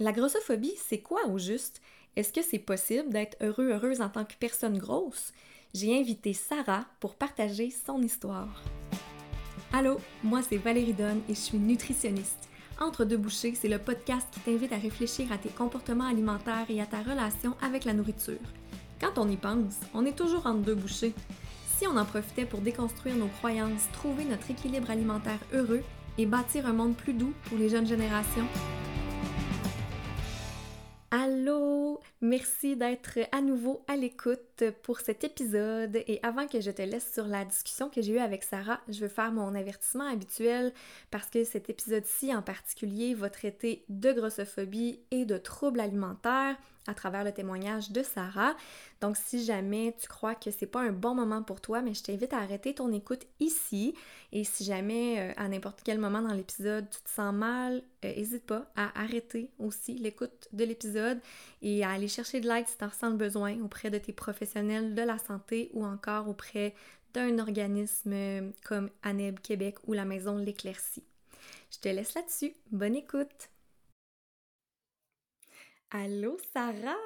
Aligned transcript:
La 0.00 0.10
grossophobie, 0.10 0.74
c'est 0.76 0.98
quoi 0.98 1.28
au 1.28 1.38
juste? 1.38 1.80
Est-ce 2.16 2.32
que 2.32 2.42
c'est 2.42 2.58
possible 2.58 3.10
d'être 3.10 3.36
heureux, 3.40 3.70
heureuse 3.70 4.00
en 4.00 4.08
tant 4.08 4.24
que 4.24 4.34
personne 4.40 4.76
grosse? 4.76 5.32
J'ai 5.72 5.96
invité 5.96 6.32
Sarah 6.32 6.84
pour 6.98 7.14
partager 7.14 7.70
son 7.70 8.02
histoire. 8.02 8.60
Allô, 9.72 10.00
moi 10.24 10.40
c'est 10.42 10.56
Valérie 10.56 10.94
Donne 10.94 11.20
et 11.28 11.34
je 11.34 11.38
suis 11.38 11.58
nutritionniste. 11.58 12.48
Entre 12.80 13.04
deux 13.04 13.16
bouchées, 13.16 13.54
c'est 13.54 13.68
le 13.68 13.78
podcast 13.78 14.26
qui 14.32 14.40
t'invite 14.40 14.72
à 14.72 14.78
réfléchir 14.78 15.30
à 15.30 15.38
tes 15.38 15.48
comportements 15.48 16.08
alimentaires 16.08 16.66
et 16.68 16.80
à 16.80 16.86
ta 16.86 17.00
relation 17.00 17.54
avec 17.62 17.84
la 17.84 17.92
nourriture. 17.92 18.34
Quand 19.00 19.16
on 19.16 19.30
y 19.30 19.36
pense, 19.36 19.78
on 19.94 20.04
est 20.04 20.18
toujours 20.18 20.46
entre 20.46 20.62
deux 20.62 20.74
bouchées. 20.74 21.14
Si 21.78 21.86
on 21.86 21.96
en 21.96 22.04
profitait 22.04 22.46
pour 22.46 22.62
déconstruire 22.62 23.14
nos 23.14 23.28
croyances, 23.28 23.88
trouver 23.92 24.24
notre 24.24 24.50
équilibre 24.50 24.90
alimentaire 24.90 25.38
heureux 25.52 25.84
et 26.18 26.26
bâtir 26.26 26.66
un 26.66 26.72
monde 26.72 26.96
plus 26.96 27.14
doux 27.14 27.32
pour 27.44 27.58
les 27.58 27.68
jeunes 27.68 27.86
générations, 27.86 28.48
Allô, 31.16 32.00
merci 32.22 32.74
d'être 32.74 33.20
à 33.30 33.40
nouveau 33.40 33.84
à 33.86 33.94
l'écoute 33.94 34.64
pour 34.82 34.98
cet 34.98 35.22
épisode. 35.22 36.02
Et 36.08 36.18
avant 36.24 36.48
que 36.48 36.60
je 36.60 36.72
te 36.72 36.82
laisse 36.82 37.14
sur 37.14 37.28
la 37.28 37.44
discussion 37.44 37.88
que 37.88 38.02
j'ai 38.02 38.14
eue 38.14 38.18
avec 38.18 38.42
Sarah, 38.42 38.80
je 38.88 38.98
veux 38.98 39.08
faire 39.08 39.30
mon 39.30 39.54
avertissement 39.54 40.10
habituel 40.12 40.72
parce 41.12 41.30
que 41.30 41.44
cet 41.44 41.70
épisode-ci 41.70 42.34
en 42.34 42.42
particulier 42.42 43.14
va 43.14 43.30
traiter 43.30 43.84
de 43.88 44.10
grossophobie 44.10 44.98
et 45.12 45.24
de 45.24 45.38
troubles 45.38 45.78
alimentaires 45.78 46.56
à 46.86 46.94
travers 46.94 47.24
le 47.24 47.32
témoignage 47.32 47.90
de 47.90 48.02
Sarah. 48.02 48.56
Donc 49.00 49.16
si 49.16 49.44
jamais 49.44 49.94
tu 50.00 50.08
crois 50.08 50.34
que 50.34 50.50
c'est 50.50 50.66
pas 50.66 50.80
un 50.80 50.92
bon 50.92 51.14
moment 51.14 51.42
pour 51.42 51.60
toi, 51.60 51.82
mais 51.82 51.94
je 51.94 52.02
t'invite 52.02 52.32
à 52.32 52.38
arrêter 52.38 52.74
ton 52.74 52.92
écoute 52.92 53.26
ici. 53.40 53.94
Et 54.32 54.44
si 54.44 54.64
jamais 54.64 55.20
euh, 55.20 55.32
à 55.36 55.48
n'importe 55.48 55.80
quel 55.84 55.98
moment 55.98 56.22
dans 56.22 56.34
l'épisode 56.34 56.88
tu 56.90 57.00
te 57.00 57.10
sens 57.10 57.34
mal, 57.34 57.82
n'hésite 58.02 58.50
euh, 58.50 58.60
pas 58.60 58.72
à 58.76 59.00
arrêter 59.00 59.50
aussi 59.58 59.94
l'écoute 59.94 60.48
de 60.52 60.64
l'épisode 60.64 61.20
et 61.62 61.84
à 61.84 61.90
aller 61.90 62.08
chercher 62.08 62.40
de 62.40 62.48
l'aide 62.48 62.66
si 62.66 62.76
tu 62.76 62.84
en 62.84 62.88
ressens 62.88 63.10
le 63.10 63.16
besoin 63.16 63.60
auprès 63.62 63.90
de 63.90 63.98
tes 63.98 64.12
professionnels 64.12 64.94
de 64.94 65.02
la 65.02 65.18
santé 65.18 65.70
ou 65.72 65.84
encore 65.84 66.28
auprès 66.28 66.74
d'un 67.14 67.38
organisme 67.38 68.12
euh, 68.12 68.50
comme 68.64 68.90
ANEB 69.02 69.38
Québec 69.40 69.76
ou 69.86 69.92
la 69.92 70.04
Maison 70.04 70.36
L'Éclaircie. 70.36 71.04
Je 71.70 71.78
te 71.78 71.88
laisse 71.88 72.14
là-dessus. 72.14 72.52
Bonne 72.70 72.96
écoute! 72.96 73.53
Allô, 75.96 76.36
Sarah! 76.52 76.96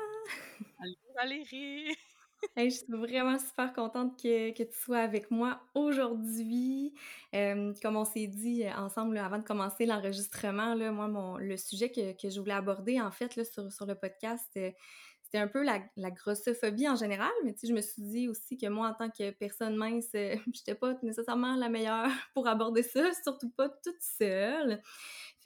Allô, 0.81 0.95
Valérie! 1.15 1.95
je 2.57 2.71
suis 2.71 2.87
vraiment 2.89 3.39
super 3.39 3.75
contente 3.75 4.19
que, 4.19 4.51
tu 4.51 4.79
sois 4.81 5.01
avec 5.01 5.31
moi 5.31 5.61
aujourd'hui. 5.75 6.95
Euh, 7.35 7.75
comme 7.83 7.97
on 7.97 8.07
s'est 8.07 8.29
dit 8.29 8.65
euh, 8.65 8.73
ensemble 8.79 9.19
avant 9.19 9.37
de 9.37 9.45
commencer 9.45 9.85
l'enregistrement, 9.85 10.75
moi, 10.75 11.07
mon, 11.07 11.37
le 11.37 11.59
sujet 11.59 11.93
que, 11.93 12.31
je 12.31 12.41
voulais 12.41 12.55
aborder 12.55 12.99
en 12.99 13.11
fait 13.11 13.37
là, 13.37 13.45
sur, 13.45 13.71
sur 13.71 13.85
le 13.85 13.95
podcast, 13.95 14.49
euh, 14.57 14.71
c'était 15.29 15.43
un 15.43 15.49
peu 15.49 15.63
la, 15.63 16.11
grossophobie 16.11 16.89
en 16.89 16.97
général, 16.97 17.31
mais 17.45 17.53
tu 17.53 17.61
sais, 17.61 17.67
je 17.67 17.75
me 17.75 17.83
suis 17.83 18.01
dit 18.01 18.29
aussi 18.29 18.57
que 18.57 18.67
moi, 18.69 18.89
en 18.89 18.95
tant 18.95 19.11
que 19.11 19.31
personne 19.33 19.77
mince, 19.77 20.09
je 20.15 20.39
j'étais 20.55 20.75
pas 20.75 20.95
nécessairement 21.03 21.55
la 21.57 21.69
meilleure 21.69 22.09
pour 22.35 22.49
aborder 22.49 22.83
ça, 22.83 23.13
surtout 23.23 23.51
pas 23.51 23.69
toute 23.69 24.01
seule. 24.01 24.81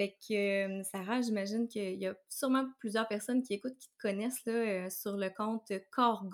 Fait 0.03 0.67
euh, 0.67 0.83
Sarah, 0.83 1.21
j'imagine 1.21 1.69
qu'il 1.69 1.95
y 1.95 2.07
a 2.07 2.17
sûrement 2.29 2.67
plusieurs 2.81 3.07
personnes 3.07 3.43
qui 3.43 3.55
écoutent, 3.55 3.79
qui 3.79 3.89
te 3.89 3.99
connaissent 3.99 4.45
là, 4.47 4.53
euh, 4.53 4.91
sur 4.91 5.17
le 5.17 5.31
compte 5.31 5.73
Corps. 5.93 6.27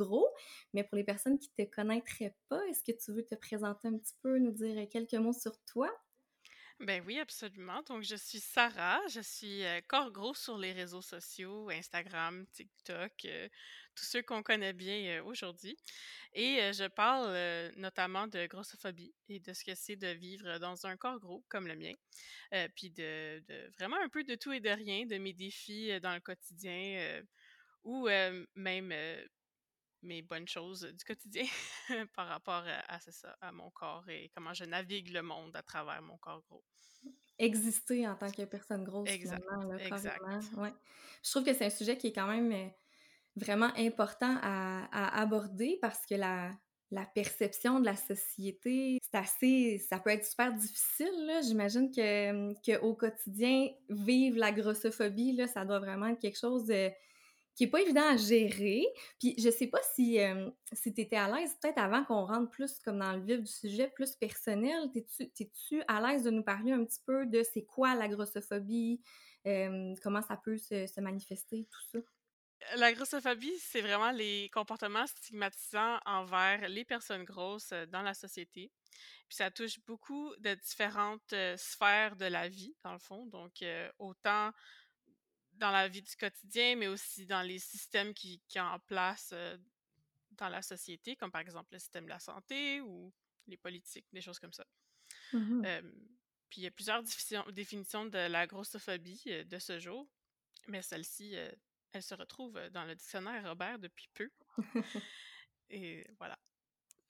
Mais 0.72 0.84
pour 0.84 0.96
les 0.96 1.04
personnes 1.04 1.38
qui 1.38 1.50
te 1.50 1.62
connaîtraient 1.62 2.34
pas, 2.48 2.64
est-ce 2.68 2.82
que 2.82 2.96
tu 2.96 3.12
veux 3.12 3.24
te 3.24 3.34
présenter 3.34 3.88
un 3.88 3.98
petit 3.98 4.14
peu, 4.22 4.38
nous 4.38 4.52
dire 4.52 4.88
quelques 4.88 5.14
mots 5.14 5.34
sur 5.34 5.52
toi? 5.64 5.90
Ben 6.80 7.02
oui, 7.04 7.18
absolument. 7.18 7.82
Donc, 7.88 8.04
je 8.04 8.14
suis 8.14 8.38
Sarah, 8.38 9.00
je 9.08 9.20
suis 9.20 9.64
euh, 9.64 9.80
sur 10.34 10.56
les 10.56 10.72
réseaux 10.72 11.02
sociaux, 11.02 11.68
Instagram, 11.70 12.46
TikTok, 12.52 13.12
euh, 13.24 13.48
tous 13.98 14.04
ceux 14.04 14.22
qu'on 14.22 14.42
connaît 14.42 14.72
bien 14.72 15.22
aujourd'hui. 15.24 15.76
Et 16.34 16.58
je 16.72 16.86
parle 16.88 17.72
notamment 17.76 18.26
de 18.28 18.46
grossophobie 18.46 19.14
et 19.28 19.40
de 19.40 19.52
ce 19.52 19.64
que 19.64 19.74
c'est 19.74 19.96
de 19.96 20.08
vivre 20.08 20.58
dans 20.58 20.86
un 20.86 20.96
corps 20.96 21.18
gros 21.18 21.44
comme 21.48 21.66
le 21.66 21.74
mien. 21.74 21.94
puis 22.74 22.90
de, 22.90 23.42
de, 23.48 23.72
vraiment 23.78 23.96
un 23.96 24.08
peu 24.08 24.24
de 24.24 24.34
tout 24.34 24.52
et 24.52 24.60
de 24.60 24.70
rien, 24.70 25.06
de 25.06 25.16
mes 25.16 25.32
défis 25.32 25.98
dans 26.00 26.14
le 26.14 26.20
quotidien 26.20 27.22
ou 27.82 28.08
même 28.54 28.92
mes 30.02 30.22
bonnes 30.22 30.48
choses 30.48 30.82
du 30.82 31.04
quotidien 31.04 31.44
par 32.14 32.28
rapport 32.28 32.64
à, 32.88 33.00
ça, 33.00 33.36
à 33.40 33.52
mon 33.52 33.70
corps 33.70 34.08
et 34.08 34.30
comment 34.34 34.54
je 34.54 34.64
navigue 34.64 35.10
le 35.10 35.22
monde 35.22 35.54
à 35.56 35.62
travers 35.62 36.00
mon 36.02 36.16
corps 36.18 36.42
gros. 36.48 36.64
Exister 37.38 38.06
en 38.06 38.16
tant 38.16 38.30
que 38.30 38.44
personne 38.44 38.84
grosse, 38.84 39.08
exact, 39.08 39.44
Ouais. 40.56 40.72
Je 41.22 41.30
trouve 41.30 41.44
que 41.44 41.54
c'est 41.54 41.66
un 41.66 41.70
sujet 41.70 41.96
qui 41.96 42.08
est 42.08 42.12
quand 42.12 42.26
même 42.26 42.72
vraiment 43.36 43.70
important 43.76 44.36
à, 44.42 45.20
aborder 45.20 45.78
parce 45.80 46.04
que 46.06 46.14
la, 46.14 46.52
perception 47.14 47.80
de 47.80 47.84
la 47.84 47.96
société, 47.96 48.98
c'est 49.02 49.18
assez, 49.18 49.78
ça 49.78 49.98
peut 49.98 50.10
être 50.10 50.24
super 50.24 50.52
difficile. 50.54 51.40
J'imagine 51.46 51.90
que, 51.90 52.78
au 52.80 52.94
quotidien, 52.94 53.68
vivre 53.90 54.38
la 54.38 54.52
grossophobie, 54.52 55.32
là, 55.32 55.46
ça 55.46 55.64
doit 55.64 55.80
vraiment 55.80 56.06
être 56.06 56.20
quelque 56.20 56.38
chose 56.38 56.72
qui 57.58 57.64
est 57.64 57.70
pas 57.70 57.80
évident 57.80 58.08
à 58.08 58.16
gérer. 58.16 58.86
Puis 59.18 59.34
je 59.36 59.50
sais 59.50 59.66
pas 59.66 59.80
si, 59.92 60.20
euh, 60.20 60.48
si 60.72 60.94
tu 60.94 61.00
étais 61.00 61.16
à 61.16 61.28
l'aise, 61.28 61.56
peut-être 61.60 61.78
avant 61.78 62.04
qu'on 62.04 62.24
rentre 62.24 62.50
plus 62.50 62.78
comme 62.84 63.00
dans 63.00 63.12
le 63.14 63.20
vif 63.20 63.42
du 63.42 63.50
sujet, 63.50 63.88
plus 63.88 64.14
personnel, 64.14 64.88
t'es-tu 64.92 65.82
à 65.88 66.00
l'aise 66.00 66.22
de 66.22 66.30
nous 66.30 66.44
parler 66.44 66.70
un 66.70 66.84
petit 66.84 67.00
peu 67.04 67.26
de 67.26 67.42
c'est 67.42 67.64
quoi 67.64 67.96
la 67.96 68.06
grossophobie, 68.06 69.00
euh, 69.48 69.92
comment 70.04 70.22
ça 70.22 70.36
peut 70.36 70.56
se, 70.56 71.00
manifester, 71.00 71.66
tout 71.68 71.98
ça? 71.98 71.98
La 72.76 72.92
grossophobie, 72.92 73.56
c'est 73.60 73.80
vraiment 73.80 74.10
les 74.10 74.50
comportements 74.50 75.06
stigmatisants 75.06 76.00
envers 76.04 76.68
les 76.68 76.84
personnes 76.84 77.24
grosses 77.24 77.72
dans 77.88 78.02
la 78.02 78.14
société. 78.14 78.70
Puis 79.28 79.36
ça 79.36 79.50
touche 79.50 79.78
beaucoup 79.86 80.34
de 80.38 80.54
différentes 80.54 81.34
sphères 81.56 82.16
de 82.16 82.24
la 82.24 82.48
vie, 82.48 82.74
dans 82.82 82.92
le 82.92 82.98
fond. 82.98 83.26
Donc, 83.26 83.64
autant 83.98 84.52
dans 85.58 85.70
la 85.70 85.88
vie 85.88 86.02
du 86.02 86.16
quotidien, 86.16 86.76
mais 86.76 86.88
aussi 86.88 87.26
dans 87.26 87.42
les 87.42 87.58
systèmes 87.58 88.14
qui, 88.14 88.40
qui 88.48 88.60
en 88.60 88.78
place 88.80 89.30
euh, 89.32 89.58
dans 90.32 90.48
la 90.48 90.62
société, 90.62 91.16
comme 91.16 91.30
par 91.30 91.40
exemple 91.40 91.68
le 91.72 91.78
système 91.78 92.04
de 92.04 92.10
la 92.10 92.20
santé 92.20 92.80
ou 92.80 93.12
les 93.46 93.56
politiques, 93.56 94.06
des 94.12 94.20
choses 94.20 94.38
comme 94.38 94.52
ça. 94.52 94.64
Mmh 95.32 95.62
puis 96.50 96.62
il 96.62 96.64
y 96.64 96.66
a 96.66 96.70
plusieurs 96.70 97.02
définitions 97.52 98.06
de 98.06 98.16
la 98.16 98.46
grossophobie 98.46 99.22
de 99.44 99.58
ce 99.58 99.78
jour, 99.78 100.08
mais 100.66 100.80
celle-ci, 100.80 101.36
elle 101.92 102.02
se 102.02 102.14
retrouve 102.14 102.58
dans 102.72 102.84
le 102.84 102.94
dictionnaire 102.94 103.48
Robert 103.48 103.78
depuis 103.78 104.08
peu. 104.14 104.30
Et 105.70 106.06
voilà. 106.18 106.38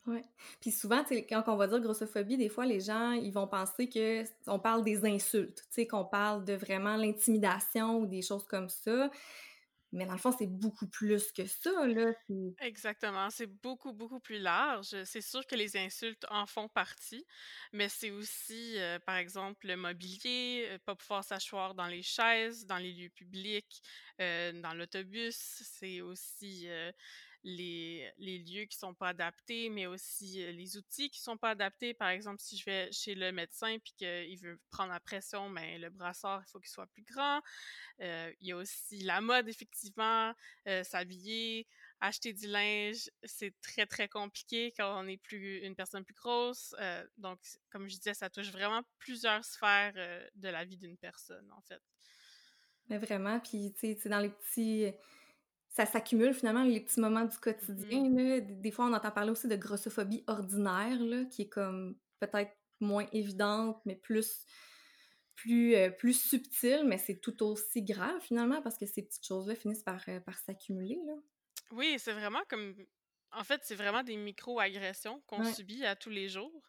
Ouais. 0.06 0.22
Puis 0.60 0.70
souvent, 0.70 1.04
quand 1.28 1.44
on 1.48 1.56
va 1.56 1.66
dire 1.66 1.80
grossophobie, 1.80 2.38
des 2.38 2.48
fois, 2.48 2.64
les 2.64 2.80
gens, 2.80 3.12
ils 3.12 3.32
vont 3.32 3.46
penser 3.46 3.88
que 3.88 4.24
on 4.46 4.58
parle 4.58 4.82
des 4.82 5.04
insultes, 5.04 5.62
tu 5.68 5.74
sais, 5.74 5.86
qu'on 5.86 6.04
parle 6.04 6.44
de 6.44 6.54
vraiment 6.54 6.96
l'intimidation 6.96 7.98
ou 7.98 8.06
des 8.06 8.22
choses 8.22 8.46
comme 8.46 8.70
ça. 8.70 9.10
Mais 9.92 10.06
dans 10.06 10.12
le 10.12 10.18
fond, 10.18 10.32
c'est 10.32 10.46
beaucoup 10.46 10.88
plus 10.88 11.32
que 11.32 11.46
ça, 11.46 11.86
là. 11.86 12.12
Exactement. 12.60 13.30
C'est 13.30 13.46
beaucoup, 13.46 13.92
beaucoup 13.92 14.18
plus 14.18 14.38
large. 14.40 15.04
C'est 15.04 15.20
sûr 15.20 15.46
que 15.46 15.54
les 15.54 15.76
insultes 15.76 16.26
en 16.28 16.44
font 16.46 16.68
partie, 16.68 17.24
mais 17.72 17.88
c'est 17.88 18.10
aussi, 18.10 18.76
euh, 18.80 18.98
par 18.98 19.14
exemple, 19.16 19.68
le 19.68 19.76
mobilier, 19.76 20.66
euh, 20.70 20.78
pas 20.84 20.96
pouvoir 20.96 21.22
s'asseoir 21.22 21.76
dans 21.76 21.86
les 21.86 22.02
chaises, 22.02 22.66
dans 22.66 22.78
les 22.78 22.92
lieux 22.92 23.10
publics, 23.10 23.80
euh, 24.20 24.50
dans 24.60 24.74
l'autobus. 24.74 25.36
C'est 25.36 26.00
aussi 26.00 26.66
les, 27.48 28.12
lieux 28.18 28.64
qui 28.66 28.76
sont 28.76 28.94
pas 28.94 29.08
adaptés, 29.08 29.70
mais 29.70 29.86
aussi 29.86 30.52
les 30.52 30.76
outils 30.76 31.10
qui 31.10 31.20
sont 31.20 31.36
pas 31.36 31.50
adaptés. 31.50 31.94
Par 31.94 32.08
exemple, 32.08 32.40
si 32.40 32.56
je 32.56 32.64
vais 32.64 32.92
chez 32.92 33.14
le 33.14 33.32
médecin 33.32 33.78
puis 33.78 33.94
qu'il 33.96 34.38
veut 34.38 34.60
prendre 34.70 34.92
la 34.92 35.00
pression, 35.00 35.48
mais 35.48 35.72
ben, 35.72 35.82
le 35.82 35.90
brassard, 35.90 36.42
il 36.46 36.50
faut 36.50 36.60
qu'il 36.60 36.70
soit 36.70 36.86
plus 36.86 37.02
grand. 37.02 37.40
il 38.00 38.34
y 38.40 38.52
a 38.52 38.56
aussi 38.56 39.00
la 39.00 39.20
mode, 39.20 39.48
effectivement, 39.48 40.34
s'habiller, 40.82 41.66
acheter 42.00 42.32
du 42.32 42.46
linge, 42.46 43.10
c'est 43.24 43.54
très, 43.60 43.86
très 43.86 44.08
compliqué 44.08 44.72
quand 44.76 45.02
on 45.02 45.08
est 45.08 45.16
plus 45.16 45.58
une 45.58 45.74
personne 45.74 46.04
plus 46.04 46.14
grosse. 46.14 46.74
donc, 47.16 47.40
comme 47.70 47.88
je 47.88 47.96
disais, 47.96 48.14
ça 48.14 48.30
touche 48.30 48.50
vraiment 48.50 48.82
plusieurs 48.98 49.44
sphères 49.44 49.94
de 50.34 50.48
la 50.48 50.64
vie 50.64 50.76
d'une 50.76 50.98
personne, 50.98 51.50
en 51.52 51.62
fait. 51.62 51.82
Mais 52.88 52.98
vraiment, 52.98 53.38
puis 53.40 53.74
tu 53.78 53.94
sais, 53.96 54.08
dans 54.08 54.18
les 54.18 54.30
petits 54.30 54.92
ça 55.78 55.86
s'accumule 55.86 56.34
finalement 56.34 56.64
les 56.64 56.80
petits 56.80 56.98
moments 56.98 57.24
du 57.24 57.38
quotidien. 57.38 58.02
Mm-hmm. 58.02 58.60
Des 58.60 58.70
fois, 58.72 58.86
on 58.86 58.92
entend 58.92 59.12
parler 59.12 59.30
aussi 59.30 59.46
de 59.46 59.54
grossophobie 59.54 60.24
ordinaire, 60.26 60.98
là, 60.98 61.24
qui 61.26 61.42
est 61.42 61.48
comme 61.48 61.96
peut-être 62.18 62.50
moins 62.80 63.06
évidente, 63.12 63.80
mais 63.84 63.94
plus 63.94 64.44
plus, 65.36 65.76
euh, 65.76 65.90
plus 65.90 66.20
subtile, 66.20 66.82
mais 66.84 66.98
c'est 66.98 67.20
tout 67.20 67.44
aussi 67.44 67.84
grave 67.84 68.20
finalement 68.22 68.60
parce 68.60 68.76
que 68.76 68.86
ces 68.86 69.02
petites 69.02 69.24
choses-là 69.24 69.54
finissent 69.54 69.84
par, 69.84 70.02
euh, 70.08 70.18
par 70.18 70.36
s'accumuler. 70.36 70.98
Oui, 71.70 71.94
c'est 71.98 72.12
vraiment 72.12 72.42
comme 72.48 72.74
En 73.30 73.44
fait, 73.44 73.60
c'est 73.62 73.74
vraiment 73.74 74.02
des 74.02 74.16
micro-agressions 74.16 75.20
qu'on 75.26 75.44
Ouais. 75.44 75.52
subit 75.52 75.84
à 75.84 75.94
tous 75.94 76.08
les 76.08 76.30
jours. 76.30 76.62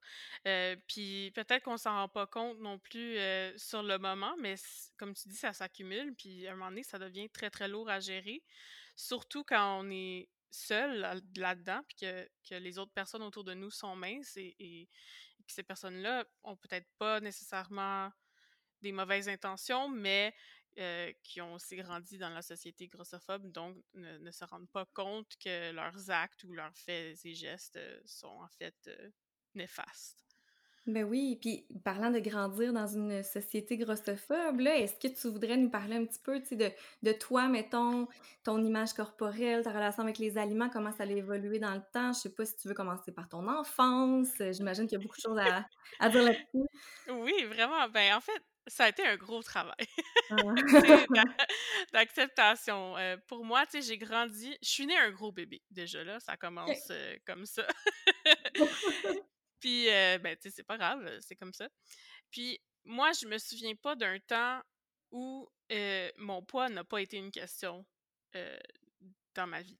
Euh, 0.45 0.75
puis 0.89 1.31
peut-être 1.33 1.63
qu'on 1.63 1.77
s'en 1.77 1.93
rend 1.93 2.09
pas 2.09 2.27
compte 2.27 2.59
non 2.59 2.77
plus 2.77 3.17
sur 3.55 3.81
le 3.81 3.97
moment, 3.97 4.35
mais 4.39 4.55
comme 4.97 5.13
tu 5.13 5.29
dis, 5.29 5.37
ça 5.37 5.53
s'accumule. 5.53 6.13
Puis 6.15 6.45
à 6.47 6.51
un 6.51 6.55
moment 6.55 6.69
donné, 6.69 6.83
ça 6.83 6.99
devient 6.99 7.29
très, 7.29 7.49
très 7.49 7.69
lourd 7.69 7.89
à 7.89 8.01
gérer. 8.01 8.43
Surtout 8.99 9.45
quand 9.45 9.79
on 9.81 9.89
est 9.91 10.29
seul 10.51 10.99
là- 10.99 11.15
là-dedans, 11.37 11.81
puis 11.87 11.95
que, 12.01 12.29
que 12.49 12.55
les 12.55 12.77
autres 12.79 12.91
personnes 12.91 13.21
autour 13.23 13.45
de 13.45 13.53
nous 13.53 13.71
sont 13.71 13.95
minces 13.95 14.35
et 14.37 14.89
que 15.47 15.53
ces 15.53 15.63
personnes-là 15.63 16.25
ont 16.43 16.57
peut-être 16.57 16.87
pas 16.97 17.21
nécessairement 17.21 18.11
des 18.81 18.91
mauvaises 18.91 19.29
intentions, 19.29 19.89
mais 19.89 20.35
euh, 20.79 21.13
qui 21.23 21.41
ont 21.41 21.53
aussi 21.55 21.77
grandi 21.77 22.17
dans 22.17 22.29
la 22.29 22.41
société 22.41 22.87
grossophobe, 22.89 23.51
donc 23.51 23.77
ne, 23.93 24.17
ne 24.19 24.31
se 24.31 24.45
rendent 24.45 24.69
pas 24.69 24.85
compte 24.87 25.35
que 25.37 25.71
leurs 25.71 26.09
actes 26.11 26.43
ou 26.43 26.53
leurs 26.53 26.75
faits 26.77 27.25
et 27.25 27.35
gestes 27.35 27.77
euh, 27.77 28.01
sont 28.05 28.27
en 28.27 28.49
fait 28.49 28.75
euh, 28.87 29.11
néfastes. 29.55 30.28
Ben 30.87 31.03
oui, 31.03 31.37
puis 31.39 31.65
parlant 31.83 32.09
de 32.09 32.19
grandir 32.19 32.73
dans 32.73 32.87
une 32.87 33.21
société 33.21 33.77
grossophobe, 33.77 34.61
est-ce 34.61 34.95
que 34.95 35.13
tu 35.13 35.27
voudrais 35.29 35.57
nous 35.57 35.69
parler 35.69 35.97
un 35.97 36.05
petit 36.05 36.19
peu, 36.19 36.39
de, 36.39 36.71
de 37.03 37.11
toi, 37.11 37.47
mettons, 37.47 38.07
ton 38.43 38.63
image 38.63 38.93
corporelle, 38.93 39.63
ta 39.63 39.71
relation 39.71 40.03
avec 40.03 40.17
les 40.17 40.37
aliments, 40.37 40.69
comment 40.69 40.91
ça 40.91 41.03
a 41.03 41.05
évolué 41.05 41.59
dans 41.59 41.75
le 41.75 41.81
temps? 41.93 42.13
Je 42.13 42.19
sais 42.21 42.33
pas 42.33 42.45
si 42.45 42.55
tu 42.57 42.67
veux 42.67 42.73
commencer 42.73 43.11
par 43.11 43.29
ton 43.29 43.47
enfance. 43.47 44.29
J'imagine 44.51 44.87
qu'il 44.87 44.97
y 44.97 45.01
a 45.01 45.03
beaucoup 45.03 45.17
de 45.17 45.21
choses 45.21 45.37
à, 45.37 45.65
à 45.99 46.09
dire 46.09 46.23
là-dessus. 46.23 46.67
Oui, 47.09 47.33
vraiment. 47.45 47.87
Ben, 47.89 48.15
en 48.15 48.21
fait, 48.21 48.41
ça 48.67 48.85
a 48.85 48.89
été 48.89 49.05
un 49.05 49.15
gros 49.15 49.41
travail 49.43 49.73
Ah. 50.31 50.35
d'acceptation. 51.93 52.97
Euh, 52.97 53.17
pour 53.27 53.43
moi, 53.45 53.65
tu 53.65 53.81
sais, 53.81 53.87
j'ai 53.87 53.97
grandi. 53.97 54.55
Je 54.61 54.69
suis 54.69 54.85
née 54.85 54.97
un 54.97 55.11
gros 55.11 55.31
bébé, 55.31 55.61
déjà 55.71 56.03
là. 56.03 56.19
Ça 56.19 56.37
commence 56.37 56.89
euh, 56.91 57.15
comme 57.25 57.45
ça. 57.45 57.65
Puis, 59.59 59.89
euh, 59.89 60.17
ben, 60.19 60.35
tu 60.35 60.43
sais, 60.43 60.55
c'est 60.55 60.63
pas 60.63 60.77
grave, 60.77 61.05
euh, 61.05 61.19
c'est 61.21 61.35
comme 61.35 61.53
ça. 61.53 61.69
Puis, 62.31 62.59
moi, 62.85 63.11
je 63.13 63.27
me 63.27 63.37
souviens 63.37 63.75
pas 63.75 63.95
d'un 63.95 64.19
temps 64.19 64.61
où 65.11 65.49
euh, 65.71 66.11
mon 66.17 66.43
poids 66.43 66.69
n'a 66.69 66.83
pas 66.83 67.01
été 67.01 67.17
une 67.17 67.31
question 67.31 67.85
dans 69.35 69.47
ma 69.47 69.61
vie. 69.61 69.79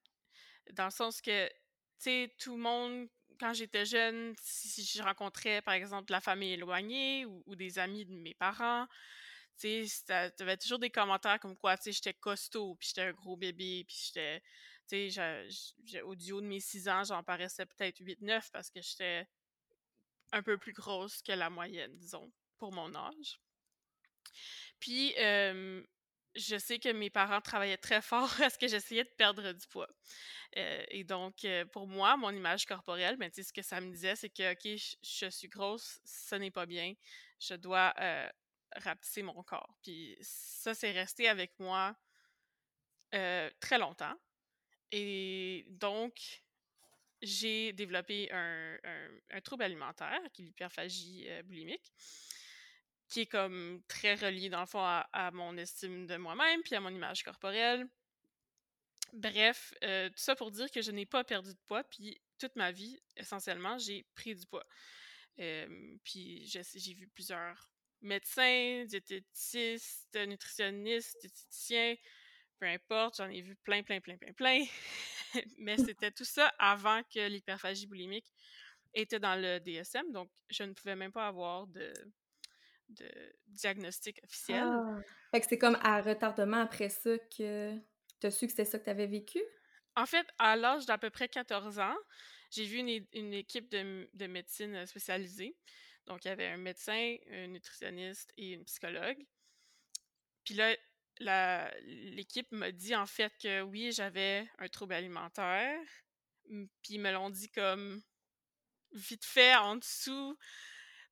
Dans 0.74 0.86
le 0.86 0.92
sens 0.92 1.22
que, 1.22 1.48
tu 1.48 1.54
sais, 2.00 2.36
tout 2.40 2.56
le 2.56 2.62
monde, 2.62 3.08
quand 3.40 3.54
j'étais 3.54 3.86
jeune, 3.86 4.34
si 4.42 4.84
je 4.84 5.02
rencontrais, 5.02 5.62
par 5.62 5.76
exemple, 5.76 6.12
la 6.12 6.22
famille 6.22 6.54
éloignée 6.54 7.26
ou, 7.26 7.56
des 7.56 7.80
amis 7.80 8.06
de 8.06 8.12
mes 8.12 8.34
parents, 8.34 8.88
tu 9.60 9.88
sais, 9.88 10.32
t'avais 10.36 10.58
toujours 10.58 10.80
des 10.80 10.90
commentaires 10.90 11.40
comme 11.40 11.58
quoi, 11.58 11.78
tu 11.78 11.84
sais, 11.84 11.92
j'étais 11.92 12.14
costaud, 12.14 12.76
puis 12.76 12.90
j'étais 12.90 13.02
un 13.10 13.14
gros 13.14 13.38
bébé, 13.38 13.86
puis 13.88 13.98
j'étais, 14.08 14.42
tu 14.90 15.12
sais, 15.12 16.02
au 16.02 16.16
duo 16.16 16.42
de 16.42 16.48
mes 16.48 16.60
six 16.60 16.88
ans, 16.90 17.04
j'en 17.04 17.24
paraissais 17.24 17.66
peut-être 17.66 18.00
8-9 18.00 18.50
parce 18.52 18.72
que 18.72 18.82
j'étais 18.82 19.28
un 20.32 20.42
peu 20.42 20.58
plus 20.58 20.74
grosse 20.74 21.22
que 21.22 21.32
la 21.32 21.50
moyenne, 21.50 21.96
disons, 21.98 22.32
pour 22.58 22.72
mon 22.72 22.94
âge. 22.96 23.40
Puis, 24.80 25.14
je 25.16 26.58
sais 26.58 26.80
que 26.80 26.90
mes 26.90 27.10
parents 27.10 27.42
travaillaient 27.42 27.78
très 27.78 28.02
fort 28.02 28.30
à 28.42 28.50
ce 28.50 28.58
que 28.58 28.68
j'essayais 28.68 29.04
de 29.04 29.10
perdre 29.18 29.52
du 29.52 29.68
poids. 29.68 29.90
Et 30.54 31.04
donc, 31.04 31.46
pour 31.72 31.88
moi, 31.88 32.18
mon 32.18 32.32
image 32.32 32.66
corporelle, 32.66 33.18
ben, 33.18 33.32
ce 33.32 33.54
que 33.54 33.62
ça 33.62 33.82
me 33.82 33.92
disait, 33.92 34.16
c'est 34.16 34.30
que, 34.30 34.54
OK, 34.54 34.80
je, 35.02 35.30
suis 35.30 35.48
grosse, 35.48 36.00
ce 36.04 36.36
n'est 36.36 36.52
pas 36.52 36.66
bien. 36.66 36.94
Je 37.40 37.54
dois 37.54 37.94
euh, 38.00 38.30
rapetisser 38.76 39.22
mon 39.22 39.44
corps. 39.44 39.76
Puis 39.84 40.18
ça, 40.22 40.74
c'est 40.74 40.92
resté 40.92 41.28
avec 41.28 41.58
moi 41.60 41.96
très 43.12 43.78
longtemps. 43.78 44.16
Et 44.92 45.66
donc, 45.70 46.44
j'ai 47.22 47.74
développé 47.74 48.30
un, 48.32 48.78
trouble 49.44 49.64
alimentaire, 49.64 50.20
qui 50.34 50.42
est 50.42 50.46
l'hyperphagie 50.46 51.26
euh, 51.28 51.44
boulimique, 51.44 51.94
qui 53.08 53.22
est 53.22 53.26
comme 53.26 53.82
très 53.88 54.16
relié, 54.16 54.50
dans 54.50 54.62
le 54.62 54.66
fond, 54.66 54.80
à, 54.80 55.10
à 55.14 55.32
mon 55.32 55.58
estime 55.58 56.06
de 56.08 56.18
moi-même, 56.18 56.62
puis 56.64 56.76
à 56.76 56.80
mon 56.80 56.90
image 56.90 57.24
corporelle. 57.24 57.88
Bref, 59.14 59.74
euh, 59.84 60.10
tout 60.10 60.18
ça 60.18 60.36
pour 60.36 60.52
dire 60.52 60.70
que 60.70 60.82
je 60.82 60.92
n'ai 60.92 61.06
pas 61.06 61.24
perdu 61.24 61.54
de 61.54 61.60
poids, 61.68 61.84
puis 61.84 62.22
toute 62.38 62.56
ma 62.56 62.72
vie, 62.72 63.00
essentiellement, 63.16 63.78
j'ai 63.78 64.06
pris 64.16 64.36
du 64.36 64.46
poids. 64.46 64.66
Euh, 65.40 65.98
puis 66.04 66.46
j'ai 66.46 66.94
vu 66.94 67.08
plusieurs 67.08 67.70
médecins, 68.02 68.86
diététistes, 68.86 70.18
nutritionnistes, 70.28 71.18
diététiciens, 71.22 71.96
peu 72.60 72.66
importe, 72.66 73.18
j'en 73.18 73.30
ai 73.30 73.42
vu 73.42 73.56
plein, 73.56 73.84
plein, 73.84 74.00
plein, 74.02 74.18
plein, 74.18 74.34
plein. 74.34 74.66
Mais 75.58 75.78
c'était 75.78 76.12
tout 76.12 76.26
ça 76.26 76.54
avant 76.60 77.02
que 77.04 77.28
l'hyperphagie 77.28 77.88
boulimique 77.88 78.28
était 78.94 79.20
dans 79.20 79.40
le 79.40 79.60
DSM, 79.60 80.12
donc 80.12 80.30
je 80.50 80.64
ne 80.64 80.74
pouvais 80.74 80.96
même 80.96 81.12
pas 81.12 81.28
avoir 81.28 81.68
de, 81.68 81.94
de 82.90 83.10
diagnostic 83.48 84.20
officiel. 84.24 84.64
Ah. 84.64 84.98
Fait 85.32 85.42
que 85.42 85.48
c'est 85.48 85.58
comme 85.58 85.78
à 85.82 86.02
retardement 86.02 86.62
après 86.62 86.90
ça 86.90 87.18
que 87.18 87.76
tu 88.20 88.28
as 88.28 88.32
su 88.32 88.46
que 88.46 88.52
c'était 88.52 88.66
ça 88.66 88.80
que 88.80 88.86
tu 88.86 88.90
avais 88.90 89.08
vécu? 89.08 89.40
En 89.96 90.06
fait, 90.06 90.28
à 90.38 90.56
l'âge 90.56 90.86
d'à 90.86 90.98
peu 90.98 91.10
près 91.10 91.28
14 91.28 91.80
ans, 91.80 91.96
j'ai 92.52 92.66
vu 92.66 92.78
une, 92.78 93.06
une 93.14 93.34
équipe 93.34 93.70
de, 93.70 94.10
de, 94.14 94.28
médecine 94.28 94.86
spécialisée. 94.86 95.56
Donc, 96.08 96.26
il 96.26 96.30
y 96.30 96.32
avait 96.32 96.48
un 96.48 96.58
médecin, 96.58 97.16
un 97.32 97.48
nutritionniste 97.48 98.34
et 98.38 98.54
une 98.54 98.66
psychologue. 98.66 99.24
Puis 100.44 100.56
là, 100.56 100.76
l'équipe 101.20 102.52
m'a 102.52 102.72
dit 102.72 102.96
en 102.96 103.06
fait 103.06 103.34
que 103.42 103.62
oui, 103.62 103.92
j'avais 103.92 104.48
un 104.58 104.68
trouble 104.68 104.94
alimentaire. 104.94 105.80
Puis 106.48 106.96
ils 106.96 107.00
me 107.00 107.12
l'ont 107.12 107.30
dit 107.30 107.50
comme 107.52 108.02
vite 108.92 109.26
fait 109.26 109.56
en 109.56 109.76
dessous 109.76 110.38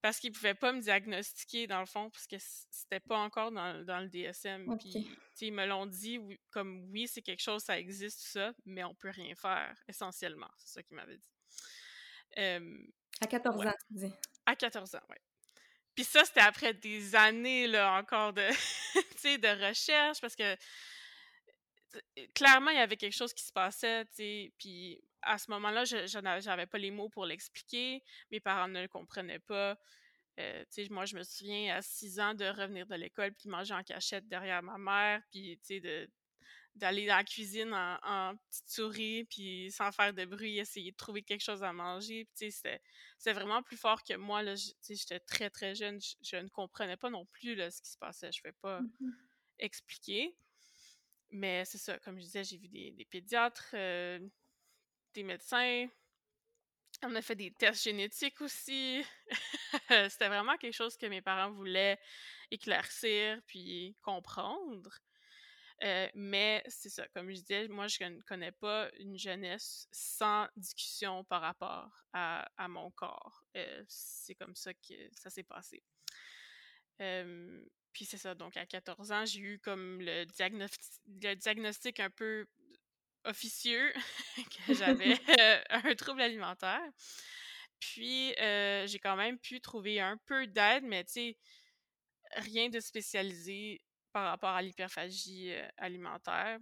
parce 0.01 0.19
qu'ils 0.19 0.31
pouvaient 0.31 0.55
pas 0.55 0.73
me 0.73 0.81
diagnostiquer 0.81 1.67
dans 1.67 1.79
le 1.79 1.85
fond 1.85 2.09
parce 2.09 2.27
que 2.27 2.37
c'était 2.39 2.99
pas 2.99 3.17
encore 3.17 3.51
dans, 3.51 3.83
dans 3.83 3.99
le 3.99 4.09
DSM. 4.09 4.69
Okay. 4.69 5.07
Puis 5.35 5.47
ils 5.47 5.51
me 5.51 5.65
l'ont 5.65 5.85
dit 5.85 6.17
oui, 6.17 6.39
comme 6.51 6.89
oui, 6.91 7.07
c'est 7.07 7.21
quelque 7.21 7.41
chose, 7.41 7.63
ça 7.63 7.79
existe, 7.79 8.21
tout 8.21 8.39
ça, 8.39 8.53
mais 8.65 8.83
on 8.83 8.95
peut 8.95 9.09
rien 9.09 9.35
faire 9.35 9.75
essentiellement. 9.87 10.49
C'est 10.57 10.69
ça 10.69 10.83
qu'ils 10.83 10.95
m'avaient 10.95 11.17
dit. 11.17 11.33
Euh, 12.37 12.77
à 13.21 13.27
14 13.27 13.57
ouais. 13.57 13.67
ans, 13.67 13.73
tu 13.87 13.93
dis? 13.93 14.13
À 14.45 14.55
14 14.55 14.95
ans, 14.95 15.01
oui. 15.09 15.17
Puis 15.97 16.05
ça, 16.05 16.23
c'était 16.23 16.41
après 16.41 16.75
des 16.75 17.15
années 17.15 17.67
encore 17.79 18.31
de, 18.31 18.43
de 19.23 19.67
recherche 19.67 20.21
parce 20.21 20.35
que 20.35 20.55
clairement, 22.35 22.69
il 22.69 22.77
y 22.77 22.81
avait 22.81 22.97
quelque 22.97 23.15
chose 23.15 23.33
qui 23.33 23.43
se 23.43 23.51
passait, 23.51 24.05
tu 24.05 24.11
sais, 24.17 24.53
puis 24.59 25.01
à 25.23 25.39
ce 25.39 25.49
moment-là, 25.49 25.85
je 25.85 26.19
n'avais 26.19 26.67
pas 26.67 26.77
les 26.77 26.91
mots 26.91 27.09
pour 27.09 27.25
l'expliquer, 27.25 28.03
mes 28.29 28.39
parents 28.39 28.67
ne 28.67 28.83
le 28.83 28.87
comprenaient 28.87 29.39
pas. 29.39 29.75
Euh, 30.39 30.63
moi, 30.91 31.05
je 31.05 31.15
me 31.15 31.23
souviens 31.23 31.75
à 31.75 31.81
6 31.81 32.19
ans 32.19 32.35
de 32.35 32.45
revenir 32.45 32.85
de 32.85 32.93
l'école 32.93 33.33
puis 33.33 33.49
manger 33.49 33.73
en 33.73 33.81
cachette 33.81 34.27
derrière 34.27 34.61
ma 34.61 34.77
mère, 34.77 35.23
puis 35.31 35.59
de 35.67 36.07
d'aller 36.77 37.07
dans 37.07 37.15
la 37.15 37.23
cuisine 37.23 37.73
en, 37.73 37.97
en, 38.03 38.35
petite 38.35 38.69
souris, 38.69 39.25
puis 39.25 39.71
sans 39.71 39.91
faire 39.91 40.13
de 40.13 40.25
bruit, 40.25 40.59
essayer 40.59 40.91
de 40.91 40.97
trouver 40.97 41.23
quelque 41.23 41.43
chose 41.43 41.63
à 41.63 41.73
manger. 41.73 42.27
Puis, 42.35 42.51
c'était, 42.51 42.81
vraiment 43.33 43.63
plus 43.63 43.77
fort 43.77 44.03
que 44.03 44.13
moi. 44.15 44.43
Là, 44.43 44.55
j'étais 44.55 45.19
très, 45.19 45.49
très 45.49 45.75
jeune. 45.75 45.99
Je, 46.01 46.15
je, 46.21 46.37
ne 46.37 46.47
comprenais 46.49 46.97
pas 46.97 47.09
non 47.09 47.25
plus 47.25 47.55
là, 47.55 47.69
ce 47.71 47.81
qui 47.81 47.89
se 47.89 47.97
passait. 47.97 48.31
Je 48.31 48.39
ne 48.39 48.51
pouvais 48.51 48.57
pas 48.61 48.81
mm-hmm. 48.81 49.13
expliquer. 49.59 50.37
Mais 51.29 51.65
c'est 51.65 51.77
ça, 51.77 51.99
comme 51.99 52.17
je 52.17 52.23
disais, 52.23 52.43
j'ai 52.43 52.57
vu 52.57 52.67
des, 52.67 52.91
des 52.91 53.05
pédiatres, 53.05 53.71
euh, 53.73 54.19
des 55.13 55.23
médecins. 55.23 55.87
On 57.03 57.13
a 57.15 57.21
fait 57.21 57.35
des 57.35 57.51
tests 57.51 57.83
génétiques 57.83 58.41
aussi. 58.41 59.03
C'était 60.09 60.29
vraiment 60.29 60.57
quelque 60.57 60.73
chose 60.73 60.97
que 60.97 61.05
mes 61.05 61.21
parents 61.21 61.51
voulaient 61.51 61.99
éclaircir 62.49 63.41
puis 63.45 63.95
comprendre. 64.01 64.97
Euh, 65.83 66.07
mais 66.15 66.63
c'est 66.67 66.89
ça, 66.89 67.07
comme 67.09 67.29
je 67.29 67.35
disais, 67.35 67.67
moi 67.67 67.87
je 67.87 68.03
ne 68.03 68.19
connais 68.21 68.51
pas 68.51 68.89
une 68.99 69.17
jeunesse 69.17 69.87
sans 69.91 70.47
discussion 70.55 71.23
par 71.25 71.41
rapport 71.41 72.03
à, 72.13 72.49
à 72.57 72.67
mon 72.67 72.89
corps. 72.91 73.43
Euh, 73.55 73.83
c'est 73.87 74.33
comme 74.33 74.55
ça 74.55 74.73
que 74.73 74.93
ça 75.11 75.29
s'est 75.29 75.43
passé. 75.43 75.83
Euh, 76.99 77.63
puis 77.93 78.05
c'est 78.05 78.17
ça, 78.17 78.33
donc 78.33 78.57
à 78.57 78.65
14 78.65 79.11
ans, 79.11 79.25
j'ai 79.25 79.39
eu 79.39 79.59
comme 79.59 80.01
le 80.01 80.25
diagnostic, 80.25 80.81
le 81.05 81.35
diagnostic 81.35 81.99
un 81.99 82.09
peu 82.09 82.47
officieux 83.25 83.93
que 84.67 84.73
j'avais 84.73 85.15
un 85.69 85.93
trouble 85.93 86.21
alimentaire. 86.21 86.81
Puis 87.79 88.33
j'ai 88.35 88.99
quand 88.99 89.15
même 89.15 89.37
pu 89.37 89.61
trouver 89.61 89.99
un 89.99 90.17
peu 90.25 90.47
d'aide, 90.47 90.83
mais 90.83 91.03
tu 91.03 91.11
sais, 91.11 91.37
rien 92.35 92.69
de 92.69 92.79
spécialisé 92.79 93.81
par 94.17 94.31
rapport 94.31 94.49
à 94.49 94.63
l'hyperphagie 94.63 95.51
euh, 95.51 95.67
alimentaire. 95.77 96.57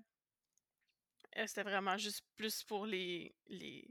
Euh, 1.37 1.47
C'était 1.47 1.63
vraiment 1.63 1.97
juste 1.97 2.21
plus 2.35 2.63
pour 2.63 2.85
les, 2.85 3.33
les, 3.47 3.87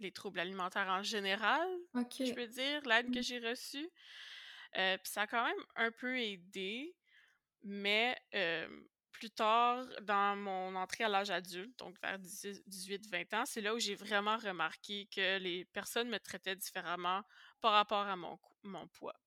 les, 0.00 0.12
troubles 0.12 0.38
alimentaires 0.38 0.88
en 0.88 1.02
général, 1.02 1.66
okay. 1.94 2.26
je 2.26 2.34
peux 2.34 2.46
dire, 2.46 2.82
l'aide 2.86 3.10
que 3.10 3.22
j'ai 3.22 3.38
reçue. 3.38 3.88
Euh, 4.76 4.98
Puis 4.98 5.12
ça 5.12 5.22
a 5.22 5.26
quand 5.26 5.44
même 5.46 5.64
un 5.76 5.90
peu 5.90 6.20
aidé, 6.20 6.94
mais 7.62 8.20
plus 9.12 9.30
tard, 9.30 9.86
dans 10.02 10.36
mon 10.36 10.74
entrée 10.76 11.04
à 11.04 11.08
l'âge 11.08 11.30
adulte, 11.30 11.78
donc 11.78 11.96
vers 12.02 12.18
18-20 12.18 13.34
ans, 13.34 13.46
c'est 13.46 13.62
là 13.62 13.74
où 13.74 13.78
j'ai 13.78 13.94
vraiment 13.94 14.36
remarqué 14.36 15.08
que 15.14 15.38
les 15.38 15.64
personnes 15.64 16.10
me 16.10 16.18
traitaient 16.18 16.56
différemment 16.56 17.22
par 17.62 17.72
rapport 17.72 18.06
à 18.06 18.16
mon, 18.16 18.38
mon 18.62 18.86
poids. 18.88 19.18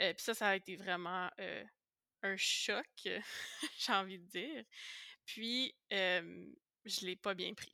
Euh, 0.00 0.12
puis 0.12 0.22
ça, 0.22 0.34
ça 0.34 0.48
a 0.48 0.56
été 0.56 0.76
vraiment 0.76 1.30
euh, 1.40 1.64
un 2.22 2.36
choc, 2.36 2.86
j'ai 3.78 3.92
envie 3.92 4.18
de 4.18 4.26
dire. 4.26 4.64
Puis, 5.24 5.74
euh, 5.92 6.46
je 6.84 7.06
l'ai 7.06 7.16
pas 7.16 7.34
bien 7.34 7.52
pris. 7.54 7.72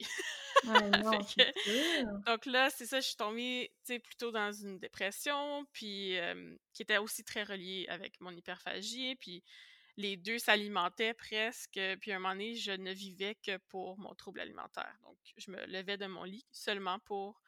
donc 2.26 2.46
là, 2.46 2.70
c'est 2.70 2.86
ça, 2.86 3.00
je 3.00 3.06
suis 3.06 3.16
tombée 3.16 3.72
plutôt 3.86 4.30
dans 4.30 4.52
une 4.52 4.78
dépression, 4.78 5.66
puis 5.72 6.16
qui 6.72 6.82
était 6.82 6.98
aussi 6.98 7.24
très 7.24 7.42
reliée 7.42 7.86
avec 7.88 8.20
mon 8.20 8.30
hyperphagie. 8.30 9.16
Puis 9.16 9.42
les 9.96 10.16
deux 10.16 10.38
s'alimentaient 10.38 11.14
presque. 11.14 11.78
Puis 12.00 12.12
à 12.12 12.16
un 12.16 12.18
moment 12.18 12.34
donné, 12.34 12.54
je 12.54 12.72
ne 12.72 12.92
vivais 12.92 13.34
que 13.34 13.58
pour 13.68 13.98
mon 13.98 14.14
trouble 14.14 14.40
alimentaire. 14.40 14.94
Donc, 15.02 15.18
je 15.36 15.50
me 15.50 15.64
levais 15.66 15.98
de 15.98 16.06
mon 16.06 16.24
lit 16.24 16.46
seulement 16.50 16.98
pour 17.00 17.42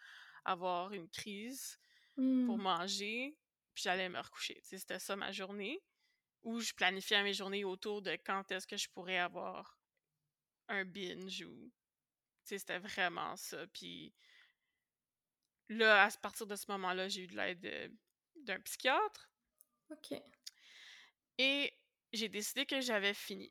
avoir 0.45 0.93
une 0.93 1.09
crise, 1.09 1.79
pour 2.15 2.23
mmh. 2.23 2.63
manger, 2.63 3.37
puis 3.75 3.83
j'allais 3.85 4.09
me 4.09 4.21
recoucher. 4.21 4.61
C'était 4.63 4.99
ça 4.99 5.17
ma 5.17 5.33
journée, 5.33 5.81
où 6.45 6.61
je 6.61 6.73
planifiais 6.75 7.23
mes 7.23 7.35
journées 7.35 7.65
autour 7.65 8.03
de 8.03 8.13
quand 8.25 8.51
est-ce 8.53 8.67
que 8.67 8.77
je 8.77 8.89
pourrais 8.91 9.19
avoir 9.19 9.79
un 10.69 10.85
binge 10.85 11.43
ou... 11.43 11.73
C'était 12.45 12.79
vraiment 12.79 13.37
ça. 13.37 13.67
Puis 13.69 14.13
là, 15.71 16.05
à 16.05 16.11
partir 16.11 16.47
de 16.47 16.57
ce 16.57 16.71
moment-là, 16.73 17.09
j'ai 17.09 17.23
eu 17.23 17.27
de 17.27 17.37
l'aide 17.37 17.91
d'un 18.37 18.61
psychiatre. 18.61 19.31
OK. 19.91 20.19
Et 21.39 21.73
j'ai 22.13 22.29
décidé 22.29 22.67
que 22.67 22.81
j'avais 22.83 23.15
fini. 23.15 23.51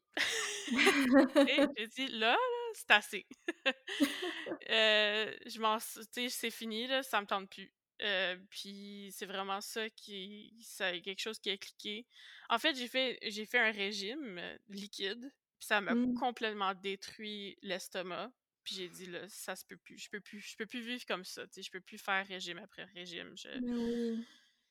Et 1.48 1.68
j'ai 1.76 1.88
dit, 1.88 2.08
là, 2.08 2.38
c'est 2.74 2.92
assez. 2.92 3.28
euh, 4.70 5.36
je 5.46 5.60
m'en, 5.60 5.80
c'est 5.80 6.52
fini, 6.52 6.88
là, 6.88 7.04
ça 7.04 7.20
me 7.20 7.26
tente 7.26 7.50
plus. 7.50 7.74
Euh, 8.02 8.36
puis 8.50 9.10
c'est 9.14 9.26
vraiment 9.26 9.62
ça 9.62 9.90
qui, 9.92 10.54
ça 10.62 10.92
quelque 11.00 11.22
chose 11.22 11.40
qui 11.40 11.50
a 11.52 11.58
cliqué. 11.58 12.06
En 12.50 12.58
fait, 12.58 12.76
j'ai 12.76 12.88
fait, 12.88 13.20
j'ai 13.22 13.46
fait 13.46 13.60
un 13.60 13.72
régime 13.72 14.38
euh, 14.40 14.58
liquide, 14.70 15.32
puis 15.60 15.68
ça 15.68 15.80
m'a 15.80 15.94
Mmh. 15.94 16.16
complètement 16.16 16.74
détruit 16.74 17.58
l'estomac. 17.62 18.32
Puis 18.64 18.76
j'ai 18.76 18.90
dit 18.90 19.06
là, 19.08 19.28
ça 19.28 19.56
se 19.56 19.66
peut 19.66 19.78
plus, 19.78 19.98
je 19.98 20.10
peux 20.10 20.22
plus, 20.22 20.40
je 20.40 20.56
peux 20.56 20.66
plus 20.66 20.82
vivre 20.82 21.06
comme 21.06 21.26
ça. 21.26 21.46
Tu 21.48 21.56
sais, 21.56 21.62
je 21.62 21.72
peux 21.72 21.82
plus 21.82 21.98
faire 21.98 22.26
régime 22.26 22.60
après 22.60 22.86
régime. 22.86 23.34
Je... 23.36 23.50
Oui. 23.62 24.26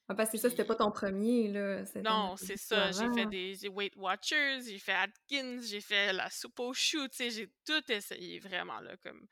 Ah, 0.08 0.14
parce 0.14 0.30
que 0.30 0.38
ça, 0.38 0.50
c'était 0.50 0.64
pas 0.64 0.74
ton 0.74 0.90
premier, 0.90 1.48
là. 1.48 1.84
Non, 2.02 2.36
c'est 2.36 2.56
ça. 2.56 2.90
J'ai 2.90 3.10
fait 3.12 3.26
des 3.26 3.68
Weight 3.68 3.94
Watchers, 3.96 4.60
j'ai 4.66 4.78
fait 4.78 4.92
Atkins, 4.94 5.60
j'ai 5.62 5.80
fait 5.80 6.12
la 6.12 6.28
soupe 6.28 6.58
au 6.58 6.74
chou, 6.74 7.06
tu 7.08 7.16
sais, 7.16 7.30
j'ai 7.30 7.48
tout 7.64 7.90
essayé 7.90 8.40
vraiment, 8.40 8.80
là, 8.80 8.96
comme... 8.96 9.26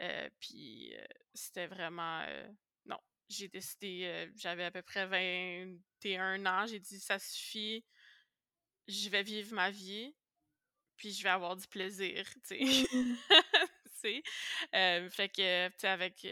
Euh, 0.00 0.28
puis 0.40 0.94
c'était 1.34 1.66
vraiment... 1.66 2.24
j'ai 3.28 3.48
décidé, 3.48 4.30
j'avais 4.36 4.64
à 4.64 4.70
peu 4.70 4.82
près 4.82 5.06
21 5.06 6.46
ans, 6.46 6.66
j'ai 6.66 6.80
dit, 6.80 7.00
ça 7.00 7.18
suffit, 7.18 7.84
je 8.86 9.08
vais 9.08 9.22
vivre 9.22 9.54
ma 9.54 9.70
vie, 9.70 10.14
puis 10.96 11.12
je 11.12 11.22
vais 11.22 11.30
avoir 11.30 11.56
du 11.56 11.66
plaisir, 11.66 12.26
tu 12.46 12.58
sais. 12.58 12.86
Mmh. 14.74 15.08
fait 15.08 15.30
que, 15.30 15.68
tu 15.68 15.74
sais, 15.78 15.88
avec 15.88 16.26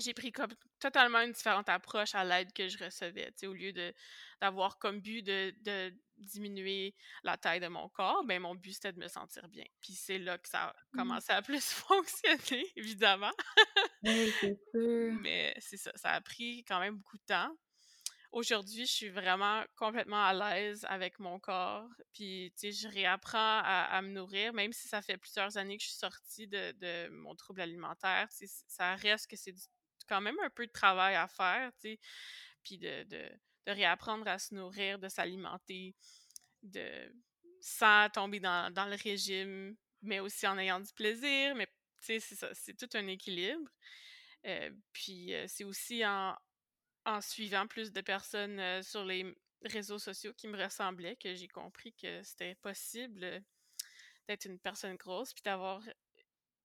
j'ai 0.00 0.14
pris 0.14 0.32
comme 0.32 0.50
totalement 0.78 1.20
une 1.20 1.32
différente 1.32 1.68
approche 1.68 2.14
à 2.14 2.24
l'aide 2.24 2.52
que 2.52 2.68
je 2.68 2.82
recevais. 2.82 3.32
Au 3.44 3.52
lieu 3.52 3.72
de 3.72 3.92
d'avoir 4.40 4.78
comme 4.78 5.00
but 5.00 5.22
de, 5.22 5.54
de, 5.60 5.94
diminuer 6.20 6.94
la 7.24 7.36
taille 7.36 7.60
de 7.60 7.68
mon 7.68 7.88
corps, 7.88 8.24
ben 8.24 8.40
mon 8.40 8.54
but 8.54 8.72
c'était 8.72 8.92
de 8.92 8.98
me 8.98 9.08
sentir 9.08 9.48
bien. 9.48 9.64
Puis 9.80 9.94
c'est 9.94 10.18
là 10.18 10.38
que 10.38 10.48
ça 10.48 10.68
a 10.68 10.74
Mmh. 10.92 10.98
commencé 10.98 11.32
à 11.32 11.42
plus 11.42 11.64
fonctionner, 11.72 12.66
évidemment. 12.76 13.32
Oui, 14.02 14.32
c'est 14.40 14.58
sûr. 14.70 15.12
Mais 15.20 15.54
c'est 15.58 15.76
ça, 15.76 15.92
ça 15.94 16.10
a 16.10 16.20
pris 16.20 16.64
quand 16.64 16.80
même 16.80 16.96
beaucoup 16.96 17.18
de 17.18 17.24
temps. 17.26 17.56
Aujourd'hui, 18.32 18.86
je 18.86 18.92
suis 18.92 19.08
vraiment 19.08 19.64
complètement 19.76 20.24
à 20.24 20.32
l'aise 20.32 20.86
avec 20.88 21.18
mon 21.18 21.40
corps. 21.40 21.88
Puis, 22.12 22.52
tu 22.56 22.72
sais, 22.72 22.72
je 22.72 22.88
réapprends 22.88 23.38
à, 23.38 23.88
à, 23.90 24.02
me 24.02 24.10
nourrir, 24.12 24.52
même 24.52 24.72
si 24.72 24.86
ça 24.86 25.02
fait 25.02 25.16
plusieurs 25.16 25.56
années 25.56 25.76
que 25.76 25.82
je 25.82 25.88
suis 25.88 25.98
sortie 25.98 26.46
de, 26.46 26.72
de 26.72 27.08
mon 27.08 27.34
trouble 27.34 27.60
alimentaire. 27.60 28.28
Ça 28.68 28.94
reste 28.94 29.28
que 29.28 29.36
c'est 29.36 29.54
quand 30.08 30.20
même 30.20 30.38
un 30.44 30.50
peu 30.50 30.64
de 30.64 30.70
travail 30.72 31.16
à 31.16 31.26
faire, 31.26 31.72
tu 31.80 31.90
sais. 31.90 31.98
Puis 32.62 32.78
de, 32.78 33.02
de, 33.04 33.30
de, 33.66 33.72
réapprendre 33.72 34.26
à 34.28 34.38
se 34.38 34.54
nourrir, 34.54 34.98
de 34.98 35.08
s'alimenter, 35.08 35.94
de 36.62 37.12
sans 37.60 38.08
tomber 38.10 38.40
dans, 38.40 38.72
dans, 38.72 38.86
le 38.86 38.96
régime, 38.96 39.76
mais 40.02 40.20
aussi 40.20 40.46
en 40.46 40.58
ayant 40.58 40.80
du 40.80 40.92
plaisir. 40.92 41.54
Mais, 41.54 41.66
tu 41.66 42.06
sais, 42.06 42.20
c'est 42.20 42.34
ça, 42.34 42.48
c'est 42.54 42.76
tout 42.76 42.88
un 42.94 43.06
équilibre. 43.06 43.68
Euh, 44.46 44.70
puis, 44.92 45.34
euh, 45.34 45.44
c'est 45.46 45.64
aussi 45.64 46.04
en, 46.06 46.34
en 47.04 47.20
suivant 47.20 47.66
plus 47.66 47.92
de 47.92 48.00
personnes 48.00 48.58
euh, 48.58 48.82
sur 48.82 49.04
les 49.04 49.26
réseaux 49.64 49.98
sociaux 49.98 50.32
qui 50.34 50.48
me 50.48 50.62
ressemblaient 50.62 51.16
que 51.16 51.34
j'ai 51.34 51.48
compris 51.48 51.92
que 51.92 52.22
c'était 52.22 52.54
possible 52.56 53.42
d'être 54.26 54.46
une 54.46 54.58
personne 54.58 54.96
grosse 54.96 55.34
puis 55.34 55.42
d'avoir 55.42 55.82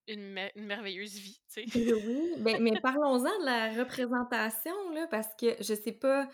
une, 0.08 0.38
une, 0.56 0.66
merveilleuse 0.66 1.16
vie, 1.16 1.42
tu 1.52 1.68
sais. 1.68 1.94
Oui, 1.94 2.36
ben, 2.38 2.62
mais 2.62 2.80
parlons-en 2.82 3.40
de 3.40 3.46
la 3.46 3.74
représentation, 3.74 4.92
là, 4.92 5.08
parce 5.08 5.36
que 5.36 5.56
je 5.60 5.74
sais 5.74 5.92
pas, 5.92 6.30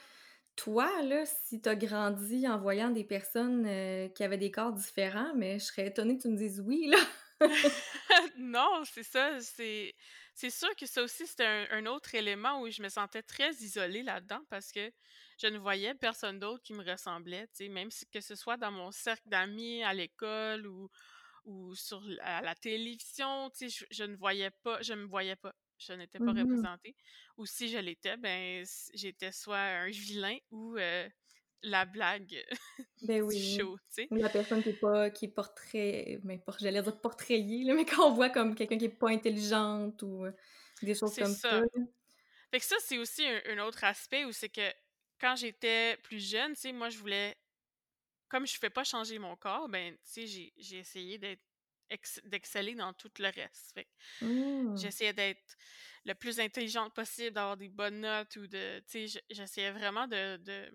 toi, 0.63 0.89
si 1.25 1.59
t'as 1.59 1.73
grandi 1.73 2.47
en 2.47 2.59
voyant 2.59 2.91
des 2.91 3.03
personnes 3.03 3.65
euh, 3.65 4.07
qui 4.09 4.23
avaient 4.23 4.37
des 4.37 4.51
corps 4.51 4.73
différents, 4.73 5.33
mais 5.35 5.57
je 5.57 5.65
serais 5.65 5.87
étonnée 5.87 6.17
que 6.17 6.21
tu 6.21 6.27
me 6.27 6.37
dises 6.37 6.61
oui, 6.63 6.87
là. 6.87 6.97
non, 8.37 8.83
c'est 8.85 9.01
ça, 9.01 9.39
c'est 9.41 10.49
sûr 10.51 10.69
que 10.75 10.85
ça 10.85 11.01
aussi, 11.01 11.25
c'était 11.25 11.67
un, 11.71 11.87
autre 11.87 12.13
élément 12.13 12.61
où 12.61 12.69
je 12.69 12.83
me 12.83 12.89
sentais 12.89 13.23
très 13.23 13.49
isolée 13.53 14.03
là-dedans 14.03 14.41
parce 14.51 14.71
que 14.71 14.91
je 15.39 15.47
ne 15.47 15.57
voyais 15.57 15.95
personne 15.95 16.37
d'autre 16.37 16.61
qui 16.61 16.73
me 16.73 16.83
ressemblait, 16.83 17.47
tu 17.57 17.67
même 17.69 17.89
si 17.89 18.05
que 18.07 18.21
ce 18.21 18.35
soit 18.35 18.57
dans 18.57 18.71
mon 18.71 18.91
cercle 18.91 19.27
d'amis, 19.27 19.83
à 19.83 19.95
l'école 19.95 20.67
ou, 20.67 20.89
sur 21.73 22.03
à 22.21 22.41
la 22.41 22.53
télévision, 22.53 23.49
tu 23.49 23.67
je, 23.67 23.83
je, 23.89 24.03
ne 24.03 24.15
voyais 24.15 24.51
pas, 24.61 24.79
je 24.83 24.93
me 24.93 25.07
voyais 25.07 25.35
pas, 25.35 25.55
je 25.81 25.93
n'étais 25.93 26.19
pas 26.21 26.33
Mmh 26.33 26.45
mh. 26.45 26.67
représentée. 26.67 26.95
Ou 27.37 27.45
si 27.45 27.69
je 27.69 27.77
l'étais, 27.79 28.17
ben 28.17 28.65
j'étais 28.93 29.31
soit 29.31 29.59
un 29.59 29.89
vilain 29.89 30.37
ou 30.51 30.77
euh, 30.77 31.09
la 31.63 31.85
blague 31.85 32.43
Ben 33.01 33.21
du 33.29 33.37
oui. 33.37 33.61
show, 33.61 33.77
tu 33.79 34.03
sais. 34.05 34.11
Ou 34.11 34.15
la 34.15 34.29
personne 34.29 34.61
qui 34.61 34.69
est 34.69 34.73
pas 34.73 35.09
qui 35.09 35.25
est 35.25 35.27
portrait 35.29 36.19
mais 36.23 36.37
por 36.39 36.57
j'allais 36.59 36.81
dire 36.81 36.99
portrayée, 37.01 37.63
là, 37.63 37.73
mais 37.73 37.85
qu'on 37.85 38.11
voit 38.11 38.29
comme 38.29 38.55
quelqu'un 38.55 38.77
qui 38.77 38.85
est 38.85 38.89
pas 38.89 39.09
intelligente 39.09 40.03
ou 40.03 40.25
des 40.81 40.95
choses 40.95 41.15
comme 41.17 41.35
ça. 41.49 41.61
ça. 41.61 41.65
Fait 42.51 42.59
que 42.59 42.65
ça, 42.65 42.75
c'est 42.81 42.97
aussi 42.97 43.25
un, 43.27 43.41
un 43.47 43.59
autre 43.67 43.83
aspect 43.83 44.25
où 44.25 44.31
c'est 44.31 44.49
que 44.49 44.73
quand 45.19 45.35
j'étais 45.35 45.97
plus 46.03 46.19
jeune, 46.19 46.53
tu 46.55 46.61
sais, 46.61 46.73
moi, 46.73 46.89
je 46.89 46.97
voulais, 46.99 47.37
comme 48.29 48.47
je 48.47 48.57
fais 48.57 48.69
pas 48.71 48.83
changer 48.83 49.19
mon 49.19 49.35
corps, 49.37 49.69
ben, 49.69 49.95
tu 49.95 50.27
sais, 50.27 50.51
j'ai 50.57 50.77
essayé 50.79 51.17
d'être 51.19 51.43
ex- 51.91 52.21
d'exceller 52.25 52.75
dans 52.75 52.93
tout 52.93 53.11
le 53.19 53.29
reste. 53.29 53.79
Mmh. 54.21 54.75
j'essayais 54.75 55.13
d'être 55.13 55.55
le 56.05 56.13
plus 56.15 56.39
intelligente 56.39 56.93
possible, 56.95 57.31
d'avoir 57.33 57.57
des 57.57 57.69
bonnes 57.69 58.01
notes 58.01 58.35
ou 58.37 58.47
de, 58.47 58.79
tu 58.81 58.85
sais, 58.87 59.07
j- 59.07 59.21
j'essayais 59.29 59.71
vraiment 59.71 60.07
de, 60.07 60.37
de 60.37 60.71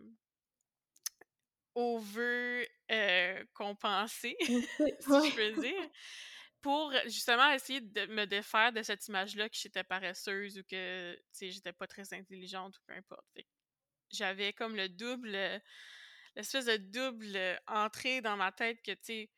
over 1.75 2.67
euh, 2.91 3.45
compenser, 3.53 4.37
si 5.01 5.21
je 5.23 5.35
peux 5.35 5.53
dire, 5.53 5.91
pour 6.63 6.93
justement 7.05 7.51
essayer 7.53 7.81
de 7.81 8.07
me 8.07 8.25
défaire 8.27 8.73
de 8.73 8.83
cette 8.83 9.07
image-là 9.09 9.49
que 9.49 9.57
j'étais 9.59 9.85
paresseuse 9.85 10.59
ou 10.59 10.63
que, 10.65 11.15
tu 11.15 11.23
sais, 11.33 11.51
j'étais 11.51 11.73
pas 11.73 11.87
très 11.87 12.13
intelligente 12.15 12.77
ou 12.79 12.81
peu 12.87 12.95
importe. 12.95 13.27
J'avais 14.11 14.53
comme 14.53 14.77
le 14.77 14.89
double, 14.89 15.37
l'espèce 16.37 16.67
de 16.67 16.77
double 16.77 17.61
entrée 17.67 18.21
dans 18.21 18.37
ma 18.37 18.53
tête 18.53 18.83
que, 18.83 18.93
tu 18.93 18.99
sais, 19.03 19.31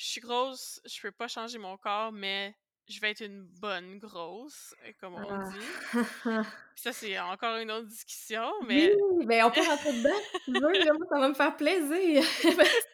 je 0.00 0.06
suis 0.06 0.20
grosse, 0.22 0.80
je 0.86 0.98
peux 1.02 1.10
pas 1.12 1.28
changer 1.28 1.58
mon 1.58 1.76
corps, 1.76 2.10
mais 2.12 2.54
je 2.88 2.98
vais 3.00 3.10
être 3.10 3.20
une 3.24 3.42
bonne 3.44 3.98
grosse, 3.98 4.74
euh, 4.86 4.92
comme 4.98 5.14
on 5.14 5.28
Ah. 5.30 5.44
dit. 5.52 5.66
Ça, 6.76 6.92
c'est 6.94 7.18
encore 7.20 7.58
une 7.58 7.70
autre 7.70 7.86
discussion, 7.86 8.50
mais 8.66 8.94
Oui, 9.12 9.26
ben 9.26 9.44
on 9.44 9.50
peut 9.50 9.60
rentrer 9.60 9.92
dedans 9.92 10.16
si 10.32 10.52
tu 10.52 10.52
veux, 10.52 10.72
là, 10.72 10.92
moi 10.94 11.06
ça 11.10 11.20
va 11.20 11.28
me 11.28 11.34
faire 11.34 11.54
plaisir. 11.56 12.22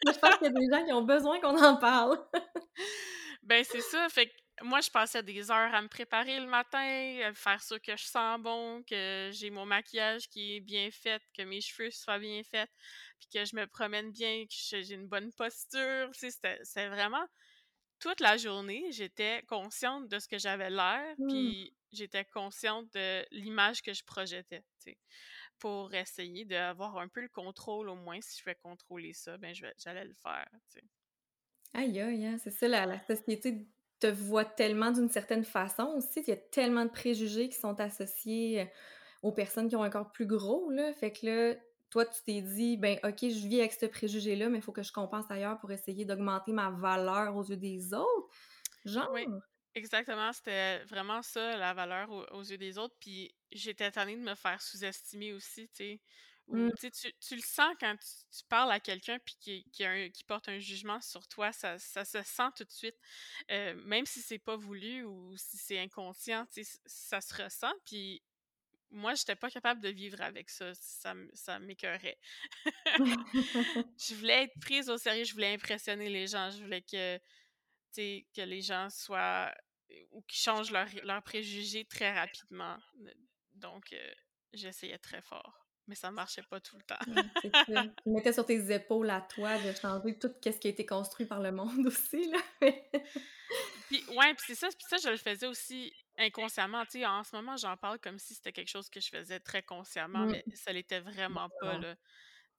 Je 0.05 0.19
pense 0.19 0.35
qu'il 0.37 0.47
y 0.47 0.49
a 0.49 0.49
des 0.49 0.67
gens 0.71 0.85
qui 0.85 0.91
ont 0.91 1.03
besoin 1.03 1.39
qu'on 1.39 1.57
en 1.63 1.77
parle. 1.77 2.19
ben 3.43 3.63
c'est 3.63 3.81
ça. 3.81 4.07
Fait 4.09 4.27
que 4.27 4.33
moi, 4.63 4.81
je 4.81 4.89
passais 4.89 5.21
des 5.21 5.51
heures 5.51 5.73
à 5.73 5.81
me 5.83 5.87
préparer 5.87 6.39
le 6.39 6.47
matin, 6.47 6.79
à 7.23 7.33
faire 7.33 7.61
sûr 7.61 7.79
que 7.79 7.95
je 7.95 8.03
sens 8.05 8.39
bon, 8.41 8.81
que 8.83 9.29
j'ai 9.31 9.51
mon 9.51 9.65
maquillage 9.67 10.27
qui 10.29 10.55
est 10.55 10.59
bien 10.59 10.89
fait, 10.91 11.21
que 11.37 11.43
mes 11.43 11.61
cheveux 11.61 11.91
soient 11.91 12.17
bien 12.19 12.41
faits, 12.43 12.67
puis 13.19 13.29
que 13.33 13.45
je 13.45 13.55
me 13.55 13.67
promène 13.67 14.11
bien, 14.11 14.45
que 14.45 14.53
j'ai 14.81 14.93
une 14.93 15.07
bonne 15.07 15.31
posture. 15.33 16.09
Tu 16.13 16.19
sais, 16.19 16.31
c'était 16.31 16.59
c'est 16.63 16.87
vraiment 16.89 17.25
toute 17.99 18.19
la 18.21 18.37
journée, 18.37 18.91
j'étais 18.91 19.43
consciente 19.47 20.07
de 20.09 20.19
ce 20.19 20.27
que 20.27 20.37
j'avais 20.37 20.69
l'air, 20.69 21.15
Mmh. 21.17 21.53
puis 21.57 21.75
j'étais 21.91 22.25
consciente 22.25 22.91
de 22.93 23.25
l'image 23.31 23.81
que 23.81 23.93
je 23.93 24.03
projetais, 24.03 24.61
tu 24.81 24.91
sais, 24.91 24.99
pour 25.59 25.93
essayer 25.95 26.45
d'avoir 26.45 26.97
un 26.99 27.09
peu 27.09 27.21
le 27.21 27.29
contrôle 27.29 27.89
au 27.89 27.95
moins. 27.95 28.21
Si 28.21 28.39
je 28.39 28.45
vais 28.45 28.55
contrôler 28.55 29.13
ça, 29.13 29.37
ben 29.39 29.55
j'allais 29.77 30.05
le 30.05 30.15
faire, 30.15 30.47
tu 30.71 30.79
sais. 30.81 30.85
Aïe 31.73 31.99
aïe, 31.99 32.25
hein, 32.25 32.37
c'est 32.43 32.51
ça 32.51 32.67
la 32.67 32.85
la 32.85 32.99
société 33.05 33.67
te 33.99 34.07
voit 34.07 34.45
tellement 34.45 34.91
d'une 34.91 35.09
certaine 35.09 35.43
façon 35.43 35.85
aussi, 35.97 36.21
il 36.21 36.29
y 36.29 36.31
a 36.31 36.37
tellement 36.37 36.85
de 36.85 36.89
préjugés 36.91 37.49
qui 37.49 37.55
sont 37.57 37.79
associés, 37.79 38.63
heu, 38.63 38.67
aux 39.23 39.31
personnes 39.31 39.69
qui 39.69 39.75
ont 39.75 39.83
un 39.83 39.89
corps 39.89 40.11
plus 40.11 40.25
gros 40.27 40.69
là, 40.71 40.93
fait 40.93 41.11
que 41.11 41.25
là, 41.25 41.55
toi 41.89 42.05
tu 42.05 42.21
t'es 42.25 42.41
dit: 42.41 42.77
«Ben 42.77 42.99
OK, 43.03 43.19
je 43.21 43.47
vis 43.47 43.59
avec 43.59 43.73
ce 43.73 43.85
préjugé-là, 43.85 44.49
mais 44.49 44.59
il 44.59 44.61
faut 44.63 44.71
que 44.73 44.83
je 44.83 44.91
compense 44.93 45.25
ailleurs 45.31 45.59
pour 45.59 45.71
essayer 45.71 46.05
d'augmenter 46.05 46.51
ma 46.53 46.69
valeur 46.71 47.35
aux 47.35 47.43
yeux 47.45 47.57
des 47.57 47.93
autres», 47.93 48.29
genre? 48.85 49.09
Oui, 49.09 49.27
exactement, 49.75 50.33
c'était 50.33 50.83
vraiment 50.85 51.21
ça 51.21 51.55
la 51.57 51.73
valeur 51.73 52.09
aux 52.11 52.25
aux 52.31 52.41
yeux 52.43 52.57
des 52.57 52.77
autres, 52.77 52.95
puis 52.99 53.35
j'étais 53.51 53.91
tannée 53.91 54.15
de 54.15 54.21
me 54.21 54.35
faire 54.35 54.61
sous-estimer 54.61 55.33
aussi, 55.33 55.69
tu 55.69 55.75
sais? 55.75 56.01
Mmh. 56.51 56.77
tu 57.19 57.35
le 57.35 57.41
sens 57.41 57.75
quand 57.79 57.95
tu 57.97 58.07
tu 58.37 58.43
parles 58.49 58.71
à 58.71 58.79
quelqu'un 58.79 59.19
puis 59.19 59.35
qui 59.39 59.63
qui 59.71 59.83
a 59.85 59.91
un 59.91 60.09
qui 60.09 60.23
porte 60.23 60.49
un 60.49 60.59
jugement 60.59 61.01
sur 61.01 61.27
toi, 61.27 61.51
ça 61.51 61.77
ça 61.79 62.05
se 62.05 62.23
sent 62.23 62.49
tout 62.55 62.63
de 62.63 62.71
suite, 62.71 62.95
heu, 63.51 63.75
même 63.85 64.05
si 64.05 64.21
c'est 64.21 64.39
pas 64.39 64.55
voulu 64.57 65.03
ou 65.05 65.35
si 65.37 65.57
c'est 65.57 65.79
inconscient, 65.79 66.47
ça 66.85 67.21
se 67.21 67.43
ressent, 67.43 67.73
puis 67.85 68.23
moi, 68.91 69.13
j'étais 69.15 69.35
pas 69.35 69.49
capable 69.49 69.81
de 69.81 69.89
vivre 69.89 70.21
avec 70.21 70.49
ça, 70.49 70.73
ça 70.73 71.13
ça 71.33 71.59
m'écœurait. 71.59 72.17
Je 73.97 74.15
voulais 74.15 74.43
être 74.43 74.59
prise 74.61 74.89
au 74.89 74.97
sérieux, 74.97 75.25
je 75.25 75.33
voulais 75.33 75.53
impressionner 75.53 76.09
les 76.09 76.27
gens, 76.27 76.49
je 76.51 76.61
voulais 76.63 76.81
que, 76.81 77.17
que 77.95 78.41
les 78.41 78.61
gens 78.61 78.89
soient 78.89 79.53
ou 80.11 80.21
qu'ils 80.21 80.39
changent 80.39 80.71
leurs 80.71 81.23
préjugés 81.23 81.85
très 81.85 82.13
rapidement, 82.13 82.77
donc 83.53 83.93
heu, 83.93 84.13
j'essayais 84.53 84.97
très 84.97 85.21
fort, 85.21 85.65
mais 85.87 85.95
ça 85.95 86.11
marchait 86.11 86.43
pas 86.43 86.59
tout 86.59 86.77
le 86.77 86.83
temps. 86.83 86.99
Ça. 87.65 87.85
Tu 88.03 88.09
mettais 88.09 88.33
sur 88.33 88.45
tes 88.45 88.73
épaules 88.73 89.09
à 89.09 89.21
toi 89.21 89.57
de 89.59 89.73
changer 89.73 90.17
tout 90.19 90.31
qu'est-ce 90.41 90.59
qui 90.59 90.67
a 90.67 90.71
été 90.71 90.85
construit 90.85 91.25
par 91.25 91.39
le 91.39 91.51
monde 91.51 91.87
aussi 91.87 92.29
là. 92.29 92.39
Puis 93.87 94.03
ouais, 94.09 94.33
puis 94.33 94.45
c'est 94.47 94.55
ça 94.55 94.67
puis 94.67 94.85
ça, 94.89 94.97
je 94.97 95.09
le 95.09 95.17
faisais 95.17 95.47
aussi 95.47 95.93
inconsciemment, 96.17 96.85
tu 96.85 96.99
sais, 96.99 97.05
en 97.05 97.23
ce 97.23 97.35
moment, 97.35 97.57
j'en 97.57 97.77
parle 97.77 97.99
comme 97.99 98.19
si 98.19 98.35
c'était 98.35 98.53
quelque 98.53 98.69
chose 98.69 98.89
que 98.89 98.99
je 99.01 99.09
faisais 99.09 99.39
très 99.39 99.63
consciemment, 99.63 100.25
Mmh. 100.25 100.33
mais 100.33 100.45
ça 100.53 100.73
l'était 100.73 100.99
vraiment 101.01 101.49
Ben 101.59 101.59
pas, 101.59 101.77
là. 101.77 101.95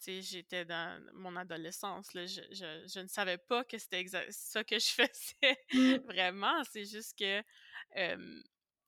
Tu 0.00 0.22
sais, 0.22 0.22
j'étais 0.22 0.64
dans 0.66 1.00
mon 1.14 1.36
adolescence, 1.36 2.14
là, 2.14 2.26
je 2.26 2.42
je 2.52 2.86
je 2.94 3.00
ne 3.00 3.08
savais 3.08 3.38
pas 3.38 3.64
que 3.64 3.78
c'était 3.78 4.06
ça 4.30 4.64
que 4.64 4.78
je 4.78 4.88
faisais 4.90 5.58
Mmh. 5.72 6.08
vraiment, 6.08 6.62
c'est 6.64 6.84
juste 6.86 7.18
que, 7.18 7.42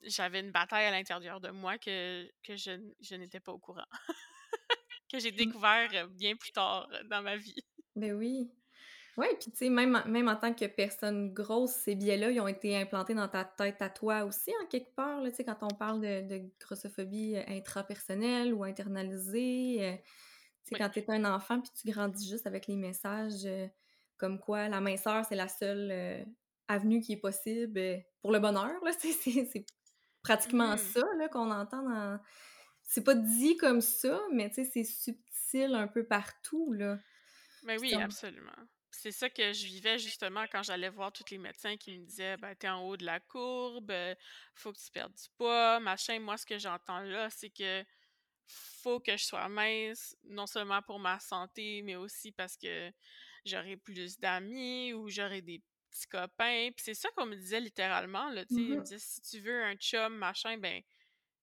j'avais 0.03 0.41
une 0.41 0.53
bataille 0.53 0.87
à 0.87 0.91
l'intérieur 0.93 1.41
de 1.41 1.51
moi 1.51 1.79
que 1.79 2.31
que 2.45 2.57
je 2.57 2.73
je 3.01 3.15
n'étais 3.17 3.41
pas 3.41 3.53
au 3.53 3.59
courant, 3.61 3.87
que 5.13 5.19
j'ai 5.21 5.33
Mmh. 5.37 5.55
découvert, 5.55 6.09
bien 6.11 6.37
plus 6.37 6.53
tard, 6.53 6.89
dans 7.07 7.23
ma 7.23 7.37
vie. 7.39 7.57
Beh 7.97 8.13
oui. 8.13 8.51
Ouais, 9.17 9.29
puis 9.41 9.51
tu 9.51 9.57
sais, 9.59 9.71
même 9.71 9.97
en 9.97 10.09
même 10.09 10.29
en 10.29 10.37
tant 10.37 10.55
que 10.55 10.65
personne 10.67 11.33
grosse, 11.33 11.73
ces 11.73 11.95
biais-là, 11.97 12.31
ils 12.31 12.41
ont 12.41 12.47
été 12.49 12.77
implantés 12.77 13.15
dans 13.15 13.29
ta 13.29 13.45
tête 13.45 13.83
à 13.83 13.91
toi 13.91 14.25
aussi, 14.25 14.53
en 14.63 14.67
quelque 14.67 14.95
part, 14.95 15.23
tu 15.25 15.31
sais, 15.35 15.45
quand 15.45 15.59
on 15.63 15.75
parle 15.75 16.01
de 16.01 16.21
de 16.39 16.51
grossophobie, 16.61 17.37
heu, 17.37 17.43
intrapersonnelle 17.49 18.55
ou 18.55 18.63
internalisée, 18.65 19.79
heu, 19.95 19.97
tu 19.99 20.05
sais, 20.71 20.75
Oui. 20.75 20.79
quand 20.79 20.91
tu 20.91 21.01
es 21.01 21.11
un 21.11 21.25
enfant 21.25 21.61
puis 21.61 21.71
tu 21.75 21.91
grandis 21.91 22.29
juste 22.29 22.47
avec 22.47 22.67
les 22.69 22.77
messages, 22.77 23.45
heu, 23.47 23.69
comme 24.19 24.39
quoi 24.39 24.69
la 24.69 24.81
minceur, 24.81 25.25
c'est 25.27 25.37
la 25.37 25.49
seule, 25.49 26.27
avenue 26.69 27.01
qui 27.01 27.13
est 27.15 27.17
possible, 27.21 27.81
pour 28.23 28.31
le 28.33 28.39
bonheur, 28.39 28.73
là, 28.85 28.93
tu 29.01 29.13
sais, 29.13 29.45
c'est 29.53 29.67
Mmh 30.45 30.63
pratiquement 30.63 30.77
mh. 30.77 30.95
ça, 30.95 31.03
là, 31.19 31.29
qu'on 31.29 31.51
entend 31.51 31.83
dans 31.85 32.21
c'est 32.85 33.05
pas 33.05 33.15
dit 33.15 33.57
comme 33.59 33.81
ça, 33.83 34.21
mais 34.35 34.51
tu 34.51 34.57
sais, 34.65 34.65
c'est 34.65 34.85
subtil 34.85 35.75
un 35.77 35.89
peu 35.89 36.05
partout, 36.07 36.73
là. 36.75 36.99
Mais 37.63 37.79
Puis 37.79 37.95
oui, 37.95 37.99
absolument. 37.99 38.69
C'est 39.03 39.13
ça 39.13 39.31
que 39.31 39.55
je 39.55 39.65
vivais 39.65 39.99
justement 39.99 40.45
quand 40.53 40.63
j'allais 40.63 40.91
voir 40.91 41.11
tous 41.11 41.31
les 41.31 41.39
médecins 41.39 41.79
qui 41.79 41.99
me 41.99 42.05
disaient: 42.05 42.37
«Ben, 42.37 42.55
tu 42.55 42.67
es 42.67 42.69
en 42.69 42.83
haut 42.87 42.99
de 42.99 43.07
la 43.07 43.19
courbe, 43.19 43.91
heu, 43.91 44.15
faut 44.55 44.75
que 44.75 44.79
tu 44.79 44.91
perdes 44.91 45.15
du 45.15 45.25
poids, 45.39 45.81
machin». 45.81 46.19
Moi, 46.21 46.37
ce 46.37 46.45
que 46.45 46.59
j'entends 46.59 47.01
là, 47.01 47.31
c'est 47.31 47.49
que 47.49 47.83
faut 48.47 49.01
que 49.01 49.17
je 49.17 49.25
sois 49.25 49.49
mince, 49.49 50.17
non 50.25 50.47
seulement 50.47 50.83
pour 50.83 50.99
ma 51.01 51.19
santé, 51.21 51.83
mais 51.83 51.97
aussi 51.97 52.33
parce 52.33 52.57
que 52.59 52.93
j'aurai 53.47 53.77
plus 53.79 54.19
d'amis 54.19 54.93
ou 54.95 55.09
j'aurai 55.09 55.43
des 55.43 55.63
petits 55.91 56.07
copains. 56.09 56.71
Puis 56.77 56.85
c'est 56.85 56.95
ça 56.95 57.09
qu'on 57.17 57.27
me 57.27 57.37
disait 57.37 57.61
littéralement, 57.61 58.31
là, 58.31 58.45
tu 58.47 58.55
sais, 58.55 58.61
Mmh 58.61 58.77
me 58.77 58.83
mh. 58.83 58.85
disaient: 58.85 58.99
«Si 59.01 59.23
tu 59.23 59.41
veux 59.41 59.65
un 59.65 59.77
chum, 59.77 60.15
machin, 60.17 60.59
ben, 60.59 60.83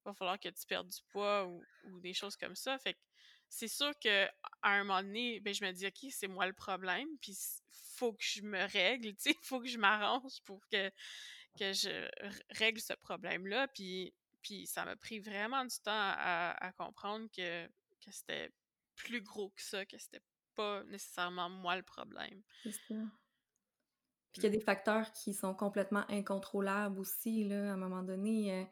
va 0.06 0.14
falloir 0.14 0.40
que 0.40 0.50
tu 0.50 0.66
perdes 0.68 0.90
du 0.90 1.00
poids» 1.10 1.48
ou 1.48 1.68
ou 1.84 2.00
des 2.02 2.14
choses 2.14 2.36
comme 2.38 2.56
ça. 2.56 2.78
Fait 2.80 2.94
que 2.96 3.00
c'est 3.50 3.68
sûr 3.68 3.98
qu'à 4.00 4.32
un 4.64 4.84
moment 4.84 5.02
donné, 5.04 5.40
beh, 5.40 5.54
je 5.54 5.66
me 5.66 5.72
dis: 5.72 5.88
«OK, 5.88 6.08
c'est 6.12 6.28
moi 6.28 6.48
le 6.48 6.54
problème, 6.54 7.08
puis 7.22 7.38
faut 7.98 8.14
que 8.14 8.24
je 8.24 8.42
me 8.44 8.60
règle», 8.72 9.10
tu 9.18 9.32
sais, 9.32 9.36
faut 9.44 9.60
que 9.62 9.68
je 9.68 9.78
m'arrange 9.78 10.42
pour 10.46 10.68
que 10.70 10.90
que 11.60 11.74
je 11.74 12.08
règle 12.52 12.82
ce 12.82 12.94
problème-là. 12.94 13.68
Puis 13.70 14.14
puis 14.42 14.68
ça 14.68 14.86
m'a 14.86 14.96
pris 14.96 15.20
vraiment 15.20 15.66
du 15.66 15.76
temps 15.78 15.92
à 15.94 16.56
à 16.66 16.72
comprendre 16.74 17.28
que 17.36 17.68
que 18.02 18.12
c'était 18.12 18.52
plus 18.96 19.22
gros 19.22 19.50
que 19.52 19.62
ça, 19.62 19.86
que 19.86 19.98
c'était 19.98 20.22
pas 20.56 20.84
nécessairement 20.86 21.50
moi 21.50 21.76
le 21.78 21.84
problème. 21.84 22.44
C'est 22.64 22.72
ça. 22.72 22.96
Puis 24.32 24.40
qu'il 24.42 24.50
y 24.54 24.54
Mmh. 24.54 24.56
a 24.56 24.58
des 24.58 24.64
facteurs 24.64 25.12
qui 25.14 25.34
sont 25.34 25.54
complètement 25.54 26.04
incontrôlables 26.10 27.00
aussi, 27.00 27.44
là, 27.48 27.72
à 27.72 27.74
un 27.74 27.78
moment 27.78 28.04
donné, 28.04 28.64
heu 28.64 28.68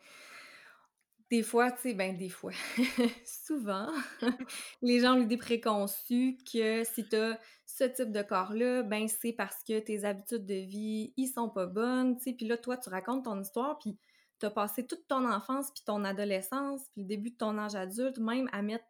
des 1.36 1.44
fois, 1.44 1.70
tu 1.70 1.82
sais, 1.82 1.94
ben, 1.94 2.16
des 2.16 2.30
fois, 2.30 2.54
souvent, 3.26 3.92
les 4.82 5.02
gens 5.02 5.16
ont 5.16 5.20
l'idée 5.20 5.36
préconçue 5.36 6.38
que 6.50 6.86
si 6.86 7.06
tu 7.10 7.16
as 7.18 7.38
ce 7.66 7.84
type 7.84 8.14
de 8.14 8.22
corps-là, 8.22 8.84
ben, 8.84 9.10
c'est 9.10 9.34
parce 9.34 9.62
que 9.68 9.78
tes 9.80 10.06
habitudes 10.06 10.46
de 10.46 10.66
vie, 10.66 11.14
ils 11.18 11.28
sont 11.28 11.50
pas 11.50 11.66
bonnes, 11.66 12.16
tu 12.16 12.24
sais. 12.24 12.34
Puis 12.34 12.48
là, 12.48 12.58
toi, 12.58 12.78
tu 12.78 12.90
racontes 12.90 13.26
ton 13.26 13.42
histoire, 13.42 13.78
puis 13.80 13.98
tu 14.40 14.46
as 14.46 14.50
passé 14.50 14.88
toute 14.88 15.06
ton 15.10 15.30
enfance, 15.30 15.72
puis 15.74 15.84
ton 15.86 16.06
adolescence, 16.06 16.88
puis 16.94 17.02
le 17.02 17.08
début 17.08 17.32
de 17.32 17.38
ton 17.38 17.58
âge 17.58 17.76
adulte, 17.76 18.18
même 18.18 18.48
à 18.54 18.62
mettre 18.62 18.86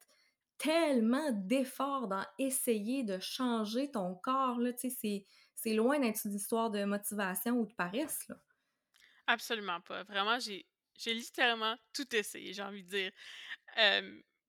tellement 0.59 1.31
d'efforts 1.31 2.07
dans 2.07 2.25
essayer 2.37 3.03
de 3.03 3.17
changer 3.17 3.89
ton 3.89 4.13
corps, 4.13 4.59
là, 4.59 4.71
tu 4.71 4.91
sais, 4.91 5.25
c'est 5.55 5.73
loin 5.73 5.99
d'être 5.99 6.21
une 6.25 6.35
histoire 6.35 6.69
de 6.69 6.85
motivation 6.85 7.53
ou 7.53 7.65
de 7.65 7.73
paresse, 7.73 8.27
là. 8.27 8.35
Absolument 9.25 9.81
pas. 9.81 10.03
Vraiment, 10.03 10.37
j'ai 10.37 10.67
j'ai 10.97 11.13
littéralement 11.13 11.75
tout 11.93 12.15
essayé, 12.15 12.53
j'ai 12.53 12.61
envie 12.61 12.83
de 12.83 12.89
dire. 12.89 13.11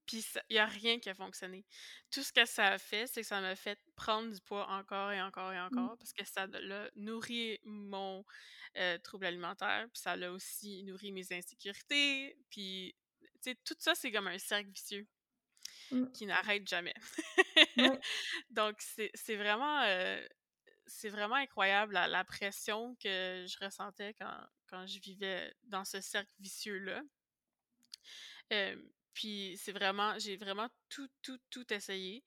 Puis 0.07 0.25
il 0.51 0.57
y 0.57 0.59
a 0.59 0.67
rien 0.67 1.01
qui 1.01 1.09
a 1.09 1.15
fonctionné. 1.15 1.65
Tout 2.13 2.23
ce 2.23 2.33
que 2.33 2.47
ça 2.47 2.69
a 2.69 2.79
fait, 2.79 3.09
c'est 3.09 3.23
que 3.23 3.27
ça 3.27 3.41
m'a 3.41 3.57
fait 3.57 3.79
prendre 3.97 4.33
du 4.33 4.41
poids 4.41 4.69
encore 4.69 5.11
et 5.11 5.21
encore 5.21 5.53
et 5.53 5.59
Mmh. 5.59 5.79
encore 5.79 5.99
parce 5.99 6.13
que 6.13 6.25
ça 6.25 6.47
l'a 6.47 6.91
nourri 6.95 7.59
mon, 7.65 8.25
trouble 9.03 9.27
alimentaire, 9.27 9.89
puis 9.93 10.01
ça 10.01 10.17
l'a 10.17 10.31
aussi 10.33 10.85
nourri 10.85 11.11
mes 11.11 11.33
insécurités, 11.33 12.37
puis 12.51 12.95
tu 13.43 13.51
sais, 13.51 13.55
tout 13.65 13.77
ça, 13.79 13.95
c'est 13.95 14.13
comme 14.13 14.27
un 14.29 14.39
cercle 14.39 14.71
vicieux 14.71 15.07
Mmh. 15.91 16.11
qui 16.13 16.27
n'arrête 16.27 16.67
jamais. 16.69 16.95
Donc 18.51 18.77
c'est 18.81 19.37
vraiment, 19.37 19.83
c'est 20.87 21.09
vraiment 21.09 21.37
incroyable 21.37 21.95
la 21.95 22.25
pression 22.25 22.95
que 22.97 23.45
je 23.49 23.65
ressentais 23.65 24.15
quand 24.15 24.87
je 24.87 24.99
vivais 25.01 25.55
dans 25.65 25.85
ce 25.85 26.01
cercle 26.01 26.31
vicieux-là. 26.39 27.03
Puis 29.15 29.57
c'est 29.59 29.73
vraiment 29.73 30.19
j'ai 30.19 30.37
vraiment 30.37 30.69
tout, 30.89 31.09
tout, 31.23 31.39
tout 31.51 31.73
essayé 31.73 32.25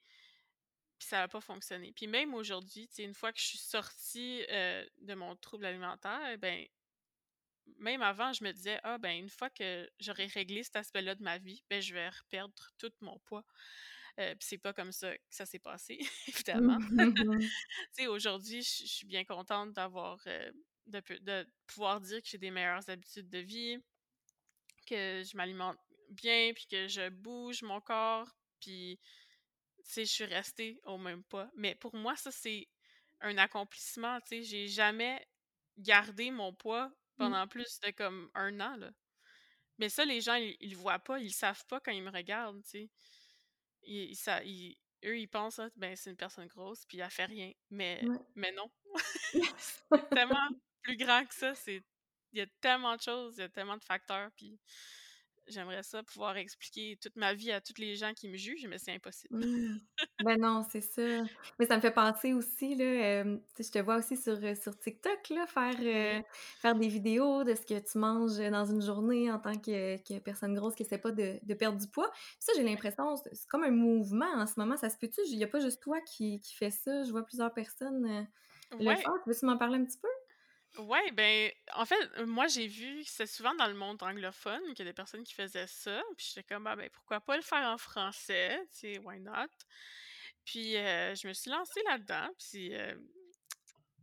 puis 0.99 1.07
ça 1.07 1.23
a 1.23 1.27
pas 1.29 1.39
fonctionné. 1.41 1.93
Puis 1.93 2.07
même 2.07 2.33
aujourd'hui, 2.33 2.89
une 2.97 3.13
fois 3.13 3.31
que 3.31 3.39
je 3.39 3.45
suis 3.45 3.57
sortie, 3.57 4.45
de 4.49 5.13
mon 5.13 5.35
trouble 5.37 5.65
alimentaire, 5.65 6.37
ben, 6.37 6.65
même 7.77 8.01
avant, 8.01 8.33
je 8.33 8.43
me 8.43 8.51
disais: 8.51 8.79
«Ah 8.83 8.97
ben, 8.97 9.17
une 9.17 9.29
fois 9.29 9.49
que 9.49 9.89
j'aurai 9.99 10.25
réglé 10.25 10.63
cet 10.63 10.75
aspect-là 10.75 11.15
de 11.15 11.23
ma 11.23 11.37
vie, 11.37 11.63
ben, 11.69 11.81
je 11.81 11.93
vais 11.93 12.09
reperdre 12.09 12.69
tout 12.77 12.91
mon 13.01 13.17
poids». 13.19 13.45
Heu, 14.17 14.35
puis 14.35 14.47
c'est 14.47 14.57
pas 14.57 14.73
comme 14.73 14.91
ça 14.91 15.15
que 15.17 15.23
ça 15.29 15.45
s'est 15.45 15.59
passé, 15.59 15.99
évidemment. 16.27 16.79
Mmh. 16.93 16.93
Tu 17.95 18.03
sais, 18.03 18.07
aujourd'hui, 18.07 18.61
je 18.63 18.85
suis 18.87 19.05
bien 19.07 19.25
contente 19.25 19.73
d'avoir, 19.73 20.19
heu, 20.27 20.53
de 20.87 21.01
de 21.21 21.47
pouvoir 21.67 22.01
dire 22.01 22.21
que 22.21 22.27
j'ai 22.29 22.37
des 22.39 22.51
meilleures 22.51 22.89
habitudes 22.89 23.29
de 23.29 23.39
vie, 23.39 23.79
que 24.87 25.23
je 25.23 25.37
m'alimente 25.37 25.77
bien, 26.09 26.53
puis 26.53 26.65
que 26.67 26.87
je 26.87 27.09
bouge 27.09 27.61
mon 27.63 27.81
corps, 27.81 28.27
puis 28.59 28.99
tu 29.77 29.83
sais, 29.85 30.05
je 30.05 30.11
suis 30.13 30.25
restée 30.25 30.79
au 30.85 30.97
même 30.97 31.23
poids. 31.25 31.51
Mais 31.55 31.75
pour 31.75 31.95
moi, 31.95 32.15
ça, 32.17 32.31
c'est 32.31 32.67
un 33.21 33.37
accomplissement, 33.37 34.19
tu 34.21 34.27
sais. 34.29 34.43
J'ai 34.43 34.67
jamais 34.69 35.25
gardé 35.77 36.31
mon 36.31 36.53
poids 36.53 36.91
Mmh. 37.19 37.35
pendant 37.35 37.47
plus 37.47 37.79
de 37.81 37.91
comme 37.91 38.31
1 38.35 38.59
an, 38.61 38.77
là. 38.77 38.91
Mais 39.79 39.89
ça, 39.89 40.05
les 40.05 40.21
gens, 40.21 40.35
ils 40.35 40.57
ils 40.61 40.71
le 40.71 40.77
voient 40.77 40.99
pas, 40.99 41.19
ils 41.19 41.25
le 41.25 41.29
savent 41.31 41.65
pas 41.67 41.79
quand 41.81 41.91
ils 41.93 42.03
me 42.03 42.11
regardent, 42.11 42.63
tu 42.63 42.69
sais. 42.71 42.91
Ils 43.83 44.15
ça 44.15 44.43
ils 44.43 44.77
eux, 45.05 45.17
ils 45.19 45.27
pensent: 45.27 45.59
«Ah, 45.59 45.69
ben, 45.75 45.95
c'est 45.95 46.09
une 46.11 46.17
personne 46.17 46.47
grosse, 46.47 46.85
puis 46.85 46.99
elle 46.99 47.09
fait 47.11 47.25
rien». 47.25 47.51
Mais 47.69 48.07
Ouais. 48.07 48.19
mais 48.35 48.51
non. 48.53 48.69
C'est 49.59 49.83
tellement 50.13 50.49
plus 50.83 50.97
grand 50.97 51.25
que 51.25 51.33
ça, 51.35 51.53
il 51.67 52.39
y 52.39 52.41
a 52.41 52.47
tellement 52.61 52.95
de 52.95 53.01
choses, 53.01 53.37
il 53.37 53.41
y 53.41 53.43
a 53.43 53.49
tellement 53.49 53.77
de 53.77 53.83
facteurs, 53.83 54.31
puis 54.37 54.59
j'aimerais 55.49 55.83
ça 55.83 56.03
pouvoir 56.03 56.38
expliquer 56.38 56.97
toute 57.01 57.15
ma 57.15 57.33
vie 57.33 57.51
à 57.51 57.62
tous 57.62 57.77
les 57.77 57.95
gens 57.95 58.13
qui 58.13 58.29
me 58.29 58.38
jugent, 58.38 58.67
mais 58.67 58.77
c'est 58.77 58.93
impossible. 58.93 59.45
Mmh. 59.45 59.79
Ben 60.23 60.39
non, 60.39 60.65
c'est 60.69 60.81
ça. 60.81 61.23
Mais 61.59 61.65
ça 61.65 61.75
me 61.75 61.81
fait 61.81 61.91
penser 61.91 62.33
aussi, 62.33 62.75
là, 62.75 62.85
euh, 62.85 63.38
je 63.57 63.69
te 63.69 63.79
vois 63.79 63.97
aussi 63.97 64.17
sur, 64.17 64.38
sur 64.62 64.77
TikTok, 64.77 65.29
là, 65.29 65.45
faire, 65.47 65.75
euh, 65.79 66.21
faire 66.62 66.75
des 66.75 66.88
vidéos 66.88 67.43
de 67.43 67.55
ce 67.55 67.62
que 67.62 67.79
tu 67.79 67.97
manges 67.97 68.38
dans 68.38 68.65
une 68.65 68.81
journée 68.81 69.31
en 69.31 69.39
tant 69.39 69.57
que, 69.57 69.97
que 69.97 70.19
personne 70.19 70.55
grosse 70.55 70.75
qui 70.75 70.83
essaie 70.83 70.97
pas 70.97 71.12
de, 71.12 71.39
de, 71.41 71.53
perdre 71.53 71.79
du 71.79 71.88
poids. 71.88 72.12
ça, 72.39 72.53
j'ai 72.55 72.63
l'impression, 72.63 73.15
c'est 73.15 73.47
comme 73.47 73.63
un 73.63 73.71
mouvement 73.71 74.31
en 74.35 74.47
ce 74.47 74.53
moment. 74.57 74.77
Ça 74.77 74.89
se 74.89 74.97
peut-tu? 74.97 75.21
Il 75.25 75.38
n'y 75.38 75.43
a 75.43 75.47
pas 75.47 75.59
juste 75.59 75.81
toi 75.81 75.99
qui, 76.01 76.39
qui 76.39 76.55
fais 76.55 76.71
ça. 76.71 77.03
Je 77.03 77.12
vois 77.12 77.23
plusieurs 77.23 77.53
personnes 77.53 78.27
le 78.77 78.95
faire. 78.95 79.13
Veux-tu 79.25 79.45
m'en 79.45 79.57
parler 79.57 79.77
un 79.79 79.85
petit 79.85 79.97
peu? 79.97 80.07
Ouais, 80.77 81.12
ben, 81.12 81.51
en 81.75 81.86
fait, 81.86 81.97
moi, 82.25 82.47
j'ai 82.47 82.67
vu 82.67 83.03
que 83.03 83.10
c'est 83.10 83.25
souvent 83.25 83.53
dans 83.55 83.67
le 83.67 83.73
monde 83.73 84.01
anglophone 84.03 84.62
qu'il 84.75 84.79
y 84.79 84.82
a 84.88 84.91
des 84.91 84.93
personnes 84.93 85.23
qui 85.23 85.34
faisaient 85.34 85.67
ça. 85.67 86.01
Puis 86.15 86.27
j'étais 86.29 86.43
comme, 86.53 86.67
ah, 86.67 86.75
ben, 86.75 86.89
pourquoi 86.91 87.19
pas 87.19 87.36
le 87.36 87.41
faire 87.41 87.67
en 87.67 87.77
français? 87.77 88.60
Tu 88.71 88.93
sais, 88.93 88.99
why 88.99 89.19
not? 89.19 89.47
Puis 90.45 90.77
euh, 90.77 91.15
je 91.15 91.27
me 91.27 91.34
suis 91.34 91.49
lancée 91.51 91.82
là-dedans. 91.88 92.29
Puis 92.39 92.75
euh, 92.75 92.95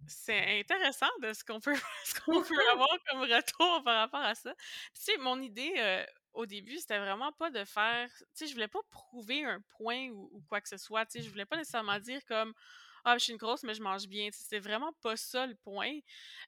c'est 0.08 0.60
intéressant 0.60 1.08
de 1.22 1.32
ce 1.32 1.44
qu'on 1.44 1.60
peut, 1.60 1.74
peut 2.26 2.32
avoir 2.72 2.88
comme 3.10 3.20
retour 3.22 3.82
par 3.84 3.96
rapport 3.98 4.20
à 4.22 4.34
ça. 4.34 4.54
Puis, 4.92 5.02
tu 5.04 5.12
sais, 5.12 5.18
mon 5.18 5.40
idée 5.40 5.74
euh, 5.78 6.04
au 6.32 6.46
début, 6.46 6.78
c'était 6.78 6.98
vraiment 6.98 7.32
pas 7.32 7.50
de 7.50 7.64
faire. 7.64 8.08
Tu 8.18 8.24
sais, 8.34 8.46
je 8.46 8.52
voulais 8.52 8.68
pas 8.68 8.80
prouver 8.90 9.44
un 9.44 9.60
point 9.76 10.08
ou, 10.10 10.28
ou 10.32 10.42
quoi 10.48 10.60
que 10.60 10.68
ce 10.68 10.76
soit. 10.76 11.06
Tu 11.06 11.18
sais, 11.18 11.24
je 11.24 11.30
voulais 11.30 11.46
pas 11.46 11.56
nécessairement 11.56 11.98
dire 11.98 12.20
comme 12.26 12.52
ah, 13.06 13.16
je 13.18 13.24
suis 13.24 13.32
une 13.32 13.38
grosse, 13.38 13.62
mais 13.62 13.72
je 13.72 13.82
mange 13.82 14.08
bien. 14.08 14.28
C'est 14.32 14.58
vraiment 14.58 14.92
pas 15.00 15.16
ça 15.16 15.46
le 15.46 15.54
point. 15.54 15.96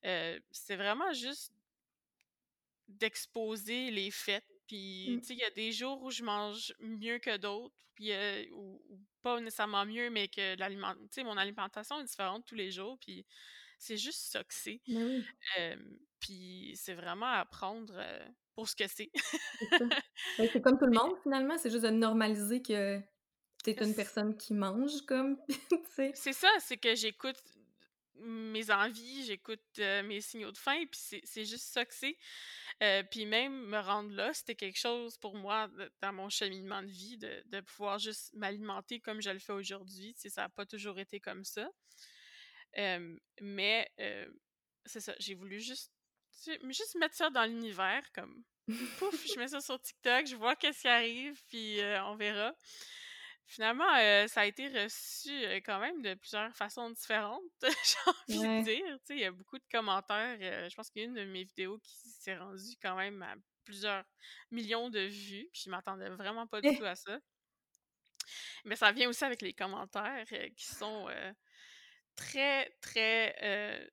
Euh, 0.04 0.38
c'est 0.50 0.74
vraiment 0.74 1.12
juste 1.12 1.52
d'exposer 2.88 3.92
les 3.92 4.10
faits. 4.10 4.44
Puis, 4.66 5.08
mmh. 5.08 5.20
tu 5.20 5.26
sais, 5.26 5.34
il 5.34 5.38
y 5.38 5.44
a 5.44 5.50
des 5.50 5.70
jours 5.70 6.02
où 6.02 6.10
je 6.10 6.24
mange 6.24 6.74
mieux 6.80 7.20
que 7.20 7.36
d'autres, 7.36 7.76
puis 7.94 8.12
ou, 8.52 8.82
pas 9.22 9.40
nécessairement 9.40 9.86
mieux, 9.86 10.10
mais 10.10 10.26
que 10.26 10.58
l'aliment, 10.58 10.94
mon 11.18 11.36
alimentation 11.36 12.00
est 12.00 12.04
différente 12.04 12.44
tous 12.44 12.56
les 12.56 12.72
jours, 12.72 12.98
puis 12.98 13.24
c'est 13.78 13.96
juste 13.96 14.32
ça 14.32 14.42
que 14.42 14.52
c'est. 14.52 14.80
Puis 16.18 16.72
c'est 16.74 16.94
vraiment 16.94 17.26
apprendre 17.26 17.94
pour 18.54 18.68
ce 18.68 18.74
que 18.74 18.88
c'est. 18.88 19.10
Ben, 20.38 20.48
c'est 20.52 20.60
comme 20.60 20.78
tout 20.78 20.86
le 20.86 20.98
monde, 20.98 21.16
finalement, 21.22 21.56
c'est 21.56 21.70
juste 21.70 21.84
de 21.84 21.90
normaliser 21.90 22.60
que 22.60 23.00
T'es 23.64 23.72
une 23.84 23.94
personne 23.94 24.36
qui 24.36 24.54
mange 24.54 25.02
comme, 25.06 25.36
tu 25.48 25.78
sais? 25.94 26.12
C'est 26.14 26.32
ça, 26.32 26.48
c'est 26.60 26.76
que 26.76 26.94
j'écoute 26.94 27.36
mes 28.20 28.70
envies, 28.70 29.24
j'écoute 29.24 29.62
euh, 29.78 30.02
mes 30.02 30.20
signaux 30.20 30.52
de 30.52 30.58
faim, 30.58 30.84
puis 30.90 31.20
c'est 31.24 31.44
juste 31.44 31.66
ça 31.72 31.84
que 31.84 31.94
c'est. 31.94 32.16
Euh, 32.82 33.02
puis 33.02 33.26
même 33.26 33.66
me 33.66 33.78
rendre 33.78 34.12
là, 34.14 34.32
c'était 34.34 34.54
quelque 34.54 34.78
chose 34.78 35.16
pour 35.18 35.34
moi 35.34 35.68
dans 36.00 36.12
mon 36.12 36.28
cheminement 36.28 36.82
de 36.82 36.88
vie, 36.88 37.18
de, 37.18 37.42
de 37.46 37.60
pouvoir 37.60 37.98
juste 37.98 38.32
m'alimenter 38.34 39.00
comme 39.00 39.20
je 39.20 39.30
le 39.30 39.38
fais 39.38 39.52
aujourd'hui. 39.52 40.14
Tu 40.14 40.22
sais, 40.22 40.28
ça 40.28 40.42
n'a 40.42 40.48
pas 40.48 40.66
toujours 40.66 40.98
été 40.98 41.20
comme 41.20 41.44
ça. 41.44 41.68
Euh, 42.76 43.16
mais 43.40 43.90
c'est 44.84 45.00
ça, 45.00 45.14
j'ai 45.18 45.34
voulu 45.34 45.60
juste, 45.60 45.92
juste 46.46 46.96
mettre 46.96 47.14
ça 47.14 47.30
dans 47.30 47.44
l'univers, 47.44 48.04
comme 48.12 48.42
pouf, 48.98 49.26
je 49.26 49.38
mets 49.38 49.48
ça 49.48 49.60
sur 49.60 49.80
TikTok, 49.82 50.26
je 50.26 50.36
vois 50.36 50.56
qu'est-ce 50.56 50.82
qui 50.82 50.88
arrive, 50.88 51.42
puis 51.48 51.80
on 52.04 52.16
verra. 52.16 52.54
Finalement, 53.48 53.90
euh, 53.96 54.26
ça 54.26 54.42
a 54.42 54.44
été 54.44 54.68
reçu 54.68 55.30
euh, 55.30 55.56
quand 55.64 55.80
même 55.80 56.02
de 56.02 56.12
plusieurs 56.12 56.54
façons 56.54 56.90
différentes, 56.90 57.42
j'ai 58.28 58.38
envie 58.44 58.60
de 58.60 58.64
dire. 58.64 58.98
Il 59.08 59.18
y 59.20 59.24
a 59.24 59.32
beaucoup 59.32 59.58
de 59.58 59.64
commentaires. 59.72 60.36
Euh, 60.42 60.68
je 60.68 60.76
pense 60.76 60.90
qu'il 60.90 61.00
y 61.00 61.04
a 61.06 61.08
une 61.08 61.14
de 61.14 61.24
mes 61.24 61.44
vidéos 61.44 61.78
qui 61.78 61.96
s'est 61.96 62.36
rendue 62.36 62.76
quand 62.82 62.94
même 62.96 63.22
à 63.22 63.34
plusieurs 63.64 64.04
millions 64.50 64.90
de 64.90 65.00
vues. 65.00 65.48
Puis 65.50 65.62
je 65.64 65.70
m'attendais 65.70 66.10
vraiment 66.10 66.46
pas 66.46 66.60
du 66.60 66.76
tout 66.76 66.84
à 66.84 66.94
ça. 66.94 67.18
Mais 68.66 68.76
ça 68.76 68.92
vient 68.92 69.08
aussi 69.08 69.24
avec 69.24 69.40
les 69.40 69.54
commentaires 69.54 70.26
qui 70.54 70.66
sont 70.66 71.08
très, 72.16 72.70
très 72.82 73.88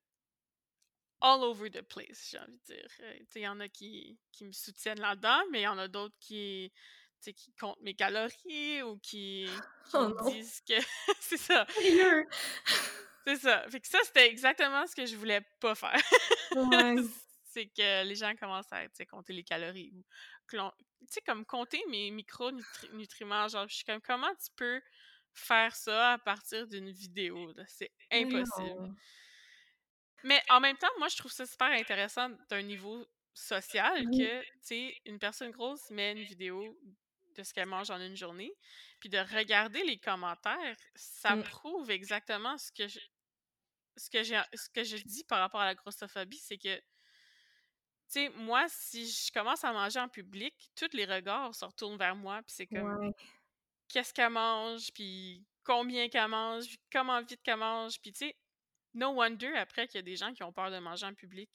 all 1.22 1.42
over 1.42 1.70
the 1.70 1.80
place, 1.80 2.28
j'ai 2.30 2.38
envie 2.38 2.58
de 2.68 2.74
dire. 2.74 2.88
Il 3.34 3.40
y 3.40 3.48
en 3.48 3.58
a 3.60 3.70
qui, 3.70 4.18
qui 4.32 4.44
me 4.44 4.52
soutiennent 4.52 5.00
là-dedans, 5.00 5.40
mais 5.50 5.60
il 5.60 5.64
y 5.64 5.68
en 5.68 5.78
a 5.78 5.88
d'autres 5.88 6.14
qui 6.20 6.70
qui 7.32 7.52
comptent 7.54 7.80
mes 7.80 7.94
calories 7.94 8.82
ou 8.82 8.98
qui, 8.98 9.48
oh 9.94 10.08
me 10.08 10.30
disent 10.30 10.62
que 10.66 10.74
c'est 11.20 11.36
ça. 11.36 11.66
c'est 13.24 13.36
ça. 13.36 13.68
Fait 13.70 13.80
que 13.80 13.88
ça, 13.88 13.98
c'était 14.04 14.28
exactement 14.28 14.86
ce 14.86 14.94
que 14.94 15.06
je 15.06 15.16
voulais 15.16 15.40
pas 15.60 15.74
faire. 15.74 16.00
c'est 17.56 17.66
que 17.66 18.04
les 18.04 18.14
gens 18.14 18.34
commencent 18.36 18.72
à 18.72 18.86
compter 19.06 19.32
les 19.32 19.42
calories 19.42 19.90
ou 19.94 20.04
tu 20.50 20.58
sais 21.08 21.22
comme 21.22 21.46
compter 21.46 21.82
mes 21.88 22.10
micronutriments 22.10 23.48
genre 23.48 23.66
je 23.66 23.76
suis 23.76 23.84
comme 23.84 24.00
comment 24.02 24.32
tu 24.34 24.50
peux 24.56 24.82
faire 25.32 25.74
ça 25.74 26.12
à 26.12 26.18
partir 26.18 26.66
d'une 26.66 26.90
vidéo 26.90 27.52
c'est 27.66 27.92
impossible. 28.12 28.94
mais 30.22 30.42
en 30.50 30.60
même 30.60 30.76
temps 30.76 30.90
moi 30.98 31.08
je 31.08 31.16
trouve 31.16 31.32
ça 31.32 31.46
super 31.46 31.68
intéressant 31.68 32.28
d'un 32.50 32.62
niveau 32.62 33.06
social 33.32 34.04
que 34.04 34.42
tu 34.42 34.48
sais 34.60 34.94
une 35.06 35.18
personne 35.18 35.50
grosse 35.50 35.88
met 35.90 36.12
une 36.12 36.24
vidéo 36.24 36.78
de 37.36 37.42
ce 37.42 37.52
qu'elle 37.52 37.68
mange 37.68 37.90
en 37.90 38.00
une 38.00 38.16
journée, 38.16 38.52
puis 39.00 39.08
de 39.08 39.18
regarder 39.18 39.82
les 39.84 39.98
commentaires, 39.98 40.76
ça 40.94 41.36
mmh. 41.36 41.42
prouve 41.44 41.90
exactement 41.90 42.56
ce 42.58 42.72
que 42.72 42.88
je, 42.88 42.98
ce 43.96 44.10
que 44.10 44.22
j'ai 44.22 44.40
ce 44.54 44.68
que 44.68 44.84
je 44.84 44.96
dis 44.96 45.24
par 45.24 45.40
rapport 45.40 45.60
à 45.60 45.66
la 45.66 45.74
grossophobie, 45.74 46.38
c'est 46.38 46.58
que 46.58 46.76
tu 46.76 46.82
sais 48.08 48.28
moi 48.30 48.66
si 48.68 49.08
je 49.08 49.32
commence 49.32 49.64
à 49.64 49.72
manger 49.72 50.00
en 50.00 50.08
public, 50.08 50.54
tous 50.74 50.92
les 50.92 51.04
regards 51.04 51.54
se 51.54 51.64
retournent 51.64 51.98
vers 51.98 52.16
moi, 52.16 52.42
puis 52.42 52.54
c'est 52.56 52.66
comme 52.66 53.12
qu'est-ce 53.88 54.12
qu'elle 54.12 54.30
mange, 54.30 54.92
puis 54.92 55.44
combien 55.64 56.08
qu'elle 56.08 56.28
mange, 56.28 56.66
puis 56.66 56.80
comment 56.92 57.22
vite 57.22 57.42
qu'elle 57.42 57.58
mange, 57.58 58.00
puis 58.00 58.12
tu 58.12 58.26
sais 58.26 58.36
no 58.94 59.10
wonder 59.10 59.54
après 59.56 59.86
qu'il 59.86 59.96
y 59.96 59.98
a 59.98 60.02
des 60.02 60.16
gens 60.16 60.32
qui 60.32 60.42
ont 60.42 60.52
peur 60.52 60.70
de 60.70 60.78
manger 60.78 61.06
en 61.06 61.14
public 61.14 61.50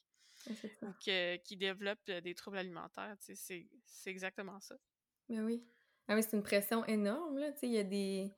ou 0.82 0.94
qui 1.00 1.58
développent 1.58 2.10
des 2.10 2.36
troubles 2.36 2.58
alimentaires, 2.58 3.16
c'est 3.20 3.68
exactement 4.06 4.60
ça. 4.60 4.76
Ben 5.32 5.44
oui. 5.46 5.64
Ah 6.08 6.14
oui, 6.16 6.22
c'est 6.22 6.38
une 6.38 6.44
pression 6.44 6.86
énorme, 6.86 7.40
là. 7.40 7.52
Tu 7.54 7.60
sais, 7.62 7.68
il 7.68 7.74
y 7.74 7.80
a 7.80 7.84
des. 7.84 8.32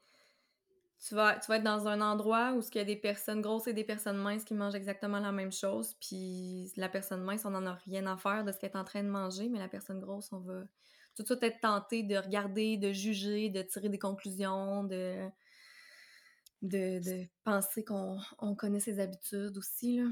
Tu 1.05 1.15
vas, 1.15 1.37
tu 1.37 1.47
vas 1.47 1.57
être 1.57 1.63
dans 1.63 1.87
un 1.89 1.99
endroit 1.99 2.53
où 2.53 2.61
il 2.61 2.77
y 2.77 2.79
a 2.79 2.85
des 2.85 2.95
personnes 2.95 3.41
grosses 3.41 3.67
et 3.67 3.73
des 3.73 3.83
personnes 3.83 4.17
minces 4.17 4.45
qui 4.45 4.53
mangent 4.53 4.75
exactement 4.75 5.19
la 5.19 5.33
même 5.33 5.51
chose, 5.51 5.95
puis 5.99 6.71
la 6.77 6.87
personne 6.87 7.21
mince, 7.21 7.43
on 7.45 7.49
n'en 7.49 7.65
a 7.65 7.73
rien 7.73 8.05
à 8.07 8.15
faire 8.15 8.45
de 8.45 8.51
ce 8.53 8.57
qu'elle 8.57 8.71
est 8.71 8.77
en 8.77 8.85
train 8.85 9.03
de 9.03 9.09
manger, 9.09 9.49
mais 9.49 9.59
la 9.59 9.67
personne 9.67 9.99
grosse, 9.99 10.31
on 10.31 10.39
va 10.39 10.61
tout 11.15 11.23
de 11.23 11.27
suite 11.27 11.43
être 11.43 11.59
tenté 11.59 12.03
de 12.03 12.15
regarder, 12.15 12.77
de 12.77 12.93
juger, 12.93 13.49
de 13.49 13.61
tirer 13.63 13.89
des 13.89 13.99
conclusions, 13.99 14.85
de, 14.85 15.29
de, 16.61 16.99
de 16.99 17.27
penser 17.43 17.83
qu'on 17.83 18.17
on 18.39 18.55
connaît 18.55 18.79
ses 18.79 18.99
habitudes 18.99 19.57
aussi, 19.57 19.97
là. 19.97 20.09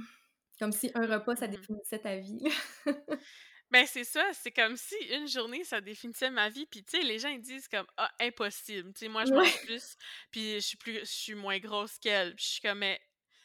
Comme 0.60 0.72
si 0.72 0.92
un 0.96 1.08
repas, 1.08 1.36
ça 1.36 1.48
mmh 1.48 1.52
définissait 1.52 2.00
ta 2.00 2.18
vie. 2.18 2.44
Ben, 3.72 3.88
c'est 3.88 4.04
ça, 4.04 4.26
c'est 4.34 4.52
comme 4.52 4.76
si 4.76 4.96
une 5.12 5.30
journée, 5.30 5.64
ça 5.64 5.80
définissait 5.80 6.30
ma 6.30 6.50
vie. 6.50 6.66
Puis, 6.66 6.84
tu 6.84 6.98
sais, 6.98 7.04
les 7.04 7.20
gens, 7.20 7.30
ils 7.30 7.42
disent 7.42 7.70
comme, 7.70 7.88
ah, 7.96 8.12
impossible. 8.20 8.92
Tu 8.94 9.06
sais, 9.06 9.08
moi, 9.08 9.24
je 9.24 9.34
mange 9.34 9.62
plus, 9.62 9.96
puis 10.30 10.56
je 10.56 10.60
suis 10.60 10.78
plus, 10.78 11.00
je 11.00 11.06
suis 11.06 11.36
moins 11.36 11.58
grosse 11.58 11.98
qu'elle. 11.98 12.36
Puis, 12.36 12.46
je 12.46 12.52
suis 12.52 12.62
comme, 12.62 12.80
mais 12.80 13.02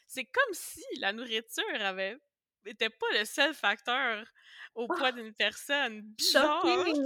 c'est 0.08 0.24
comme 0.24 0.52
si 0.52 0.82
la 0.98 1.12
nourriture 1.12 1.80
avait, 1.80 2.18
était 2.64 2.90
pas 2.90 3.06
le 3.12 3.24
seul 3.24 3.54
facteur 3.54 4.26
au 4.74 4.88
poids 4.88 5.12
d'une 5.12 5.32
personne. 5.32 6.02
Bizarre! 6.02 6.66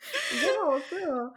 c'est 0.00 0.36
ça! 0.40 1.32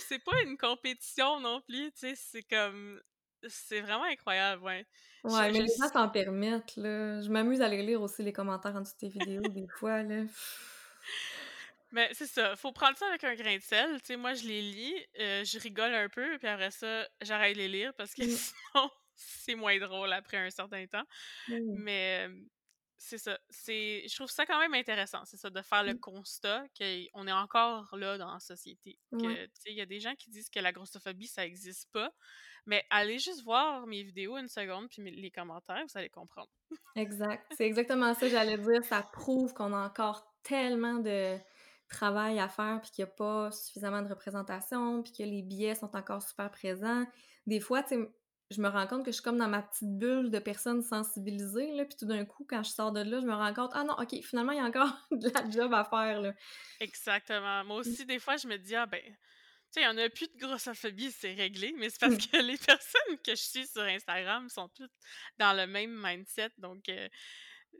c'est 0.00 0.22
pas 0.22 0.42
une 0.42 0.58
compétition 0.58 1.40
non 1.40 1.62
plus, 1.62 1.92
tu 1.92 2.00
sais, 2.00 2.14
c'est 2.14 2.42
comme 2.42 3.00
c'est 3.48 3.80
vraiment 3.80 4.04
incroyable, 4.04 4.62
ouais. 4.62 4.86
Ouais, 5.24 5.50
mais 5.52 5.60
les 5.60 5.66
gens 5.78 5.88
s'en 5.92 6.08
permettent, 6.08 6.76
là. 6.76 7.20
Je 7.20 7.28
m'amuse 7.28 7.60
à 7.60 7.66
aller 7.66 7.82
lire 7.82 8.02
aussi 8.02 8.22
les 8.22 8.32
commentaires 8.32 8.76
en 8.76 8.80
dessous 8.80 8.94
de 8.94 8.98
tes 8.98 9.08
vidéos, 9.08 9.42
des 9.42 9.66
fois, 9.68 10.02
là. 10.02 10.22
Mais 11.92 12.10
c'est 12.12 12.26
ça, 12.26 12.56
faut 12.56 12.72
prendre 12.72 12.96
ça 12.98 13.06
avec 13.06 13.24
un 13.24 13.34
grain 13.34 13.56
de 13.56 13.62
sel. 13.62 14.00
Tu 14.00 14.08
sais, 14.08 14.16
moi, 14.16 14.34
je 14.34 14.46
les 14.46 14.60
lis, 14.60 14.94
euh, 15.20 15.44
je 15.44 15.58
rigole 15.58 15.94
un 15.94 16.08
peu, 16.08 16.36
puis 16.38 16.48
après 16.48 16.70
ça, 16.70 17.08
j'arrête 17.22 17.54
de 17.54 17.62
les 17.62 17.68
lire 17.68 17.94
parce 17.94 18.12
que 18.12 18.22
mmh. 18.22 18.36
sinon, 18.74 18.90
c'est 19.14 19.54
moins 19.54 19.78
drôle 19.78 20.12
après 20.12 20.36
un 20.36 20.50
certain 20.50 20.86
temps. 20.86 21.04
Mais 21.48 22.28
c'est 22.98 23.18
ça. 23.18 23.38
C'est, 23.50 24.04
je 24.08 24.14
trouve 24.14 24.30
ça 24.30 24.46
quand 24.46 24.58
même 24.58 24.74
intéressant, 24.74 25.24
c'est 25.24 25.36
ça, 25.36 25.48
de 25.48 25.62
faire 25.62 25.84
le 25.84 25.94
mmh. 25.94 26.00
constat 26.00 26.64
qu'on 26.76 27.26
est 27.26 27.32
encore 27.32 27.94
là 27.96 28.18
dans 28.18 28.32
la 28.32 28.40
société. 28.40 28.98
Que, 29.12 29.48
il 29.66 29.74
y 29.74 29.80
a 29.80 29.86
des 29.86 30.00
gens 30.00 30.14
qui 30.16 30.30
disent 30.30 30.50
que 30.50 30.60
la 30.60 30.72
grossophobie, 30.72 31.28
ça 31.28 31.42
n'existe 31.42 31.90
pas. 31.92 32.10
Mais 32.66 32.84
allez 32.90 33.18
juste 33.18 33.42
voir 33.44 33.86
mes 33.86 34.02
vidéos 34.02 34.36
une 34.36 34.48
seconde, 34.48 34.88
puis 34.88 35.02
les 35.02 35.30
commentaires, 35.30 35.84
vous 35.88 35.98
allez 35.98 36.10
comprendre. 36.10 36.50
exact. 36.96 37.46
C'est 37.56 37.66
exactement 37.66 38.12
ça, 38.14 38.28
j'allais 38.28 38.58
dire. 38.58 38.84
Ça 38.84 39.02
prouve 39.12 39.54
qu'on 39.54 39.72
a 39.72 39.86
encore 39.86 40.26
tellement 40.42 40.98
de 40.98 41.36
travail 41.88 42.40
à 42.40 42.48
faire, 42.48 42.80
puis 42.82 42.90
qu'il 42.90 43.04
n'y 43.04 43.10
a 43.10 43.14
pas 43.14 43.50
suffisamment 43.52 44.02
de 44.02 44.08
représentation, 44.08 45.02
puis 45.02 45.12
que 45.12 45.22
les 45.22 45.42
biais 45.42 45.74
sont 45.76 45.94
encore 45.96 46.22
super 46.22 46.50
présents. 46.50 47.04
Des 47.46 47.60
fois, 47.60 47.82
tu 47.82 47.90
sais, 47.90 48.10
je 48.50 48.60
me 48.60 48.68
rends 48.68 48.86
compte 48.86 49.04
que 49.04 49.10
je 49.10 49.16
suis 49.16 49.22
comme 49.22 49.38
dans 49.38 49.48
ma 49.48 49.62
petite 49.62 49.98
bulle 49.98 50.30
de 50.30 50.38
personnes 50.38 50.82
sensibilisées, 50.82 51.72
là, 51.72 51.84
puis 51.84 51.96
tout 51.96 52.06
d'un 52.06 52.24
coup, 52.24 52.44
quand 52.48 52.62
je 52.62 52.70
sors 52.70 52.92
de 52.92 53.00
là, 53.00 53.20
je 53.20 53.26
me 53.26 53.34
rends 53.34 53.54
compte, 53.54 53.70
ah 53.74 53.84
non, 53.84 53.94
ok, 53.94 54.20
finalement, 54.22 54.52
il 54.52 54.58
y 54.58 54.60
a 54.60 54.64
encore 54.64 54.92
de 55.10 55.28
la 55.30 55.50
job 55.50 55.72
à 55.72 55.84
faire, 55.84 56.20
là. 56.20 56.32
Exactement. 56.80 57.64
Moi 57.64 57.76
mmh. 57.76 57.80
aussi, 57.80 58.06
des 58.06 58.18
fois, 58.18 58.36
je 58.36 58.46
me 58.48 58.56
dis, 58.56 58.74
ah 58.74 58.86
ben, 58.86 59.02
tu 59.72 59.80
sais, 59.80 59.86
il 59.86 59.94
n'y 59.94 60.00
en 60.00 60.04
a 60.04 60.08
plus 60.08 60.28
de 60.28 60.38
grossophobie, 60.38 61.12
c'est 61.12 61.34
réglé, 61.34 61.74
mais 61.76 61.90
c'est 61.90 62.00
parce 62.00 62.14
mmh. 62.14 62.30
que 62.30 62.36
les 62.38 62.56
personnes 62.66 63.18
que 63.24 63.32
je 63.32 63.42
suis 63.42 63.66
sur 63.66 63.82
Instagram 63.82 64.48
sont 64.48 64.68
toutes 64.68 64.92
dans 65.38 65.52
le 65.52 65.66
même 65.66 65.94
mindset, 65.94 66.50
donc 66.58 66.88
euh, 66.88 67.08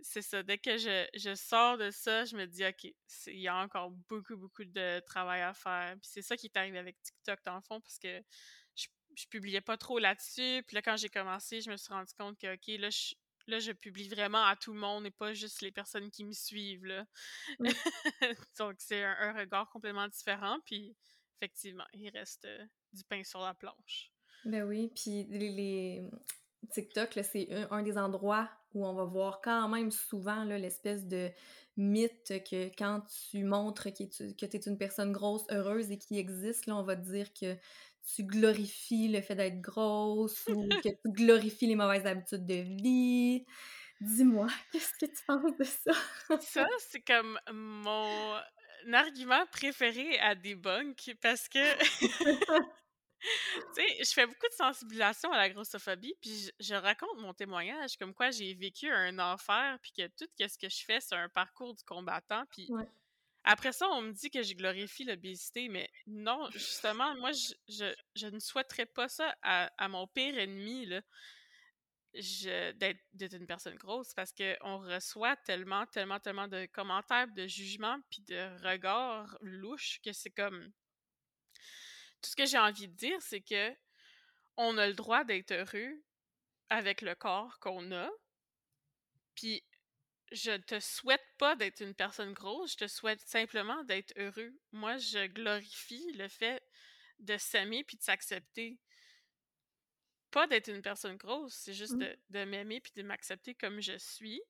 c'est 0.02 0.22
ça. 0.22 0.42
Dès 0.42 0.58
que 0.58 0.76
je, 0.78 1.06
je, 1.14 1.34
sors 1.34 1.78
de 1.78 1.90
ça, 1.90 2.24
je 2.24 2.36
me 2.36 2.46
dis, 2.46 2.64
OK, 2.64 2.84
il 3.26 3.40
y 3.40 3.48
a 3.48 3.56
encore 3.56 3.90
beaucoup, 3.90 4.36
beaucoup 4.36 4.64
de 4.64 5.00
travail 5.06 5.42
à 5.42 5.54
faire. 5.54 5.96
Puis 6.00 6.10
c'est 6.12 6.22
ça 6.22 6.36
qui 6.36 6.46
est 6.46 6.56
arrivé 6.56 6.78
avec 6.78 7.00
TikTok, 7.02 7.40
dans 7.44 7.56
le 7.56 7.62
fond, 7.62 7.80
parce 7.80 7.98
que 7.98 8.22
je, 8.74 8.86
je 9.14 9.26
publiais 9.28 9.60
pas 9.60 9.76
trop 9.76 9.98
là-dessus. 9.98 10.62
Puis 10.66 10.74
là, 10.74 10.82
quand 10.82 10.96
j'ai 10.96 11.08
commencé, 11.08 11.60
je 11.60 11.70
me 11.70 11.76
suis 11.76 11.92
rendu 11.92 12.12
compte 12.18 12.38
que, 12.38 12.54
OK, 12.54 12.80
là, 12.80 12.90
je, 12.90 13.14
là, 13.46 13.58
je 13.58 13.72
publie 13.72 14.08
vraiment 14.08 14.44
à 14.44 14.56
tout 14.56 14.72
le 14.72 14.78
monde 14.78 15.06
et 15.06 15.10
pas 15.10 15.32
juste 15.32 15.62
les 15.62 15.72
personnes 15.72 16.10
qui 16.10 16.24
me 16.24 16.32
suivent, 16.32 16.84
là. 16.84 17.06
Mmh. 17.58 17.68
Donc, 18.58 18.76
c'est 18.78 19.02
un, 19.02 19.32
regard 19.32 19.68
complètement 19.70 20.08
différent. 20.08 20.58
Puis, 20.64 20.96
effectivement, 21.36 21.86
il 21.92 22.08
reste 22.10 22.44
euh, 22.44 22.64
du 22.92 23.04
pain 23.04 23.22
sur 23.24 23.40
la 23.40 23.54
planche. 23.54 24.10
Ben 24.44 24.62
oui, 24.64 24.90
puis 24.94 25.24
les, 25.24 26.08
TikTok, 26.70 27.18
c'est 27.22 27.48
un, 27.70 27.82
des 27.82 27.98
endroits 27.98 28.48
où 28.74 28.86
on 28.86 28.94
va 28.94 29.04
voir 29.04 29.40
quand 29.40 29.68
même 29.68 29.90
souvent 29.90 30.44
l'espèce 30.44 31.06
de 31.06 31.30
mythe 31.76 32.32
que 32.48 32.68
quand 32.76 33.02
tu 33.30 33.44
montres 33.44 33.92
que 33.92 34.46
tu 34.46 34.56
es 34.56 34.60
une 34.66 34.78
personne 34.78 35.12
grosse, 35.12 35.44
heureuse 35.50 35.90
et 35.90 35.98
qui 35.98 36.18
existe, 36.18 36.66
là, 36.66 36.76
on 36.76 36.82
va 36.82 36.96
te 36.96 37.08
dire 37.08 37.32
que 37.32 37.56
tu 38.14 38.24
glorifies 38.24 39.08
le 39.08 39.20
fait 39.20 39.34
d'être 39.34 39.60
grosse 39.60 40.46
ou 40.48 40.68
que 40.84 40.88
tu 40.88 41.10
glorifies 41.12 41.66
les 41.66 41.76
mauvaises 41.76 42.06
habitudes 42.06 42.46
de 42.46 42.54
vie. 42.54 43.44
Dis-moi, 44.00 44.46
qu'est-ce 44.72 44.92
que 45.00 45.06
tu 45.06 45.24
penses 45.26 45.56
de 45.58 45.64
ça? 45.64 45.92
ça, 46.40 46.66
c'est 46.78 47.00
comme 47.00 47.38
mon 47.52 48.38
argument 48.92 49.46
préféré 49.52 50.18
à 50.20 50.34
debunk 50.34 51.16
parce 51.20 51.48
que 51.48 51.78
tu 53.74 53.82
sais, 53.82 54.04
je 54.04 54.12
fais 54.12 54.26
beaucoup 54.26 54.48
de 54.48 54.54
sensibilisation 54.54 55.32
à 55.32 55.38
la 55.38 55.50
grossophobie, 55.50 56.14
puis 56.20 56.50
je, 56.60 56.74
raconte 56.74 57.18
mon 57.18 57.32
témoignage, 57.32 57.96
comme 57.96 58.14
quoi 58.14 58.30
j'ai 58.30 58.54
vécu 58.54 58.90
un 58.90 59.18
enfer, 59.18 59.78
puis 59.82 59.92
que 59.96 60.06
tout 60.08 60.28
ce 60.38 60.58
que 60.58 60.68
je 60.68 60.84
fais, 60.84 61.00
c'est 61.00 61.14
un 61.14 61.28
parcours 61.28 61.74
du 61.74 61.82
combattant, 61.84 62.44
puis 62.50 62.68
après 63.44 63.72
ça, 63.72 63.88
on 63.90 64.02
me 64.02 64.12
dit 64.12 64.28
que 64.28 64.42
je 64.42 64.54
glorifie 64.54 65.04
l'obésité, 65.04 65.68
mais 65.68 65.88
non, 66.06 66.50
justement, 66.50 67.14
moi, 67.16 67.30
je, 67.32 67.94
je, 68.16 68.26
ne 68.26 68.40
souhaiterais 68.40 68.86
pas 68.86 69.08
ça 69.08 69.34
à, 69.42 69.88
mon 69.88 70.06
pire 70.08 70.36
ennemi, 70.36 70.86
là, 70.86 71.00
d'être 72.16 73.34
une 73.34 73.46
personne 73.46 73.76
grosse, 73.76 74.14
parce 74.14 74.32
qu'on 74.32 74.78
reçoit 74.78 75.36
tellement, 75.36 75.86
tellement, 75.86 76.18
tellement 76.20 76.48
de 76.48 76.66
commentaires, 76.66 77.28
de 77.28 77.46
jugements, 77.46 77.98
puis 78.10 78.22
de 78.22 78.62
regards 78.66 79.36
louches, 79.40 80.00
que 80.02 80.12
c'est 80.12 80.30
comme 80.30 80.72
tout 82.22 82.30
ce 82.30 82.36
que 82.36 82.46
j'ai 82.46 82.58
envie 82.58 82.88
de 82.88 82.94
dire, 82.94 83.20
c'est 83.20 83.42
que 83.42 83.74
on 84.56 84.78
a 84.78 84.86
le 84.88 84.94
droit 84.94 85.24
d'être 85.24 85.52
heureux 85.52 86.02
avec 86.70 87.02
le 87.02 87.14
corps 87.14 87.58
qu'on 87.60 87.92
a. 87.92 88.10
Puis 89.34 89.62
je 90.32 90.56
te 90.56 90.80
souhaite 90.80 91.24
pas 91.38 91.54
d'être 91.56 91.80
une 91.80 91.94
personne 91.94 92.32
grosse, 92.32 92.72
je 92.72 92.78
te 92.78 92.88
souhaite 92.88 93.20
simplement 93.20 93.84
d'être 93.84 94.12
heureux. 94.16 94.52
Moi, 94.72 94.96
je 94.96 95.26
glorifie 95.26 96.10
le 96.14 96.28
fait 96.28 96.62
de 97.20 97.36
s'aimer 97.36 97.84
puis 97.84 97.96
de 97.96 98.02
s'accepter. 98.02 98.78
Pas 100.36 100.46
d'être 100.46 100.68
une 100.68 100.82
personne 100.82 101.16
grosse, 101.16 101.54
c'est 101.54 101.72
juste 101.72 101.94
mmh. 101.94 102.00
de, 102.00 102.18
de 102.28 102.44
m'aimer 102.44 102.82
puis 102.82 102.92
de 102.94 103.02
m'accepter 103.02 103.54
comme 103.54 103.80
je 103.80 103.96
suis, 103.96 104.42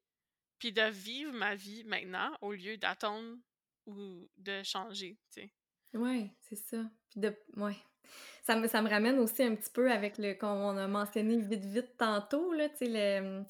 puis 0.58 0.72
de 0.72 0.82
vivre 0.90 1.32
ma 1.32 1.54
vie 1.54 1.84
maintenant 1.84 2.36
au 2.40 2.50
lieu 2.50 2.76
d'attendre 2.76 3.36
ou 3.86 4.28
de 4.36 4.64
changer, 4.64 5.16
tu 5.32 5.42
sais. 5.42 5.52
Ouais, 5.94 6.28
c'est 6.40 6.56
ça. 6.56 6.78
Puis 7.08 7.20
de 7.20 7.32
ouais. 7.54 7.76
Ça 8.42 8.56
me 8.56 8.66
ça 8.66 8.82
me 8.82 8.88
ramène 8.90 9.20
aussi 9.20 9.44
un 9.44 9.54
petit 9.54 9.70
peu 9.70 9.88
avec 9.88 10.18
le 10.18 10.34
qu'on 10.34 10.76
a 10.76 10.88
mentionné 10.88 11.36
vite, 11.36 11.64
vite 11.64 11.96
tantôt, 11.96 12.52
là, 12.52 12.68
tu 12.68 12.86
sais, 12.86 13.44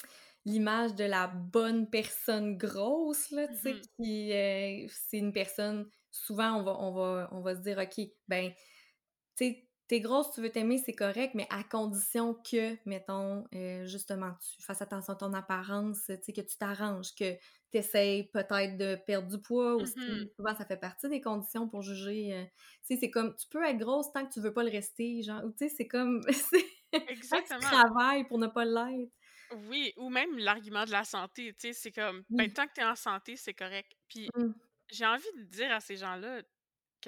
l'image 0.45 0.95
de 0.95 1.05
la 1.05 1.29
bonne 1.29 1.89
personne 1.89 2.59
grosse, 2.59 3.31
là, 3.31 3.49
tu 3.49 3.57
sais, 3.57 3.73
mmh 3.73 3.81
qui, 3.97 4.33
euh, 4.35 4.87
c'est 4.91 5.17
une 5.17 5.33
personne 5.33 5.89
souvent 6.11 6.61
on 6.61 6.63
va 6.65 6.73
on 6.81 6.93
va 6.93 7.29
on 7.33 7.41
va 7.41 7.55
se 7.55 7.61
dire: 7.61 7.79
«OK, 7.79 8.07
ben, 8.29 8.53
tu 8.53 8.57
sais, 9.37 9.66
t'es 9.89 10.01
grosse, 10.01 10.33
tu 10.33 10.41
veux 10.41 10.51
t'aimer, 10.51 10.79
c'est 10.79 10.95
correct, 10.95 11.35
mais 11.35 11.47
à 11.51 11.63
condition 11.63 12.35
que, 12.35 12.77
mettons, 12.87 13.45
euh, 13.55 13.87
justement, 13.87 14.33
tu 14.41 14.63
fasses 14.63 14.83
attention 14.83 15.13
à 15.13 15.17
ton 15.17 15.33
apparence, 15.33 16.03
tu 16.07 16.17
sais, 16.23 16.33
que 16.33 16.41
tu 16.41 16.57
t'arranges, 16.59 17.15
que 17.15 17.35
tu 17.71 17.79
essaies 17.79 18.29
peut-être 18.33 18.77
de 18.77 18.97
perdre 19.07 19.29
du 19.29 19.41
poids 19.41 19.75
aussi. 19.75 19.99
Mmh 19.99 20.29
souvent, 20.37 20.57
ça 20.57 20.65
fait 20.65 20.77
partie 20.77 21.09
des 21.09 21.21
conditions 21.21 21.69
pour 21.69 21.83
juger. 21.83 22.35
Euh, 22.35 22.45
tu 22.87 22.95
sais, 22.95 22.97
c'est 23.01 23.11
comme, 23.11 23.35
tu 23.37 23.47
peux 23.49 23.63
être 23.65 23.79
grosse 23.79 24.13
tant 24.13 24.27
que 24.27 24.33
tu 24.33 24.41
veux 24.41 24.53
pas 24.53 24.65
le 24.65 24.71
rester, 24.71 25.23
genre, 25.23 25.43
tu 25.57 25.69
sais, 25.69 25.75
c'est 25.77 25.87
comme, 25.87 26.21
Exactement. 26.93 27.61
tu 27.61 27.67
travailles 27.67 28.25
pour 28.27 28.39
ne 28.39 28.49
pas 28.49 28.65
l'être. 28.65 29.13
Oui, 29.69 29.93
ou 29.97 30.09
même 30.11 30.37
l'argument 30.39 30.85
de 30.85 30.91
la 30.91 31.05
santé, 31.05 31.55
tu 31.55 31.69
sais, 31.69 31.73
c'est 31.73 31.93
comme, 31.93 32.25
ben, 32.31 32.53
tant 32.53 32.67
que 32.67 32.73
tu 32.75 32.81
es 32.81 32.85
en 32.85 32.97
santé, 32.97 33.37
c'est 33.37 33.55
correct. 33.55 33.93
Puis, 34.09 34.29
mmh. 34.35 34.49
j'ai 34.91 35.07
envie 35.07 35.25
de 35.39 35.45
dire 35.45 35.71
à 35.71 35.79
ces 35.79 35.97
gens-là, 35.97 36.43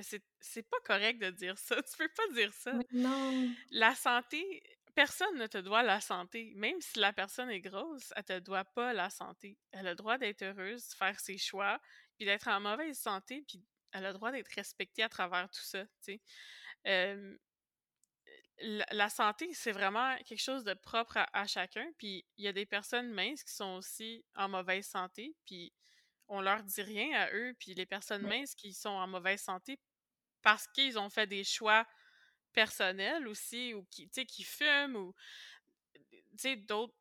que 0.02 0.16
c'est 0.40 0.62
pas 0.62 0.80
correct 0.84 1.18
de 1.18 1.30
dire 1.30 1.58
ça. 1.58 1.76
Tu 1.82 1.96
peux 1.96 2.08
pas 2.08 2.34
dire 2.34 2.52
ça. 2.52 2.72
non. 2.92 3.50
La 3.70 3.94
santé, 3.94 4.62
personne 4.94 5.38
ne 5.38 5.46
te 5.46 5.58
doit 5.58 5.82
la 5.82 6.00
santé. 6.00 6.52
Même 6.56 6.80
si 6.80 6.98
la 6.98 7.12
personne 7.12 7.50
est 7.50 7.60
grosse, 7.60 8.12
elle 8.16 8.24
te 8.24 8.38
doit 8.40 8.64
pas 8.64 8.92
la 8.92 9.10
santé. 9.10 9.56
Elle 9.70 9.86
a 9.86 9.90
le 9.90 9.96
droit 9.96 10.18
d'être 10.18 10.42
heureuse, 10.42 10.88
de 10.88 10.94
faire 10.94 11.20
ses 11.20 11.38
choix, 11.38 11.80
puis 12.16 12.26
d'être 12.26 12.48
en 12.48 12.60
mauvaise 12.60 12.98
santé, 12.98 13.44
puis 13.46 13.64
elle 13.92 14.04
a 14.04 14.08
le 14.08 14.14
droit 14.14 14.32
d'être 14.32 14.52
respectée 14.54 15.02
à 15.02 15.08
travers 15.08 15.48
tout 15.50 15.62
ça, 15.62 15.84
tu 16.04 16.20
sais. 16.84 17.16
la, 18.60 19.08
santé, 19.08 19.48
c'est 19.54 19.72
vraiment 19.72 20.16
quelque 20.24 20.42
chose 20.42 20.64
de 20.64 20.74
propre 20.74 21.18
à, 21.32 21.46
chacun, 21.46 21.88
puis 21.96 22.26
il 22.36 22.44
y 22.44 22.48
a 22.48 22.52
des 22.52 22.66
personnes 22.66 23.12
minces 23.12 23.44
qui 23.44 23.54
sont 23.54 23.76
aussi 23.76 24.24
en 24.34 24.48
mauvaise 24.48 24.86
santé, 24.86 25.34
puis 25.46 25.72
on 26.26 26.40
leur 26.40 26.62
dit 26.64 26.82
rien 26.82 27.12
à 27.20 27.32
eux, 27.32 27.54
puis 27.58 27.74
les 27.74 27.86
personnes 27.86 28.26
minces 28.26 28.54
qui 28.54 28.74
sont 28.74 28.88
en 28.88 29.06
mauvaise 29.06 29.40
santé 29.40 29.78
parce 30.42 30.66
qu'ils 30.68 30.98
ont 30.98 31.10
fait 31.10 31.26
des 31.26 31.44
choix 31.44 31.86
personnels 32.52 33.28
aussi, 33.28 33.74
ou 33.74 33.84
qui, 33.90 34.08
qui 34.08 34.44
fument, 34.44 34.96
ou 34.96 35.14
d'autres, 36.66 36.94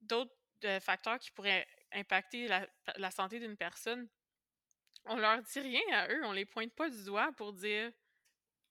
d'autres 0.00 0.34
euh, 0.64 0.80
facteurs 0.80 1.18
qui 1.18 1.30
pourraient 1.30 1.66
impacter 1.92 2.48
la, 2.48 3.10
santé 3.10 3.38
d'une 3.40 3.56
personne. 3.56 4.08
On 5.04 5.16
leur 5.16 5.42
dit 5.42 5.60
rien 5.60 5.80
à 5.92 6.08
eux, 6.08 6.20
on 6.24 6.32
les 6.32 6.44
pointe 6.44 6.72
pas 6.74 6.90
du 6.90 7.04
doigt 7.04 7.32
pour 7.36 7.52
dire 7.52 7.90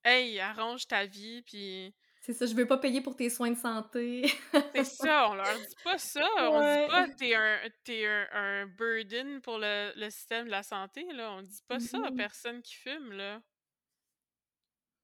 Hey, 0.04 0.39
arrange 0.39 0.88
ta 0.88 1.06
vie, 1.06 1.41
puis 1.41 1.93
c'est 2.22 2.34
ça, 2.34 2.46
je 2.46 2.54
veux 2.54 2.67
pas 2.67 2.78
payer 2.78 3.00
pour 3.00 3.15
tes 3.15 3.30
soins 3.30 3.52
de 3.52 3.58
santé. 3.58 4.30
c'est 4.76 4.84
ça, 4.84 5.30
on 5.30 5.36
leur 5.36 5.58
dit 5.58 5.76
pas 5.82 5.98
ça. 5.98 6.28
On 6.39 6.60
dit 6.60 6.91
pas 6.91 7.08
t'es 7.10 7.36
un, 7.36 7.60
es 7.88 8.06
un, 8.06 8.28
un 8.34 8.65
burden 8.65 9.39
pour 9.41 9.60
le, 9.60 9.93
le, 9.96 10.10
système 10.10 10.48
de 10.48 10.52
la 10.52 10.63
santé, 10.63 11.06
là. 11.13 11.32
On 11.32 11.41
dit 11.41 11.62
pas 11.67 11.80
ça 11.80 11.98
aux 12.00 12.02
mm-hmm. 12.02 12.17
personnes 12.17 12.62
qui 12.62 12.76
fument, 12.76 13.13
là. 13.13 13.41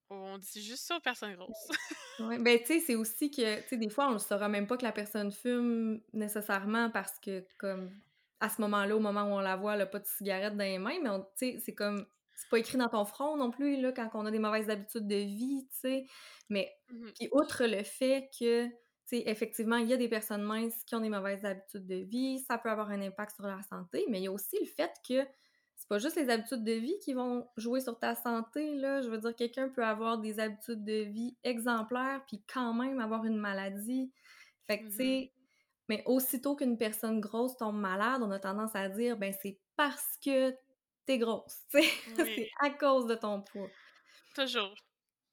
On 0.10 0.38
dit 0.38 0.62
juste 0.62 0.86
ça 0.86 0.98
aux 0.98 1.00
personnes 1.00 1.36
grosses. 1.36 1.68
oui, 2.20 2.38
ben 2.40 2.60
tu 2.60 2.66
sais, 2.66 2.80
c'est 2.80 2.96
aussi 2.96 3.32
que, 3.32 3.62
tu 3.62 3.68
sais, 3.70 3.78
des 3.78 3.90
fois, 3.90 4.10
on 4.10 4.14
ne 4.14 4.18
saura 4.20 4.50
même 4.50 4.68
pas 4.68 4.78
que 4.78 4.84
la 4.84 4.92
personne 4.92 5.32
fume 5.32 6.02
nécessairement 6.14 6.90
parce 6.92 7.20
que, 7.20 7.46
comme, 7.58 7.92
à 8.40 8.50
ce 8.50 8.62
moment-là, 8.62 8.96
au 8.96 9.00
moment 9.00 9.24
où 9.24 9.38
on 9.38 9.40
la 9.40 9.56
voit, 9.56 9.74
elle 9.74 9.80
n'a 9.80 9.86
pas 9.86 10.00
de 10.00 10.06
cigarette 10.06 10.56
dans 10.56 10.64
les 10.64 10.78
mains, 10.78 11.00
mais 11.02 11.10
tu 11.38 11.54
sais, 11.54 11.60
c'est 11.60 11.74
comme 11.74 12.06
c'est 12.36 12.50
pas 12.50 12.60
écrit 12.60 12.78
dans 12.78 12.90
ton 12.90 13.06
front 13.06 13.38
non 13.38 13.52
plus, 13.52 13.80
là, 13.80 13.92
quand 13.92 14.10
on 14.16 14.26
a 14.26 14.32
des 14.32 14.40
mauvaises 14.40 14.70
habitudes 14.70 15.08
de 15.08 15.16
vie, 15.16 15.68
tu 15.72 15.80
sais. 15.80 16.06
Mais, 16.50 16.72
mmh 16.92 17.10
puis 17.16 17.30
outre 17.32 17.66
le 17.66 17.84
fait 17.84 18.30
que, 18.38 18.68
tu 18.68 18.74
sais, 19.06 19.24
effectivement, 19.28 19.78
il 19.78 19.88
y 19.88 19.94
a 19.94 19.98
des 19.98 20.10
personnes 20.10 20.44
minces 20.44 20.84
qui 20.86 20.96
ont 20.96 21.02
des 21.02 21.10
mauvaises 21.10 21.46
habitudes 21.46 21.86
de 21.86 21.96
vie, 21.96 22.40
ça 22.40 22.58
peut 22.58 22.70
avoir 22.70 22.90
un 22.90 23.02
impact 23.02 23.36
sur 23.36 23.46
leur 23.46 23.64
santé, 23.64 24.06
mais 24.10 24.20
il 24.20 24.24
y 24.24 24.28
a 24.28 24.32
aussi 24.32 24.58
le 24.60 24.68
fait 24.68 24.92
que 25.08 25.26
c'est 25.84 25.90
pas 25.90 26.00
juste 26.00 26.16
les 26.16 26.30
habitudes 26.30 26.64
de 26.64 26.72
vie 26.72 26.98
qui 27.04 27.14
vont 27.14 27.46
jouer 27.58 27.82
sur 27.82 28.00
ta 28.00 28.16
santé, 28.16 28.76
là. 28.76 29.02
Je 29.02 29.10
veux 29.10 29.18
dire, 29.18 29.36
quelqu'un 29.36 29.68
peut 29.68 29.84
avoir 29.84 30.18
des 30.18 30.40
habitudes 30.40 30.86
de 30.86 31.04
vie 31.04 31.36
exemplaires, 31.44 32.24
puis 32.26 32.42
quand 32.54 32.74
même 32.74 33.02
avoir 33.02 33.26
une 33.26 33.36
maladie. 33.36 34.10
Fait 34.66 34.78
que, 34.78 34.84
tu 34.84 34.88
mmh 34.88 34.92
sais, 34.92 35.34
mais 35.90 36.02
aussitôt 36.06 36.56
qu'une 36.56 36.78
personne 36.78 37.20
grosse 37.20 37.58
tombe 37.58 37.76
malade, 37.76 38.22
on 38.24 38.32
a 38.32 38.40
tendance 38.40 38.74
à 38.76 38.88
dire, 38.88 39.18
ben 39.18 39.34
c'est 39.42 39.60
parce 39.76 40.18
que 40.24 40.56
t'es 41.06 41.18
grosse, 41.18 41.66
tu 41.70 41.82
sais. 41.82 41.90
c'est 42.16 42.50
à 42.62 42.70
cause 42.70 43.06
de 43.06 43.16
ton 43.16 43.42
poids. 43.42 43.70
Toujours. 44.36 44.74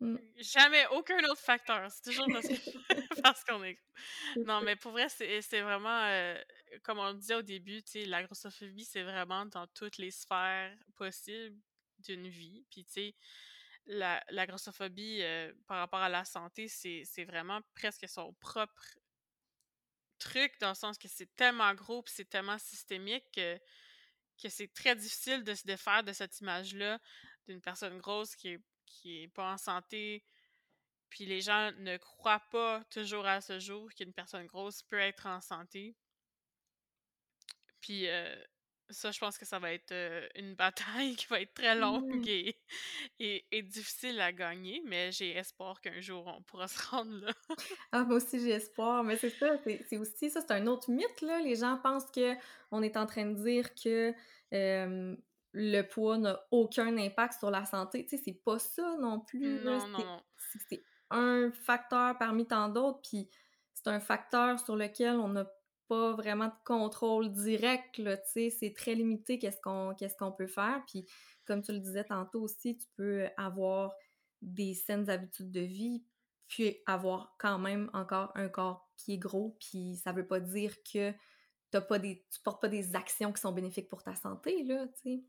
Mmh. 0.00 0.16
Jamais 0.38 0.86
aucun 0.92 1.18
autre 1.24 1.40
facteur. 1.40 1.90
C'est 1.90 2.02
toujours 2.10 2.26
parce, 2.32 2.46
qu'on 3.48 3.62
est. 3.64 3.78
Non, 4.46 4.62
mais 4.62 4.76
pour 4.76 4.92
vrai, 4.92 5.08
c'est 5.08 5.60
vraiment, 5.60 6.04
euh, 6.06 6.38
comme 6.82 6.98
on 6.98 7.08
le 7.08 7.14
disait 7.18 7.34
au 7.34 7.42
début, 7.42 7.82
tu 7.82 7.92
sais, 7.92 8.04
la 8.06 8.22
grossophobie, 8.24 8.84
c'est 8.84 9.02
vraiment 9.02 9.44
dans 9.46 9.66
toutes 9.68 9.98
les 9.98 10.10
sphères 10.10 10.74
possibles 10.96 11.58
d'une 11.98 12.28
vie. 12.28 12.64
Puis, 12.70 12.84
tu 12.86 12.92
sais, 12.92 13.14
la, 13.86 14.22
la 14.30 14.46
grossophobie 14.46 15.20
euh, 15.22 15.52
par 15.66 15.78
rapport 15.78 16.00
à 16.00 16.08
la 16.08 16.24
santé, 16.24 16.68
c'est 16.68 17.24
vraiment 17.24 17.60
presque 17.74 18.08
son 18.08 18.32
propre 18.34 18.82
truc, 20.18 20.52
dans 20.60 20.68
le 20.70 20.74
sens 20.74 20.98
que 20.98 21.08
c'est 21.08 21.34
tellement 21.36 21.74
gros 21.74 22.04
c'est 22.06 22.28
tellement 22.28 22.58
systémique 22.58 23.24
que, 23.34 23.58
que 24.42 24.48
c'est 24.48 24.72
très 24.72 24.94
difficile 24.96 25.44
de 25.44 25.54
se 25.54 25.66
défaire 25.66 26.04
de 26.04 26.12
cette 26.12 26.40
image-là 26.40 26.98
d'une 27.48 27.60
personne 27.60 27.98
grosse 27.98 28.36
qui 28.36 28.48
est, 28.50 28.60
qui 28.90 29.22
est 29.22 29.28
pas 29.28 29.52
en 29.52 29.58
santé. 29.58 30.24
Puis 31.08 31.26
les 31.26 31.40
gens 31.40 31.72
ne 31.78 31.96
croient 31.96 32.42
pas 32.50 32.84
toujours 32.90 33.26
à 33.26 33.40
ce 33.40 33.58
jour 33.58 33.88
qu'une 33.94 34.12
personne 34.12 34.46
grosse 34.46 34.82
peut 34.82 34.98
être 34.98 35.26
en 35.26 35.40
santé. 35.40 35.96
Puis 37.80 38.08
euh, 38.08 38.34
ça, 38.90 39.10
je 39.10 39.18
pense 39.18 39.38
que 39.38 39.46
ça 39.46 39.58
va 39.58 39.72
être 39.72 39.92
euh, 39.92 40.26
une 40.36 40.54
bataille 40.56 41.16
qui 41.16 41.26
va 41.26 41.40
être 41.40 41.54
très 41.54 41.74
longue 41.74 42.28
et, 42.28 42.56
et, 43.18 43.62
difficile 43.62 44.20
à 44.20 44.32
gagner, 44.32 44.82
mais 44.86 45.10
j'ai 45.12 45.36
espoir 45.36 45.80
qu'un 45.80 46.00
jour 46.00 46.26
on 46.26 46.42
pourra 46.42 46.68
se 46.68 46.88
rendre 46.88 47.24
là. 47.24 47.32
ah, 47.92 48.04
moi 48.04 48.16
aussi 48.16 48.40
j'ai 48.40 48.50
espoir, 48.50 49.02
mais 49.02 49.16
c'est 49.16 49.30
ça, 49.30 49.56
c'est 49.64 49.96
aussi 49.96 50.30
ça, 50.30 50.40
c'est 50.40 50.52
un 50.52 50.66
autre 50.66 50.90
mythe, 50.90 51.20
là. 51.22 51.40
Les 51.40 51.56
gens 51.56 51.78
pensent 51.78 52.10
que 52.10 52.34
on 52.70 52.82
est 52.82 52.96
en 52.96 53.06
train 53.06 53.26
de 53.26 53.42
dire 53.42 53.74
que 53.74 54.14
le 55.52 55.82
poids 55.82 56.18
n'a 56.18 56.40
aucun 56.50 56.96
impact 56.96 57.38
sur 57.38 57.50
la 57.50 57.64
santé. 57.64 58.04
Tu 58.04 58.16
sais, 58.16 58.22
c'est 58.24 58.40
pas 58.44 58.58
ça 58.58 58.96
non 59.00 59.20
plus. 59.20 59.60
Non, 59.64 59.86
non. 59.88 60.22
C'est 60.68 60.82
un 61.10 61.50
facteur 61.52 62.16
parmi 62.18 62.46
tant 62.46 62.68
d'autres, 62.68 63.00
puis 63.02 63.28
c'est 63.74 63.88
un 63.88 64.00
facteur 64.00 64.60
sur 64.60 64.76
lequel 64.76 65.16
on 65.16 65.28
n'a 65.28 65.50
pas 65.88 66.12
vraiment 66.12 66.46
de 66.46 66.54
contrôle 66.64 67.32
direct, 67.32 67.96
tu 67.96 68.04
sais, 68.26 68.50
c'est 68.50 68.72
très 68.72 68.94
limité 68.94 69.40
qu'est-ce 69.40 69.60
qu'on 69.60 69.92
qu'est-ce 69.98 70.16
qu'on 70.16 70.30
peut 70.30 70.46
faire. 70.46 70.84
Puis, 70.86 71.04
comme 71.44 71.62
tu 71.62 71.72
le 71.72 71.80
disais 71.80 72.04
tantôt 72.04 72.42
aussi, 72.42 72.76
tu 72.78 72.86
peux 72.96 73.26
avoir 73.36 73.92
des 74.40 74.74
saines 74.74 75.10
habitudes 75.10 75.50
de 75.50 75.60
vie, 75.60 76.04
puis 76.46 76.78
avoir 76.86 77.34
quand 77.38 77.58
même 77.58 77.90
encore 77.92 78.30
un 78.36 78.48
corps 78.48 78.88
qui 78.96 79.14
est 79.14 79.18
gros, 79.18 79.56
puis 79.58 79.96
ça 79.96 80.12
veut 80.12 80.26
pas 80.26 80.38
dire 80.38 80.76
que 80.84 81.12
t'as 81.72 81.80
pas 81.80 81.98
des, 81.98 82.24
tu 82.30 82.40
portes 82.40 82.60
pas 82.60 82.68
des 82.68 82.94
actions 82.94 83.32
qui 83.32 83.40
sont 83.40 83.52
bénéfiques 83.52 83.88
pour 83.88 84.04
ta 84.04 84.14
santé, 84.14 84.62
là, 84.62 84.86
tu 84.86 85.02
sais. 85.02 85.24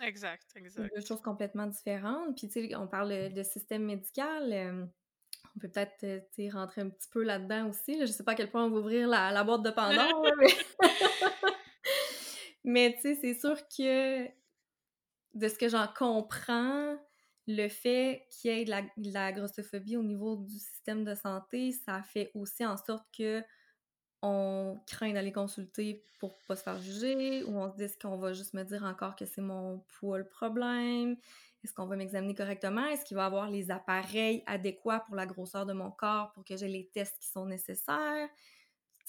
Exact, 0.00 0.46
exact. 0.56 0.94
deux 0.94 1.04
choses 1.04 1.20
complètement 1.20 1.66
différentes. 1.66 2.36
Puis, 2.36 2.48
tu 2.48 2.68
sais, 2.68 2.74
on 2.76 2.86
parle 2.86 3.32
de 3.32 3.42
système 3.42 3.84
médical. 3.84 4.52
Euh, 4.52 4.86
on 5.56 5.58
peut 5.58 5.68
peut-être 5.68 6.04
euh, 6.04 6.50
rentrer 6.52 6.82
un 6.82 6.88
petit 6.88 7.08
peu 7.10 7.22
là-dedans 7.22 7.68
aussi. 7.68 7.98
Je 8.00 8.06
sais 8.06 8.24
pas 8.24 8.32
à 8.32 8.34
quel 8.34 8.50
point 8.50 8.64
on 8.64 8.70
va 8.70 8.78
ouvrir 8.78 9.08
la, 9.08 9.44
boîte 9.44 9.62
de 9.62 9.70
Pandore, 9.70 10.24
mais, 12.64 12.94
tu 12.94 13.02
sais, 13.02 13.14
c'est 13.14 13.34
sûr 13.34 13.56
que 13.68 14.26
de 15.34 15.48
ce 15.48 15.58
que 15.58 15.68
j'en 15.68 15.86
comprends, 15.86 16.96
le 17.46 17.68
fait 17.68 18.26
qu'il 18.30 18.50
y 18.50 18.60
ait 18.60 18.64
de 18.64 19.12
la, 19.12 19.32
grossophobie 19.32 19.96
au 19.96 20.02
niveau 20.02 20.36
du 20.36 20.58
système 20.58 21.04
de 21.04 21.14
santé, 21.14 21.72
ça 21.72 22.02
fait 22.02 22.30
aussi 22.34 22.64
en 22.64 22.76
sorte 22.76 23.06
que 23.16 23.42
on 24.22 24.78
craint 24.86 25.12
d'aller 25.12 25.32
consulter 25.32 26.04
pour 26.18 26.38
pas 26.46 26.56
se 26.56 26.62
faire 26.62 26.80
juger, 26.80 27.42
ou 27.44 27.56
on 27.58 27.70
se 27.70 27.76
dit 27.76 27.98
qu'on 27.98 28.18
va 28.18 28.32
juste 28.32 28.54
me 28.54 28.62
dire 28.64 28.84
encore 28.84 29.16
que 29.16 29.24
c'est 29.24 29.40
mon 29.40 29.78
poids 29.98 30.18
le 30.18 30.28
problème, 30.28 31.16
est-ce 31.62 31.74
qu'on 31.74 31.86
va 31.86 31.96
m'examiner 31.96 32.34
correctement? 32.34 32.86
Est-ce 32.86 33.04
qu'il 33.04 33.16
va 33.16 33.26
avoir 33.26 33.50
les 33.50 33.70
appareils 33.70 34.42
adéquats 34.46 35.00
pour 35.00 35.14
la 35.14 35.26
grosseur 35.26 35.66
de 35.66 35.72
mon 35.72 35.90
corps 35.90 36.32
pour 36.32 36.44
que 36.44 36.56
j'ai 36.56 36.68
les 36.68 36.88
tests 36.88 37.18
qui 37.18 37.28
sont 37.28 37.46
nécessaires? 37.46 38.28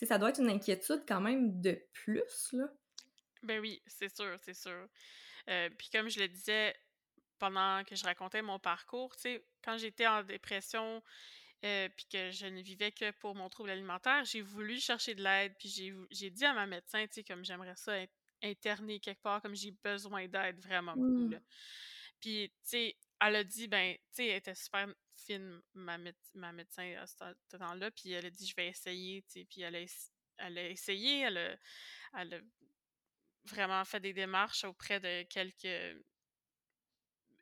ça 0.05 0.17
doit 0.17 0.29
être 0.29 0.41
une 0.41 0.49
inquiétude 0.49 1.03
quand 1.07 1.21
même 1.21 1.61
de 1.61 1.79
plus, 1.93 2.53
là. 2.53 2.65
Ben 3.43 3.59
oui, 3.59 3.81
c'est 3.87 4.13
sûr, 4.15 4.35
c'est 4.39 4.55
sûr. 4.55 4.87
Euh, 5.49 5.69
puis 5.77 5.89
comme 5.91 6.09
je 6.09 6.19
le 6.19 6.27
disais 6.27 6.75
pendant 7.39 7.83
que 7.83 7.95
je 7.95 8.03
racontais 8.03 8.41
mon 8.41 8.59
parcours, 8.59 9.15
tu 9.15 9.21
sais, 9.21 9.45
quand 9.63 9.77
j'étais 9.77 10.05
en 10.05 10.23
dépression, 10.23 11.01
euh, 11.63 11.89
puis 11.95 12.05
que 12.11 12.31
je 12.31 12.45
ne 12.47 12.61
vivais 12.61 12.91
que 12.91 13.11
pour 13.11 13.35
mon 13.35 13.49
trouble 13.49 13.69
alimentaire, 13.69 14.25
j'ai 14.25 14.41
voulu 14.41 14.79
chercher 14.79 15.15
de 15.15 15.23
l'aide, 15.23 15.53
puis 15.59 15.69
j'ai 16.09 16.29
dit 16.29 16.45
à 16.45 16.53
ma 16.53 16.65
médecin, 16.65 17.05
tu 17.07 17.13
sais, 17.13 17.23
comme 17.23 17.45
j'aimerais 17.45 17.75
ça 17.75 17.97
être 17.97 18.13
internée 18.43 18.99
quelque 18.99 19.21
part, 19.21 19.41
comme 19.41 19.55
j'ai 19.55 19.71
besoin 19.83 20.27
d'aide 20.27 20.59
vraiment 20.59 20.95
beaucoup, 20.95 21.27
mmh. 21.27 21.39
Puis, 22.19 22.49
tu 22.49 22.69
sais, 22.69 22.97
elle 23.19 23.35
a 23.35 23.43
dit, 23.43 23.67
ben, 23.67 23.95
tu 23.95 24.01
sais, 24.11 24.27
elle 24.27 24.37
était 24.37 24.55
super 24.55 24.87
fine, 25.15 25.61
ma, 25.73 25.97
ma 26.33 26.51
médecin 26.51 26.95
à 26.99 27.07
ce 27.07 27.57
temps-là, 27.57 27.91
puis 27.91 28.11
elle 28.11 28.27
a 28.27 28.29
dit, 28.29 28.47
je 28.47 28.55
vais 28.55 28.67
essayer, 28.67 29.23
tu 29.23 29.39
sais, 29.39 29.45
puis 29.45 29.61
elle 29.61 29.75
a, 29.75 29.85
elle 30.37 30.57
a 30.57 30.69
essayé, 30.69 31.21
elle 31.21 31.37
a, 31.37 31.57
elle 32.19 32.33
a 32.35 32.39
vraiment 33.45 33.83
fait 33.85 33.99
des 33.99 34.13
démarches 34.13 34.63
auprès 34.63 34.99
de 34.99 35.23
quelques 35.23 36.03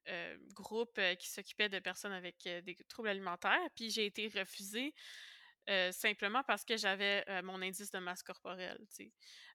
euh, 0.09 0.37
groupes 0.53 0.97
euh, 0.97 1.15
qui 1.15 1.29
s'occupaient 1.29 1.69
de 1.69 1.79
personnes 1.79 2.11
avec 2.11 2.35
euh, 2.47 2.61
des 2.61 2.75
troubles 2.87 3.09
alimentaires, 3.09 3.59
puis 3.75 3.89
j'ai 3.89 4.05
été 4.05 4.27
refusée 4.27 4.93
euh, 5.69 5.91
simplement 5.91 6.41
parce 6.43 6.65
que 6.65 6.77
j'avais 6.77 7.23
euh, 7.29 7.43
mon 7.43 7.61
indice 7.61 7.91
de 7.91 7.99
masse 7.99 8.23
corporelle. 8.23 8.79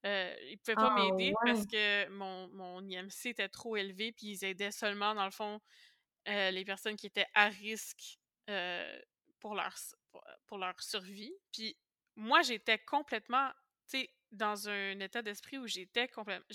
Euh, 0.07 0.37
ils 0.43 0.53
ne 0.53 0.57
pouvaient 0.59 0.75
pas 0.77 0.95
ah, 0.97 1.03
m'aider 1.11 1.35
parce 1.45 1.67
que 1.67 2.09
mon, 2.11 2.47
mon 2.49 2.89
IMC 2.89 3.27
était 3.27 3.49
trop 3.49 3.77
élevé, 3.77 4.13
puis 4.13 4.29
ils 4.29 4.45
aidaient 4.45 4.71
seulement, 4.71 5.15
dans 5.15 5.25
le 5.25 5.33
fond, 5.33 5.61
les 6.27 6.65
personnes 6.65 6.97
qui 6.97 7.07
étaient 7.07 7.27
à 7.35 7.49
risque 7.49 8.19
pour, 9.41 9.55
leur, 9.57 9.75
pour, 10.47 10.59
leur 10.59 10.81
survie. 10.81 11.35
Puis 11.53 11.77
moi, 12.15 12.43
j'étais 12.43 12.79
complètement, 12.79 13.51
dans 14.31 14.69
un 14.69 15.01
état 15.01 15.21
d'esprit 15.21 15.59
où 15.59 15.67
j'étais 15.67 16.07
complètement... 16.09 16.47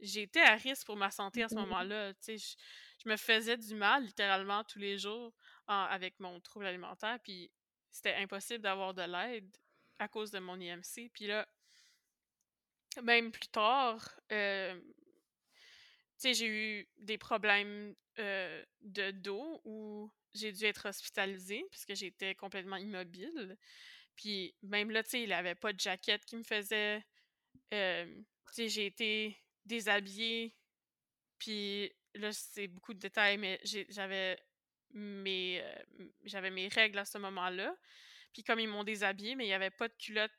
J'étais 0.00 0.42
à 0.42 0.54
risque 0.54 0.86
pour 0.86 0.96
ma 0.96 1.10
santé 1.10 1.42
à 1.42 1.48
ce 1.48 1.56
moment-là. 1.56 2.12
Tu 2.22 2.38
sais, 2.38 2.56
je, 3.02 3.08
me 3.08 3.16
faisais 3.16 3.56
du 3.56 3.74
mal 3.74 4.04
littéralement 4.04 4.64
tous 4.64 4.78
les 4.78 4.98
jours 4.98 5.32
avec 5.66 6.18
mon 6.20 6.40
trouble 6.40 6.66
alimentaire. 6.66 7.18
Puis 7.22 7.50
c'était 7.90 8.14
impossible 8.14 8.62
d'avoir 8.62 8.94
de 8.94 9.02
l'aide 9.02 9.56
à 9.98 10.08
cause 10.08 10.30
de 10.30 10.38
mon 10.38 10.60
IMC. 10.60 11.10
Puis 11.12 11.26
là, 11.26 11.46
même 13.02 13.30
plus 13.30 13.48
tard, 13.48 14.18
euh, 14.32 14.80
j'ai 16.22 16.46
eu 16.46 16.88
des 16.98 17.18
problèmes 17.18 17.94
euh, 18.18 18.64
de 18.80 19.10
dos 19.10 19.60
où 19.64 20.10
j'ai 20.34 20.52
dû 20.52 20.64
être 20.64 20.88
hospitalisée 20.88 21.64
puisque 21.70 21.94
j'étais 21.94 22.34
complètement 22.34 22.76
immobile. 22.76 23.56
Puis 24.16 24.54
même 24.62 24.90
là, 24.90 25.02
tu 25.02 25.10
sais, 25.10 25.22
il 25.22 25.32
avait 25.32 25.54
pas 25.54 25.72
de 25.72 25.80
jaquette 25.80 26.24
qui 26.24 26.36
me 26.36 26.42
faisait. 26.42 27.04
Euh, 27.72 28.06
tu 28.48 28.54
sais, 28.54 28.68
j'ai 28.68 28.86
été 28.86 29.38
déshabillée. 29.64 30.56
Puis 31.38 31.92
là, 32.18 32.32
c'est 32.32 32.68
beaucoup 32.68 32.94
de 32.94 32.98
détails, 32.98 33.38
mais 33.38 33.60
j'avais 33.88 34.38
mes, 34.90 35.60
euh, 35.62 36.04
j'avais 36.24 36.50
mes 36.50 36.68
règles 36.68 36.98
à 36.98 37.04
ce 37.04 37.18
moment-là. 37.18 37.76
Puis 38.32 38.44
comme 38.44 38.60
ils 38.60 38.68
m'ont 38.68 38.84
déshabillée, 38.84 39.34
mais 39.34 39.44
il 39.44 39.48
n'y 39.48 39.54
avait 39.54 39.70
pas 39.70 39.88
de 39.88 39.94
culotte 39.94 40.32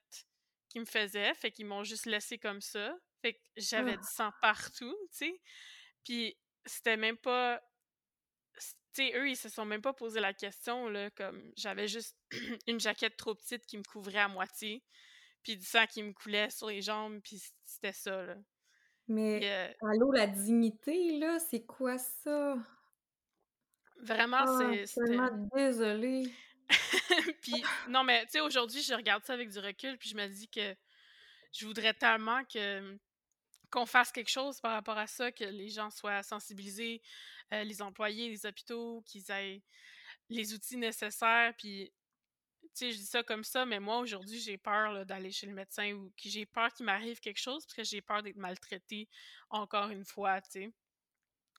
qui 0.69 0.79
me 0.79 0.85
faisait, 0.85 1.33
fait 1.33 1.51
qu'ils 1.51 1.65
m'ont 1.65 1.83
juste 1.83 2.05
laissé 2.05 2.37
comme 2.37 2.61
ça. 2.61 2.95
Fait 3.21 3.33
que 3.33 3.39
j'avais 3.57 3.97
du 3.97 4.07
sang 4.15 4.31
partout, 4.41 4.95
tu 5.11 5.17
sais. 5.17 5.41
Puis 6.05 6.37
c'était 6.65 6.97
même 6.97 7.17
pas... 7.17 7.61
Tu 8.93 9.05
sais, 9.05 9.17
eux, 9.17 9.29
ils 9.29 9.37
se 9.37 9.49
sont 9.49 9.65
même 9.65 9.81
pas 9.81 9.93
posé 9.93 10.19
la 10.19 10.33
question, 10.33 10.89
là, 10.89 11.09
comme 11.11 11.51
j'avais 11.55 11.87
juste 11.87 12.17
une 12.67 12.79
jaquette 12.79 13.17
trop 13.17 13.35
petite 13.35 13.65
qui 13.65 13.77
me 13.77 13.83
couvrait 13.83 14.19
à 14.19 14.27
moitié, 14.27 14.83
puis 15.43 15.57
du 15.57 15.65
sang 15.65 15.85
qui 15.85 16.03
me 16.03 16.13
coulait 16.13 16.49
sur 16.49 16.67
les 16.67 16.81
jambes, 16.81 17.19
puis 17.23 17.41
c'était 17.65 17.93
ça, 17.93 18.23
là. 18.23 18.35
Mais, 19.09 19.39
euh 19.43 19.87
allô, 19.89 20.11
la 20.11 20.27
dignité, 20.27 21.17
là, 21.17 21.39
c'est 21.39 21.65
quoi 21.65 21.97
ça? 21.97 22.55
Vraiment, 24.01 24.37
ah, 24.41 24.71
c'est. 24.85 25.01
Tellement 25.03 25.49
désolée. 25.55 26.31
puis, 27.41 27.63
non, 27.89 28.03
mais 28.03 28.25
tu 28.25 28.33
sais, 28.33 28.39
aujourd'hui, 28.39 28.81
je 28.81 28.93
regarde 28.93 29.25
ça 29.25 29.33
avec 29.33 29.49
du 29.49 29.59
recul, 29.59 29.97
puis 29.97 30.09
je 30.09 30.15
me 30.15 30.27
dis 30.27 30.47
que 30.47 30.75
je 31.51 31.65
voudrais 31.65 31.93
tellement 31.93 32.43
que 32.45 32.97
qu'on 33.71 33.85
fasse 33.85 34.11
quelque 34.11 34.31
chose 34.31 34.59
par 34.61 34.71
rapport 34.71 34.97
à 34.97 35.05
ça, 35.05 35.31
que 35.31 35.43
les 35.43 35.69
gens 35.69 35.91
soient 35.91 36.23
sensibilisés, 36.23 37.01
euh, 37.53 37.63
les 37.63 37.81
employés, 37.81 38.29
les 38.29 38.45
hôpitaux, 38.45 39.03
qu'ils 39.05 39.29
aient 39.29 39.61
les 40.29 40.53
outils 40.53 40.77
nécessaires. 40.77 41.53
Puis, 41.57 41.91
sais, 42.73 42.91
je 42.91 42.97
dis 42.97 43.05
ça 43.05 43.23
comme 43.23 43.43
ça, 43.43 43.65
mais 43.65 43.79
moi, 43.79 43.99
aujourd'hui, 43.99 44.39
j'ai 44.39 44.57
peur 44.57 45.05
d'aller 45.05 45.31
chez 45.31 45.47
le 45.47 45.53
médecin 45.53 45.91
ou 45.93 46.09
que 46.11 46.29
j'ai 46.29 46.45
peur 46.45 46.73
qu'il 46.73 46.85
m'arrive 46.85 47.19
quelque 47.19 47.39
chose 47.39 47.65
parce 47.65 47.75
que 47.75 47.83
j'ai 47.83 48.01
peur 48.01 48.23
d'être 48.23 48.37
maltraitée 48.37 49.07
encore 49.49 49.89
une 49.89 50.05
fois. 50.05 50.39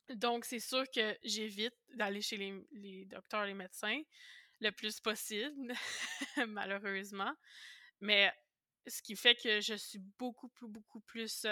Donc, 0.09 0.45
c'est 0.45 0.59
sûr 0.59 0.83
que 0.93 1.17
j'évite 1.23 1.75
d'aller 1.93 2.21
chez 2.21 2.37
les, 2.71 3.05
docteurs, 3.05 3.45
les 3.45 3.53
médecins, 3.53 4.01
le 4.59 4.71
plus 4.71 4.99
possible, 4.99 5.73
malheureusement. 6.47 7.33
Mais 7.99 8.33
ce 8.87 9.01
qui 9.01 9.15
fait 9.15 9.35
que 9.35 9.61
je 9.61 9.75
suis 9.75 9.99
beaucoup 10.17 10.49
plus, 10.49 10.67
beaucoup 10.67 11.01
plus. 11.01 11.45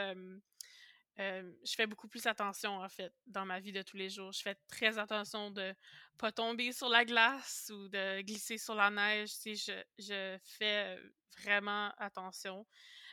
Je 1.19 1.75
fais 1.75 1.85
beaucoup 1.85 2.07
plus 2.07 2.25
attention, 2.25 2.77
en 2.77 2.89
fait, 2.89 3.13
dans 3.27 3.45
ma 3.45 3.59
vie 3.59 3.73
de 3.73 3.81
tous 3.81 3.97
les 3.97 4.09
jours. 4.09 4.31
Je 4.31 4.41
fais 4.41 4.55
très 4.67 4.97
attention 4.97 5.51
de 5.51 5.75
pas 6.17 6.31
tomber 6.31 6.71
sur 6.71 6.89
la 6.89 7.03
glace 7.03 7.71
ou 7.73 7.89
de 7.89 8.21
glisser 8.21 8.57
sur 8.57 8.75
la 8.75 8.89
neige. 8.89 9.31
je, 9.45 9.83
je 9.97 10.37
fais 10.43 10.97
vraiment 11.41 11.91
attention. 11.97 12.65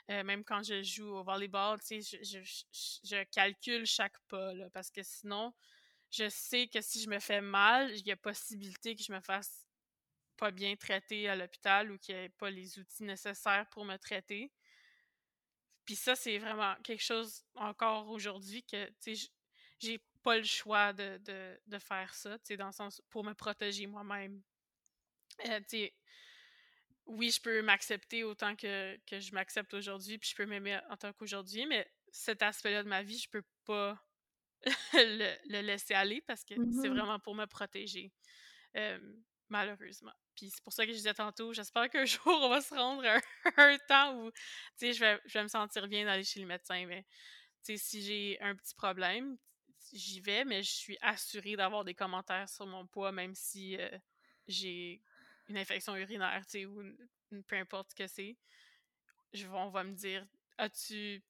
Même 0.09 0.45
quand 0.45 0.63
je 0.63 0.83
joue 0.83 1.17
au 1.17 1.25
volleyball, 1.25 1.81
tu 1.81 2.01
sais, 2.01 2.21
je, 2.23 3.25
calcule 3.25 3.87
chaque 3.87 4.19
pas, 4.29 4.53
parce 4.73 4.91
que 4.91 5.03
sinon, 5.03 5.53
je 6.11 6.29
sais 6.29 6.69
que 6.69 6.81
si 6.81 7.03
je 7.03 7.11
me 7.11 7.19
fais 7.19 7.41
mal, 7.41 7.91
il 7.91 8.07
y 8.07 8.13
a 8.13 8.17
possibilité 8.17 8.95
que 8.95 9.03
je 9.03 9.13
me 9.13 9.21
fasse 9.21 9.67
pas 10.37 10.53
bien 10.53 10.77
traiter 10.77 11.29
à 11.29 11.35
l'hôpital 11.35 11.91
ou 11.91 11.99
qu'il 11.99 12.15
n'y 12.15 12.23
ait 12.23 12.29
pas 12.29 12.51
les 12.51 12.79
outils 12.79 13.03
nécessaires 13.03 13.67
pour 13.71 13.85
me 13.85 13.97
traiter. 13.97 14.53
Puis 15.87 15.97
ça, 15.97 16.16
c'est 16.16 16.39
vraiment 16.39 16.74
quelque 16.82 17.03
chose 17.03 17.45
encore 17.55 18.09
aujourd'hui 18.11 18.64
que, 18.64 18.87
tu 19.01 19.16
sais, 19.16 19.30
j'ai 19.78 20.01
pas 20.22 20.37
le 20.37 20.45
choix 20.45 20.93
de, 20.93 21.20
de, 21.66 21.78
faire 21.78 22.12
ça, 22.12 22.37
tu 22.41 22.47
sais, 22.47 22.57
dans 22.57 22.66
le 22.66 22.72
sens 22.72 23.01
pour 23.09 23.22
me 23.22 23.32
protéger 23.32 23.87
moi-même. 23.87 24.43
Euh, 25.47 25.61
tu 25.61 25.78
sais, 25.78 25.95
oui, 27.07 27.30
je 27.30 27.41
peux 27.41 27.62
m'accepter 27.62 28.24
autant 28.24 28.57
que, 28.57 28.97
que 29.07 29.20
je 29.20 29.32
m'accepte 29.32 29.72
aujourd'hui, 29.74 30.18
puis 30.18 30.30
je 30.30 30.34
peux 30.34 30.47
m'aimer 30.47 30.80
en 30.91 30.97
tant 30.97 31.12
qu'aujourd'hui, 31.12 31.64
mais 31.66 31.89
cet 32.11 32.43
aspect-là 32.43 32.82
de 32.82 32.89
ma 32.89 33.05
vie, 33.05 33.18
je 33.18 33.28
peux 33.30 33.45
pas 33.64 33.97
le, 34.95 35.61
laisser 35.61 35.95
aller 35.95 36.20
parce 36.22 36.45
que 36.45 36.55
c'est 36.55 36.61
mm-hmm. 36.61 36.89
vraiment 36.89 37.20
pour 37.20 37.37
me 37.37 37.47
protéger, 37.47 38.12
malheureusement. 39.49 40.14
Puis 40.37 40.51
c'est 40.51 40.62
pour 40.62 40.72
ça 40.72 40.84
que 40.84 40.93
je 40.93 40.97
disais 40.97 41.14
tantôt, 41.14 41.53
j'espère 41.53 41.89
qu'un 41.89 42.05
jour 42.05 42.20
on 42.26 42.49
va 42.49 42.61
se 42.61 42.74
rendre 42.74 43.05
à 43.07 43.20
un, 43.57 43.78
temps 43.89 44.14
où, 44.20 44.30
tu 44.30 44.39
sais, 44.76 44.93
je 44.93 45.01
vais, 45.01 45.20
je 45.24 45.32
vais 45.34 45.43
me 45.43 45.49
sentir 45.49 45.89
bien 45.89 46.05
d'aller 46.05 46.24
chez 46.24 46.41
le 46.41 46.47
médecin, 46.47 46.84
mais, 46.87 47.03
tu 47.64 47.72
sais, 47.72 47.78
si 47.78 48.03
j'ai 48.03 48.41
un 48.41 48.55
petit 48.55 48.74
problème, 48.74 49.37
j'y 49.93 50.20
vais, 50.20 50.45
mais 50.45 50.62
je 50.62 50.70
suis 50.70 50.99
assurée 51.01 51.57
d'avoir 51.57 51.84
des 51.84 51.95
commentaires 51.95 52.49
sur 52.49 52.66
mon 52.66 52.87
poids, 52.87 53.12
même 53.12 53.34
si 53.34 53.78
j'ai 54.47 55.03
une 55.49 55.57
infection 55.57 55.97
urinaire, 55.97 56.45
tu 56.47 56.61
sais, 56.61 56.66
ou 56.66 56.82
peu 57.47 57.57
importe 57.57 57.91
ce 57.91 57.95
que 57.95 58.07
c'est. 58.07 58.37
On 59.53 59.70
va 59.70 59.84
me 59.84 59.95
dire, 59.95 60.26
as-tu 60.59 61.22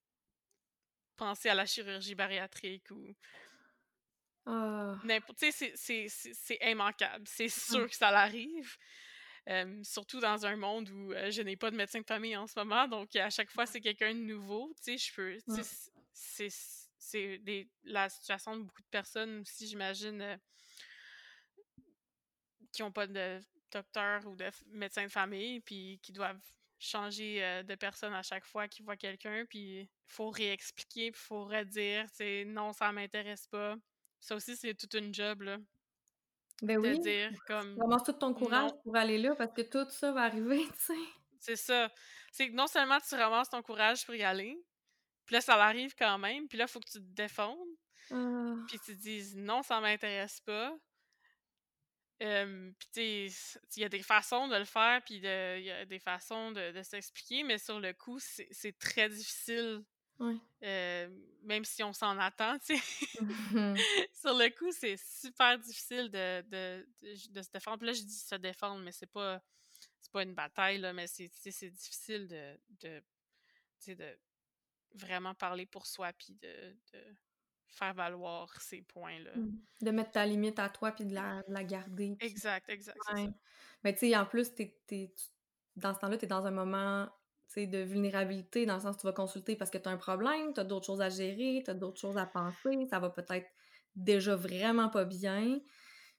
pensé 1.16 1.48
à 1.48 1.54
la 1.54 1.66
chirurgie 1.66 2.14
bariatrique 2.14 2.90
ou 2.90 3.14
ah. 4.47 4.94
n'importe, 5.05 5.38
tu 5.38 5.53
sais, 5.53 5.74
c'est 6.09 6.59
immanquable. 6.62 7.24
C'est 7.26 7.49
sûr 7.49 7.88
que 7.88 7.97
ça 7.97 8.11
l'arrive. 8.11 8.76
surtout 9.82 10.20
dans 10.20 10.47
un 10.47 10.57
monde 10.57 10.88
où 10.90 11.12
je 11.30 11.42
n'ai 11.42 11.57
pas 11.57 11.70
de 11.70 11.76
médecin 11.76 12.01
de 12.01 12.07
famille 12.07 12.36
en 12.36 12.47
ce 12.47 12.59
moment, 12.59 12.88
donc 12.88 13.14
à 13.16 13.30
chaque 13.30 13.51
fois 13.51 13.66
c'est 13.66 13.80
quelqu'un 13.80 14.14
de 14.14 14.20
nouveau, 14.20 14.72
tu 14.84 14.97
sais, 14.97 14.99
je 14.99 15.14
peux, 15.14 15.38
c'est 16.99 17.40
la 17.84 18.09
situation 18.09 18.57
de 18.57 18.62
beaucoup 18.62 18.82
de 18.82 18.88
personnes 18.88 19.40
aussi, 19.40 19.68
j'imagine, 19.68 20.38
qui 22.72 22.82
n'ont 22.82 22.92
pas 22.92 23.07
de 23.07 23.40
docteur 23.70 24.26
ou 24.26 24.36
de 24.36 24.51
médecin 24.68 25.05
de 25.05 25.11
famille, 25.11 25.61
puis 25.61 26.01
qui 26.03 26.12
doivent 26.12 26.40
changer 26.78 27.62
de 27.64 27.74
personne 27.74 28.14
à 28.14 28.22
chaque 28.22 28.44
fois 28.44 28.68
qu'ils 28.68 28.84
voient 28.84 28.97
quelqu'un, 28.97 29.44
puis 29.47 29.80
il 29.80 29.88
faut 30.09 30.30
réexpliquer, 30.30 31.11
puis 31.11 31.20
il 31.20 31.26
faut 31.26 31.44
redire, 31.44 32.07
non, 32.47 32.72
ça 32.72 32.92
m'intéresse 32.92 33.47
pas. 33.47 33.76
Ça 34.27 34.35
aussi, 34.35 34.57
c'est 34.57 34.74
toute 34.74 34.95
une 34.95 35.14
job, 35.14 35.43
là. 35.43 35.59
Ben 36.61 36.83
de 36.83 36.89
oui. 36.89 36.99
dire 36.99 37.31
comme. 37.47 37.79
Tout 38.05 38.12
ton 38.12 38.35
courage 38.35 38.72
pour 38.83 38.97
aller 38.97 39.18
là 39.18 39.37
parce 39.37 39.53
que 39.53 39.62
tout 39.62 39.89
ça 39.89 40.11
va 40.11 40.22
arriver, 40.22 40.66
tu 40.66 40.95
sais. 40.95 41.01
C'est 41.39 41.55
ça. 41.55 41.89
C'est 42.33 42.51
que 42.51 42.55
non 42.57 42.66
seulement 42.66 42.99
tu 42.99 43.14
ramasses 43.14 43.51
ton 43.51 43.62
courage 43.62 44.05
pour 44.05 44.16
y 44.16 44.24
aller, 44.24 44.59
puis 45.27 45.35
là, 45.35 45.41
ça 45.41 45.55
arrive 45.62 45.95
quand 45.97 46.18
même, 46.18 46.49
puis 46.49 46.59
là, 46.59 46.64
il 46.64 46.70
faut 46.70 46.81
que 46.81 46.91
tu 46.91 46.99
te 46.99 47.14
défendes. 47.14 47.68
Ah. 48.11 48.55
Puis 48.66 48.81
tu 48.81 48.97
te 48.97 49.01
dises 49.01 49.37
non, 49.37 49.62
ça 49.62 49.81
m'intéresse 49.81 50.41
pas. 50.41 50.77
puis 52.18 52.27
il 53.77 53.81
y 53.81 53.85
a 53.85 53.89
des 53.89 54.03
façons 54.03 54.49
de 54.49 54.57
le 54.57 54.64
faire, 54.64 55.05
puis 55.05 55.18
il 55.18 55.22
y 55.22 55.70
a 55.70 55.85
des 55.85 56.01
façons 56.01 56.51
de, 56.51 56.83
s'expliquer, 56.83 57.45
mais 57.45 57.59
sur 57.59 57.79
le 57.79 57.93
coup, 57.93 58.18
c'est 58.18 58.77
très 58.77 59.09
difficile. 59.09 59.85
Même 60.21 61.64
si 61.64 61.83
on 61.83 61.93
s'en 61.93 62.19
attend, 62.19 62.59
tu 62.59 62.77
sais. 62.77 63.23
Mmh 63.23 63.75
sur 64.12 64.35
le 64.35 64.57
coup, 64.57 64.73
c'est 64.73 64.97
super 64.99 65.59
difficile 65.59 66.11
de, 66.11 66.43
de, 66.43 66.89
de, 67.31 67.43
se 67.43 67.51
défendre. 67.51 67.79
Puis 67.79 67.87
là, 67.87 67.93
je 67.93 68.03
dis 68.03 68.19
se 68.19 68.35
défendre, 68.35 68.83
mais 68.83 68.93
c'est 68.93 69.11
pas 69.11 69.43
c'est 70.01 70.12
pas 70.12 70.23
une 70.23 70.35
bataille, 70.35 70.79
là, 70.79 70.93
mais 70.93 71.07
c'est 71.09 71.71
difficile 71.71 72.29
de, 72.29 72.59
de, 72.81 73.03
de 73.95 74.19
vraiment 74.95 75.35
parler 75.35 75.67
pour 75.67 75.87
soi, 75.87 76.12
puis 76.12 76.35
de 76.35 76.77
faire 77.77 77.95
valoir 77.95 78.61
ces 78.61 78.83
points-là. 78.83 79.37
Mmh. 79.37 79.61
De 79.83 79.91
mettre 79.91 80.12
ta 80.12 80.25
limite 80.25 80.59
à 80.59 80.69
toi 80.69 80.93
puis 80.93 81.05
de 81.05 81.14
la, 81.14 81.43
la 81.49 81.64
garder. 81.64 82.17
Exact, 82.21 82.69
exact, 82.71 82.99
Mais 83.85 83.93
tu 83.93 84.01
sais, 84.01 84.17
en 84.17 84.25
plus, 84.25 84.51
dans 85.77 85.95
ce 85.95 85.99
temps-là, 85.99 86.17
tu 86.17 86.25
es 86.25 86.29
dans 86.29 86.47
un 86.47 86.51
moment 86.51 87.09
de 87.57 87.78
vulnérabilité, 87.78 88.66
dans 88.66 88.74
le 88.74 88.80
sens 88.80 88.97
où 88.97 88.99
tu 89.01 89.07
vas 89.07 89.12
consulter 89.12 89.57
parce 89.57 89.70
que 89.70 89.78
tu 89.78 89.88
as 89.88 89.92
un 89.92 89.97
problème, 89.97 90.53
tu 90.53 90.61
as 90.61 90.64
d'autres 90.64 90.86
choses 90.86 91.01
à 91.01 91.09
gérer, 91.09 91.62
tu 91.64 91.70
as 91.70 91.74
d'autres 91.74 92.01
choses 92.01 92.18
à 92.18 92.26
penser, 92.26 92.86
ça 92.90 92.99
va 92.99 93.11
peut-être 93.11 93.49
déjà 93.94 94.36
vraiment 94.36 94.88
pas 94.90 95.05
bien. 95.05 95.61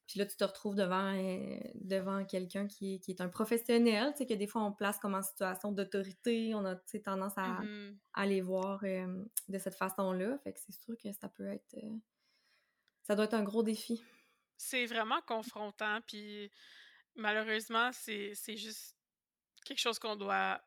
Puis 0.08 0.20
là, 0.20 0.26
tu 0.26 0.38
te 0.38 0.44
retrouves 0.44 0.76
devant, 0.76 1.14
euh, 1.14 1.60
devant 1.76 2.24
quelqu'un 2.24 2.66
qui, 2.66 3.02
qui, 3.02 3.12
est 3.12 3.20
un 3.20 3.28
professionnel, 3.28 4.14
tu 4.14 4.20
sais, 4.20 4.26
que 4.26 4.34
des 4.34 4.48
fois, 4.48 4.64
on 4.64 4.72
place 4.72 4.98
comme 5.00 5.16
en 5.16 5.22
situation 5.22 5.74
d'autorité, 5.74 6.56
on 6.56 6.66
a 6.66 6.76
tendance 7.04 7.38
à, 7.38 7.48
mmh 7.62 7.98
aller 8.14 8.42
voir 8.42 8.80
euh, 8.84 9.24
de 9.48 9.58
cette 9.60 9.76
façon-là. 9.76 10.40
Fait 10.44 10.54
que 10.54 10.60
c'est 10.60 10.72
sûr 10.72 10.96
que 10.98 11.12
ça 11.12 11.30
peut 11.30 11.46
être... 11.46 11.76
Euh, 11.76 11.98
ça 13.04 13.16
doit 13.16 13.26
être 13.26 13.36
un 13.36 13.44
gros 13.44 13.64
défi. 13.64 14.02
C'est 14.58 14.86
vraiment 14.86 15.22
confrontant, 15.28 16.00
puis 16.08 16.52
malheureusement, 17.16 17.92
c'est 17.94 18.34
juste 18.48 18.98
quelque 19.66 19.80
chose 19.80 20.00
qu'on 20.00 20.16
doit 20.16 20.62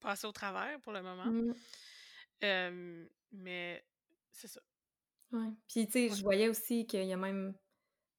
passer 0.00 0.26
au 0.26 0.32
travers 0.32 0.80
pour 0.80 0.92
le 0.92 1.02
moment. 1.02 1.26
Mmh. 1.26 3.06
mais 3.32 3.84
c'est 4.30 4.48
ça. 4.48 4.60
Ouais. 5.32 5.50
Puis, 5.68 5.86
tu 5.86 5.92
sais, 5.92 6.08
je 6.10 6.22
voyais 6.22 6.48
aussi 6.48 6.86
qu'il 6.86 7.04
y 7.04 7.12
a 7.12 7.16
même 7.16 7.54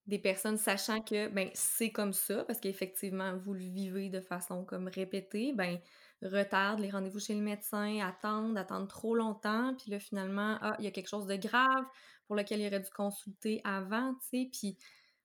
des 0.07 0.19
personnes 0.19 0.57
sachant 0.57 1.01
que 1.01 1.29
ben 1.29 1.49
c'est 1.53 1.91
comme 1.91 2.13
ça 2.13 2.43
parce 2.43 2.59
qu'effectivement 2.59 3.35
vous 3.37 3.53
le 3.53 3.63
vivez 3.63 4.09
de 4.09 4.21
façon 4.21 4.63
comme 4.63 4.87
répétée 4.87 5.51
ben 5.53 5.79
retarde 6.21 6.79
les 6.79 6.91
rendez-vous 6.91 7.19
chez 7.19 7.33
le 7.33 7.41
médecin 7.41 7.99
attendre 8.01 8.57
attendre 8.59 8.87
trop 8.87 9.15
longtemps 9.15 9.73
puis 9.75 9.89
là 9.89 9.99
finalement 9.99 10.57
ah 10.61 10.75
il 10.79 10.85
y 10.85 10.87
a 10.87 10.91
quelque 10.91 11.09
chose 11.09 11.25
de 11.25 11.35
grave 11.35 11.85
pour 12.27 12.35
lequel 12.35 12.61
il 12.61 12.67
aurait 12.67 12.79
dû 12.81 12.89
consulter 12.91 13.61
avant 13.63 14.13
tu 14.15 14.27
sais 14.29 14.49
puis 14.51 14.77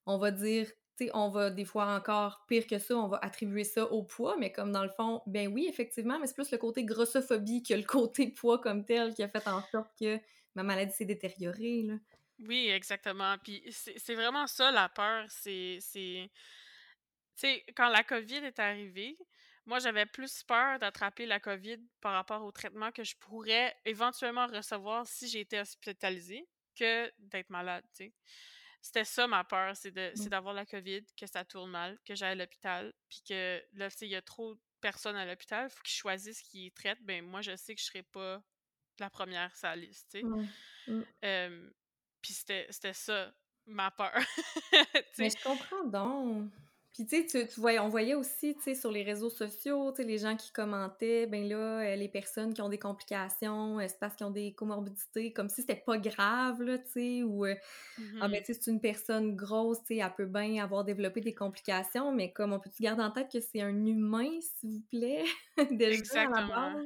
on 0.06 0.16
va 0.16 0.30
dire 0.30 0.66
on 1.14 1.28
va 1.28 1.50
des 1.50 1.64
fois 1.64 1.94
encore 1.94 2.44
pire 2.48 2.66
que 2.66 2.78
ça 2.78 2.96
on 2.96 3.08
va 3.08 3.18
attribuer 3.22 3.64
ça 3.64 3.84
au 3.90 4.02
poids 4.02 4.36
mais 4.38 4.52
comme 4.52 4.72
dans 4.72 4.82
le 4.82 4.90
fond 4.90 5.22
ben 5.26 5.48
oui 5.48 5.66
effectivement 5.68 6.18
mais 6.18 6.26
c'est 6.26 6.34
plus 6.34 6.50
le 6.50 6.58
côté 6.58 6.84
grossophobie 6.84 7.62
que 7.62 7.74
le 7.74 7.84
côté 7.84 8.28
poids 8.28 8.58
comme 8.58 8.84
tel 8.84 9.14
qui 9.14 9.22
a 9.22 9.28
fait 9.28 9.46
en 9.48 9.62
sorte 9.70 9.90
que 9.98 10.18
ma 10.54 10.62
maladie 10.62 10.92
s'est 10.92 11.04
détériorée 11.04 11.86
oui, 12.46 12.70
exactement. 12.70 13.36
Puis 13.38 13.62
c'est 13.70 14.14
vraiment 14.14 14.46
ça 14.46 14.70
la 14.70 14.88
peur. 14.88 15.26
C'est. 15.28 15.78
Tu 15.92 16.30
sais, 17.34 17.64
quand 17.76 17.88
la 17.88 18.02
COVID 18.02 18.36
est 18.36 18.58
arrivée, 18.58 19.16
moi, 19.66 19.78
j'avais 19.78 20.06
plus 20.06 20.42
peur 20.42 20.78
d'attraper 20.78 21.26
la 21.26 21.40
COVID 21.40 21.78
par 22.00 22.12
rapport 22.12 22.42
au 22.42 22.50
traitement 22.50 22.90
que 22.92 23.04
je 23.04 23.14
pourrais 23.16 23.76
éventuellement 23.84 24.46
recevoir 24.46 25.06
si 25.06 25.28
j'étais 25.28 25.60
hospitalisée 25.60 26.48
que 26.78 27.12
d'être 27.18 27.50
malade. 27.50 27.84
C'était 28.82 29.04
ça 29.04 29.26
ma 29.26 29.44
peur, 29.44 29.76
c'est 29.76 29.94
mmh. 29.94 30.28
d'avoir 30.28 30.54
la 30.54 30.64
COVID, 30.64 31.04
que 31.18 31.26
ça 31.26 31.44
tourne 31.44 31.70
mal, 31.70 31.98
que 32.04 32.14
j'aille 32.14 32.32
à 32.32 32.34
l'hôpital, 32.34 32.92
puis 33.08 33.22
que 33.28 33.62
là, 33.74 33.90
tu 33.90 33.98
sais, 33.98 34.06
il 34.06 34.10
y 34.10 34.16
a 34.16 34.22
trop 34.22 34.54
de 34.54 34.60
personnes 34.80 35.16
à 35.16 35.26
l'hôpital, 35.26 35.68
il 35.70 35.74
faut 35.74 35.82
qu'ils 35.82 35.94
choisissent 35.94 36.42
qui 36.42 36.72
traitent. 36.72 37.02
Ben, 37.02 37.24
moi, 37.24 37.42
je 37.42 37.54
sais 37.56 37.74
que 37.74 37.80
je 37.80 37.86
serai 37.86 38.02
pas 38.02 38.42
la 38.98 39.10
première 39.10 39.54
sur 39.54 39.68
la 39.68 39.76
liste, 39.76 40.10
tu 40.10 40.22
sais. 41.20 41.50
Puis 42.22 42.32
c'était 42.34 42.92
ça, 42.92 43.32
ma 43.66 43.90
peur. 43.90 44.12
Mais 45.18 45.30
je 45.30 45.42
comprends 45.42 45.84
donc. 45.84 46.50
Puis 47.00 47.06
tu 47.06 47.38
sais, 47.38 47.46
tu, 47.46 47.60
on 47.80 47.88
voyait 47.88 48.14
aussi, 48.14 48.54
tu 48.56 48.60
sais, 48.60 48.74
sur 48.74 48.92
les 48.92 49.02
réseaux 49.02 49.30
sociaux, 49.30 49.90
tu 49.90 50.02
sais, 50.02 50.04
les 50.06 50.18
gens 50.18 50.36
qui 50.36 50.52
commentaient, 50.52 51.26
ben 51.26 51.48
là, 51.48 51.80
euh, 51.80 51.96
les 51.96 52.10
personnes 52.10 52.52
qui 52.52 52.60
ont 52.60 52.68
des 52.68 52.78
complications, 52.78 53.80
euh, 53.80 53.86
c'est 53.88 53.98
parce 53.98 54.14
qu'ils 54.16 54.26
ont 54.26 54.30
des 54.30 54.52
comorbidités, 54.52 55.32
comme 55.32 55.48
si 55.48 55.62
c'était 55.62 55.76
pas 55.76 55.96
grave, 55.96 56.60
là, 56.60 56.76
tu 56.76 56.90
sais, 56.90 57.22
ou, 57.22 57.46
euh, 57.46 57.54
ah 58.20 58.28
ben, 58.28 58.34
mm-hmm. 58.34 58.38
tu 58.40 58.52
sais, 58.52 58.60
c'est 58.60 58.70
une 58.70 58.82
personne 58.82 59.34
grosse, 59.34 59.78
tu 59.78 59.94
sais, 59.94 59.96
elle 59.96 60.12
peut 60.14 60.26
bien 60.26 60.62
avoir 60.62 60.84
développé 60.84 61.22
des 61.22 61.32
complications, 61.32 62.12
mais 62.12 62.34
comme, 62.34 62.52
on 62.52 62.60
peut-tu 62.60 62.82
garder 62.82 63.02
en 63.02 63.10
tête 63.10 63.32
que 63.32 63.40
c'est 63.40 63.62
un 63.62 63.86
humain, 63.86 64.28
s'il 64.42 64.68
vous 64.68 64.84
plaît, 64.90 65.24
déjà 65.70 65.92
Exactement. 65.92 66.84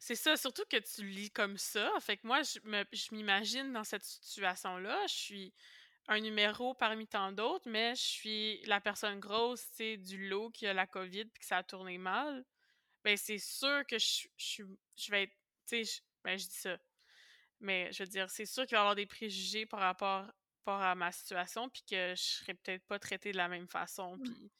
C'est 0.00 0.16
ça, 0.16 0.36
surtout 0.36 0.64
que 0.68 0.78
tu 0.78 1.04
lis 1.06 1.30
comme 1.30 1.58
ça. 1.58 1.92
Fait 2.00 2.16
que 2.16 2.26
moi, 2.26 2.42
je, 2.42 2.58
m'imagine 3.14 3.72
dans 3.72 3.84
cette 3.84 4.04
situation-là. 4.04 4.96
Je 5.08 5.14
suis 5.14 5.54
un 6.08 6.20
numéro 6.20 6.74
parmi 6.74 7.06
tant 7.06 7.32
d'autres, 7.32 7.68
mais 7.68 7.94
je 7.94 8.02
suis 8.02 8.64
la 8.64 8.80
personne 8.80 9.20
grosse, 9.20 9.70
tu 9.70 9.76
sais, 9.76 9.96
du 9.98 10.28
lot 10.28 10.50
qui 10.50 10.66
a 10.66 10.72
la 10.72 10.86
COVID 10.86 11.26
puis 11.26 11.40
que 11.40 11.46
ça 11.46 11.58
a 11.58 11.62
tourné 11.62 11.98
mal. 11.98 12.44
Ben, 13.04 13.16
c'est 13.16 13.38
sûr 13.38 13.86
que 13.86 13.98
je, 13.98 14.26
je, 14.36 15.10
vais 15.10 15.24
être. 15.24 15.36
Tu 15.66 15.84
sais, 15.84 16.02
ben, 16.24 16.38
je 16.38 16.46
dis 16.46 16.54
ça. 16.54 16.78
Mais 17.60 17.92
je 17.92 18.02
veux 18.02 18.08
dire, 18.08 18.30
c'est 18.30 18.46
sûr 18.46 18.66
qu'il 18.66 18.76
va 18.76 18.78
y 18.78 18.80
avoir 18.80 18.94
des 18.94 19.06
préjugés 19.06 19.66
par 19.66 19.80
rapport, 19.80 20.26
à 20.66 20.94
ma 20.94 21.10
situation, 21.12 21.70
puis 21.70 21.82
que 21.88 22.14
je 22.14 22.22
serais 22.22 22.52
peut-être 22.52 22.84
pas 22.86 22.98
traitée 22.98 23.32
de 23.32 23.38
la 23.38 23.48
même 23.48 23.68
façon. 23.68 24.18
Mmh. 24.18 24.22
Puis 24.22 24.52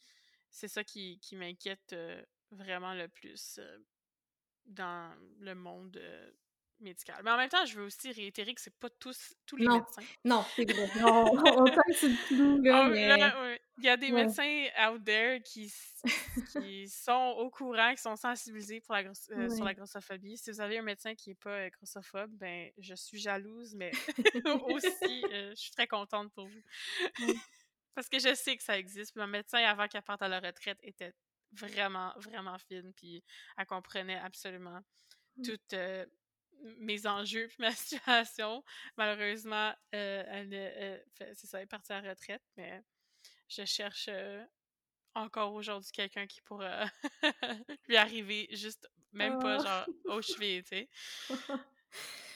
c'est 0.51 0.69
ça 0.69 0.83
qui, 0.83 1.21
m'inquiète 1.33 1.93
euh, 1.93 2.23
vraiment 2.51 2.95
le 2.95 3.09
plus. 3.09 3.59
Euh, 3.59 3.79
dans 4.65 5.15
le 5.39 5.55
monde 5.55 6.01
médical. 6.81 7.21
Mais 7.25 7.31
en 7.31 7.37
même 7.37 7.49
temps, 7.49 7.65
je 7.67 7.79
veux 7.79 7.87
aussi 7.87 8.11
réitérer 8.13 8.55
que 8.55 8.61
c'est 8.61 8.75
pas 8.79 8.91
tous, 8.91 9.35
tous 9.47 9.57
les 9.57 9.67
Non, 9.67 9.75
médecins. 9.79 10.03
non, 10.25 10.45
c'est 10.55 10.65
vrai. 10.71 10.89
On, 11.05 11.37
on 11.37 11.65
le 11.65 12.27
clou, 12.29 12.63
là, 12.63 12.85
Oh, 12.87 12.91
mais... 12.91 13.09
là, 13.09 13.43
ouais. 13.43 13.61
Il 13.79 13.85
y 13.85 13.89
a 13.89 13.97
des 13.97 14.11
Ouais. 14.13 14.25
médecins 14.25 14.67
out 14.89 15.05
there 15.05 15.41
qui, 15.43 15.69
sont 16.89 17.35
au 17.39 17.51
courant, 17.51 17.95
qui 17.95 18.03
sont 18.03 18.17
sensibilisés 18.17 18.81
pour 18.81 18.95
la 18.95 19.03
euh, 19.31 19.49
sur 19.51 19.65
la 19.65 19.75
grossophobie. 19.75 20.37
Si 20.37 20.51
vous 20.51 20.61
avez 20.61 20.79
un 20.79 20.83
médecin 20.83 21.15
qui 21.15 21.31
est 21.31 21.35
pas 21.41 21.51
euh, 21.51 21.71
grossophobe, 21.71 22.31
ben 22.33 22.71
je 22.79 22.95
suis 22.95 23.19
jalouse, 23.19 23.75
mais 23.77 23.93
aussi 24.67 25.25
euh, 25.33 25.51
je 25.51 25.55
suis 25.61 25.71
très 25.71 25.87
contente 25.87 26.33
pour 26.33 26.47
vous. 26.49 26.63
Parce 27.95 28.09
que 28.09 28.19
je 28.19 28.35
sais 28.35 28.57
que 28.57 28.63
ça 28.63 28.79
existe. 28.79 29.17
Mon 29.17 29.27
médecin, 29.27 29.59
avant 29.59 29.87
qu'elle 29.89 30.03
parte 30.03 30.23
à 30.23 30.29
la 30.29 30.41
retraite, 30.41 30.79
était 30.83 31.13
vraiment, 31.53 32.13
vraiment 32.17 32.59
fine. 32.59 32.93
Puis 32.95 33.23
elle 33.57 33.67
comprenait 33.67 34.19
absolument 34.19 34.81
Mm. 35.37 35.43
Mes 36.79 37.07
enjeux 37.07 37.47
puis 37.49 37.57
ma 37.61 37.71
situation. 37.73 38.65
Malheureusement, 38.97 39.73
euh, 39.95 40.25
elle, 40.27 40.49
euh, 40.53 40.99
fait- 41.15 41.35
c'est 41.35 41.47
ça, 41.47 41.59
elle 41.59 41.65
est 41.65 41.67
partie 41.67 41.93
à 41.93 42.01
la 42.01 42.11
retraite, 42.11 42.43
mais 42.57 42.83
je 43.49 43.65
cherche 43.65 44.07
euh, 44.11 44.45
encore 45.15 45.53
aujourd'hui 45.55 45.91
quelqu'un 45.93 46.27
qui 46.27 46.41
pourra 46.43 46.85
lui 47.89 47.97
arriver 47.97 48.49
juste, 48.53 48.89
même 49.13 49.39
pas 49.39 49.59
Ah. 49.61 49.85
genre 49.87 49.97
au 50.17 50.23
cheville, 50.23 50.63
tu 50.65 50.69
sais. 50.71 50.89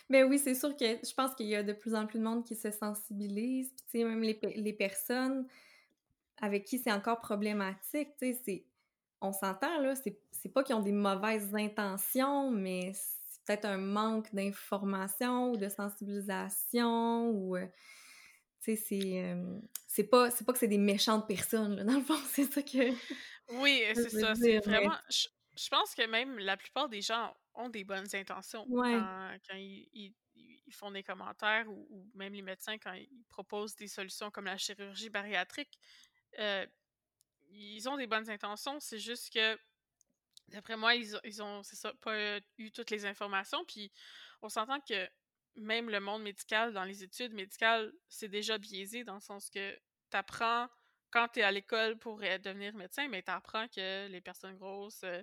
Mais 0.08 0.24
oui, 0.24 0.38
c'est 0.38 0.54
sûr 0.54 0.76
que 0.76 0.84
je 0.84 1.14
pense 1.14 1.34
qu'il 1.34 1.46
y 1.46 1.54
a 1.54 1.62
de 1.62 1.72
plus 1.72 1.94
en 1.94 2.06
plus 2.06 2.18
de 2.18 2.24
monde 2.24 2.44
qui 2.44 2.54
se 2.56 2.70
sensibilise. 2.70 3.68
Puis, 3.70 3.84
tu 3.90 3.98
sais, 3.98 4.04
même 4.04 4.22
les, 4.22 4.38
les 4.56 4.72
personnes 4.72 5.46
avec 6.40 6.64
qui 6.64 6.78
c'est 6.78 6.92
encore 6.92 7.20
problématique, 7.20 8.10
tu 8.18 8.32
sais, 8.32 8.40
c'est... 8.44 8.64
On 9.24 9.32
s'entend, 9.32 9.78
là, 9.80 9.94
c'est 9.94 10.18
c'est 10.32 10.48
pas 10.48 10.64
qu'ils 10.64 10.74
ont 10.74 10.80
des 10.80 10.90
mauvaises 10.90 11.54
intentions, 11.54 12.50
mais 12.50 12.92
c'est 12.92 13.21
peut-être 13.44 13.64
un 13.64 13.78
manque 13.78 14.34
d'information 14.34 15.50
ou 15.52 15.56
de 15.56 15.68
sensibilisation 15.68 17.30
ou... 17.30 17.56
euh, 17.56 17.66
tu 18.62 18.76
sais, 18.76 18.76
c'est... 18.76 19.24
euh, 19.24 19.58
c'est 19.86 20.04
pas, 20.04 20.30
c'est 20.30 20.44
pas 20.46 20.52
que 20.52 20.58
c'est 20.58 20.68
des 20.68 20.78
méchantes 20.78 21.26
personnes, 21.28 21.76
là, 21.76 21.84
dans 21.84 21.94
le 21.98 22.02
fond, 22.04 22.16
c'est 22.30 22.44
ça 22.50 22.62
que... 22.62 22.90
Oui, 23.60 23.82
je 23.90 23.94
c'est 23.94 24.20
ça. 24.20 24.34
C'est 24.34 24.58
vraiment. 24.60 24.96
Je, 25.10 25.26
je 25.56 25.68
pense 25.68 25.94
que 25.94 26.06
même 26.06 26.38
la 26.38 26.56
plupart 26.56 26.88
des 26.88 27.02
gens 27.02 27.36
ont 27.54 27.68
des 27.68 27.84
bonnes 27.84 28.06
intentions 28.14 28.64
Ouais. 28.70 28.92
quand, 28.92 29.36
quand 29.50 29.56
ils, 29.56 29.88
ils- 29.92 30.14
ils 30.66 30.74
font 30.74 30.90
des 30.90 31.02
commentaires 31.02 31.68
ou, 31.68 31.86
ou 31.90 32.10
même 32.14 32.32
les 32.32 32.40
médecins 32.40 32.78
quand 32.78 32.94
ils 32.94 33.24
proposent 33.28 33.76
des 33.76 33.88
solutions 33.88 34.30
comme 34.30 34.46
la 34.46 34.56
chirurgie 34.56 35.10
bariatrique. 35.10 35.78
euh, 36.38 36.64
ils 37.50 37.86
ont 37.90 37.98
des 37.98 38.06
bonnes 38.06 38.30
intentions, 38.30 38.80
c'est 38.80 38.98
juste 38.98 39.30
que 39.30 39.58
d'après 40.52 40.76
moi, 40.76 40.94
ils 40.94 41.16
ont, 41.16 41.20
ils 41.24 41.42
ont 41.42 41.62
c'est 41.62 41.76
ça, 41.76 41.92
pas 42.00 42.14
euh, 42.14 42.40
eu 42.58 42.70
toutes 42.72 42.90
les 42.90 43.06
informations. 43.06 43.64
Puis 43.66 43.90
on 44.42 44.48
s'entend 44.48 44.80
que 44.80 45.08
même 45.56 45.90
le 45.90 46.00
monde 46.00 46.22
médical, 46.22 46.72
dans 46.72 46.84
les 46.84 47.02
études 47.02 47.34
médicales, 47.34 47.92
c'est 48.08 48.28
déjà 48.28 48.58
biaisé 48.58 49.04
dans 49.04 49.14
le 49.14 49.20
sens 49.20 49.50
que 49.50 49.74
tu 50.10 50.16
apprends 50.16 50.68
quand 51.10 51.28
tu 51.28 51.40
es 51.40 51.42
à 51.42 51.52
l'école 51.52 51.98
pour 51.98 52.22
euh, 52.22 52.38
devenir 52.38 52.74
médecin, 52.74 53.08
mais 53.08 53.22
tu 53.22 53.30
apprends 53.30 53.68
que 53.68 54.06
les 54.08 54.20
personnes 54.20 54.56
grosses 54.56 55.04
euh, 55.04 55.22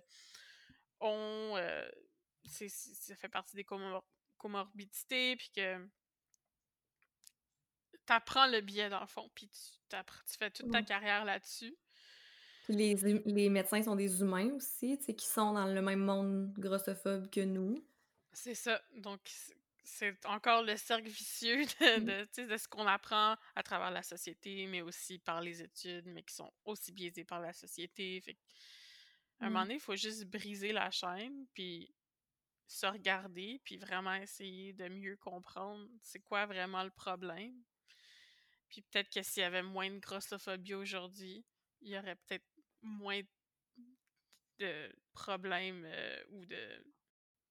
ont. 0.99 1.53
euh, 1.57 1.89
c'est- 2.45 2.69
ça 2.69 3.15
fait 3.15 3.29
partie 3.29 3.55
des 3.55 3.63
comor- 3.63 4.03
comorbidités, 4.37 5.35
puis 5.35 5.49
que 5.55 5.77
tu 8.07 8.13
apprends 8.13 8.47
le 8.47 8.61
biais 8.61 8.89
dans 8.89 8.99
le 9.01 9.07
fond, 9.07 9.29
puis 9.35 9.49
tu, 9.49 9.59
tu 9.89 10.37
fais 10.37 10.51
toute 10.51 10.71
ta 10.71 10.81
carrière 10.83 11.25
là-dessus. 11.25 11.75
Les, 12.69 13.03
hum- 13.05 13.21
les 13.25 13.49
médecins 13.49 13.83
sont 13.83 13.95
des 13.97 14.21
humains 14.21 14.53
aussi, 14.53 14.97
tu 14.97 15.05
sais, 15.05 15.15
qui 15.15 15.25
sont 15.27 15.53
dans 15.53 15.65
le 15.67 15.81
même 15.81 15.99
monde 15.99 16.53
grossophobe 16.57 17.29
que 17.29 17.41
nous. 17.41 17.83
C'est 18.31 18.55
ça. 18.55 18.81
Donc, 18.97 19.21
c'est 19.83 20.23
encore 20.25 20.63
le 20.63 20.77
cercle 20.77 21.07
vicieux 21.09 21.65
de, 21.65 21.95
Mm. 21.95 22.13
de, 22.47 22.57
ce 22.57 22.67
qu'on 22.67 22.85
apprend 22.87 23.35
à 23.55 23.63
travers 23.63 23.91
la 23.91 24.03
société, 24.03 24.67
mais 24.67 24.81
aussi 24.81 25.19
par 25.19 25.41
les 25.41 25.61
études, 25.63 26.05
mais 26.07 26.23
qui 26.23 26.35
sont 26.35 26.51
aussi 26.65 26.91
biaisés 26.91 27.23
par 27.25 27.41
la 27.41 27.53
société. 27.53 28.21
Fait 28.21 28.37
à 29.41 29.47
un 29.47 29.49
moment 29.49 29.61
Ouais. 29.61 29.65
donné, 29.65 29.73
il 29.75 29.79
faut 29.81 29.95
juste 29.97 30.25
briser 30.25 30.71
la 30.71 30.91
chaîne, 30.91 31.45
puis 31.53 31.93
se 32.67 32.85
regarder, 32.87 33.61
puis 33.65 33.77
vraiment 33.77 34.15
essayer 34.15 34.73
de 34.73 34.89
mieux 34.89 35.17
comprendre 35.17 35.89
c'est 36.01 36.19
quoi 36.21 36.45
vraiment 36.47 36.83
le 36.83 36.91
problème. 36.91 37.63
Puis 38.69 38.81
peut-être 38.81 39.09
que 39.11 39.21
s'il 39.23 39.41
y 39.41 39.45
avait 39.45 39.63
moins 39.63 39.89
de 39.91 39.99
grossophobie 39.99 40.73
aujourd'hui, 40.75 41.45
il 41.81 41.89
y 41.91 41.97
aurait 41.97 42.15
peut-être 42.15 42.45
moins 42.81 43.21
de 44.59 44.89
problèmes 45.13 45.85
euh, 45.85 46.17
ou 46.31 46.45
de... 46.45 46.57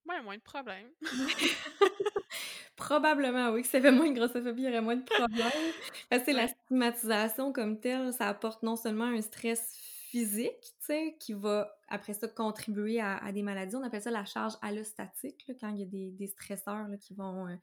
Ouais, 0.09 0.23
moins 0.23 0.37
de 0.37 0.43
problèmes. 0.43 0.91
Probablement, 2.77 3.51
oui, 3.51 3.63
que 3.63 3.73
y 3.73 3.77
avait 3.77 3.91
moins 3.91 4.11
de 4.11 4.19
grossophobie, 4.19 4.63
il 4.63 4.67
y 4.67 4.69
aurait 4.69 4.81
moins 4.81 4.97
de 4.97 5.05
problèmes. 5.05 5.73
Parce 6.09 6.23
que 6.23 6.31
la 6.31 6.49
stigmatisation 6.49 7.53
comme 7.53 7.81
telle, 7.81 8.13
ça 8.13 8.29
apporte 8.29 8.63
non 8.63 8.77
seulement 8.77 9.05
un 9.07 9.21
stress 9.21 9.77
physique, 10.09 10.63
tu 10.63 10.87
sais, 10.87 11.17
qui 11.19 11.35
va 11.35 11.77
après 11.89 12.15
ça 12.15 12.29
contribuer 12.29 13.01
à, 13.01 13.19
à 13.19 13.33
des 13.33 13.43
maladies. 13.43 13.77
On 13.77 13.83
appelle 13.83 14.01
ça 14.01 14.11
la 14.11 14.25
charge 14.25 14.55
allostatique, 14.63 15.45
là, 15.49 15.55
quand 15.61 15.69
il 15.69 15.81
y 15.81 15.83
a 15.83 15.87
des, 15.87 16.11
des 16.13 16.27
stresseurs 16.29 16.89
là, 16.89 16.97
qui 16.97 17.15
vont 17.15 17.47
euh, 17.49 17.55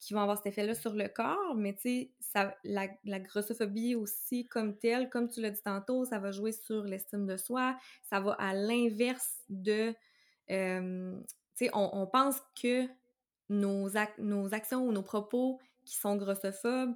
qui 0.00 0.14
vont 0.14 0.20
avoir 0.20 0.36
cet 0.36 0.46
effet-là 0.46 0.74
sur 0.74 0.94
le 0.94 1.08
corps, 1.08 1.54
mais 1.56 1.74
tu 1.74 2.10
sais, 2.20 2.48
la, 2.64 3.18
grossophobie 3.18 3.94
aussi 3.94 4.46
comme 4.46 4.78
telle, 4.78 5.10
comme 5.10 5.28
tu 5.28 5.40
l'as 5.40 5.50
dit 5.50 5.62
tantôt, 5.62 6.04
ça 6.04 6.18
va 6.18 6.30
jouer 6.30 6.52
sur 6.52 6.84
l'estime 6.84 7.26
de 7.26 7.36
soi, 7.36 7.76
ça 8.02 8.20
va 8.20 8.32
à 8.32 8.54
l'inverse 8.54 9.38
de... 9.48 9.90
tu 10.46 10.54
sais, 11.54 11.70
on, 11.72 12.06
pense 12.06 12.40
que 12.60 12.86
nos, 13.48 13.88
nos 14.18 14.54
actions 14.54 14.86
ou 14.86 14.92
nos 14.92 15.02
propos 15.02 15.58
qui 15.84 15.96
sont 15.96 16.16
grossophobes, 16.16 16.94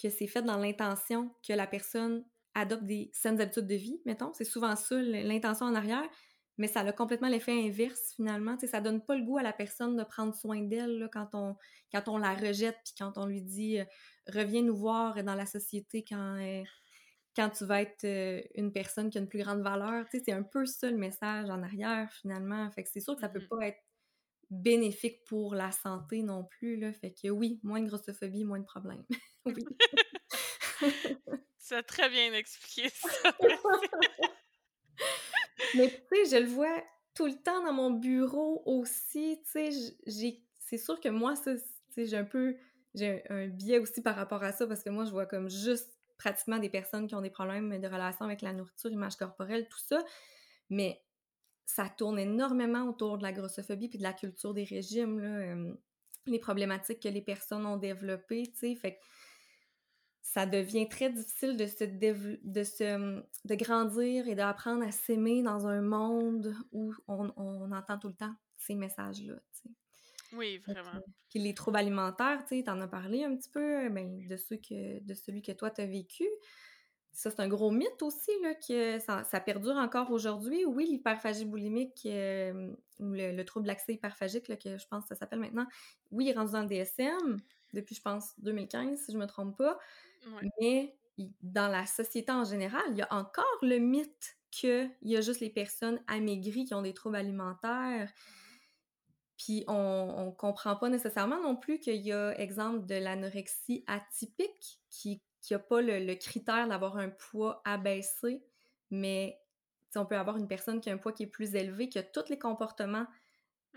que 0.00 0.08
c'est 0.08 0.26
fait 0.26 0.42
dans 0.42 0.56
l'intention 0.56 1.30
que 1.46 1.52
la 1.52 1.66
personne 1.66 2.24
adopte 2.54 2.84
des 2.84 3.10
saines 3.12 3.40
habitudes 3.40 3.66
de 3.66 3.74
vie, 3.74 4.00
mettons. 4.06 4.32
C'est 4.34 4.44
souvent 4.44 4.74
ça 4.74 5.00
l'intention 5.00 5.66
en 5.66 5.74
arrière, 5.74 6.08
mais 6.60 6.68
ça 6.68 6.80
a 6.80 6.92
complètement 6.92 7.28
l'effet 7.28 7.52
inverse 7.52 8.12
finalement. 8.16 8.58
Sais, 8.58 8.66
ça 8.66 8.82
donne 8.82 9.02
pas 9.02 9.16
le 9.16 9.24
goût 9.24 9.38
à 9.38 9.42
la 9.42 9.54
personne 9.54 9.96
de 9.96 10.04
prendre 10.04 10.34
soin 10.34 10.60
d'elle 10.60 11.08
quand, 11.10 11.30
on, 11.32 11.56
quand 11.90 12.06
on 12.08 12.18
la 12.18 12.34
rejette 12.34 12.76
puis 12.84 12.92
quand 12.98 13.16
on 13.16 13.24
lui 13.24 13.40
dit 13.40 13.78
euh, 13.80 13.84
reviens 14.28 14.62
nous 14.62 14.76
voir 14.76 15.24
dans 15.24 15.34
la 15.34 15.46
société 15.46 16.04
quand, 16.06 16.36
euh, 16.38 16.62
quand 17.34 17.48
tu 17.48 17.64
vas 17.64 17.80
être 17.80 18.04
euh, 18.04 18.42
une 18.56 18.72
personne 18.72 19.08
qui 19.08 19.16
a 19.16 19.22
une 19.22 19.28
plus 19.28 19.42
grande 19.42 19.62
valeur. 19.62 20.04
C'est 20.12 20.32
un 20.32 20.42
peu 20.42 20.66
ça 20.66 20.90
le 20.90 20.98
message 20.98 21.48
en 21.48 21.62
arrière 21.62 22.12
finalement. 22.12 22.70
Fait 22.72 22.82
que 22.82 22.90
c'est 22.90 23.00
sûr 23.00 23.14
que 23.14 23.22
ça 23.22 23.30
peut 23.30 23.40
Mhm. 23.40 23.48
pas 23.48 23.66
être 23.68 23.80
bénéfique 24.50 25.24
pour 25.24 25.54
la 25.54 25.72
santé 25.72 26.22
non 26.22 26.44
plus. 26.44 26.76
Là. 26.76 26.92
Fait 26.92 27.14
que 27.14 27.28
oui, 27.30 27.58
moins 27.62 27.80
de 27.80 27.88
grossophobie, 27.88 28.44
moins 28.44 28.58
de 28.58 28.66
problèmes. 28.66 29.06
oui. 29.46 29.64
Tu 31.66 31.74
as 31.74 31.82
très 31.84 32.10
bien 32.10 32.34
expliqué 32.34 32.88
ça. 32.88 33.32
Mais 35.74 35.88
tu 35.88 36.24
sais, 36.24 36.38
je 36.38 36.42
le 36.44 36.48
vois 36.48 36.82
tout 37.14 37.26
le 37.26 37.34
temps 37.34 37.64
dans 37.64 37.72
mon 37.72 37.90
bureau 37.90 38.62
aussi, 38.66 39.40
tu 39.44 39.72
sais, 39.72 40.38
c'est 40.58 40.78
sûr 40.78 41.00
que 41.00 41.08
moi 41.08 41.36
ça 41.36 41.52
j'ai 41.96 42.16
un 42.16 42.24
peu 42.24 42.56
j'ai 42.94 43.22
un, 43.28 43.48
biais 43.48 43.78
aussi 43.78 44.00
par 44.00 44.16
rapport 44.16 44.42
à 44.42 44.52
ça 44.52 44.66
parce 44.66 44.82
que 44.82 44.90
moi 44.90 45.04
je 45.04 45.10
vois 45.10 45.26
comme 45.26 45.50
juste 45.50 45.98
pratiquement 46.18 46.58
des 46.58 46.68
personnes 46.68 47.06
qui 47.06 47.14
ont 47.14 47.20
des 47.20 47.30
problèmes 47.30 47.78
de 47.80 47.86
relation 47.86 48.24
avec 48.24 48.42
la 48.42 48.52
nourriture, 48.52 48.90
image 48.90 49.16
corporelle, 49.16 49.66
tout 49.68 49.78
ça, 49.78 50.04
mais 50.68 51.02
ça 51.66 51.88
tourne 51.88 52.18
énormément 52.18 52.84
autour 52.88 53.18
de 53.18 53.22
la 53.22 53.32
grossophobie 53.32 53.88
puis 53.88 53.98
de 53.98 54.02
la 54.02 54.12
culture 54.12 54.54
des 54.54 54.64
régimes 54.64 55.20
là, 55.20 55.56
les 56.26 56.38
problématiques 56.38 57.00
que 57.00 57.08
les 57.08 57.22
personnes 57.22 57.66
ont 57.66 57.76
développées, 57.76 58.44
tu 58.52 58.58
sais, 58.58 58.74
fait 58.76 58.94
que 58.94 59.00
ça 60.22 60.46
devient 60.46 60.88
très 60.88 61.10
difficile 61.10 61.56
de 61.56 61.66
se, 61.66 61.84
de 61.84 62.62
se 62.62 63.22
de 63.44 63.54
grandir 63.54 64.28
et 64.28 64.34
d'apprendre 64.34 64.84
à 64.86 64.92
s'aimer 64.92 65.42
dans 65.42 65.66
un 65.66 65.80
monde 65.80 66.54
où 66.72 66.94
on, 67.08 67.32
on 67.36 67.72
entend 67.72 67.98
tout 67.98 68.08
le 68.08 68.14
temps 68.14 68.34
ces 68.56 68.74
messages-là. 68.74 69.36
tu. 69.60 69.70
Oui, 70.32 70.58
vraiment. 70.58 71.02
Puis 71.28 71.40
les 71.40 71.54
troubles 71.54 71.78
alimentaires, 71.78 72.44
tu 72.46 72.58
sais, 72.58 72.64
t'en 72.64 72.80
as 72.80 72.88
parlé 72.88 73.24
un 73.24 73.36
petit 73.36 73.50
peu, 73.50 73.88
ben, 73.88 74.26
de 74.26 74.36
ceux 74.36 74.56
que 74.56 75.00
de 75.00 75.14
celui 75.14 75.42
que 75.42 75.52
toi 75.52 75.70
t'as 75.70 75.86
vécu. 75.86 76.28
Ça, 77.12 77.30
c'est 77.30 77.40
un 77.40 77.48
gros 77.48 77.72
mythe 77.72 78.02
aussi, 78.02 78.30
là, 78.40 78.54
que 78.54 79.00
ça, 79.00 79.24
ça 79.24 79.40
perdure 79.40 79.74
encore 79.74 80.12
aujourd'hui. 80.12 80.64
Oui, 80.64 80.86
l'hyperphagie 80.86 81.44
boulimique, 81.44 82.06
euh, 82.06 82.72
ou 83.00 83.12
le, 83.12 83.32
le 83.32 83.44
trouble 83.44 83.66
d'accès 83.66 83.94
hyperphagique, 83.94 84.46
là, 84.46 84.56
que 84.56 84.78
je 84.78 84.86
pense 84.86 85.02
que 85.02 85.08
ça 85.08 85.16
s'appelle 85.16 85.40
maintenant, 85.40 85.66
oui, 86.12 86.26
il 86.26 86.30
est 86.30 86.34
rendu 86.34 86.52
dans 86.52 86.62
le 86.62 86.68
DSM 86.68 87.40
depuis, 87.74 87.94
je 87.94 88.02
pense, 88.02 88.32
2015, 88.40 88.98
si 88.98 89.12
je 89.12 89.18
me 89.18 89.26
trompe 89.26 89.56
pas. 89.56 89.78
Ouais. 90.26 90.44
Mais 90.60 90.96
dans 91.42 91.68
la 91.68 91.86
société 91.86 92.32
en 92.32 92.44
général, 92.44 92.82
il 92.90 92.96
y 92.98 93.02
a 93.02 93.12
encore 93.12 93.58
le 93.62 93.78
mythe 93.78 94.36
qu'il 94.50 94.90
y 95.02 95.16
a 95.16 95.20
juste 95.20 95.40
les 95.40 95.50
personnes 95.50 96.00
amaigries 96.08 96.64
qui 96.64 96.74
ont 96.74 96.82
des 96.82 96.94
troubles 96.94 97.16
alimentaires. 97.16 98.10
Puis 99.36 99.64
on, 99.68 100.14
on 100.18 100.32
comprend 100.32 100.76
pas 100.76 100.88
nécessairement 100.88 101.40
non 101.40 101.56
plus 101.56 101.78
qu'il 101.80 101.96
y 102.02 102.12
a, 102.12 102.38
exemple, 102.38 102.86
de 102.86 102.96
l'anorexie 102.96 103.84
atypique 103.86 104.80
qui 104.90 105.22
qui 105.42 105.54
a 105.54 105.58
pas 105.58 105.80
le, 105.80 106.04
le 106.04 106.14
critère 106.16 106.68
d'avoir 106.68 106.98
un 106.98 107.08
poids 107.08 107.62
abaissé, 107.64 108.44
mais 108.90 109.40
on 109.96 110.06
peut 110.06 110.16
avoir 110.16 110.36
une 110.36 110.46
personne 110.48 110.80
qui 110.80 110.90
a 110.90 110.92
un 110.92 110.98
poids 110.98 111.12
qui 111.12 111.24
est 111.24 111.26
plus 111.26 111.54
élevé, 111.54 111.88
qui 111.88 111.98
a 111.98 112.02
tous 112.02 112.28
les 112.28 112.38
comportements 112.38 113.06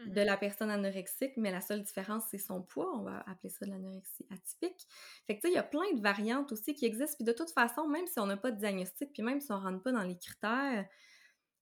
de 0.05 0.21
Mmh 0.21 0.23
la 0.23 0.37
personne 0.37 0.69
anorexique, 0.69 1.33
mais 1.37 1.51
la 1.51 1.61
seule 1.61 1.83
différence, 1.83 2.23
c'est 2.29 2.37
son 2.37 2.61
poids. 2.61 2.91
On 2.97 3.03
va 3.03 3.19
appeler 3.27 3.49
ça 3.49 3.65
de 3.65 3.71
l'anorexie 3.71 4.25
atypique. 4.31 4.87
Fait 5.27 5.35
que, 5.37 5.41
tu 5.41 5.47
sais, 5.47 5.53
il 5.53 5.55
y 5.55 5.59
a 5.59 5.63
plein 5.63 5.91
de 5.93 6.01
variantes 6.01 6.51
aussi 6.51 6.73
qui 6.75 6.85
existent. 6.85 7.15
Puis 7.17 7.25
de 7.25 7.31
toute 7.31 7.51
façon, 7.51 7.87
même 7.87 8.07
si 8.07 8.19
on 8.19 8.25
n'a 8.25 8.37
pas 8.37 8.51
de 8.51 8.57
diagnostic, 8.59 9.13
puis 9.13 9.23
même 9.23 9.39
si 9.39 9.51
on 9.51 9.59
rentre 9.59 9.81
pas 9.83 9.91
dans 9.93 10.03
les 10.03 10.17
critères, 10.17 10.87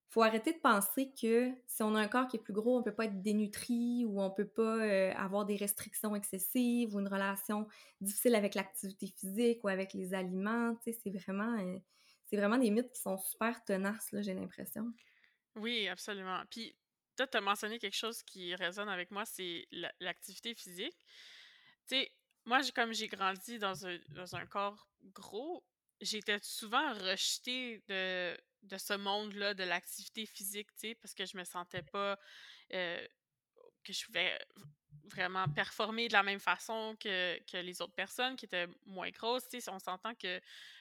faut 0.10 0.24
arrêter 0.24 0.52
de 0.54 0.60
penser 0.60 1.14
que 1.20 1.52
si 1.68 1.84
on 1.84 1.96
a 1.96 2.02
un 2.02 2.08
corps 2.08 2.28
qui 2.28 2.36
est 2.38 2.40
plus 2.42 2.54
gros, 2.54 2.78
on 2.78 2.84
peut 2.84 2.94
pas 2.94 3.06
être 3.06 3.22
dénutri 3.22 4.04
ou 4.06 4.22
on 4.22 4.30
peut 4.30 4.48
pas 4.48 4.78
euh, 4.86 5.14
avoir 5.16 5.46
des 5.46 5.56
restrictions 5.56 6.16
excessives 6.16 6.94
ou 6.94 7.00
une 7.00 7.08
relation 7.08 7.68
difficile 8.02 8.36
avec 8.36 8.54
l'activité 8.56 9.08
physique 9.08 9.64
ou 9.64 9.70
avec 9.70 9.94
les 9.94 10.14
aliments. 10.14 10.76
Tu 10.84 10.92
sais, 10.92 11.00
c'est 11.02 11.12
vraiment, 11.12 11.58
euh, 11.60 11.80
c'est 12.26 12.36
vraiment 12.36 12.58
des 12.58 12.72
mythes 12.72 12.92
qui 12.92 13.02
sont 13.02 13.18
super 13.18 13.64
tenaces, 13.64 14.12
là, 14.12 14.22
j'ai 14.22 14.34
l'impression. 14.34 14.92
Oui, 15.56 15.88
absolument. 15.88 16.44
Puis, 16.50 16.76
toi, 17.16 17.28
tu 17.28 17.38
as 17.38 17.42
mentionné 17.42 17.80
quelque 17.80 17.96
chose 17.96 18.24
qui 18.24 18.56
résonne 18.56 18.90
avec 18.90 19.12
moi, 19.12 19.26
c'est 19.26 19.68
la- 19.72 19.94
l'activité 20.00 20.54
physique. 20.56 20.98
Tu 21.88 21.96
sais, 21.98 22.12
moi, 22.46 22.62
comme 22.76 22.94
j'ai 22.94 23.08
grandi 23.08 23.60
dans 23.60 23.86
un, 23.88 23.98
dans 24.10 24.36
un 24.36 24.46
corps 24.46 24.88
gros, 25.14 25.64
j'étais 26.02 26.40
souvent 26.42 26.94
rejetée 26.94 27.84
de, 27.88 28.38
de 28.64 28.78
ce 28.78 28.94
monde-là, 28.94 29.54
de 29.54 29.64
l'activité 29.64 30.26
physique, 30.26 30.70
tu 30.74 30.90
sais, 30.90 30.96
parce 30.96 31.14
que 31.14 31.26
je 31.26 31.38
me 31.38 31.44
sentais 31.44 31.84
pas 31.84 32.18
euh, 32.74 33.08
que 33.84 33.94
je 33.94 34.06
pouvais 34.06 34.38
vraiment 35.06 35.48
performer 35.50 36.08
de 36.08 36.14
la 36.14 36.24
même 36.24 36.40
façon 36.40 36.96
que, 37.00 37.40
que 37.52 37.58
les 37.58 37.82
autres 37.82 37.94
personnes 37.94 38.36
qui 38.36 38.46
étaient 38.46 38.68
moins 38.86 39.10
grosses. 39.10 39.48
Tu 39.50 39.60
sais, 39.62 39.70
on 39.72 39.80
s'entend 39.80 40.14
que 40.16 40.40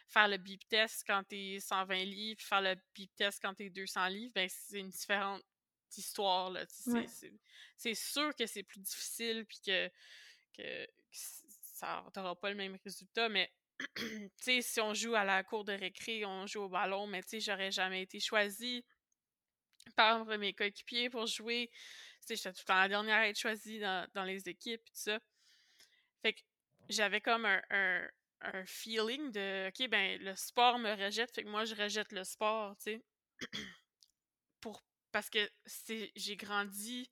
faire 0.09 0.28
le 0.28 0.37
beep 0.37 0.66
test 0.68 1.05
quand 1.07 1.22
t'es 1.24 1.59
120 1.61 2.05
livres, 2.05 2.41
faire 2.41 2.61
le 2.61 2.76
beep 2.95 3.14
test 3.16 3.41
quand 3.43 3.55
t'es 3.55 3.70
200 3.70 4.07
livres, 4.09 4.33
ben 4.35 4.49
c'est 4.49 4.78
une 4.81 4.91
différente 4.91 5.43
histoire. 5.99 6.51
Là. 6.51 6.64
Ouais. 6.86 7.07
c'est- 7.76 7.95
sûr 7.95 8.34
que 8.34 8.47
c'est 8.47 8.62
plus 8.62 8.80
difficile, 8.80 9.45
puis 9.47 9.59
que, 9.64 9.88
que, 10.57 10.86
que 10.86 10.91
ça 11.12 12.05
t'auras 12.12 12.34
pas 12.34 12.51
le 12.51 12.57
même 12.57 12.76
résultat, 12.84 13.28
mais 13.28 13.51
tu 13.97 14.30
sais, 14.36 14.62
si 14.62 14.80
on 14.80 14.93
joue 14.95 15.14
à 15.14 15.24
la 15.24 15.43
cour 15.45 15.64
de 15.64 15.72
récré, 15.72 16.24
on 16.26 16.47
joue 16.47 16.62
au 16.62 16.68
ballon, 16.68 17.07
mais 17.07 17.22
tu 17.22 17.30
sais, 17.30 17.41
j'aurais 17.41 17.70
jamais 17.72 18.03
été 18.03 18.20
choisie 18.20 18.84
par 19.97 20.24
mes 20.26 20.53
coéquipiers 20.55 21.11
pour 21.11 21.26
jouer. 21.26 21.70
Tu 22.20 22.26
sais, 22.26 22.36
j'étais 22.36 22.53
tout 22.53 22.61
le 22.62 22.66
temps 22.66 22.80
la 22.80 22.88
dernière 22.88 23.16
à 23.16 23.28
être 23.28 23.38
choisie 23.38 23.78
dans, 23.80 24.07
dans 24.14 24.24
les 24.24 24.49
équipes, 24.49 24.84
tout 24.84 24.93
ça. 24.95 25.18
Fait 26.22 26.34
que 26.34 26.41
j'avais 26.88 27.20
comme 27.20 27.47
un, 27.47 27.62
un, 27.70 28.09
un 28.43 28.64
feeling 28.66 29.30
de, 29.32 29.68
OK, 29.68 29.88
ben, 29.88 30.20
le 30.20 30.34
sport 30.36 30.78
me 30.78 30.93
rejette, 30.93 31.34
fait 31.34 31.45
que 31.45 31.49
moi, 31.49 31.64
je 31.64 31.74
rejette 31.74 32.12
le 32.12 32.24
sport, 32.24 32.76
tu 32.76 32.82
sais. 32.84 33.03
Pour, 34.61 34.82
parce 35.12 35.30
que 35.30 35.50
c'est, 35.66 36.12
j'ai 36.16 36.36
grandi 36.36 37.11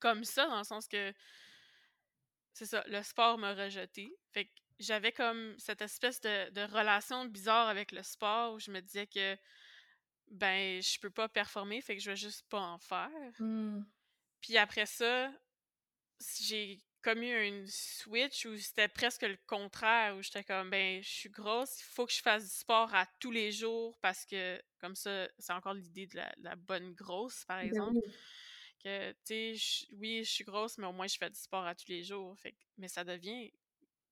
comme 0.00 0.24
ça, 0.24 0.46
dans 0.46 0.58
le 0.58 0.64
sens 0.64 0.86
que, 0.86 1.12
c'est 2.52 2.66
ça, 2.66 2.84
le 2.86 3.02
sport 3.02 3.38
m'a 3.38 3.54
rejeté. 3.54 4.12
Fait 4.32 4.46
que 4.46 4.50
j'avais 4.78 5.12
comme 5.12 5.54
cette 5.58 5.82
espèce 5.82 6.20
de, 6.20 6.50
de 6.50 6.62
relation 6.62 7.24
bizarre 7.24 7.68
avec 7.68 7.92
le 7.92 8.02
sport 8.02 8.54
où 8.54 8.60
je 8.60 8.70
me 8.70 8.80
disais 8.80 9.06
que, 9.06 9.36
ben, 10.30 10.82
je 10.82 10.98
peux 11.00 11.10
pas 11.10 11.28
performer, 11.28 11.80
fait 11.80 11.96
que 11.96 12.02
je 12.02 12.10
vais 12.10 12.16
juste 12.16 12.46
pas 12.48 12.60
en 12.60 12.78
faire. 12.78 13.10
Hmm. 13.38 13.82
Puis 14.40 14.56
après 14.56 14.86
ça, 14.86 15.32
j'ai 16.40 16.80
comme 17.08 17.22
eu 17.22 17.46
une 17.46 17.66
switch 17.66 18.44
où 18.44 18.56
c'était 18.58 18.88
presque 18.88 19.22
le 19.22 19.38
contraire, 19.46 20.14
où 20.16 20.22
j'étais 20.22 20.44
comme, 20.44 20.68
ben, 20.70 21.02
je 21.02 21.08
suis 21.08 21.30
grosse, 21.30 21.80
il 21.80 21.84
faut 21.84 22.04
que 22.06 22.12
je 22.12 22.20
fasse 22.20 22.44
du 22.44 22.50
sport 22.54 22.94
à 22.94 23.06
tous 23.18 23.30
les 23.30 23.50
jours 23.50 23.98
parce 24.02 24.26
que, 24.26 24.62
comme 24.78 24.94
ça, 24.94 25.26
c'est 25.38 25.52
encore 25.54 25.72
l'idée 25.74 26.06
de 26.06 26.16
la, 26.16 26.32
la 26.38 26.54
bonne 26.56 26.92
grosse, 26.94 27.44
par 27.46 27.60
Ben 27.60 27.66
exemple. 27.66 27.96
oui. 27.96 28.02
Que, 28.84 29.12
tu 29.24 29.56
sais, 29.58 29.86
oui, 29.92 30.22
je 30.24 30.30
suis 30.30 30.44
grosse, 30.44 30.76
mais 30.78 30.86
au 30.86 30.92
moins 30.92 31.06
je 31.06 31.16
fais 31.16 31.30
du 31.30 31.38
sport 31.38 31.64
à 31.66 31.74
tous 31.74 31.88
les 31.88 32.02
jours. 32.04 32.38
Fait 32.38 32.54
mais 32.76 32.88
ça 32.88 33.04
devient 33.04 33.50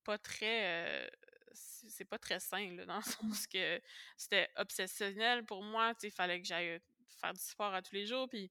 pas 0.04 0.18
très. 0.18 1.04
euh, 1.06 1.08
c'est 1.52 1.90
c'est 1.90 2.04
pas 2.04 2.18
très 2.18 2.40
sain, 2.40 2.74
là, 2.76 2.86
dans 2.86 2.96
le 2.96 3.02
sens 3.42 3.46
que 3.46 3.80
c'était 4.16 4.48
obsessionnel 4.56 5.44
pour 5.44 5.62
moi. 5.62 5.94
Tu 5.94 6.00
sais, 6.02 6.08
il 6.08 6.12
fallait 6.12 6.40
que 6.40 6.46
j'aille 6.46 6.80
faire 7.20 7.32
du 7.34 7.40
sport 7.40 7.74
à 7.74 7.82
tous 7.82 7.94
les 7.94 8.06
jours. 8.06 8.28
Puis 8.28 8.50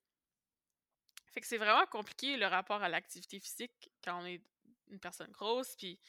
fait 1.36 1.42
que 1.42 1.48
c'est 1.48 1.58
vraiment 1.58 1.86
compliqué 1.88 2.38
le 2.38 2.48
rapport 2.48 2.82
à 2.82 2.88
l'activité 2.88 3.42
physique 3.42 3.92
quand 4.02 4.22
on 4.22 4.26
est 4.26 4.42
une 4.90 5.00
personne 5.02 5.30
grosse. 5.32 5.76
Puis, 5.76 6.00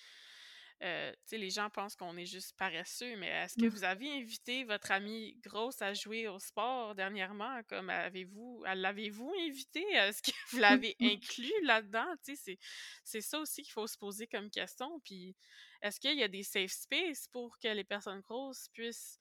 euh, 0.83 1.11
tu 1.13 1.19
sais, 1.25 1.39
les 1.39 1.51
gens 1.51 1.69
pensent 1.69 1.97
qu'on 1.97 2.17
est 2.17 2.27
juste 2.27 2.57
paresseux, 2.57 3.17
mais 3.17 3.27
est-ce 3.27 3.57
que 3.57 3.67
Mm. 3.67 3.71
vous 3.71 3.83
avez 3.83 4.13
invité 4.13 4.63
votre 4.63 4.93
amie 4.93 5.35
grosse 5.43 5.83
à 5.83 5.95
jouer 5.95 6.29
au 6.29 6.39
sport 6.39 6.95
dernièrement? 6.95 7.61
Comme 7.67 7.91
avez-vous, 7.91 8.63
l'avez-vous 8.73 9.33
invité? 9.49 9.83
Est-ce 9.95 10.23
que 10.23 10.31
vous 10.51 10.59
l'avez 10.59 10.95
inclus 11.01 11.51
là-dedans? 11.65 12.07
Tu 12.25 12.37
sais, 12.37 12.57
c'est, 13.03 13.21
ça 13.21 13.41
aussi 13.41 13.63
qu'il 13.63 13.73
faut 13.73 13.89
se 13.89 13.99
poser 13.99 14.29
comme 14.29 14.49
question. 14.49 15.01
Puis, 15.01 15.35
est-ce 15.83 15.99
qu'il 15.99 16.17
y 16.17 16.23
a 16.23 16.29
des 16.29 16.45
safe 16.45 16.71
space 16.71 17.27
pour 17.33 17.59
que 17.59 17.67
les 17.67 17.85
personnes 17.85 18.21
grosses 18.21 18.69
puissent 18.69 19.19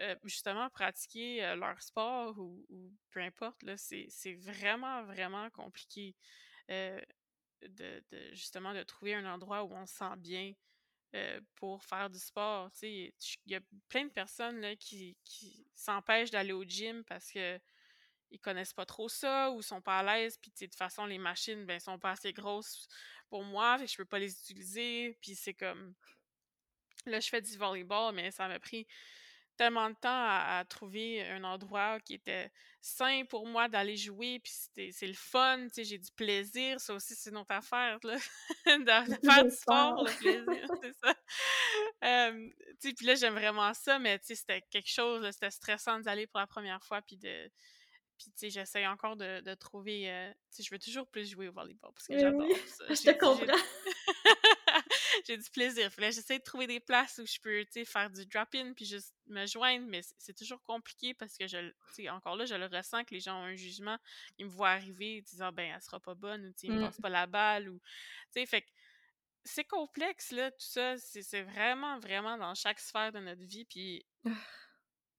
euh, 0.00 0.14
justement 0.24 0.68
pratiquer 0.70 1.44
euh, 1.44 1.56
leur 1.56 1.80
sport 1.82 2.38
ou, 2.38 2.92
peu 3.10 3.20
importe, 3.20 3.62
c'est, 3.76 4.34
vraiment, 4.34 5.04
vraiment 5.04 5.48
compliqué 5.50 6.14
euh, 6.70 7.00
de, 7.62 8.02
justement 8.32 8.74
de 8.74 8.82
trouver 8.82 9.14
un 9.14 9.24
endroit 9.32 9.64
où 9.64 9.72
on 9.72 9.86
se 9.86 9.94
sent 9.94 10.16
bien 10.18 10.52
pour 11.54 11.82
faire 11.82 12.10
du 12.10 12.18
sport. 12.18 12.70
Il 12.82 13.10
y 13.46 13.54
a 13.54 13.60
plein 13.88 14.04
de 14.04 14.10
personnes 14.10 14.60
là, 14.60 14.76
qui, 14.76 15.16
qui 15.24 15.66
s'empêchent 15.74 16.30
d'aller 16.30 16.52
au 16.52 16.62
gym 16.62 17.04
parce 17.04 17.30
que 17.30 17.58
ils 18.30 18.40
connaissent 18.40 18.74
pas 18.74 18.84
trop 18.84 19.08
ça 19.08 19.50
ou 19.50 19.62
sont 19.62 19.80
pas 19.80 20.00
à 20.00 20.02
l'aise 20.02 20.36
puis 20.36 20.50
de 20.50 20.66
toute 20.66 20.74
façon 20.74 21.06
les 21.06 21.16
machines 21.16 21.64
ben 21.64 21.78
sont 21.78 21.98
pas 21.98 22.10
assez 22.10 22.32
grosses 22.32 22.88
pour 23.28 23.44
moi 23.44 23.78
fait 23.78 23.86
que 23.86 23.92
je 23.92 23.96
peux 23.96 24.04
pas 24.04 24.18
les 24.18 24.32
utiliser 24.32 25.16
puis 25.22 25.36
c'est 25.36 25.54
comme 25.54 25.94
là 27.06 27.20
je 27.20 27.28
fais 27.28 27.40
du 27.40 27.56
volleyball 27.56 28.14
mais 28.14 28.32
ça 28.32 28.48
m'a 28.48 28.58
pris 28.58 28.86
tellement 29.56 29.88
de 29.90 29.94
temps 29.94 30.08
à, 30.10 30.58
à 30.58 30.64
trouver 30.64 31.26
un 31.28 31.44
endroit 31.44 31.98
qui 32.00 32.14
était 32.14 32.50
sain 32.80 33.24
pour 33.28 33.46
moi 33.46 33.68
d'aller 33.68 33.96
jouer, 33.96 34.38
puis 34.38 34.52
c'est 34.92 35.06
le 35.06 35.14
fun, 35.14 35.64
tu 35.64 35.74
sais, 35.74 35.84
j'ai 35.84 35.98
du 35.98 36.10
plaisir, 36.12 36.80
ça 36.80 36.94
aussi 36.94 37.14
c'est 37.16 37.30
une 37.30 37.36
autre 37.38 37.50
affaire, 37.50 37.98
là, 38.04 38.16
de, 38.66 39.10
de 39.10 39.26
faire 39.26 39.44
du 39.44 39.50
sport, 39.50 40.04
le 40.04 40.18
plaisir, 40.18 40.68
c'est 40.82 40.92
ça. 40.92 41.14
Euh, 42.04 42.48
tu 42.80 42.88
sais, 42.88 42.94
puis 42.94 43.06
là 43.06 43.14
j'aime 43.16 43.34
vraiment 43.34 43.74
ça, 43.74 43.98
mais 43.98 44.18
tu 44.20 44.26
sais, 44.26 44.34
c'était 44.36 44.62
quelque 44.70 44.90
chose, 44.90 45.28
c'était 45.32 45.50
stressant 45.50 45.98
d'aller 46.00 46.26
pour 46.26 46.38
la 46.38 46.46
première 46.46 46.82
fois, 46.82 47.02
puis 47.02 47.16
de... 47.16 47.50
Puis, 48.18 48.30
tu 48.30 48.38
sais, 48.38 48.50
j'essaie 48.50 48.86
encore 48.86 49.16
de, 49.16 49.40
de 49.40 49.54
trouver... 49.54 50.10
euh, 50.10 50.30
tu 50.50 50.56
sais, 50.56 50.62
je 50.62 50.70
veux 50.74 50.78
toujours 50.78 51.06
plus 51.06 51.30
jouer 51.30 51.48
au 51.48 51.52
volleyball, 51.52 51.92
parce 51.92 52.06
que 52.06 52.18
j'adore 52.18 52.48
ça. 52.66 52.84
je 52.88 53.02
te 53.02 53.18
comprends. 53.18 53.58
J'ai 55.26 55.36
du 55.36 55.50
plaisir. 55.50 55.92
Fait 55.92 56.12
j'essaie 56.12 56.38
de 56.38 56.44
trouver 56.44 56.66
des 56.66 56.80
places 56.80 57.18
où 57.18 57.26
je 57.26 57.38
peux, 57.40 57.64
tu 57.64 57.72
sais, 57.72 57.84
faire 57.84 58.10
du 58.10 58.24
drop-in 58.26 58.72
puis 58.74 58.84
juste 58.84 59.14
me 59.26 59.44
joindre, 59.46 59.86
mais 59.88 60.02
c'est- 60.18 60.34
toujours 60.34 60.62
compliqué 60.62 61.14
parce 61.14 61.36
que 61.36 61.46
je, 61.48 61.56
le- 61.56 61.72
tu 61.88 62.02
sais, 62.04 62.08
encore 62.10 62.36
là, 62.36 62.46
je 62.46 62.54
le 62.54 62.66
ressens 62.66 63.04
que 63.04 63.14
les 63.14 63.20
gens 63.20 63.40
ont 63.40 63.44
un 63.44 63.56
jugement. 63.56 63.98
Ils 64.38 64.46
me 64.46 64.50
voient 64.50 64.70
arriver, 64.70 65.22
disant, 65.22 65.50
ben, 65.52 65.72
elle 65.74 65.82
sera 65.82 65.98
pas 66.00 66.14
bonne, 66.14 66.46
ou, 66.46 66.52
tu 66.52 66.66
sais, 66.66 66.72
Mm. 66.72 66.80
passent 66.80 67.00
pas 67.00 67.08
la 67.08 67.26
balle, 67.26 67.68
ou, 67.68 67.78
tu 67.80 67.84
sais, 68.40 68.46
fait 68.46 68.62
que 68.62 68.68
c'est 69.44 69.64
complexe, 69.64 70.30
là, 70.32 70.50
tout 70.50 70.56
ça. 70.66 70.96
C'est 70.98 71.42
vraiment, 71.42 71.98
vraiment 72.00 72.36
dans 72.36 72.54
chaque 72.54 72.80
sphère 72.80 73.12
de 73.12 73.20
notre 73.20 73.44
vie. 73.44 73.64
Puis 73.64 74.04
Ah. 74.24 74.30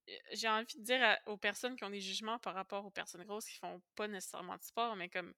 euh, 0.08 0.12
j'ai 0.32 0.48
envie 0.48 0.78
de 0.78 0.82
dire 0.84 1.02
à- 1.02 1.18
aux 1.26 1.36
personnes 1.36 1.76
qui 1.76 1.84
ont 1.84 1.90
des 1.90 2.00
jugements 2.00 2.38
par 2.38 2.54
rapport 2.54 2.84
aux 2.86 2.90
personnes 2.90 3.24
grosses 3.24 3.46
qui 3.46 3.58
font 3.58 3.82
pas 3.96 4.08
nécessairement 4.08 4.56
de 4.56 4.62
sport, 4.62 4.96
mais 4.96 5.08
comme 5.08 5.34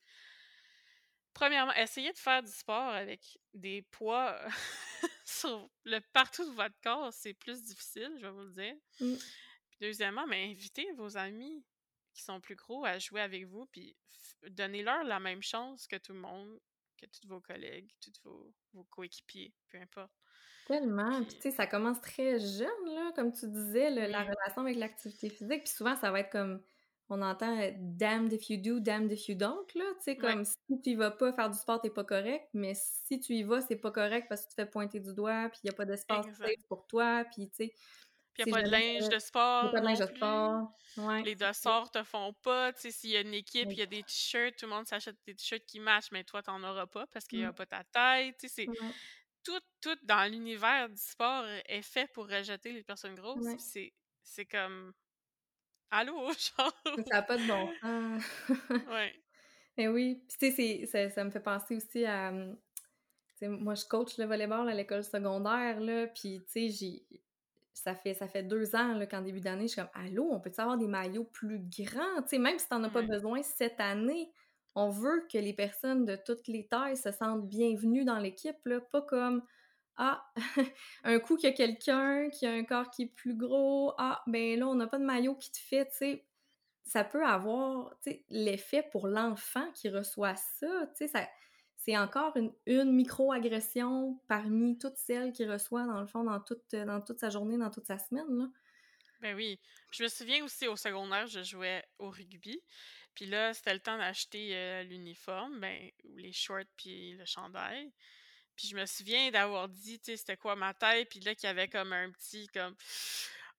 Premièrement, 1.32 1.72
essayez 1.74 2.12
de 2.12 2.18
faire 2.18 2.42
du 2.42 2.50
sport 2.50 2.88
avec 2.88 3.38
des 3.54 3.82
poids 3.82 4.38
sur 5.24 5.70
le 5.84 6.00
partout 6.12 6.44
de 6.44 6.54
votre 6.54 6.74
corps, 6.82 7.12
c'est 7.12 7.34
plus 7.34 7.62
difficile, 7.62 8.12
je 8.16 8.26
vais 8.26 8.32
vous 8.32 8.42
le 8.42 8.50
dire. 8.52 8.74
Mm. 9.00 9.14
Puis 9.70 9.78
deuxièmement, 9.80 10.26
mais 10.26 10.50
invitez 10.50 10.90
vos 10.92 11.16
amis 11.16 11.64
qui 12.12 12.22
sont 12.22 12.40
plus 12.40 12.56
gros 12.56 12.84
à 12.84 12.98
jouer 12.98 13.20
avec 13.20 13.46
vous, 13.46 13.66
puis 13.66 13.96
donnez-leur 14.48 15.04
la 15.04 15.20
même 15.20 15.42
chance 15.42 15.86
que 15.86 15.96
tout 15.96 16.12
le 16.12 16.18
monde, 16.18 16.60
que 16.98 17.06
tous 17.06 17.26
vos 17.28 17.40
collègues, 17.40 17.90
tous 18.00 18.12
vos, 18.24 18.52
vos 18.72 18.84
coéquipiers, 18.84 19.54
peu 19.68 19.78
importe. 19.78 20.12
Tellement. 20.66 21.24
Puis, 21.24 21.34
tu 21.36 21.40
sais, 21.42 21.50
ça 21.50 21.66
commence 21.66 22.00
très 22.00 22.38
jeune, 22.38 22.94
là, 22.94 23.12
comme 23.14 23.32
tu 23.32 23.48
disais, 23.48 23.90
le- 23.90 24.06
la 24.06 24.22
relation 24.22 24.62
avec 24.62 24.76
l'activité 24.76 25.30
physique. 25.30 25.64
Puis 25.64 25.72
souvent, 25.72 25.96
ça 25.96 26.10
va 26.10 26.20
être 26.20 26.30
comme, 26.30 26.62
on 27.10 27.22
entend 27.22 27.58
euh, 27.60 27.72
damned 27.78 28.32
if 28.32 28.50
you 28.50 28.56
do, 28.58 28.80
damned 28.80 29.12
if 29.12 29.28
you 29.28 29.34
don't, 29.36 29.66
là. 29.74 29.84
Tu 29.98 30.02
sais, 30.04 30.16
ouais, 30.16 30.36
comme 30.36 30.44
si 30.44 30.56
tu 30.82 30.90
y 30.90 30.94
vas 30.94 31.10
pas 31.10 31.32
faire 31.32 31.50
du 31.50 31.58
sport, 31.58 31.80
t'es 31.80 31.90
pas 31.90 32.04
correct. 32.04 32.48
Mais 32.54 32.74
si 32.74 33.20
tu 33.20 33.34
y 33.34 33.42
vas, 33.42 33.60
c'est 33.62 33.76
pas 33.76 33.90
correct 33.92 34.26
parce 34.28 34.42
que 34.44 34.50
tu 34.50 34.56
te 34.56 34.62
fais 34.62 34.70
pointer 34.70 35.00
du 35.00 35.14
doigt, 35.14 35.48
puis 35.50 35.60
il 35.64 35.66
y 35.68 35.70
a 35.70 35.72
pas 35.74 35.84
d'espace 35.86 36.26
pour 36.68 36.86
toi. 36.86 37.24
Puis, 37.24 37.50
tu 37.50 37.56
sais, 37.66 37.74
Puis 38.34 38.42
il 38.42 38.44
n'y 38.44 38.44
a 38.44 38.46
pas 38.48 38.62
de 38.62 38.70
linge 38.70 39.08
de 39.08 39.18
a 39.62 39.68
sport 39.68 39.70
pas 39.70 39.80
de 39.80 39.86
linge 39.86 39.98
de 40.00 40.06
sport. 40.06 40.72
Ouais, 40.96 41.24
Les 41.24 41.34
dossards 41.36 41.90
te 41.90 42.02
font 42.02 42.32
pas. 42.42 42.72
Tu 42.72 42.80
sais, 42.82 42.90
s'il 42.92 43.10
y 43.10 43.16
a 43.16 43.20
une 43.20 43.34
équipe, 43.34 43.72
il 43.72 43.78
y 43.78 43.82
a 43.82 43.86
des 43.86 44.04
t-shirts, 44.04 44.56
tout 44.58 44.66
le 44.66 44.70
monde 44.72 44.86
s'achète 44.86 45.16
des 45.26 45.34
t-shirts 45.34 45.64
qui 45.66 45.78
matchent, 45.80 46.12
mais 46.12 46.24
toi, 46.24 46.42
t'en 46.42 46.62
auras 46.62 46.86
pas 46.86 47.06
parce 47.08 47.26
qu'il 47.26 47.40
n'y 47.40 47.44
a 47.44 47.52
Mm. 47.52 47.54
pas 47.54 47.66
ta 47.66 47.84
taille. 47.84 48.32
Tu 48.38 48.48
sais, 48.48 48.54
c'est 48.54 48.70
Ouais, 48.80 48.94
tout, 49.44 49.60
tout 49.82 49.96
dans 50.04 50.30
l'univers 50.30 50.88
du 50.90 50.98
sport 51.00 51.46
est 51.66 51.82
fait 51.82 52.08
pour 52.12 52.28
rejeter 52.28 52.72
les 52.72 52.84
personnes 52.84 53.14
grosses. 53.16 53.56
c'est 54.22 54.46
comme, 54.46 54.92
allô, 55.90 56.14
genre, 56.58 56.72
Ça 56.84 57.16
n'a 57.16 57.22
pas 57.22 57.36
de 57.36 57.46
bon 57.46 57.68
sens. 57.82 58.22
ouais. 58.88 59.14
Eh 59.76 59.88
oui, 59.88 60.22
puis 60.28 60.50
tu 60.50 60.52
sais, 60.52 60.86
ça, 60.86 61.10
ça 61.10 61.24
me 61.24 61.30
fait 61.30 61.40
penser 61.40 61.76
aussi 61.76 62.04
à... 62.04 62.32
Moi, 63.42 63.74
je 63.74 63.86
coach 63.86 64.18
le 64.18 64.26
volleyball 64.26 64.68
à 64.68 64.74
l'école 64.74 65.02
secondaire, 65.02 65.80
là, 65.80 66.06
puis 66.08 66.42
tu 66.52 66.70
sais, 66.70 67.02
ça 67.72 67.94
fait, 67.94 68.12
ça 68.12 68.28
fait 68.28 68.42
deux 68.42 68.76
ans 68.76 69.00
qu'en 69.10 69.22
début 69.22 69.40
d'année, 69.40 69.62
je 69.62 69.72
suis 69.72 69.80
comme 69.80 69.90
Allô, 69.94 70.28
on 70.30 70.40
peut 70.40 70.52
avoir 70.58 70.76
des 70.76 70.86
maillots 70.88 71.24
plus 71.24 71.60
grands? 71.78 72.26
sais, 72.26 72.38
même 72.38 72.58
si 72.58 72.68
t'en 72.68 72.84
as 72.84 72.90
pas 72.90 73.02
besoin 73.02 73.42
cette 73.42 73.80
année, 73.80 74.30
on 74.74 74.90
veut 74.90 75.26
que 75.32 75.38
les 75.38 75.54
personnes 75.54 76.04
de 76.04 76.16
toutes 76.16 76.46
les 76.48 76.66
tailles 76.66 76.96
se 76.96 77.10
sentent 77.10 77.48
bienvenues 77.48 78.04
dans 78.04 78.18
l'équipe, 78.18 78.56
pas 78.92 79.02
comme 79.02 79.42
Ah, 80.02 80.24
un 81.04 81.18
coup 81.20 81.36
qu'il 81.36 81.50
y 81.50 81.52
a 81.52 81.54
quelqu'un 81.54 82.30
qui 82.30 82.46
a 82.46 82.52
un 82.52 82.64
corps 82.64 82.88
qui 82.88 83.02
est 83.02 83.14
plus 83.14 83.34
gros, 83.34 83.92
ah, 83.98 84.22
ben 84.26 84.58
là, 84.58 84.66
on 84.66 84.74
n'a 84.74 84.86
pas 84.86 84.98
de 84.98 85.04
maillot 85.04 85.34
qui 85.34 85.52
te 85.52 85.58
fait, 85.58 85.86
tu. 85.98 86.22
Ça 86.84 87.04
peut 87.04 87.24
avoir 87.24 87.92
l'effet 88.30 88.82
pour 88.90 89.08
l'enfant 89.08 89.70
qui 89.72 89.90
reçoit 89.90 90.36
ça, 90.36 90.86
tu 90.96 91.06
sais, 91.06 91.28
c'est 91.76 91.98
encore 91.98 92.34
une, 92.36 92.92
micro-agression 92.92 94.18
parmi 94.26 94.78
toutes 94.78 94.96
celles 94.96 95.32
qu'il 95.32 95.52
reçoit, 95.52 95.84
dans 95.84 96.00
le 96.00 96.06
fond, 96.06 96.24
dans 96.24 96.40
toute, 96.40 96.64
sa 97.18 97.28
journée, 97.28 97.58
dans 97.58 97.70
toute 97.70 97.86
sa 97.86 97.98
semaine. 97.98 98.50
Ben 99.20 99.36
oui. 99.36 99.60
Je 99.92 100.02
me 100.02 100.08
souviens 100.08 100.42
aussi 100.42 100.66
au 100.66 100.76
secondaire, 100.76 101.26
je 101.26 101.42
jouais 101.42 101.84
au 101.98 102.08
rugby. 102.08 102.62
Puis 103.14 103.26
là, 103.26 103.52
c'était 103.52 103.74
le 103.74 103.80
temps 103.80 103.98
d'acheter 103.98 104.56
euh, 104.56 104.82
l'uniforme, 104.84 105.60
ben, 105.60 105.90
les 106.16 106.32
shorts 106.32 106.64
puis 106.78 107.12
le 107.12 107.26
chandail. 107.26 107.92
Puis 108.60 108.68
je 108.68 108.76
me 108.76 108.84
souviens 108.84 109.30
d'avoir 109.30 109.70
dit, 109.70 109.98
tu 110.00 110.10
sais, 110.10 110.16
c'était 110.18 110.36
quoi 110.36 110.54
ma 110.54 110.74
taille, 110.74 111.06
puis 111.06 111.18
là, 111.20 111.34
qu'il 111.34 111.46
y 111.46 111.50
avait 111.50 111.68
comme 111.68 111.94
un 111.94 112.10
petit, 112.10 112.46
comme, 112.48 112.76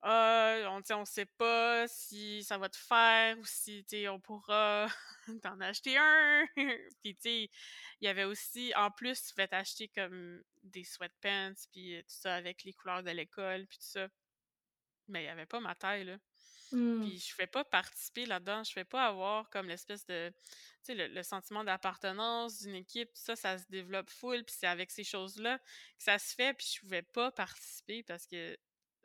ah, 0.03 0.59
on, 0.69 0.81
on 0.93 1.05
sait 1.05 1.25
pas 1.25 1.87
si 1.87 2.43
ça 2.43 2.59
va 2.59 2.69
te 2.69 2.77
faire 2.77 3.35
ou 3.39 3.45
si 3.45 3.83
on 4.07 4.19
pourra 4.19 4.87
t'en 5.41 5.59
acheter 5.59 5.97
un. 5.97 6.45
puis 7.03 7.15
tu 7.15 7.21
sais, 7.21 7.49
il 7.99 8.05
y 8.05 8.07
avait 8.07 8.25
aussi, 8.25 8.71
en 8.75 8.91
plus, 8.91 9.23
tu 9.23 9.33
pouvais 9.33 9.47
t'acheter 9.47 9.87
comme 9.87 10.43
des 10.61 10.83
sweatpants, 10.83 11.53
puis 11.71 11.97
tout 12.03 12.15
ça 12.21 12.35
avec 12.35 12.63
les 12.63 12.73
couleurs 12.73 13.01
de 13.01 13.09
l'école, 13.09 13.65
puis 13.65 13.79
tout 13.79 13.89
ça. 13.99 14.07
Mais 15.07 15.23
il 15.23 15.25
y 15.25 15.29
avait 15.29 15.47
pas 15.47 15.59
ma 15.59 15.73
taille, 15.73 16.05
là. 16.05 16.17
Mmh. 16.73 17.01
Puis 17.01 17.17
je 17.17 17.33
fais 17.33 17.47
pas 17.47 17.63
participer 17.63 18.27
là-dedans, 18.27 18.63
je 18.63 18.71
fais 18.71 18.85
pas 18.85 19.07
avoir 19.07 19.49
comme 19.49 19.67
l'espèce 19.67 20.05
de, 20.05 20.31
tu 20.31 20.70
sais, 20.85 21.07
le, 21.07 21.23
sentiment 21.23 21.63
d'appartenance 21.63 22.59
d'une 22.61 22.75
équipe, 22.75 23.09
tout 23.13 23.21
ça, 23.21 23.35
ça 23.35 23.57
se 23.57 23.65
développe 23.69 24.09
full, 24.09 24.43
puis 24.43 24.55
c'est 24.57 24.67
avec 24.67 24.91
ces 24.91 25.03
choses-là 25.03 25.57
que 25.59 26.03
ça 26.03 26.17
se 26.17 26.33
fait, 26.33 26.53
puis 26.53 26.67
je 26.75 26.81
pouvais 26.81 27.01
pas 27.01 27.31
participer 27.31 28.03
parce 28.03 28.25
que 28.25 28.57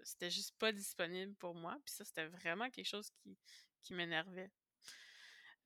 c'était 0.03 0.31
juste 0.31 0.57
pas 0.59 0.73
disponible 0.73 1.35
pour 1.35 1.55
moi. 1.55 1.77
Puis 1.85 1.95
ça, 1.95 2.05
c'était 2.05 2.27
vraiment 2.27 2.71
quelque 2.71 2.89
chose 2.89 3.11
qui, 3.23 3.37
qui 3.83 3.95
m'énervait. 3.95 4.51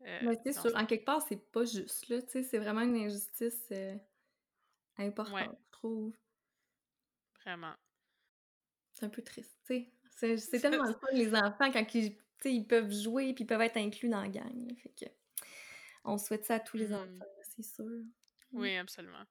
Euh, 0.02 0.34
en 0.74 0.86
quelque 0.86 1.04
part, 1.04 1.22
c'est 1.28 1.50
pas 1.50 1.64
juste, 1.64 2.08
là, 2.08 2.22
tu 2.22 2.30
sais, 2.30 2.42
c'est 2.42 2.58
vraiment 2.58 2.80
une 2.80 2.96
injustice 2.96 3.66
euh, 3.72 3.94
importante, 4.96 5.58
je 5.66 5.70
trouve. 5.70 6.16
Vraiment. 7.44 7.74
C'est 8.94 9.04
un 9.04 9.10
peu 9.10 9.22
triste, 9.22 9.56
tu 9.66 9.90
sais. 10.16 10.36
C'est 10.38 10.60
tellement 10.60 10.84
le 10.84 10.94
fun, 10.94 11.06
les 11.12 11.34
enfants, 11.34 11.70
quand 11.70 11.94
ils, 11.94 12.16
ils 12.44 12.66
peuvent 12.66 12.90
jouer 12.90 13.32
puis 13.34 13.44
ils 13.44 13.46
peuvent 13.46 13.60
être 13.60 13.76
inclus 13.76 14.08
dans 14.08 14.22
la 14.22 14.28
gang. 14.28 14.74
fait 14.76 14.90
que 14.90 15.10
on 16.04 16.18
souhaite 16.18 16.44
ça 16.44 16.56
à 16.56 16.60
tous 16.60 16.76
les 16.76 16.88
mmh. 16.88 16.94
enfants, 16.94 17.26
c'est 17.42 17.62
sûr. 17.62 18.04
Oui, 18.52 18.76
absolument. 18.76 19.24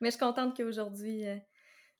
Mais 0.00 0.10
je 0.10 0.10
suis 0.10 0.20
contente 0.20 0.56
qu'aujourd'hui, 0.56 1.26
euh, 1.26 1.36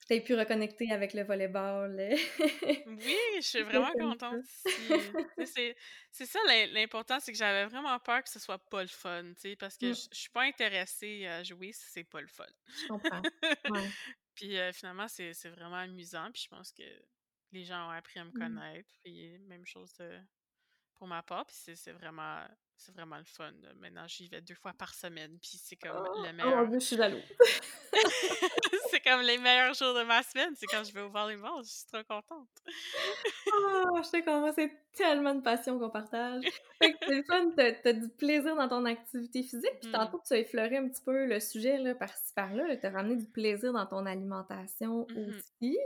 tu 0.07 0.21
pu 0.21 0.35
reconnecter 0.35 0.91
avec 0.91 1.13
le 1.13 1.23
volleyball. 1.23 1.97
oui, 2.87 3.17
je 3.37 3.41
suis 3.41 3.63
vraiment 3.63 3.91
contente. 3.93 4.43
c'est 6.11 6.25
ça 6.25 6.39
l'important, 6.71 7.19
c'est 7.19 7.31
que 7.31 7.37
j'avais 7.37 7.65
vraiment 7.65 7.97
peur 7.99 8.23
que 8.23 8.29
ce 8.29 8.39
soit 8.39 8.59
pas 8.69 8.83
le 8.83 8.87
fun, 8.87 9.33
parce 9.59 9.77
que 9.77 9.93
je, 9.93 10.07
suis 10.11 10.29
pas 10.29 10.43
intéressée 10.43 11.25
à 11.25 11.43
jouer 11.43 11.71
si 11.71 11.85
c'est 11.89 12.03
pas 12.03 12.21
le 12.21 12.27
fun. 12.27 12.45
Je 12.67 12.87
comprends. 12.87 13.21
puis 14.35 14.57
euh, 14.57 14.71
finalement, 14.71 15.07
c'est 15.07 15.49
vraiment 15.49 15.77
amusant, 15.77 16.31
puis 16.31 16.43
je 16.43 16.49
pense 16.49 16.71
que 16.71 16.83
les 17.51 17.63
gens 17.63 17.87
ont 17.87 17.91
appris 17.91 18.19
à 18.19 18.25
me 18.25 18.29
mmh. 18.29 18.39
connaître, 18.39 18.89
puis 19.03 19.39
même 19.39 19.65
chose 19.65 19.93
pour 20.93 21.07
ma 21.07 21.23
part, 21.23 21.45
puis 21.47 21.55
c'est 21.75 21.91
vraiment 21.91 22.45
c'est 22.77 22.93
vraiment 22.93 23.17
le 23.17 23.23
fun. 23.23 23.51
Maintenant, 23.79 24.07
j'y 24.07 24.27
vais 24.27 24.41
deux 24.41 24.55
fois 24.55 24.73
par 24.73 24.93
semaine, 24.93 25.37
puis 25.41 25.59
c'est 25.61 25.75
comme 25.75 25.95
oh, 25.97 26.23
le 26.23 26.29
oh 26.29 26.33
meilleur. 26.33 26.67
Oh, 26.67 26.73
je 26.73 26.79
suis 26.79 26.97
jaloux. 26.97 27.21
c'est 28.89 28.99
comme 29.01 29.21
les 29.21 29.37
meilleurs 29.37 29.73
jours 29.73 29.93
de 29.93 30.03
ma 30.03 30.21
semaine, 30.23 30.53
c'est 30.55 30.65
quand 30.67 30.83
je 30.83 30.93
vais 30.93 31.01
au 31.01 31.09
volleyball, 31.09 31.63
je 31.63 31.69
suis 31.69 31.85
trop 31.91 32.03
contente. 32.03 32.47
oh, 33.53 33.97
je 33.97 34.03
sais 34.03 34.23
comment 34.23 34.51
c'est 34.53 34.71
tellement 34.93 35.35
de 35.35 35.41
passion 35.41 35.79
qu'on 35.79 35.89
partage. 35.89 36.43
c'est 36.81 36.95
le 37.07 37.23
fun, 37.23 37.51
t'as 37.55 37.93
du 37.93 38.09
plaisir 38.09 38.55
dans 38.55 38.67
ton 38.67 38.85
activité 38.85 39.41
physique, 39.43 39.79
puis 39.81 39.91
tantôt 39.91 40.17
mmh. 40.17 40.23
tu 40.27 40.33
as 40.33 40.37
effleuré 40.39 40.77
un 40.77 40.87
petit 40.87 41.03
peu 41.03 41.25
le 41.25 41.39
sujet 41.39 41.77
là, 41.77 41.95
par-ci 41.95 42.33
par-là, 42.35 42.75
t'as 42.77 42.91
ramené 42.91 43.15
du 43.15 43.27
plaisir 43.27 43.73
dans 43.73 43.85
ton 43.85 44.05
alimentation 44.05 45.07
mmh 45.09 45.29
aussi. 45.29 45.77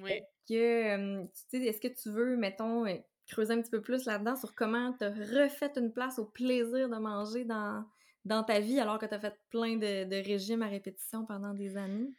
Oui. 0.00 0.22
Est-ce 0.50 1.80
que 1.80 1.88
tu 1.88 2.10
veux, 2.10 2.36
mettons, 2.36 2.84
creuser 3.26 3.54
un 3.54 3.60
petit 3.60 3.70
peu 3.70 3.80
plus 3.80 4.04
là-dedans 4.04 4.36
sur 4.36 4.54
comment 4.54 4.92
tu 4.92 5.04
as 5.04 5.10
refait 5.10 5.72
une 5.76 5.92
place 5.92 6.18
au 6.18 6.26
plaisir 6.26 6.88
de 6.88 6.96
manger 6.96 7.44
dans, 7.44 7.84
dans 8.24 8.42
ta 8.44 8.60
vie 8.60 8.80
alors 8.80 8.98
que 8.98 9.06
tu 9.06 9.14
as 9.14 9.20
fait 9.20 9.38
plein 9.50 9.76
de, 9.76 10.04
de, 10.04 10.16
régimes 10.16 10.62
à 10.62 10.68
répétition 10.68 11.24
pendant 11.24 11.54
des 11.54 11.76
années? 11.76 12.12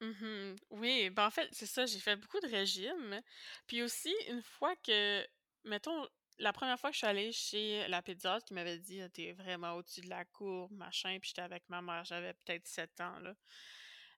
Mmh 0.00 0.54
oui, 0.70 1.08
ben 1.08 1.26
en 1.26 1.30
fait, 1.30 1.48
c'est 1.52 1.66
ça, 1.66 1.86
j'ai 1.86 1.98
fait 1.98 2.16
beaucoup 2.16 2.40
de 2.40 2.48
régimes. 2.48 3.20
Puis 3.66 3.82
aussi, 3.82 4.14
une 4.28 4.42
fois 4.42 4.74
que, 4.76 5.26
mettons, 5.64 6.06
la 6.38 6.52
première 6.52 6.78
fois 6.78 6.90
que 6.90 6.94
je 6.94 6.98
suis 6.98 7.06
allée 7.06 7.32
chez 7.32 7.88
la 7.88 8.02
pédiatre 8.02 8.44
qui 8.44 8.52
m'avait 8.52 8.78
dit 8.78 9.00
ah, 9.00 9.08
T'es 9.08 9.32
vraiment 9.32 9.72
au-dessus 9.74 10.02
de 10.02 10.10
la 10.10 10.24
courbe, 10.26 10.72
machin, 10.72 11.16
puis 11.20 11.28
j'étais 11.28 11.42
avec 11.42 11.66
ma 11.68 11.80
mère, 11.80 12.04
j'avais 12.04 12.34
peut-être 12.34 12.66
7 12.66 13.00
ans, 13.00 13.18
là. 13.20 13.34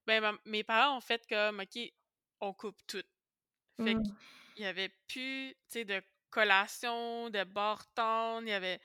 Ben, 0.05 0.37
mes 0.45 0.63
parents 0.63 0.97
ont 0.97 1.01
fait 1.01 1.25
comme 1.27 1.59
OK, 1.59 1.79
on 2.41 2.53
coupe 2.53 2.79
tout. 2.87 3.03
Fait 3.77 3.95
mmh. 3.95 4.03
qu'il 4.55 4.63
y 4.63 4.65
avait 4.65 4.89
plus, 5.07 5.53
tu 5.53 5.55
sais, 5.69 5.85
de 5.85 6.01
collation, 6.29 7.29
de 7.29 7.43
barton, 7.43 8.41
il 8.41 8.49
y 8.49 8.53
avait 8.53 8.79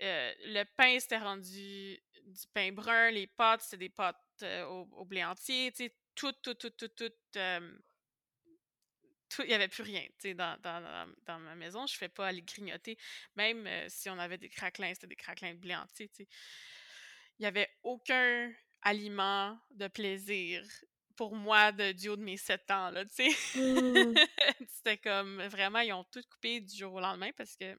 euh, 0.00 0.32
le 0.46 0.64
pain, 0.76 0.98
c'était 1.00 1.18
rendu 1.18 1.98
du 2.24 2.46
pain 2.52 2.70
brun, 2.72 3.10
les 3.10 3.26
pâtes, 3.26 3.62
c'était 3.62 3.78
des 3.78 3.88
pâtes 3.88 4.16
euh, 4.42 4.64
au, 4.64 5.04
blé 5.04 5.24
entier, 5.24 5.72
tu 5.72 5.84
sais, 5.84 5.94
tout, 6.14 6.32
tout, 6.42 6.54
tout, 6.54 6.70
tout, 6.70 6.88
tout, 6.88 7.12
euh, 7.36 7.78
il 9.40 9.46
n'y 9.46 9.54
avait 9.54 9.68
plus 9.68 9.82
rien, 9.82 10.02
tu 10.02 10.30
sais, 10.30 10.34
dans, 10.34 10.58
ma 11.40 11.54
maison, 11.54 11.86
je 11.86 11.96
fais 11.96 12.08
pas 12.08 12.28
aller 12.28 12.42
grignoter, 12.42 12.96
même 13.34 13.68
si 13.88 14.08
on 14.08 14.18
avait 14.18 14.38
des 14.38 14.48
craquelins, 14.48 14.94
c'était 14.94 15.06
des 15.08 15.16
craquelins 15.16 15.54
de 15.54 15.58
blé 15.58 15.74
entier, 15.74 16.08
tu 16.08 16.24
sais. 16.24 16.28
Il 17.38 17.42
n'y 17.42 17.46
avait 17.46 17.68
aucun 17.82 18.52
aliment 18.82 19.58
de 19.70 19.86
plaisir 19.88 20.64
pour 21.18 21.34
moi 21.34 21.72
de, 21.72 21.90
du 21.90 22.08
haut 22.08 22.16
de 22.16 22.22
mes 22.22 22.36
sept 22.36 22.70
ans, 22.70 22.90
là, 22.90 23.04
tu 23.04 23.28
sais. 23.28 23.58
Mmh. 23.58 24.14
C'était 24.68 24.98
comme, 24.98 25.42
vraiment, 25.48 25.80
ils 25.80 25.92
ont 25.92 26.04
tout 26.04 26.22
coupé 26.30 26.60
du 26.60 26.74
jour 26.74 26.94
au 26.94 27.00
lendemain 27.00 27.32
parce 27.36 27.56
que 27.56 27.76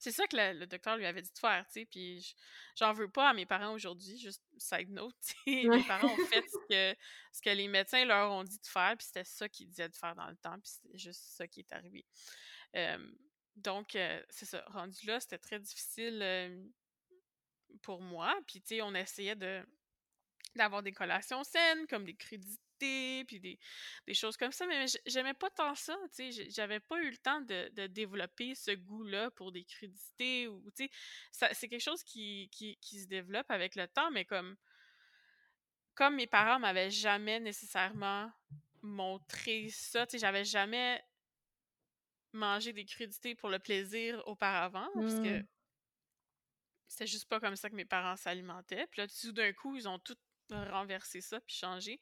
c'est 0.00 0.10
ça 0.10 0.26
que 0.26 0.36
le, 0.36 0.66
docteur 0.66 0.96
lui 0.96 1.06
avait 1.06 1.22
dit 1.22 1.32
de 1.32 1.38
faire, 1.38 1.64
tu 1.68 1.74
sais, 1.74 1.86
puis 1.86 2.34
j'en 2.74 2.92
veux 2.92 3.08
pas 3.08 3.30
à 3.30 3.32
mes 3.32 3.46
parents 3.46 3.72
aujourd'hui, 3.72 4.18
juste 4.18 4.42
side 4.58 4.90
note, 4.90 5.14
mes 5.46 5.84
parents 5.86 6.12
ont 6.12 6.26
fait 6.26 6.44
ce 6.48 6.66
que, 6.68 6.98
ce 7.32 7.40
que 7.42 7.50
les 7.50 7.68
médecins 7.68 8.04
leur 8.04 8.32
ont 8.32 8.42
dit 8.42 8.58
de 8.58 8.66
faire, 8.66 8.96
puis 8.98 9.06
c'était 9.06 9.24
ça 9.24 9.48
qu'ils 9.48 9.68
disaient 9.68 9.88
de 9.88 9.94
faire 9.94 10.16
dans 10.16 10.28
le 10.28 10.36
temps, 10.36 10.58
puis 10.58 10.72
c'était 10.72 10.98
juste 10.98 11.22
ça 11.36 11.46
qui 11.46 11.60
est 11.60 11.72
arrivé. 11.72 12.04
donc, 13.54 13.90
c'est 14.30 14.46
ça, 14.46 14.64
rendu 14.66 15.06
là, 15.06 15.20
c'était 15.20 15.38
très 15.38 15.60
difficile 15.60 16.66
pour 17.82 18.02
moi, 18.02 18.36
puis 18.48 18.60
tu 18.60 18.68
sais, 18.74 18.82
on 18.82 18.96
essayait 18.96 19.36
de 19.36 19.64
d'avoir 20.56 20.82
des 20.82 20.92
collations 20.92 21.44
saines, 21.44 21.86
comme 21.86 22.04
des 22.04 22.14
crudités, 22.14 22.60
puis 22.78 23.40
des, 23.40 24.14
choses 24.14 24.36
comme 24.36 24.52
ça, 24.52 24.66
mais 24.66 24.86
j'aimais 25.06 25.34
pas 25.34 25.50
tant 25.50 25.74
ça, 25.74 25.96
tu 26.14 26.32
sais, 26.32 26.50
j'avais 26.50 26.80
pas 26.80 27.00
eu 27.02 27.10
le 27.10 27.16
temps 27.16 27.40
de, 27.40 27.86
développer 27.86 28.54
ce 28.54 28.72
goût-là 28.72 29.30
pour 29.32 29.52
des 29.52 29.64
crudités, 29.64 30.48
ou, 30.48 30.62
tu 30.76 30.88
sais, 31.32 31.48
c'est 31.52 31.68
quelque 31.68 31.80
chose 31.82 32.02
qui, 32.02 32.48
qui, 32.50 33.00
se 33.00 33.06
développe 33.06 33.50
avec 33.50 33.76
le 33.76 33.88
temps, 33.88 34.10
mais 34.10 34.24
comme, 34.24 34.56
comme 35.94 36.16
mes 36.16 36.26
parents 36.26 36.58
m'avaient 36.58 36.90
jamais 36.90 37.40
nécessairement 37.40 38.30
montré 38.82 39.68
ça, 39.70 40.06
tu 40.06 40.12
sais, 40.12 40.18
j'avais 40.18 40.44
jamais 40.44 41.02
mangé 42.32 42.72
des 42.72 42.84
crudités 42.84 43.34
pour 43.34 43.48
le 43.48 43.58
plaisir 43.58 44.22
auparavant, 44.26 44.88
parce 44.94 45.14
que 45.14 45.40
mmh. 45.40 45.46
c'était 46.88 47.06
juste 47.06 47.28
pas 47.28 47.40
comme 47.40 47.56
ça 47.56 47.70
que 47.70 47.74
mes 47.74 47.86
parents 47.86 48.16
s'alimentaient. 48.16 48.86
Puis 48.90 49.00
là, 49.00 49.08
tout 49.08 49.32
d'un 49.32 49.52
coup, 49.54 49.76
ils 49.76 49.88
ont 49.88 49.98
tout 49.98 50.16
renverser 50.54 51.20
ça 51.20 51.40
puis 51.40 51.56
changer, 51.56 52.00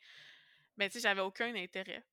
mais 0.77 0.89
tu 0.89 0.95
sais, 0.95 1.01
j'avais 1.01 1.21
aucun 1.21 1.55
intérêt. 1.55 2.05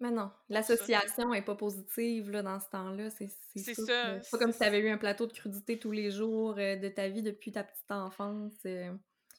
Mais 0.00 0.10
non, 0.10 0.32
l'association 0.48 1.32
est 1.32 1.42
pas 1.42 1.54
positive 1.54 2.30
là, 2.30 2.42
dans 2.42 2.58
ce 2.58 2.68
temps-là. 2.70 3.08
C'est 3.10 3.28
ça. 3.28 4.20
C'est 4.20 4.30
pas 4.30 4.38
comme 4.38 4.52
si 4.52 4.58
tu 4.58 4.64
avais 4.64 4.80
eu 4.80 4.90
un 4.90 4.98
plateau 4.98 5.26
de 5.26 5.32
crudité 5.32 5.78
tous 5.78 5.92
les 5.92 6.10
jours 6.10 6.58
euh, 6.58 6.74
de 6.74 6.88
ta 6.88 7.08
vie 7.08 7.22
depuis 7.22 7.52
ta 7.52 7.62
petite 7.62 7.90
enfance 7.90 8.52
euh, 8.66 8.92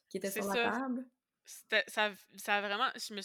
qui 0.07 0.17
était 0.17 0.31
sur 0.31 0.45
la 0.47 0.71
table. 0.71 1.05
Ça, 1.87 2.13
ça 2.37 2.55
a 2.55 2.61
vraiment. 2.61 2.89
Je 2.95 3.13
me, 3.13 3.21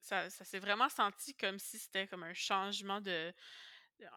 ça, 0.00 0.28
ça 0.28 0.44
s'est 0.44 0.58
vraiment 0.58 0.90
senti 0.90 1.34
comme 1.34 1.58
si 1.58 1.78
c'était 1.78 2.06
comme 2.06 2.24
un 2.24 2.34
changement 2.34 3.00
de, 3.00 3.32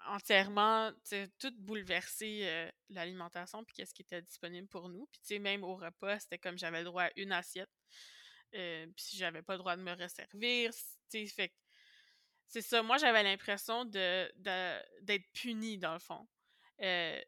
entièrement, 0.08 0.92
tout 1.40 1.54
bouleversé 1.60 2.70
l'alimentation 2.90 3.64
puis 3.64 3.74
qu'est-ce 3.76 3.94
qui 3.94 4.02
était 4.02 4.22
disponible 4.22 4.68
pour 4.68 4.90
nous. 4.90 5.08
Puis 5.12 5.22
tu 5.22 5.28
sais, 5.28 5.40
même 5.40 5.64
au 5.64 5.76
repas, 5.76 6.20
c'était 6.20 6.38
comme 6.38 6.58
j'avais 6.58 6.80
le 6.80 6.86
droit 6.86 7.04
à 7.04 7.12
une 7.16 7.32
assiette. 7.32 7.70
Euh, 8.56 8.88
puis 8.96 9.18
j'avais 9.18 9.42
pas 9.42 9.54
le 9.54 9.60
droit 9.60 9.76
de 9.76 9.82
me 9.82 9.94
resservir. 9.94 10.72
Fait 11.12 11.54
c'est 12.48 12.62
ça. 12.62 12.82
Moi, 12.82 12.98
j'avais 12.98 13.24
l'impression 13.24 13.86
de, 13.86 14.32
d'être 15.02 15.32
punie, 15.34 15.78
dans 15.78 15.94
le 15.94 16.00
fond. 16.00 16.28
Euh, 16.82 17.22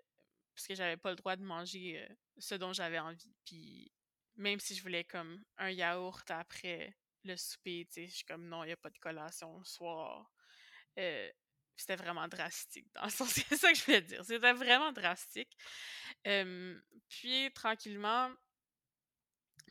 parce 0.55 0.67
que 0.67 0.75
j'avais 0.75 0.97
pas 0.97 1.11
le 1.11 1.15
droit 1.15 1.35
de 1.35 1.43
manger 1.43 2.07
ce 2.37 2.55
dont 2.55 2.73
j'avais 2.73 2.99
envie. 2.99 3.35
Puis 3.45 3.91
même 4.35 4.59
si 4.59 4.75
je 4.75 4.81
voulais 4.81 5.03
comme 5.03 5.43
un 5.57 5.69
yaourt 5.69 6.29
après 6.31 6.95
le 7.23 7.37
souper, 7.37 7.87
je 7.95 8.07
suis 8.07 8.25
comme 8.25 8.47
non, 8.47 8.63
il 8.63 8.67
n'y 8.67 8.73
a 8.73 8.77
pas 8.77 8.89
de 8.89 8.97
collation 8.97 9.59
le 9.59 9.65
soir. 9.65 10.31
Euh, 10.97 11.31
c'était 11.75 11.95
vraiment 11.95 12.27
drastique, 12.27 12.87
dans 12.93 13.05
le 13.05 13.09
sens, 13.09 13.29
c'est 13.29 13.55
ça 13.55 13.71
que 13.71 13.77
je 13.77 13.85
voulais 13.85 14.01
dire. 14.01 14.23
C'était 14.25 14.53
vraiment 14.53 14.91
drastique. 14.91 15.55
puis, 16.23 17.51
tranquillement, 17.53 18.31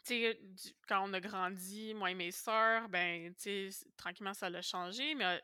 tu 0.05 0.15
sais, 0.15 0.41
quand 0.89 1.09
on 1.09 1.13
a 1.13 1.21
grandi, 1.21 1.95
moi 1.95 2.11
et 2.11 2.15
mes 2.15 2.33
sœurs, 2.33 2.89
ben, 2.89 3.35
tu 3.35 3.71
sais, 3.71 3.87
tranquillement, 3.97 4.35
ça 4.35 4.51
l'a 4.51 4.63
changé, 4.63 5.15
mais 5.15 5.41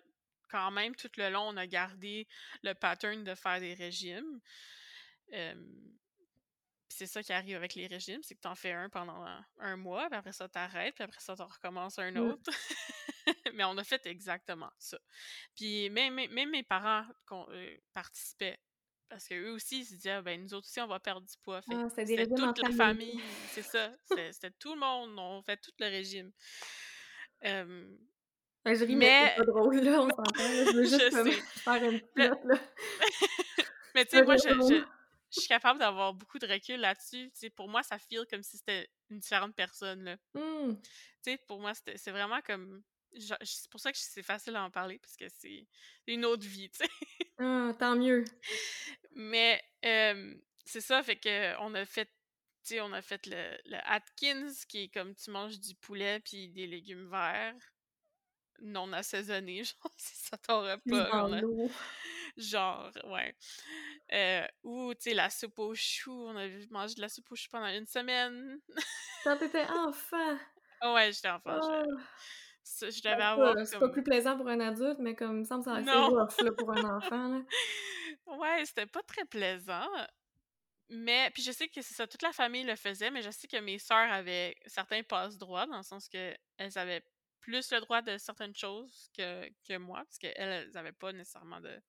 quand 0.49 0.71
même, 0.71 0.95
tout 0.95 1.11
le 1.17 1.31
long, 1.31 1.49
on 1.49 1.57
a 1.57 1.67
gardé 1.67 2.27
le 2.63 2.73
pattern 2.75 3.25
de 3.25 3.35
faire 3.35 3.61
des 3.61 3.75
régimes 3.75 4.41
c'est 6.97 7.07
ça 7.07 7.23
qui 7.23 7.33
arrive 7.33 7.57
avec 7.57 7.75
les 7.75 7.87
régimes, 7.87 8.23
c'est 8.23 8.35
que 8.35 8.41
tu 8.41 8.49
en 8.49 8.55
fais 8.55 8.73
un 8.73 8.89
pendant 8.89 9.25
un, 9.59 9.77
mois, 9.77 10.09
puis 10.09 10.19
après 10.19 10.33
ça, 10.33 10.49
t'arrêtes, 10.49 10.95
puis 10.95 11.05
après 11.05 11.21
ça, 11.21 11.37
tu 11.37 11.43
recommences 11.43 11.99
un 11.99 12.11
mmh. 12.11 12.19
autre. 12.19 12.51
Mais 13.55 13.65
on 13.65 13.77
a 13.77 13.85
fait 13.85 14.07
exactement 14.07 14.71
ça. 14.79 14.99
Puis 15.55 15.91
même, 15.91 16.15
même, 16.15 16.51
mes 16.51 16.63
parents 16.63 17.05
euh, 17.33 17.77
participaient. 17.93 18.59
Parce 19.09 19.29
qu'eux 19.29 19.53
aussi, 19.53 19.81
ils 19.81 19.85
se 19.85 19.95
disaient, 19.95 20.21
ben 20.23 20.43
nous 20.43 20.53
autres 20.55 20.67
aussi, 20.67 20.81
on 20.81 20.87
va 20.87 20.99
perdre 20.99 21.27
du 21.27 21.37
poids. 21.43 21.61
Ah, 21.71 21.87
c'était 21.95 22.27
toute 22.27 22.59
la 22.63 22.71
famille, 22.71 23.21
c'est 23.51 23.63
ça. 23.63 23.93
C'était 24.05 24.51
tout 24.59 24.75
le 24.75 24.81
monde, 24.81 25.17
on 25.19 25.43
fait 25.43 25.57
tout 25.59 25.73
le 25.79 25.87
régime. 25.87 26.33
Euh, 27.45 27.87
je 28.65 28.85
ris, 28.85 28.97
mais, 28.97 29.35
c'est 29.37 29.45
pas 29.45 29.45
drôle, 29.45 29.77
là, 29.77 30.03
on 30.03 30.09
s'entend. 30.09 30.25
Je 30.39 30.77
veux 30.77 30.85
juste 30.85 31.63
faire 31.63 31.85
une 31.85 32.01
là. 32.17 32.37
mais 33.95 34.05
tu 34.05 34.17
sais, 34.17 34.25
moi, 34.25 34.37
je, 34.37 34.85
je 35.31 35.41
suis 35.41 35.49
capable 35.49 35.79
d'avoir 35.79 36.15
beaucoup 36.15 36.39
de 36.39 36.47
recul 36.47 36.81
là-dessus. 36.81 37.31
pour 37.55 37.69
moi, 37.69 37.83
ça 37.83 37.99
feel 37.99 38.25
comme 38.31 38.43
si 38.43 38.57
c'était 38.57 38.89
une 39.11 39.19
différente 39.19 39.55
personne. 39.55 40.05
Là. 40.05 40.17
Mmh. 40.35 41.37
pour 41.47 41.61
moi, 41.61 41.73
c'est 41.75 42.11
vraiment 42.11 42.41
comme. 42.43 42.83
C'est 43.15 43.71
pour 43.71 43.81
ça 43.81 43.93
que 43.93 43.99
c'est 43.99 44.23
facile 44.23 44.57
à 44.57 44.65
en 44.65 44.71
parler, 44.71 44.99
parce 44.99 45.17
que 45.17 45.27
c'est 45.29 45.67
une 46.07 46.25
autre 46.25 46.47
vie. 46.47 46.71
Ah, 47.39 47.73
tant 47.79 47.97
mieux. 47.97 48.25
Mais 49.15 49.63
c'est 50.65 50.81
ça, 50.81 51.03
fait 51.03 51.17
que 51.17 51.59
on 51.61 51.75
a 51.75 51.85
fait. 51.85 52.11
on 52.81 52.93
a 52.93 53.03
fait 53.03 53.27
le, 53.27 53.59
le 53.67 53.79
Atkins, 53.85 54.53
qui 54.69 54.85
est 54.85 54.89
comme 54.89 55.15
tu 55.15 55.31
manges 55.31 55.59
du 55.61 55.75
poulet 55.75 56.21
puis 56.21 56.49
des 56.49 56.67
légumes 56.67 57.09
verts 57.09 57.55
non 58.61 58.93
assaisonnés, 58.93 59.65
genre, 59.65 59.93
si 59.97 60.17
ça 60.17 60.37
t'aurait 60.39 60.79
pas. 60.79 61.31
Genre, 62.37 62.91
ouais. 63.05 63.35
Euh, 64.13 64.47
ou, 64.63 64.95
tu 64.95 65.11
sais, 65.11 65.15
la 65.15 65.31
soupe 65.31 65.59
aux 65.59 65.75
choux. 65.75 66.27
On 66.29 66.37
a 66.37 66.47
mangé 66.71 66.95
de 66.95 67.01
la 67.01 67.09
soupe 67.09 67.31
aux 67.33 67.37
choux 67.37 67.49
pendant 67.51 67.69
une 67.69 67.87
semaine. 67.87 68.61
Quand 69.25 69.37
t'étais 69.39 69.65
enfant! 69.71 70.39
ouais, 70.83 71.13
j'étais 71.13 71.31
enfant. 71.31 71.59
Je, 71.63 71.97
je 72.81 73.03
devais 73.03 73.23
avoir. 73.23 73.55
C'est 73.67 73.79
pas 73.79 73.89
plus 73.89 74.03
plaisant 74.03 74.37
pour 74.37 74.49
un 74.49 74.61
adulte, 74.61 74.99
mais 74.99 75.15
comme 75.15 75.45
ça 75.45 75.57
me 75.57 75.63
semble 75.63 75.89
assez 75.89 75.99
rough 75.99 76.41
là, 76.43 76.53
pour 76.53 76.73
un 76.73 76.97
enfant. 76.97 77.29
Là. 77.29 77.43
Ouais, 78.27 78.65
c'était 78.65 78.87
pas 78.87 79.03
très 79.03 79.25
plaisant. 79.25 79.89
Mais, 80.89 81.31
puis 81.33 81.43
je 81.43 81.53
sais 81.53 81.69
que 81.69 81.81
c'est 81.81 81.95
ça, 81.95 82.07
toute 82.07 82.23
la 82.23 82.33
famille 82.33 82.65
le 82.65 82.75
faisait, 82.75 83.11
mais 83.11 83.23
je 83.23 83.31
sais 83.31 83.47
que 83.47 83.57
mes 83.59 83.79
sœurs 83.79 84.13
avaient 84.13 84.57
certains 84.67 85.03
passe-droits, 85.03 85.67
dans 85.67 85.77
le 85.77 85.83
sens 85.83 86.09
que 86.09 86.35
elles 86.59 86.79
avaient 86.79 87.05
plus 87.41 87.71
le 87.71 87.81
droit 87.81 88.03
de 88.03 88.19
certaines 88.19 88.55
choses 88.55 89.11
que, 89.17 89.49
que 89.69 89.77
moi, 89.79 90.03
parce 90.05 90.19
qu'elles, 90.19 90.35
elles 90.37 90.71
n'avaient 90.73 90.93
pas 90.93 91.13
nécessairement 91.13 91.61
de, 91.61 91.81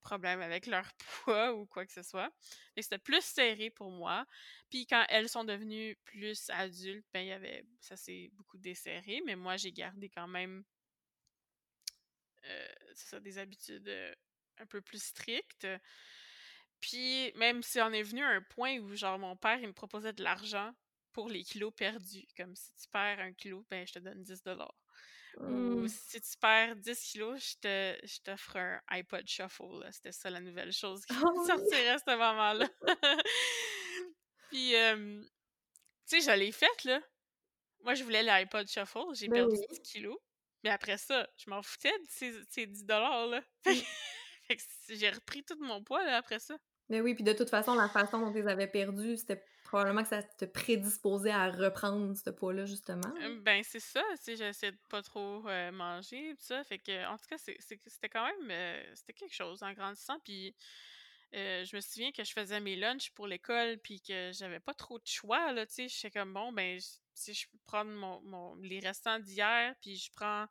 problème 0.00 0.40
avec 0.40 0.66
leur 0.66 0.90
poids 1.24 1.54
ou 1.54 1.66
quoi 1.66 1.86
que 1.86 1.92
ce 1.92 2.02
soit. 2.02 2.30
Et 2.76 2.82
c'était 2.82 2.98
plus 2.98 3.24
serré 3.24 3.70
pour 3.70 3.90
moi. 3.90 4.26
Puis 4.70 4.86
quand 4.86 5.04
elles 5.08 5.28
sont 5.28 5.44
devenues 5.44 5.96
plus 6.04 6.48
adultes, 6.50 7.06
ben 7.12 7.20
il 7.20 7.28
y 7.28 7.32
avait 7.32 7.64
ça 7.80 7.96
s'est 7.96 8.30
beaucoup 8.34 8.58
desserré, 8.58 9.22
mais 9.26 9.36
moi 9.36 9.56
j'ai 9.56 9.72
gardé 9.72 10.08
quand 10.08 10.28
même 10.28 10.64
euh, 12.44 13.20
des 13.20 13.38
habitudes 13.38 13.88
euh, 13.88 14.14
un 14.58 14.66
peu 14.66 14.80
plus 14.80 15.02
strictes. 15.02 15.66
Puis 16.80 17.32
même 17.34 17.62
si 17.62 17.80
on 17.80 17.92
est 17.92 18.02
venu 18.02 18.22
à 18.22 18.28
un 18.28 18.42
point 18.42 18.78
où 18.78 18.94
genre 18.94 19.18
mon 19.18 19.36
père 19.36 19.58
il 19.60 19.68
me 19.68 19.72
proposait 19.72 20.12
de 20.12 20.22
l'argent 20.22 20.72
pour 21.12 21.28
les 21.28 21.42
kilos 21.42 21.72
perdus, 21.74 22.26
comme 22.36 22.54
si 22.54 22.72
tu 22.74 22.88
perds 22.90 23.20
un 23.20 23.32
kilo, 23.32 23.66
ben 23.70 23.86
je 23.86 23.94
te 23.94 23.98
donne 23.98 24.22
10 24.22 24.42
dollars. 24.42 24.74
Ou 25.40 25.82
mmh. 25.82 25.88
si 25.88 26.20
tu 26.20 26.36
perds 26.40 26.76
10 26.76 27.00
kilos, 27.00 27.56
je 27.62 28.20
t'offre 28.22 28.56
un 28.56 28.80
iPod 28.88 29.26
Shuffle. 29.28 29.86
C'était 29.92 30.12
ça 30.12 30.30
la 30.30 30.40
nouvelle 30.40 30.72
chose 30.72 31.04
qui 31.04 31.14
oh 31.22 31.44
sortirait 31.46 31.88
à 31.88 31.98
ce 31.98 32.10
moment-là. 32.10 32.68
Puis, 34.50 34.72
tu 34.72 36.20
sais, 36.20 36.20
je 36.20 36.36
l'ai 36.36 36.52
faite, 36.52 36.84
là. 36.84 37.00
Moi, 37.80 37.94
je 37.94 38.02
voulais 38.02 38.22
l'iPod 38.22 38.68
Shuffle. 38.68 39.14
J'ai 39.14 39.28
ben 39.28 39.46
perdu 39.46 39.56
10 39.70 39.80
kilos. 39.82 40.18
Mais 40.64 40.70
après 40.70 40.98
ça, 40.98 41.28
je 41.36 41.48
m'en 41.50 41.62
foutais 41.62 41.96
de 41.98 42.42
ces, 42.48 42.66
10 42.66 42.84
$-là. 42.84 43.40
Mmh. 43.66 44.54
fait 44.54 44.56
que 44.56 44.62
j'ai 44.88 45.10
repris 45.10 45.44
tout 45.44 45.58
mon 45.60 45.84
poids, 45.84 46.02
là, 46.04 46.16
après 46.16 46.38
ça. 46.38 46.56
Mais 46.88 47.02
oui, 47.02 47.14
puis 47.14 47.22
de 47.22 47.34
toute 47.34 47.50
façon, 47.50 47.74
la 47.74 47.88
façon 47.88 48.18
dont 48.18 48.32
tu 48.32 48.40
les 48.40 48.48
avais 48.48 48.66
perdus, 48.66 49.18
c'était 49.18 49.44
probablement 49.68 50.02
que 50.02 50.08
ça 50.08 50.22
te 50.22 50.46
prédisposait 50.46 51.30
à 51.30 51.50
reprendre 51.50 52.16
ce 52.16 52.30
poids-là, 52.30 52.64
justement. 52.64 53.12
Ben, 53.42 53.62
c'est 53.62 53.80
ça. 53.80 54.02
Tu 54.24 54.34
j'essaie 54.34 54.72
de 54.72 54.78
pas 54.88 55.02
trop 55.02 55.42
manger, 55.72 56.34
tout 56.38 56.44
ça. 56.46 56.64
Fait 56.64 56.78
que, 56.78 57.06
en 57.06 57.18
tout 57.18 57.26
cas, 57.28 57.36
c'était 57.38 58.08
quand 58.08 58.24
même. 58.24 58.86
c'était 58.94 59.12
quelque 59.12 59.34
chose 59.34 59.62
en 59.62 59.72
grandissant. 59.74 60.18
Puis. 60.24 60.54
je 61.32 61.76
me 61.76 61.80
souviens 61.82 62.12
que 62.12 62.24
je 62.24 62.32
faisais 62.32 62.60
mes 62.60 62.76
lunchs 62.76 63.10
pour 63.10 63.26
l'école, 63.26 63.76
puis 63.78 64.00
que 64.00 64.30
j'avais 64.32 64.60
pas 64.60 64.74
trop 64.74 64.98
de 64.98 65.06
choix, 65.06 65.52
là, 65.52 65.66
tu 65.66 65.74
sais. 65.74 65.88
J'étais 65.88 66.18
comme, 66.18 66.32
bon, 66.32 66.50
ben, 66.50 66.80
si 67.14 67.34
je 67.34 67.46
peux 67.50 67.58
prendre 67.66 67.90
mon, 67.90 68.54
les 68.56 68.80
restants 68.80 69.18
d'hier, 69.18 69.74
puis 69.82 69.96
je 69.96 70.10
prends 70.12 70.46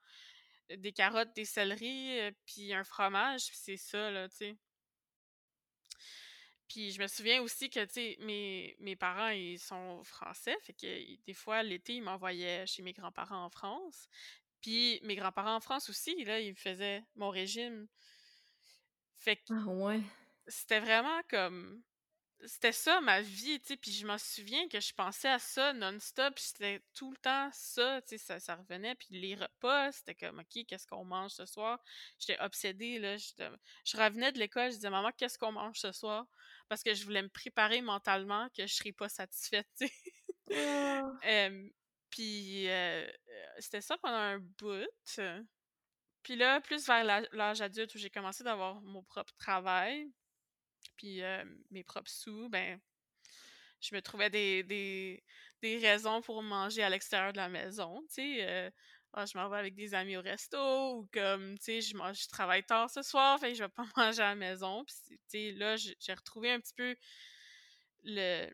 des 0.69 0.91
carottes, 0.91 1.33
des 1.35 1.45
céleris, 1.45 2.19
puis 2.45 2.71
un 2.71 2.83
fromage, 2.83 3.47
puis 3.47 3.57
c'est 3.59 3.77
ça, 3.77 4.11
là, 4.11 4.29
tu 4.29 4.35
sais. 4.35 4.57
Puis 6.67 6.91
je 6.91 7.01
me 7.01 7.07
souviens 7.07 7.41
aussi 7.41 7.69
que, 7.69 7.83
tu 7.85 7.93
sais, 7.93 8.17
mes, 8.19 8.75
mes 8.79 8.95
parents, 8.95 9.29
ils 9.29 9.59
sont 9.59 10.03
français, 10.03 10.55
fait 10.63 10.73
que 10.73 11.23
des 11.25 11.33
fois, 11.33 11.63
l'été, 11.63 11.95
ils 11.95 12.01
m'envoyaient 12.01 12.65
chez 12.65 12.83
mes 12.83 12.93
grands-parents 12.93 13.45
en 13.45 13.49
France. 13.49 14.09
Puis 14.61 14.99
mes 15.03 15.15
grands-parents 15.15 15.55
en 15.55 15.59
France 15.61 15.89
aussi, 15.89 16.23
là, 16.25 16.39
ils 16.39 16.55
faisaient 16.55 17.03
mon 17.15 17.29
régime. 17.29 17.87
Fait 19.17 19.37
que... 19.37 19.53
Ah 19.53 19.65
ouais. 19.65 20.01
C'était 20.47 20.79
vraiment 20.79 21.21
comme 21.29 21.81
c'était 22.45 22.71
ça 22.71 23.01
ma 23.01 23.21
vie, 23.21 23.59
tu 23.59 23.67
sais, 23.67 23.77
puis 23.77 23.91
je 23.91 24.05
m'en 24.05 24.17
souviens 24.17 24.67
que 24.67 24.79
je 24.79 24.93
pensais 24.93 25.29
à 25.29 25.39
ça 25.39 25.73
non-stop, 25.73 26.37
c'était 26.37 26.81
tout 26.93 27.11
le 27.11 27.17
temps 27.17 27.49
ça, 27.51 28.01
tu 28.01 28.09
sais, 28.09 28.17
ça, 28.17 28.39
ça, 28.39 28.55
revenait, 28.55 28.95
puis 28.95 29.07
les 29.11 29.35
repas, 29.35 29.91
c'était 29.91 30.15
comme, 30.15 30.39
OK, 30.39 30.65
qu'est-ce 30.67 30.87
qu'on 30.87 31.05
mange 31.05 31.31
ce 31.31 31.45
soir? 31.45 31.79
J'étais 32.19 32.39
obsédée, 32.41 32.99
là, 32.99 33.17
je 33.17 33.97
revenais 33.97 34.31
de 34.31 34.39
l'école, 34.39 34.71
je 34.71 34.75
disais, 34.75 34.89
maman, 34.89 35.11
qu'est-ce 35.17 35.37
qu'on 35.37 35.51
mange 35.51 35.79
ce 35.79 35.91
soir? 35.91 36.25
Parce 36.69 36.83
que 36.83 36.93
je 36.93 37.03
voulais 37.05 37.23
me 37.23 37.29
préparer 37.29 37.81
mentalement 37.81 38.47
que 38.55 38.67
je 38.67 38.73
serais 38.73 38.93
pas 38.93 39.09
satisfaite, 39.09 39.67
tu 39.77 39.87
sais. 39.87 39.93
Ah. 40.53 41.01
puis 42.09 42.69
euh, 42.69 43.07
c'était 43.59 43.81
ça 43.81 43.97
pendant 43.97 44.15
un 44.15 44.39
bout. 44.39 44.87
Puis 46.23 46.35
là, 46.35 46.61
plus 46.61 46.85
vers 46.85 47.27
l'âge 47.31 47.61
adulte 47.61 47.95
où 47.95 47.97
j'ai 47.97 48.09
commencé 48.09 48.43
d'avoir 48.43 48.81
mon 48.81 49.03
propre 49.03 49.33
travail, 49.37 50.11
puis 50.95 51.21
mes 51.71 51.83
propres 51.83 52.09
sous, 52.09 52.49
ben, 52.49 52.79
je 53.81 53.95
me 53.95 54.01
trouvais 54.01 54.29
des, 54.29 54.63
des, 54.63 55.23
des 55.61 55.77
raisons 55.77 56.21
pour 56.21 56.41
manger 56.41 56.83
à 56.83 56.89
l'extérieur 56.89 57.31
de 57.33 57.37
la 57.37 57.49
maison, 57.49 58.01
tu 58.07 58.15
sais. 58.15 58.71
Ah, 59.13 59.25
je 59.25 59.37
m'en 59.37 59.49
vais 59.49 59.57
avec 59.57 59.73
des 59.73 59.95
amis 59.95 60.17
au 60.17 60.21
resto 60.21 60.57
ou 60.97 61.09
comme, 61.11 61.57
tu 61.57 61.63
sais, 61.63 61.81
je, 61.81 61.95
je 61.95 62.27
travaille 62.27 62.63
tard 62.63 62.89
ce 62.89 63.01
soir, 63.01 63.39
fait 63.39 63.49
que 63.49 63.57
je 63.57 63.63
vais 63.63 63.69
pas 63.69 63.85
manger 63.97 64.21
à 64.21 64.29
la 64.29 64.35
maison. 64.35 64.83
Puis, 64.85 64.95
tu 65.07 65.17
sais, 65.27 65.51
là, 65.53 65.75
j'ai 65.75 66.13
retrouvé 66.13 66.51
un 66.51 66.59
petit 66.59 66.73
peu 66.75 66.95
le, 68.03 68.49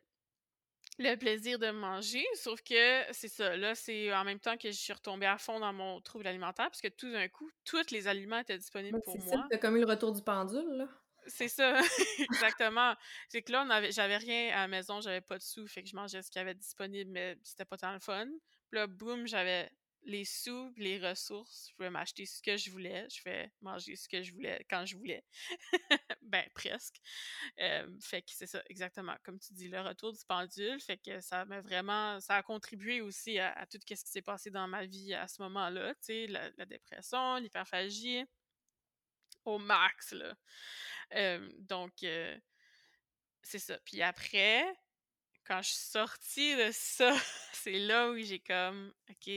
le 0.98 1.16
plaisir 1.16 1.58
de 1.58 1.70
manger, 1.70 2.24
sauf 2.34 2.62
que 2.62 3.12
c'est 3.12 3.28
ça, 3.28 3.56
là, 3.56 3.74
c'est 3.74 4.14
en 4.14 4.24
même 4.24 4.40
temps 4.40 4.56
que 4.56 4.70
je 4.70 4.76
suis 4.76 4.92
retombée 4.92 5.26
à 5.26 5.38
fond 5.38 5.58
dans 5.60 5.72
mon 5.72 6.00
trouble 6.00 6.26
alimentaire, 6.26 6.66
parce 6.66 6.80
que 6.80 6.88
tout 6.88 7.10
d'un 7.10 7.28
coup, 7.28 7.50
tous 7.64 7.90
les 7.90 8.06
aliments 8.06 8.38
étaient 8.38 8.58
disponibles 8.58 9.00
pour 9.02 9.18
moi. 9.18 9.46
C'est 9.50 9.58
comme 9.58 9.76
eu 9.76 9.80
le 9.80 9.86
retour 9.86 10.12
du 10.12 10.22
pendule, 10.22 10.76
là. 10.76 10.88
C'est 11.26 11.48
ça, 11.48 11.80
exactement. 12.18 12.94
C'est 13.28 13.42
que 13.42 13.52
là, 13.52 13.90
j'avais 13.90 14.16
rien 14.16 14.52
à 14.54 14.62
la 14.62 14.68
maison, 14.68 15.00
j'avais 15.00 15.20
pas 15.20 15.38
de 15.38 15.42
sous, 15.42 15.66
fait 15.66 15.82
que 15.82 15.88
je 15.88 15.96
mangeais 15.96 16.22
ce 16.22 16.30
qu'il 16.30 16.38
y 16.40 16.42
avait 16.42 16.54
disponible, 16.54 17.10
mais 17.10 17.38
c'était 17.42 17.64
pas 17.64 17.76
tant 17.76 17.92
le 17.92 18.00
fun. 18.00 18.26
Puis 18.70 18.78
là, 18.78 18.86
boum, 18.86 19.26
j'avais 19.26 19.70
les 20.06 20.24
sous, 20.24 20.72
les 20.76 20.98
ressources, 20.98 21.68
je 21.70 21.74
pouvais 21.76 21.90
m'acheter 21.90 22.26
ce 22.26 22.42
que 22.42 22.56
je 22.56 22.70
voulais, 22.70 23.06
je 23.10 23.20
fais 23.22 23.50
manger 23.62 23.96
ce 23.96 24.08
que 24.08 24.22
je 24.22 24.32
voulais 24.32 24.64
quand 24.68 24.84
je 24.84 24.96
voulais. 24.96 25.24
ben, 26.22 26.44
presque. 26.54 27.00
fait 27.56 28.22
que 28.22 28.30
c'est 28.30 28.46
ça, 28.46 28.62
exactement. 28.68 29.16
Comme 29.22 29.38
tu 29.38 29.52
dis, 29.54 29.68
le 29.68 29.80
retour 29.80 30.12
du 30.12 30.24
pendule, 30.26 30.80
fait 30.80 30.98
que 30.98 31.20
ça 31.20 31.44
m'a 31.44 31.60
vraiment, 31.60 32.20
ça 32.20 32.36
a 32.36 32.42
contribué 32.42 33.00
aussi 33.00 33.38
à, 33.38 33.66
tout 33.66 33.78
ce 33.80 33.86
qui 33.86 33.96
s'est 33.96 34.22
passé 34.22 34.50
dans 34.50 34.68
ma 34.68 34.84
vie 34.84 35.14
à 35.14 35.26
ce 35.26 35.40
moment-là, 35.42 35.94
tu 35.94 36.00
sais, 36.02 36.26
la, 36.26 36.50
dépression, 36.66 37.36
l'hyperphagie, 37.36 38.24
au 39.44 39.58
max, 39.58 40.12
là. 40.12 40.34
Donc, 41.58 41.92
c'est 43.42 43.58
ça. 43.58 43.78
Puis 43.84 44.02
après, 44.02 44.64
quand 45.44 45.60
je 45.62 45.68
suis 45.68 45.90
sortie 45.90 46.56
de 46.56 46.70
ça, 46.72 47.14
c'est 47.52 47.78
là 47.78 48.10
où 48.10 48.18
j'ai 48.18 48.40
comme, 48.40 48.92
OK, 49.10 49.30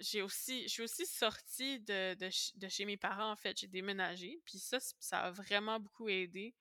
j'ai 0.00 0.22
aussi, 0.22 0.62
je 0.64 0.68
suis 0.68 0.82
aussi 0.82 1.06
sortie 1.06 1.80
de, 1.80 2.14
de, 2.14 2.68
chez 2.68 2.84
mes 2.84 2.96
parents, 2.96 3.30
en 3.30 3.36
fait. 3.36 3.56
J'ai 3.58 3.68
déménagé. 3.68 4.40
Puis 4.44 4.58
ça, 4.58 4.78
ça 4.98 5.20
a 5.20 5.30
vraiment 5.30 5.78
beaucoup 5.78 6.08
aidé 6.08 6.54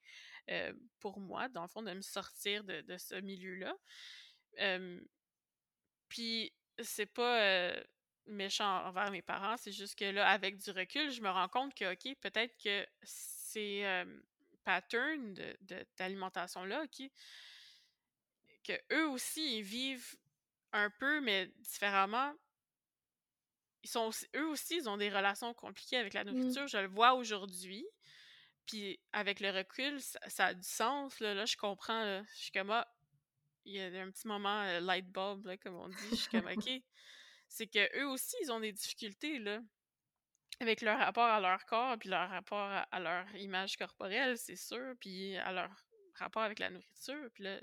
pour 1.00 1.20
moi, 1.20 1.48
dans 1.50 1.62
le 1.62 1.68
fond, 1.68 1.82
de 1.82 1.94
me 1.94 2.02
sortir 2.02 2.64
de, 2.64 2.82
de 2.82 2.98
ce 2.98 3.16
milieu-là. 3.16 3.74
puis 6.10 6.54
c'est 6.80 7.06
pas 7.06 7.74
méchant 8.28 8.86
envers 8.86 9.12
mes 9.12 9.22
parents, 9.22 9.58
c'est 9.58 9.72
juste 9.72 9.98
que 9.98 10.06
là, 10.06 10.28
avec 10.30 10.58
du 10.58 10.72
recul, 10.72 11.12
je 11.12 11.22
me 11.22 11.30
rends 11.30 11.50
compte 11.50 11.74
que, 11.74 11.94
OK, 11.94 12.16
peut-être 12.22 12.56
que 12.64 12.86
ces 13.04 14.06
patterns 14.64 15.34
d'alimentation-là, 15.98 16.84
OK, 16.84 17.10
que 18.64 18.74
eux 18.94 19.10
aussi, 19.10 19.58
ils 19.58 19.64
vivent 19.64 20.16
un 20.74 20.90
peu, 20.90 21.22
mais 21.22 21.48
différemment. 21.60 22.34
Ils 23.84 23.90
sont 23.90 24.12
eux 24.36 24.48
aussi, 24.48 24.78
ils 24.78 24.90
ont 24.90 24.98
des 24.98 25.10
relations 25.10 25.54
compliquées 25.54 25.98
avec 25.98 26.14
la 26.14 26.24
mmh. 26.24 26.32
nourriture. 26.32 26.68
Je 26.68 26.78
le 26.78 26.88
vois 26.88 27.14
aujourd'hui. 27.14 27.86
Puis 28.68 29.00
avec 29.12 29.40
le 29.40 29.50
recul, 29.50 30.00
ça, 30.28 30.46
a 30.48 30.54
du 30.54 30.68
sens. 30.68 31.20
Là, 31.20 31.34
là 31.34 31.46
je 31.46 31.58
comprends. 31.58 32.04
Là. 32.04 32.24
Je 32.36 32.44
suis 32.44 32.52
comme, 32.52 32.70
ah, 32.70 32.88
il 33.66 33.74
y 33.74 33.82
a 33.82 34.02
un 34.02 34.12
petit 34.12 34.28
moment 34.28 34.62
euh, 34.64 34.80
light 34.80 35.08
bulb, 35.12 35.46
là, 35.46 35.58
comme 35.58 35.76
on 35.76 35.90
dit. 35.90 35.96
Je 36.12 36.16
suis 36.16 36.30
comme, 36.30 36.48
OK. 36.56 36.70
C'est 37.52 37.68
que 37.68 38.00
eux 38.00 38.08
aussi, 38.08 38.38
ils 38.44 38.52
ont 38.54 38.62
des 38.62 38.72
difficultés, 38.72 39.38
là. 39.38 39.60
Avec 40.62 40.80
leur 40.80 40.98
rapport 40.98 41.26
à 41.26 41.42
leur 41.42 41.66
corps, 41.66 41.98
puis 42.00 42.08
leur 42.08 42.30
rapport 42.30 42.72
à, 42.90 43.00
leur 43.02 43.36
image 43.36 43.76
corporelle, 43.76 44.38
c'est 44.38 44.56
sûr, 44.56 44.94
puis 45.02 45.36
à 45.36 45.52
leur 45.52 45.70
rapport 46.16 46.44
avec 46.44 46.60
la 46.60 46.70
nourriture. 46.70 47.30
Puis 47.34 47.44
là, 47.44 47.60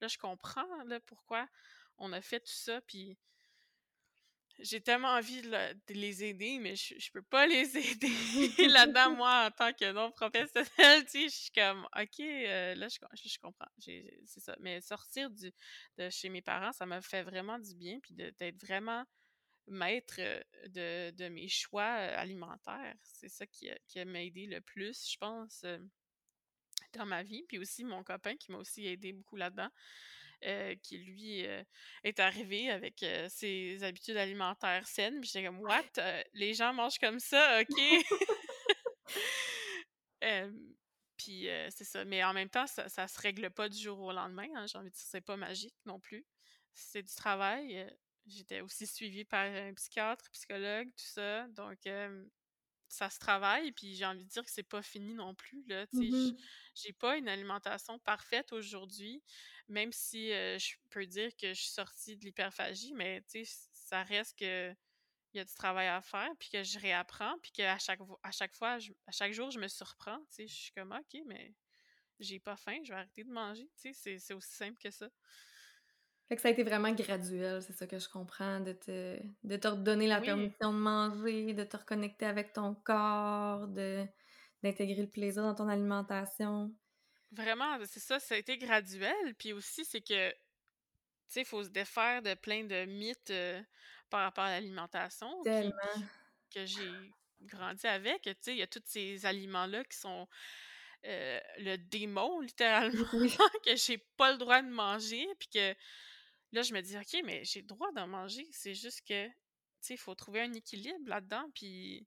là 0.00 0.08
je 0.08 0.16
comprends 0.16 0.82
là, 0.84 0.98
pourquoi 1.00 1.46
on 1.98 2.10
a 2.14 2.22
fait 2.22 2.40
tout 2.40 2.46
ça, 2.46 2.80
puis 2.80 3.18
j'ai 4.60 4.80
tellement 4.80 5.08
envie 5.08 5.42
de, 5.42 5.92
les 5.92 6.24
aider, 6.24 6.58
mais 6.58 6.74
je, 6.74 6.94
je 6.98 7.10
peux 7.12 7.22
pas 7.22 7.46
les 7.46 7.76
aider 7.76 8.66
là-dedans, 8.68 9.10
moi, 9.16 9.46
en 9.46 9.50
tant 9.50 9.74
que 9.74 9.92
non-professionnel, 9.92 10.64
tu 11.04 11.10
sais, 11.10 11.28
je 11.28 11.36
suis 11.36 11.50
comme, 11.50 11.86
OK, 12.00 12.20
euh, 12.20 12.74
là, 12.76 12.88
je, 12.88 12.98
je, 13.28 13.38
comprends, 13.38 13.68
c'est 13.78 14.40
ça. 14.40 14.56
Mais 14.60 14.80
sortir 14.80 15.28
du, 15.28 15.52
de 15.98 16.08
chez 16.08 16.30
mes 16.30 16.40
parents, 16.40 16.72
ça 16.72 16.86
m'a 16.86 17.02
fait 17.02 17.24
vraiment 17.24 17.58
du 17.58 17.74
bien, 17.74 18.00
puis 18.00 18.14
d'être 18.14 18.58
vraiment 18.64 19.04
maître 19.68 20.16
euh, 20.18 20.42
de, 20.68 21.16
de, 21.16 21.28
mes 21.28 21.48
choix 21.48 21.96
euh, 21.98 22.18
alimentaires. 22.18 22.94
C'est 23.02 23.28
ça 23.28 23.46
qui, 23.46 23.70
qui 23.86 24.04
m'a 24.04 24.22
aidé 24.22 24.46
le 24.46 24.60
plus, 24.60 25.10
je 25.10 25.16
pense, 25.18 25.64
dans 26.94 27.06
ma 27.06 27.22
vie. 27.22 27.44
Puis 27.48 27.58
aussi 27.58 27.84
mon 27.84 28.02
copain 28.02 28.36
qui 28.36 28.52
m'a 28.52 28.58
aussi 28.58 28.86
aidé 28.86 29.12
beaucoup 29.12 29.36
là-dedans. 29.36 29.70
Euh, 30.44 30.76
qui 30.84 30.98
lui 30.98 31.44
euh, 31.44 31.64
est 32.04 32.20
arrivé 32.20 32.70
avec 32.70 33.02
euh, 33.02 33.26
ses 33.28 33.82
habitudes 33.82 34.16
alimentaires 34.16 34.86
saines. 34.86 35.20
Puis 35.20 35.30
j'étais 35.32 35.46
comme, 35.46 35.60
what? 35.60 35.82
les 36.32 36.54
gens 36.54 36.72
mangent 36.72 37.00
comme 37.00 37.18
ça, 37.18 37.60
OK? 37.60 37.70
puis 41.16 41.48
c'est 41.70 41.84
ça. 41.84 42.04
Mais 42.04 42.22
en 42.22 42.32
même 42.32 42.48
temps, 42.48 42.68
ça, 42.68 42.88
ça 42.88 43.08
se 43.08 43.20
règle 43.20 43.50
pas 43.50 43.68
du 43.68 43.76
jour 43.76 43.98
au 43.98 44.12
lendemain. 44.12 44.46
Hein, 44.54 44.66
J'ai 44.68 44.78
envie 44.78 44.90
de 44.90 44.94
dire, 44.94 45.04
c'est 45.04 45.20
pas 45.20 45.36
magique 45.36 45.74
non 45.86 45.98
plus. 45.98 46.24
C'est 46.72 47.02
du 47.02 47.14
travail. 47.14 47.84
J'étais 48.28 48.60
aussi 48.60 48.86
suivie 48.86 49.24
par 49.24 49.44
un 49.44 49.74
psychiatre, 49.74 50.30
psychologue, 50.30 50.88
tout 50.88 51.04
ça. 51.06 51.48
Donc, 51.48 51.78
ça 52.88 53.10
se 53.10 53.18
travaille, 53.18 53.72
puis 53.72 53.94
j'ai 53.94 54.04
envie 54.04 54.24
de 54.24 54.30
dire 54.30 54.44
que 54.44 54.50
c'est 54.50 54.62
pas 54.62 54.82
fini 54.82 55.14
non 55.14 55.34
plus. 55.34 55.62
Là, 55.66 55.86
mmh 55.92 56.32
J'ai 56.74 56.92
pas 56.92 57.16
une 57.16 57.28
alimentation 57.28 57.98
parfaite 57.98 58.52
aujourd'hui, 58.52 59.22
même 59.68 59.92
si 59.92 60.28
je 60.28 60.74
peux 60.90 61.06
dire 61.06 61.34
que 61.36 61.48
je 61.48 61.60
suis 61.60 61.70
sortie 61.70 62.16
de 62.16 62.24
l'hyperphagie, 62.24 62.92
mais 62.94 63.22
ça 63.72 64.02
reste 64.02 64.38
que 64.38 64.74
il 65.34 65.38
y 65.38 65.40
a 65.40 65.44
du 65.44 65.52
travail 65.54 65.88
à 65.88 66.00
faire, 66.00 66.30
puis 66.38 66.48
que 66.48 66.62
je 66.62 66.78
réapprends, 66.78 67.38
puis 67.42 67.52
qu'à 67.52 67.78
chaque, 67.78 68.00
à 68.22 68.30
chaque 68.30 68.54
fois, 68.54 68.78
à 69.06 69.12
chaque 69.12 69.32
jour, 69.32 69.50
je 69.50 69.58
me 69.58 69.68
surprends. 69.68 70.18
Je 70.38 70.46
suis 70.46 70.72
comme, 70.72 70.92
OK, 70.92 71.20
mais 71.26 71.54
j'ai 72.18 72.40
pas 72.40 72.56
faim, 72.56 72.78
je 72.82 72.88
vais 72.88 72.98
arrêter 72.98 73.24
de 73.24 73.30
manger. 73.30 73.68
C'est 73.74 74.32
aussi 74.32 74.54
simple 74.54 74.78
que 74.78 74.90
ça. 74.90 75.08
Fait 76.28 76.36
que 76.36 76.42
ça 76.42 76.48
a 76.48 76.50
été 76.50 76.62
vraiment 76.62 76.92
graduel, 76.92 77.62
c'est 77.62 77.72
ça 77.72 77.86
que 77.86 77.98
je 77.98 78.08
comprends, 78.08 78.60
de 78.60 78.72
te, 78.72 79.18
de 79.44 79.56
te 79.56 79.68
redonner 79.68 80.06
la 80.06 80.20
permission 80.20 80.74
de 80.74 80.78
manger, 80.78 81.54
de 81.54 81.64
te 81.64 81.76
reconnecter 81.78 82.26
avec 82.26 82.52
ton 82.52 82.74
corps, 82.74 83.66
de 83.68 84.06
d'intégrer 84.62 85.02
le 85.02 85.08
plaisir 85.08 85.42
dans 85.44 85.54
ton 85.54 85.68
alimentation. 85.68 86.74
Vraiment, 87.30 87.78
c'est 87.84 88.00
ça, 88.00 88.18
ça 88.18 88.34
a 88.34 88.38
été 88.38 88.58
graduel. 88.58 89.34
Puis 89.38 89.52
aussi, 89.52 89.84
c'est 89.84 90.00
que, 90.00 90.30
tu 90.30 90.36
sais, 91.28 91.40
il 91.42 91.46
faut 91.46 91.62
se 91.62 91.68
défaire 91.68 92.22
de 92.22 92.34
plein 92.34 92.64
de 92.64 92.84
mythes 92.86 93.30
euh, 93.30 93.62
par 94.10 94.22
rapport 94.22 94.44
à 94.44 94.50
l'alimentation. 94.50 95.42
Tellement. 95.44 95.72
que 96.52 96.66
j'ai 96.66 96.90
grandi 97.42 97.86
avec. 97.86 98.22
Tu 98.22 98.34
sais, 98.40 98.52
il 98.52 98.58
y 98.58 98.62
a 98.62 98.66
tous 98.66 98.82
ces 98.84 99.26
aliments-là 99.26 99.84
qui 99.84 99.96
sont 99.96 100.26
euh, 101.04 101.40
le 101.58 101.76
démon, 101.76 102.40
littéralement, 102.40 103.04
que 103.64 103.76
j'ai 103.76 103.98
pas 104.16 104.32
le 104.32 104.38
droit 104.38 104.62
de 104.62 104.70
manger, 104.70 105.26
puis 105.38 105.48
que 105.48 105.74
Là, 106.52 106.62
je 106.62 106.72
me 106.72 106.80
dis, 106.80 106.96
OK, 106.96 107.22
mais 107.24 107.44
j'ai 107.44 107.60
le 107.60 107.66
droit 107.66 107.92
d'en 107.92 108.06
manger. 108.06 108.46
C'est 108.52 108.74
juste 108.74 109.02
que, 109.06 109.26
tu 109.26 109.34
sais, 109.80 109.94
il 109.94 109.98
faut 109.98 110.14
trouver 110.14 110.40
un 110.42 110.52
équilibre 110.52 111.08
là-dedans. 111.08 111.50
Puis 111.54 112.06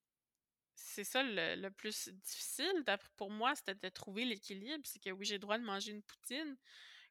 c'est 0.75 1.03
ça 1.03 1.21
le, 1.23 1.69
plus 1.69 2.09
difficile 2.09 2.83
pour 3.17 3.29
moi, 3.29 3.55
c'était 3.55 3.75
de 3.75 3.89
trouver 3.89 4.25
l'équilibre. 4.25 4.83
C'est 4.85 4.99
que 4.99 5.11
oui, 5.11 5.25
j'ai 5.25 5.35
le 5.35 5.39
droit 5.39 5.57
de 5.57 5.63
manger 5.63 5.91
une 5.91 6.03
poutine 6.03 6.57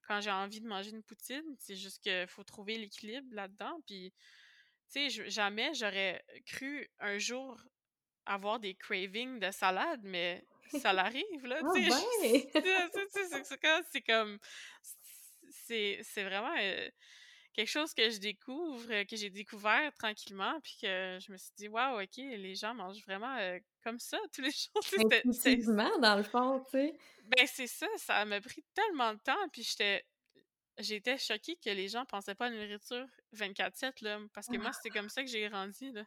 quand 0.07 0.21
j'ai 0.21 0.31
envie 0.31 0.61
de 0.61 0.67
manger 0.67 0.91
une 0.91 1.03
poutine. 1.03 1.57
C'est 1.59 1.77
juste 1.77 2.03
qu'il 2.03 2.27
faut 2.27 2.45
trouver 2.45 2.79
l'équilibre 2.79 3.29
là-dedans. 3.33 3.81
Puis, 3.87 4.13
tu 4.93 5.11
sais, 5.11 5.31
jamais 5.31 5.73
j'aurais 5.75 6.25
cru 6.47 6.91
un 6.99 7.19
jour 7.19 7.63
avoir 8.27 8.61
des 8.61 8.75
cravings 8.75 9.39
de 9.39 9.51
salade, 9.51 10.01
mais 10.03 10.45
ça 10.81 10.93
l'arrive, 10.93 11.47
là. 11.47 11.61
Oh, 11.63 11.73
c'est 13.93 14.03
comme. 14.03 14.39
C'est 15.67 16.03
vraiment. 16.17 16.55
Euh, 16.59 16.91
quelque 17.53 17.69
chose 17.69 17.95
que 17.95 18.11
je 18.11 18.19
découvre, 18.19 18.91
euh, 18.91 19.05
que 19.05 19.17
j'ai 19.17 19.31
découvert 19.31 19.93
tranquillement, 19.95 20.61
puis 20.63 20.77
que 20.81 21.19
je 21.21 21.33
me 21.33 21.37
suis 21.37 21.53
dit, 21.57 21.69
waouh, 21.69 22.01
ok, 22.01 22.17
les 22.17 22.55
gens 22.55 22.75
mangent 22.75 23.03
vraiment 23.05 23.37
euh, 23.39 23.59
comme 23.83 23.99
ça 23.99 24.19
tous 24.33 24.43
les 24.43 24.51
jours. 24.51 25.11
Intuitivement, 25.25 25.99
dans 25.99 26.17
le 26.17 26.23
fond, 26.23 26.65
tu 26.71 26.79
sais. 26.79 26.95
Ben, 27.25 27.47
c'est 27.47 27.67
ça, 27.67 27.87
ça 27.97 28.25
m'a 28.25 28.41
pris 28.41 28.65
tellement 28.75 29.15
de 29.15 29.21
temps, 29.21 29.49
puis 29.53 29.63
j'étais. 29.63 30.05
J'étais 30.79 31.19
choquée 31.19 31.59
que 31.63 31.69
les 31.69 31.89
gens 31.89 32.07
pensaient 32.07 32.35
pas 32.35 32.47
à 32.47 32.49
la 32.49 32.57
nourriture 32.57 33.05
24-7, 33.37 34.03
là, 34.03 34.19
parce 34.33 34.47
que 34.47 34.57
moi, 34.57 34.71
ah. 34.71 34.73
c'était 34.73 34.97
comme 34.97 35.11
ça 35.11 35.23
que 35.23 35.29
j'ai 35.29 35.47
grandi, 35.47 35.93
là. 35.93 36.05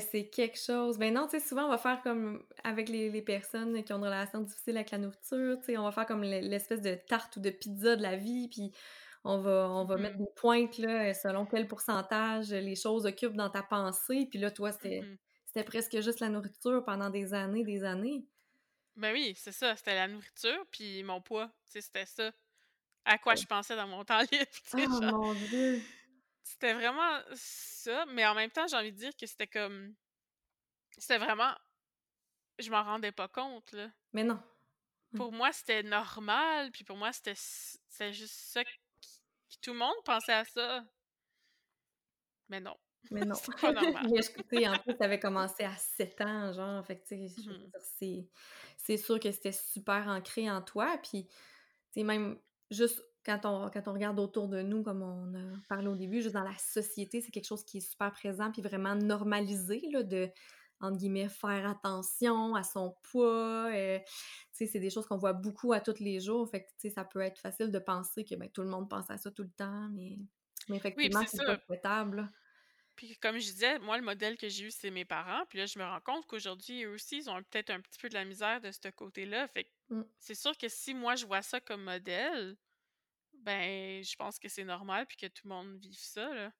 c'est 0.00 0.30
quelque 0.30 0.58
chose. 0.58 0.96
Ben 0.96 1.12
non, 1.12 1.26
tu 1.26 1.32
sais, 1.38 1.46
souvent, 1.46 1.66
on 1.66 1.68
va 1.68 1.76
faire 1.76 2.00
comme 2.00 2.46
avec 2.62 2.88
les, 2.88 3.10
les, 3.10 3.20
personnes 3.20 3.84
qui 3.84 3.92
ont 3.92 3.98
une 3.98 4.04
relation 4.04 4.40
difficile 4.40 4.78
avec 4.78 4.90
la 4.90 4.98
nourriture, 4.98 5.58
tu 5.58 5.66
sais, 5.66 5.76
on 5.76 5.82
va 5.82 5.92
faire 5.92 6.06
comme 6.06 6.22
l'espèce 6.22 6.80
de 6.80 6.94
tarte 6.94 7.36
ou 7.36 7.40
de 7.40 7.50
pizza 7.50 7.94
de 7.94 8.02
la 8.02 8.16
vie, 8.16 8.48
puis 8.48 8.72
on 9.24 9.38
va, 9.38 9.68
on 9.70 9.84
va 9.84 9.96
mettre 9.96 10.16
mmh 10.16 10.24
des 10.24 10.30
pointes 10.36 10.78
là, 10.78 11.14
selon 11.14 11.46
quel 11.46 11.66
pourcentage 11.66 12.50
les 12.50 12.76
choses 12.76 13.06
occupent 13.06 13.36
dans 13.36 13.50
ta 13.50 13.62
pensée. 13.62 14.26
Puis 14.30 14.38
là, 14.38 14.50
toi, 14.50 14.70
mmh 14.70 15.16
c'était 15.46 15.64
presque 15.64 16.00
juste 16.00 16.20
la 16.20 16.28
nourriture 16.28 16.84
pendant 16.84 17.10
des 17.10 17.32
années, 17.32 17.62
des 17.62 17.84
années. 17.84 18.26
Ben 18.96 19.12
oui, 19.12 19.34
c'est 19.36 19.52
ça. 19.52 19.76
C'était 19.76 19.94
la 19.94 20.08
nourriture, 20.08 20.66
puis 20.70 21.02
mon 21.04 21.20
poids. 21.20 21.50
C'était 21.64 22.06
ça. 22.06 22.32
À 23.04 23.18
quoi 23.18 23.34
je 23.34 23.44
pensais 23.46 23.76
dans 23.76 23.86
mon 23.86 24.04
temps 24.04 24.20
libre. 24.32 24.46
Oh 24.74 25.00
mon 25.00 25.34
Dieu! 25.34 25.80
C'était 26.42 26.74
vraiment 26.74 27.20
ça. 27.34 28.04
Mais 28.06 28.26
en 28.26 28.34
même 28.34 28.50
temps, 28.50 28.66
j'ai 28.66 28.76
envie 28.76 28.92
de 28.92 28.98
dire 28.98 29.16
que 29.16 29.26
c'était 29.26 29.46
comme. 29.46 29.94
C'était 30.98 31.18
vraiment. 31.18 31.54
Je 32.58 32.70
m'en 32.70 32.82
rendais 32.82 33.12
pas 33.12 33.28
compte, 33.28 33.72
là. 33.72 33.88
Mais 34.12 34.24
non. 34.24 34.40
Mmh. 35.12 35.18
Pour 35.18 35.32
moi, 35.32 35.52
c'était 35.52 35.82
normal, 35.82 36.70
puis 36.72 36.82
pour 36.82 36.96
moi, 36.96 37.12
c'était 37.12 38.12
juste 38.12 38.34
ça 38.34 38.62
tout 39.64 39.72
le 39.72 39.78
monde 39.78 39.94
pensait 40.04 40.34
à 40.34 40.44
ça. 40.44 40.84
Mais 42.50 42.60
non. 42.60 42.76
Mais 43.10 43.24
non. 43.24 43.34
c'est 43.42 43.60
pas 43.60 43.72
normal. 43.72 44.06
Mais 44.52 44.68
en 44.68 44.78
plus, 44.78 44.96
ça 44.96 45.04
avait 45.04 45.18
commencé 45.18 45.64
à 45.64 45.74
7 45.74 46.20
ans, 46.20 46.52
genre. 46.52 46.84
Fait 46.86 46.98
que, 46.98 47.06
tu 47.06 47.28
sais, 47.28 47.50
mmh 47.50 48.26
c'est 48.76 48.96
sûr 48.96 49.18
que 49.18 49.30
c'était 49.30 49.52
super 49.52 50.08
ancré 50.08 50.50
en 50.50 50.60
toi. 50.60 50.98
Puis, 51.02 51.26
tu 51.26 51.32
sais, 51.94 52.02
même 52.02 52.38
juste 52.70 53.02
quand 53.24 53.40
on, 53.44 53.70
quand 53.70 53.88
on 53.88 53.94
regarde 53.94 54.18
autour 54.20 54.48
de 54.48 54.60
nous, 54.60 54.82
comme 54.82 55.02
on 55.02 55.34
a 55.34 55.56
parlé 55.68 55.86
au 55.88 55.96
début, 55.96 56.20
juste 56.20 56.34
dans 56.34 56.44
la 56.44 56.56
société, 56.58 57.22
c'est 57.22 57.30
quelque 57.30 57.46
chose 57.46 57.64
qui 57.64 57.78
est 57.78 57.88
super 57.88 58.12
présent 58.12 58.52
puis 58.52 58.60
vraiment 58.60 58.94
normalisé, 58.94 59.80
là, 59.90 60.02
de, 60.02 60.30
entre 60.80 60.98
guillemets, 60.98 61.28
faire 61.28 61.68
attention 61.68 62.54
à 62.54 62.62
son 62.62 62.96
poids. 63.02 63.70
Euh, 63.72 63.98
c'est 64.52 64.78
des 64.78 64.90
choses 64.90 65.06
qu'on 65.06 65.16
voit 65.16 65.32
beaucoup 65.32 65.72
à 65.72 65.80
tous 65.80 66.00
les 66.00 66.20
jours. 66.20 66.48
Fait 66.48 66.66
que, 66.80 66.90
ça 66.90 67.04
peut 67.04 67.20
être 67.20 67.40
facile 67.40 67.70
de 67.70 67.78
penser 67.78 68.24
que 68.24 68.34
ben, 68.34 68.48
tout 68.50 68.62
le 68.62 68.68
monde 68.68 68.88
pense 68.88 69.10
à 69.10 69.16
ça 69.16 69.30
tout 69.30 69.42
le 69.42 69.50
temps, 69.50 69.88
mais, 69.90 70.18
mais 70.68 70.76
effectivement, 70.76 71.24
c'est 71.26 71.44
pas 71.44 71.58
souhaitable. 71.66 72.30
Puis 72.96 73.16
comme 73.18 73.38
je 73.38 73.50
disais, 73.50 73.78
moi, 73.80 73.98
le 73.98 74.04
modèle 74.04 74.36
que 74.36 74.48
j'ai 74.48 74.66
eu, 74.66 74.70
c'est 74.70 74.90
mes 74.90 75.04
parents. 75.04 75.44
Puis 75.48 75.58
là, 75.58 75.66
je 75.66 75.78
me 75.78 75.84
rends 75.84 76.00
compte 76.00 76.26
qu'aujourd'hui, 76.26 76.84
eux 76.84 76.92
aussi, 76.92 77.18
ils 77.18 77.30
ont 77.30 77.42
peut-être 77.42 77.70
un 77.70 77.80
petit 77.80 77.98
peu 77.98 78.08
de 78.08 78.14
la 78.14 78.24
misère 78.24 78.60
de 78.60 78.70
ce 78.70 78.88
côté-là. 78.88 79.48
Fait 79.48 79.64
que 79.64 79.70
mmh. 79.94 80.04
c'est 80.20 80.34
sûr 80.34 80.56
que 80.56 80.68
si 80.68 80.94
moi, 80.94 81.16
je 81.16 81.26
vois 81.26 81.42
ça 81.42 81.60
comme 81.60 81.82
modèle, 81.82 82.56
ben, 83.32 84.02
je 84.02 84.16
pense 84.16 84.38
que 84.38 84.48
c'est 84.48 84.64
normal 84.64 85.06
puis 85.06 85.16
que 85.16 85.26
tout 85.26 85.48
le 85.48 85.54
monde 85.54 85.76
vive 85.78 85.98
ça, 85.98 86.32
là. 86.32 86.52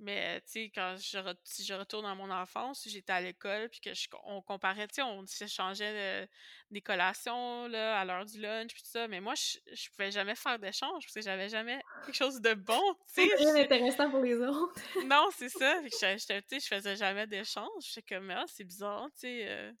Mais, 0.00 0.40
tu 0.42 0.52
sais, 0.52 0.72
quand 0.74 0.96
je, 0.98 1.18
si 1.44 1.64
je 1.64 1.72
retourne 1.72 2.02
dans 2.02 2.16
mon 2.16 2.30
enfance, 2.30 2.82
j'étais 2.86 3.12
à 3.12 3.20
l'école, 3.20 3.68
puis 3.68 3.80
que 3.80 3.90
on 4.24 4.42
comparait, 4.42 4.88
tu 4.88 4.94
sais, 4.96 5.02
on 5.02 5.24
s'échangeait 5.26 6.28
des 6.70 6.80
collations, 6.82 7.68
là, 7.68 7.98
à 8.00 8.04
l'heure 8.04 8.24
du 8.24 8.40
lunch, 8.40 8.72
puis 8.72 8.82
tout 8.82 8.90
ça. 8.90 9.06
Mais 9.06 9.20
moi, 9.20 9.34
je, 9.34 9.58
je 9.72 9.90
pouvais 9.90 10.10
jamais 10.10 10.34
faire 10.34 10.58
d'échange, 10.58 11.04
parce 11.04 11.14
que 11.14 11.22
j'avais 11.22 11.48
jamais 11.48 11.80
quelque 12.04 12.16
chose 12.16 12.40
de 12.40 12.54
bon, 12.54 12.82
tu 13.14 13.26
sais. 13.28 13.36
rien 13.36 13.54
d'intéressant 13.54 14.10
pour 14.10 14.20
les 14.20 14.36
autres. 14.36 14.74
non, 15.06 15.28
c'est 15.36 15.48
ça. 15.48 15.80
tu 15.82 15.90
sais, 15.90 16.18
je 16.18 16.66
faisais 16.66 16.96
jamais 16.96 17.26
d'échange. 17.26 17.68
J'étais 17.80 18.16
comme, 18.16 18.30
ah, 18.30 18.44
c'est 18.48 18.64
bizarre, 18.64 19.06
tu 19.14 19.20
sais. 19.20 19.48
Euh, 19.48 19.72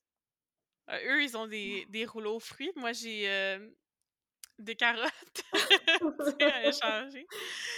euh, 0.90 1.14
eux, 1.14 1.22
ils 1.22 1.36
ont 1.36 1.46
des, 1.46 1.86
des 1.88 2.04
rouleaux 2.04 2.40
fruits. 2.40 2.72
Moi, 2.76 2.92
j'ai 2.92 3.28
euh, 3.28 3.70
des 4.58 4.76
carottes 4.76 5.42
à 6.40 6.66
échanger. 6.66 7.26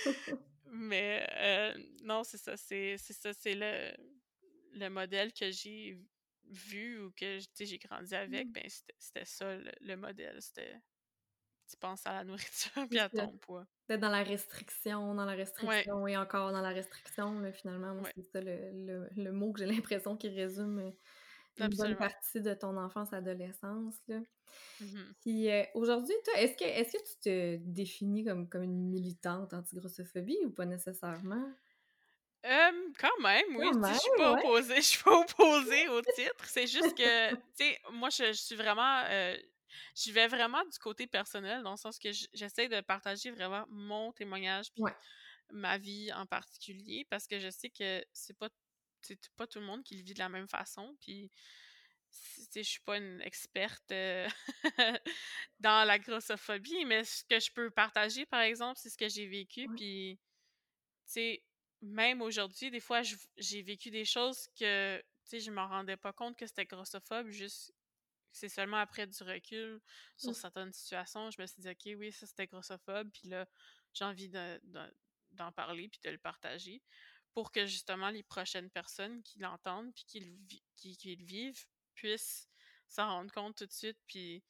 Mais 0.76 1.26
euh, 1.36 1.74
non, 2.02 2.24
c'est 2.24 2.38
ça. 2.38 2.56
C'est 2.56 2.96
ça. 2.98 3.32
C'est 3.32 3.54
le, 3.54 3.92
le 4.72 4.88
modèle 4.88 5.32
que 5.32 5.50
j'ai 5.50 5.98
vu 6.48 7.00
ou 7.00 7.10
que 7.12 7.38
j'ai 7.58 7.78
grandi 7.78 8.14
avec. 8.14 8.48
Mmh. 8.48 8.52
Ben, 8.52 8.64
c'était 8.98 9.24
ça, 9.24 9.56
le, 9.80 9.96
modèle. 9.96 10.40
C'était 10.40 10.80
tu 11.68 11.76
penses 11.78 12.06
à 12.06 12.12
la 12.12 12.24
nourriture 12.24 12.86
puis 12.88 12.98
à 12.98 13.08
ton 13.08 13.36
poids. 13.38 13.66
D'être 13.88 14.00
dans 14.00 14.10
la 14.10 14.22
restriction, 14.22 15.14
dans 15.14 15.24
la 15.24 15.32
restriction 15.32 16.06
et 16.06 16.16
encore 16.16 16.52
dans 16.52 16.60
la 16.60 16.70
restriction, 16.70 17.32
mais 17.32 17.52
finalement, 17.52 18.02
c'est 18.14 18.22
ça 18.22 18.40
le, 18.40 19.08
le, 19.16 19.32
mot 19.32 19.52
que 19.52 19.60
j'ai 19.60 19.66
l'impression 19.66 20.16
qui 20.16 20.28
résume 20.28 20.92
euh, 21.60 21.66
une 21.66 21.76
bonne 21.76 21.96
partie 21.96 22.40
de 22.40 22.54
ton 22.54 22.76
enfance, 22.76 23.12
adolescence. 23.12 23.96
Là. 24.08 24.20
Mmh 24.80 24.98
Puis 25.20 25.50
euh, 25.50 25.64
aujourd'hui, 25.74 26.14
toi, 26.24 26.40
est-ce 26.40 26.56
que, 26.56 26.64
est 26.64 26.84
que 26.84 26.98
tu 26.98 27.20
te 27.20 27.56
définis 27.56 28.24
comme, 28.24 28.48
comme 28.48 28.62
une 28.62 28.88
militante 28.90 29.52
anti-grossophobie 29.54 30.38
ou 30.44 30.50
pas 30.50 30.66
nécessairement? 30.66 31.52
quand 32.98 33.18
même, 33.22 33.56
oui. 33.56 33.66
je 33.72 33.98
suis 33.98 34.10
pas 34.16 34.32
opposée. 34.32 34.76
Je 34.76 34.80
suis 34.80 35.02
pas 35.02 35.18
opposée 35.18 35.88
au 35.88 36.00
titre. 36.02 36.44
C'est 36.44 36.66
juste 36.66 36.96
que, 36.96 37.30
tu 37.34 37.40
sais, 37.54 37.78
moi, 37.92 38.08
je, 38.10 38.32
suis 38.32 38.54
vraiment. 38.54 39.02
Euh, 39.08 39.36
je 39.96 40.12
vais 40.12 40.28
vraiment 40.28 40.62
du 40.64 40.78
côté 40.78 41.06
personnel, 41.06 41.62
dans 41.62 41.72
le 41.72 41.76
sens 41.76 41.98
que 41.98 42.10
j'essaie 42.32 42.68
de 42.68 42.80
partager 42.80 43.30
vraiment 43.30 43.64
mon 43.68 44.12
témoignage 44.12 44.72
puis 44.72 44.84
ma 45.50 45.78
vie 45.78 46.12
en 46.12 46.26
particulier, 46.26 47.06
parce 47.10 47.26
que 47.26 47.38
je 47.38 47.50
sais 47.50 47.70
que 47.70 48.04
c'est 48.12 48.36
pas 48.36 48.48
c'est 49.02 49.28
pas 49.36 49.46
tout 49.46 49.60
le 49.60 49.66
monde 49.66 49.82
qui 49.82 49.96
le 49.96 50.02
vit 50.02 50.14
de 50.14 50.18
la 50.18 50.28
même 50.28 50.48
façon. 50.48 50.96
Puis, 51.00 51.30
je 52.54 52.62
suis 52.62 52.80
pas 52.80 52.98
une 52.98 53.20
experte 53.20 53.90
euh, 53.92 54.28
dans 55.60 55.86
la 55.86 55.98
grossophobie, 55.98 56.84
mais 56.84 57.04
ce 57.04 57.24
que 57.24 57.38
je 57.38 57.50
peux 57.52 57.70
partager, 57.70 58.26
par 58.26 58.40
exemple, 58.40 58.78
c'est 58.80 58.90
ce 58.90 58.96
que 58.96 59.08
j'ai 59.08 59.26
vécu. 59.26 59.68
Puis, 59.76 60.18
tu 61.06 61.12
sais, 61.12 61.42
même 61.82 62.22
aujourd'hui, 62.22 62.70
des 62.70 62.80
fois, 62.80 63.02
j'ai 63.36 63.62
vécu 63.62 63.90
des 63.90 64.04
choses 64.04 64.48
que, 64.58 64.98
tu 64.98 65.04
sais, 65.24 65.40
je 65.40 65.50
m'en 65.50 65.68
rendais 65.68 65.96
pas 65.96 66.12
compte 66.12 66.36
que 66.38 66.46
c'était 66.46 66.66
grossophobe, 66.66 67.28
juste 67.28 67.72
c'est 68.32 68.48
seulement 68.50 68.76
après 68.76 69.06
du 69.06 69.22
recul 69.22 69.80
sur 70.16 70.34
certaines 70.34 70.72
situations, 70.72 71.30
je 71.30 71.40
me 71.40 71.46
suis 71.46 71.62
dit, 71.62 71.70
OK, 71.70 71.98
oui, 71.98 72.12
ça 72.12 72.26
c'était 72.26 72.46
grossophobe, 72.46 73.08
puis 73.10 73.28
là, 73.28 73.46
j'ai 73.94 74.04
envie 74.04 74.28
d'en 74.28 75.52
parler, 75.52 75.88
puis 75.88 76.00
de 76.04 76.10
le 76.10 76.18
partager 76.18 76.82
pour 77.36 77.52
que 77.52 77.66
justement 77.66 78.08
les 78.08 78.22
prochaines 78.22 78.70
personnes 78.70 79.22
qui 79.22 79.38
l'entendent 79.40 79.92
puis 79.94 80.04
qui 80.06 80.20
le, 80.20 80.32
qui, 80.74 81.16
vivent 81.16 81.66
puissent 81.94 82.48
s'en 82.88 83.06
rendre 83.08 83.30
compte 83.30 83.56
tout 83.56 83.66
de 83.66 83.72
suite 83.72 83.98
puis 84.06 84.42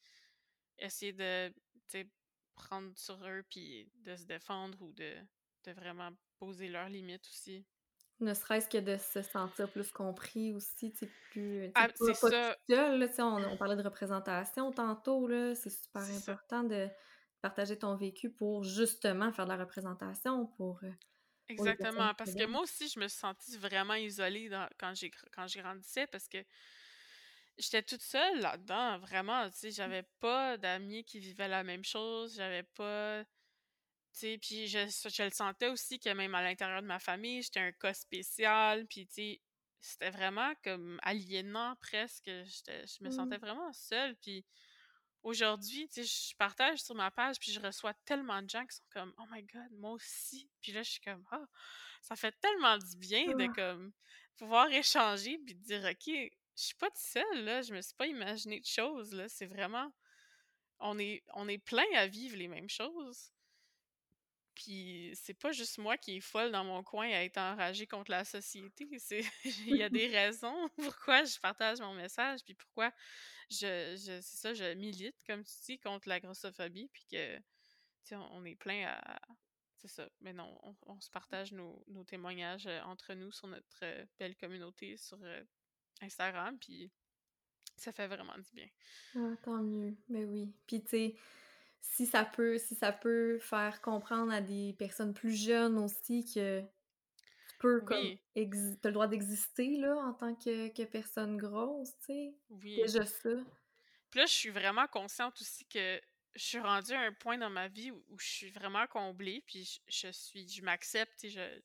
essayer 0.77 1.11
de 1.11 1.51
prendre 2.55 2.97
sur 2.97 3.21
eux 3.27 3.43
puis 3.49 3.91
de 3.95 4.15
se 4.15 4.23
défendre 4.23 4.81
ou 4.81 4.93
de, 4.93 5.15
de 5.65 5.71
vraiment 5.73 6.11
poser 6.37 6.69
leurs 6.69 6.87
limites 6.87 7.27
aussi. 7.27 7.65
Ne 8.21 8.33
serait-ce 8.33 8.69
que 8.69 8.77
de 8.77 8.95
se 8.95 9.21
sentir 9.21 9.69
plus 9.69 9.91
compris 9.91 10.53
aussi, 10.53 10.93
tu 10.93 11.07
plus. 11.31 11.69
Ah, 11.75 11.89
ça. 11.93 12.13
Seul, 12.69 12.99
là, 12.99 13.07
on, 13.19 13.51
on, 13.51 13.57
parlait 13.57 13.75
de 13.75 13.83
représentation 13.83 14.71
tantôt, 14.71 15.27
là, 15.27 15.55
c'est 15.55 15.69
super 15.69 16.03
important 16.03 16.63
de 16.63 16.87
partager 17.41 17.77
ton 17.77 17.97
vécu 17.97 18.31
pour 18.31 18.63
justement 18.63 19.33
faire 19.33 19.43
de 19.43 19.51
la 19.51 19.57
représentation, 19.57 20.45
pour 20.45 20.79
euh, 20.83 20.91
Exactement, 21.49 22.13
parce 22.15 22.33
que 22.33 22.45
moi 22.45 22.61
aussi, 22.61 22.87
je 22.89 22.99
me 22.99 23.07
suis 23.07 23.19
sentie 23.19 23.57
vraiment 23.57 23.95
isolée 23.95 24.49
quand 24.77 24.93
j'ai 24.95 25.11
quand 25.31 25.47
j'ai 25.47 25.61
grandissais 25.61 26.07
parce 26.07 26.27
que 26.27 26.43
j'étais 27.57 27.83
toute 27.83 28.01
seule 28.01 28.39
là-dedans, 28.39 28.99
vraiment, 28.99 29.49
tu 29.49 29.57
sais, 29.57 29.71
j'avais 29.71 30.03
pas 30.19 30.57
d'amis 30.57 31.03
qui 31.05 31.19
vivaient 31.19 31.47
la 31.47 31.63
même 31.63 31.83
chose, 31.83 32.35
j'avais 32.35 32.63
pas 32.63 33.23
tu 34.13 34.19
sais, 34.19 34.37
puis 34.39 34.67
je, 34.67 34.79
je 34.87 35.23
le 35.23 35.29
sentais 35.29 35.67
aussi 35.67 35.99
que 35.99 36.09
même 36.09 36.33
à 36.33 36.41
l'intérieur 36.41 36.81
de 36.81 36.87
ma 36.87 36.99
famille, 36.99 37.43
j'étais 37.43 37.59
un 37.59 37.71
cas 37.71 37.93
spécial, 37.93 38.87
puis 38.87 39.05
tu 39.07 39.13
sais, 39.13 39.41
c'était 39.79 40.09
vraiment 40.09 40.53
comme 40.63 40.99
aliénant 41.03 41.75
presque, 41.81 42.25
je 42.25 43.03
me 43.03 43.11
sentais 43.11 43.37
mmh. 43.37 43.41
vraiment 43.41 43.73
seule, 43.73 44.15
puis 44.17 44.43
aujourd'hui, 45.27 45.87
tu 45.89 46.05
sais, 46.05 46.29
je 46.31 46.35
partage 46.35 46.79
sur 46.79 46.95
ma 46.95 47.11
page, 47.11 47.37
puis 47.39 47.51
je 47.51 47.59
reçois 47.59 47.93
tellement 48.05 48.41
de 48.41 48.49
gens 48.49 48.65
qui 48.65 48.77
sont 48.77 48.85
comme 48.89 49.13
«Oh 49.17 49.23
my 49.29 49.43
God, 49.43 49.71
moi 49.73 49.91
aussi!» 49.91 50.49
Puis 50.61 50.71
là, 50.71 50.83
je 50.83 50.91
suis 50.91 51.01
comme 51.01 51.23
«Ah! 51.31 51.45
ça 52.01 52.15
fait 52.15 52.33
tellement 52.39 52.77
du 52.77 52.95
bien 52.97 53.35
de, 53.35 53.47
comme, 53.47 53.91
pouvoir 54.37 54.71
échanger, 54.71 55.37
puis 55.45 55.55
de 55.55 55.63
dire 55.63 55.83
«OK, 55.91 56.05
je 56.05 56.31
suis 56.55 56.75
pas 56.75 56.89
toute 56.89 56.97
seule, 56.99 57.43
là, 57.43 57.61
je 57.61 57.73
me 57.73 57.81
suis 57.81 57.95
pas 57.95 58.07
imaginé 58.07 58.59
de 58.59 58.65
choses, 58.65 59.13
là, 59.13 59.27
c'est 59.27 59.47
vraiment... 59.47 59.91
On 60.79 60.97
est, 60.99 61.23
on 61.33 61.47
est 61.47 61.57
plein 61.57 61.85
à 61.95 62.07
vivre 62.07 62.37
les 62.37 62.47
mêmes 62.47 62.69
choses.» 62.69 63.31
Puis 64.55 65.11
c'est 65.13 65.35
pas 65.35 65.51
juste 65.51 65.77
moi 65.77 65.97
qui 65.97 66.17
est 66.17 66.21
folle 66.21 66.51
dans 66.51 66.63
mon 66.63 66.83
coin 66.83 67.07
à 67.07 67.23
être 67.23 67.37
enragée 67.37 67.85
contre 67.85 68.09
la 68.09 68.25
société. 68.25 68.87
Il 69.67 69.75
y 69.75 69.83
a 69.83 69.89
des 69.89 70.07
raisons 70.17 70.69
pourquoi 70.75 71.23
je 71.25 71.39
partage 71.39 71.79
mon 71.79 71.93
message, 71.93 72.39
puis 72.43 72.55
pourquoi 72.55 72.91
je, 73.49 73.95
je 73.95 74.21
c'est 74.21 74.37
ça, 74.37 74.53
je 74.53 74.73
milite 74.73 75.15
comme 75.25 75.43
tu 75.43 75.53
dis 75.65 75.79
contre 75.79 76.09
la 76.09 76.19
grossophobie, 76.19 76.89
puis 76.93 77.05
que 77.11 77.37
on, 78.11 78.27
on 78.31 78.45
est 78.45 78.55
plein 78.55 78.87
à 78.87 79.19
c'est 79.77 79.87
ça. 79.87 80.09
Mais 80.21 80.33
non, 80.33 80.57
on, 80.87 80.99
se 80.99 81.09
partage 81.09 81.51
nos, 81.53 81.83
nos, 81.87 82.03
témoignages 82.03 82.67
euh, 82.67 82.81
entre 82.83 83.13
nous 83.13 83.31
sur 83.31 83.47
notre 83.47 83.65
euh, 83.83 84.05
belle 84.19 84.35
communauté 84.35 84.97
sur 84.97 85.19
euh, 85.23 85.43
Instagram, 86.01 86.57
puis 86.59 86.91
ça 87.75 87.91
fait 87.91 88.07
vraiment 88.07 88.37
du 88.37 88.49
bien. 88.53 88.67
Ah, 89.15 89.35
tant 89.43 89.61
mieux. 89.61 89.95
Mais 90.09 90.25
ben 90.25 90.31
oui. 90.31 90.53
Puis 90.65 90.81
tu 90.81 90.89
sais 90.89 91.15
si 91.79 92.05
ça 92.07 92.25
peut 92.25 92.57
si 92.57 92.75
ça 92.75 92.91
peut 92.91 93.37
faire 93.39 93.81
comprendre 93.81 94.33
à 94.33 94.41
des 94.41 94.73
personnes 94.73 95.13
plus 95.13 95.35
jeunes 95.35 95.77
aussi 95.77 96.25
que 96.25 96.63
tu 97.57 97.61
peux 97.61 97.81
comme 97.81 98.17
le 98.35 98.91
droit 98.91 99.07
d'exister 99.07 99.77
là 99.77 99.95
en 99.95 100.13
tant 100.13 100.35
que, 100.35 100.85
personne 100.85 101.37
grosse, 101.37 101.89
tu 101.99 102.05
sais. 102.05 102.33
Oui. 102.49 102.75
Déjà 102.75 103.05
ça. 103.05 103.29
Puis 104.09 104.19
là, 104.19 104.25
je 104.25 104.33
suis 104.33 104.49
vraiment 104.49 104.87
consciente 104.87 105.39
aussi 105.41 105.65
que 105.65 105.99
je 106.35 106.43
suis 106.43 106.59
rendue 106.59 106.93
à 106.93 107.01
un 107.01 107.13
point 107.13 107.37
dans 107.37 107.49
ma 107.49 107.67
vie 107.67 107.91
où, 107.91 108.03
je 108.19 108.27
suis 108.27 108.51
vraiment 108.51 108.85
comblée, 108.87 109.43
puis 109.47 109.81
je, 109.87 110.07
suis, 110.11 110.47
je 110.47 110.61
m'accepte, 110.61 111.27
je, 111.27 111.61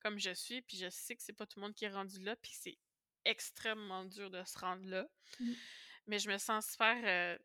comme 0.00 0.18
je 0.18 0.32
suis, 0.32 0.62
puis 0.62 0.78
je 0.78 0.88
sais 0.88 1.14
que 1.14 1.22
c'est 1.22 1.34
pas 1.34 1.46
tout 1.46 1.60
le 1.60 1.66
monde 1.66 1.74
qui 1.74 1.84
est 1.84 1.90
rendu 1.90 2.18
là, 2.20 2.34
puis 2.36 2.52
c'est 2.54 2.78
extrêmement 3.24 4.04
dur 4.04 4.30
de 4.30 4.42
se 4.44 4.58
rendre 4.58 4.86
là. 4.86 5.06
Mmh. 5.38 5.52
Mais 6.06 6.18
je 6.18 6.30
me 6.30 6.38
sens 6.38 6.70
super 6.70 6.96
euh, 7.04 7.36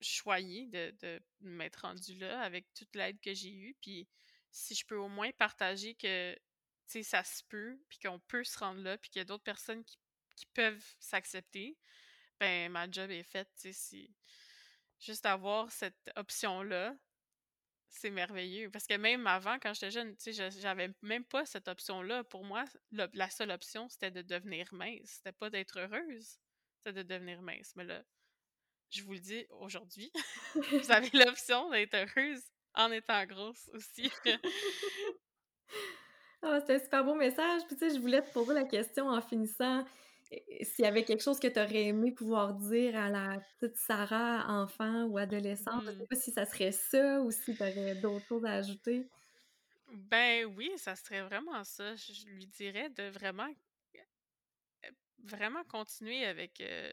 choyée 0.00 0.66
de, 0.66 0.94
de 1.00 1.20
m'être 1.40 1.82
rendue 1.82 2.16
là 2.16 2.40
avec 2.40 2.72
toute 2.74 2.94
l'aide 2.94 3.20
que 3.20 3.32
j'ai 3.32 3.54
eue. 3.54 3.76
Puis 3.80 4.06
si 4.50 4.74
je 4.74 4.84
peux 4.84 4.96
au 4.96 5.08
moins 5.08 5.30
partager 5.32 5.94
que 5.94 6.36
ça 7.02 7.24
se 7.24 7.42
peut, 7.44 7.78
puis 7.88 7.98
qu'on 7.98 8.18
peut 8.18 8.44
se 8.44 8.58
rendre 8.58 8.80
là, 8.80 8.98
puis 8.98 9.10
qu'il 9.10 9.20
y 9.20 9.22
a 9.22 9.24
d'autres 9.24 9.44
personnes 9.44 9.84
qui, 9.84 9.98
peuvent 10.54 10.94
s'accepter, 11.00 11.76
ben 12.38 12.70
ma 12.70 12.88
job 12.88 13.10
est 13.10 13.24
faite. 13.24 13.50
Si 13.56 14.14
juste 15.00 15.26
avoir 15.26 15.70
cette 15.72 16.12
option-là, 16.14 16.94
c'est 17.88 18.10
merveilleux. 18.10 18.70
Parce 18.70 18.86
que 18.86 18.94
même 18.94 19.26
avant, 19.26 19.58
quand 19.58 19.74
j'étais 19.74 19.90
jeune, 19.90 20.14
j'avais 20.60 20.94
même 21.02 21.24
pas 21.24 21.44
cette 21.44 21.66
option-là. 21.66 22.22
Pour 22.24 22.44
moi, 22.44 22.64
la 22.92 23.30
seule 23.30 23.50
option, 23.50 23.88
c'était 23.88 24.10
de 24.10 24.22
devenir 24.22 24.68
mince. 24.72 25.08
C'était 25.16 25.32
pas 25.32 25.50
d'être 25.50 25.80
heureuse, 25.80 26.38
c'était 26.76 26.92
de 26.92 27.02
devenir 27.02 27.42
mince. 27.42 27.72
Mais 27.74 27.84
là, 27.84 28.04
je 28.90 29.02
vous 29.02 29.12
le 29.12 29.20
dis 29.20 29.46
aujourd'hui, 29.50 30.10
vous 30.54 30.90
avez 30.90 31.10
l'option 31.12 31.70
d'être 31.70 31.94
heureuse 31.94 32.42
en 32.74 32.90
étant 32.92 33.24
grosse 33.26 33.68
aussi. 33.72 34.10
Ah, 36.42 36.60
c'était 36.60 36.74
un 36.76 36.78
super 36.78 37.04
beau 37.04 37.14
message. 37.14 37.62
Puis, 37.66 37.76
tu 37.76 37.88
sais, 37.88 37.94
je 37.96 38.00
voulais 38.00 38.22
te 38.22 38.30
poser 38.32 38.54
la 38.54 38.64
question 38.64 39.08
en 39.08 39.20
finissant. 39.20 39.84
S'il 40.30 40.84
y 40.84 40.86
avait 40.86 41.04
quelque 41.04 41.22
chose 41.22 41.40
que 41.40 41.48
tu 41.48 41.58
aurais 41.58 41.86
aimé 41.86 42.12
pouvoir 42.12 42.54
dire 42.54 42.96
à 42.96 43.08
la 43.10 43.40
petite 43.58 43.76
Sarah, 43.76 44.44
enfant 44.48 45.04
ou 45.06 45.18
adolescente, 45.18 45.82
je 45.86 45.90
sais 45.92 45.96
Mmh. 45.96 46.08
pas 46.08 46.16
si 46.16 46.30
ça 46.30 46.44
serait 46.44 46.70
ça 46.72 47.20
ou 47.22 47.30
si 47.30 47.56
tu 47.56 47.62
aurais 47.64 47.94
d'autres 47.96 48.26
choses 48.28 48.44
à 48.44 48.52
ajouter. 48.52 49.10
Ben 49.88 50.44
oui, 50.46 50.70
ça 50.76 50.96
serait 50.96 51.22
vraiment 51.22 51.64
ça. 51.64 51.94
Je 51.96 52.26
lui 52.26 52.46
dirais 52.46 52.90
de 52.90 53.04
vraiment, 53.08 53.48
heu, 54.84 54.90
vraiment 55.24 55.64
continuer 55.64 56.24
avec, 56.24 56.60
heu 56.60 56.92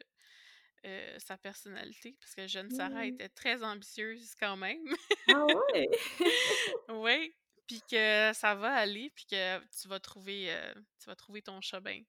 heu, 0.86 1.20
sa 1.20 1.38
personnalité 1.38 2.18
parce 2.22 2.36
que 2.36 2.48
jeune 2.48 2.72
Sarah 2.72 3.06
Mmh. 3.06 3.08
était 3.08 3.30
très 3.30 3.64
ambitieuse 3.64 4.36
quand 4.40 4.58
même. 4.58 4.86
Ah 5.28 5.46
ouais? 5.48 5.88
Oui, 6.90 7.36
puis 7.68 7.82
que 7.90 8.32
ça 8.34 8.56
va 8.56 8.74
aller, 8.76 9.12
puis 9.16 9.26
que 9.28 9.60
tu 9.82 9.88
vas 9.88 10.00
trouver, 10.00 10.52
heu, 10.54 10.74
tu 11.00 11.08
vas 11.08 11.16
trouver 11.16 11.42
ton 11.42 11.62
chemin 11.62 12.02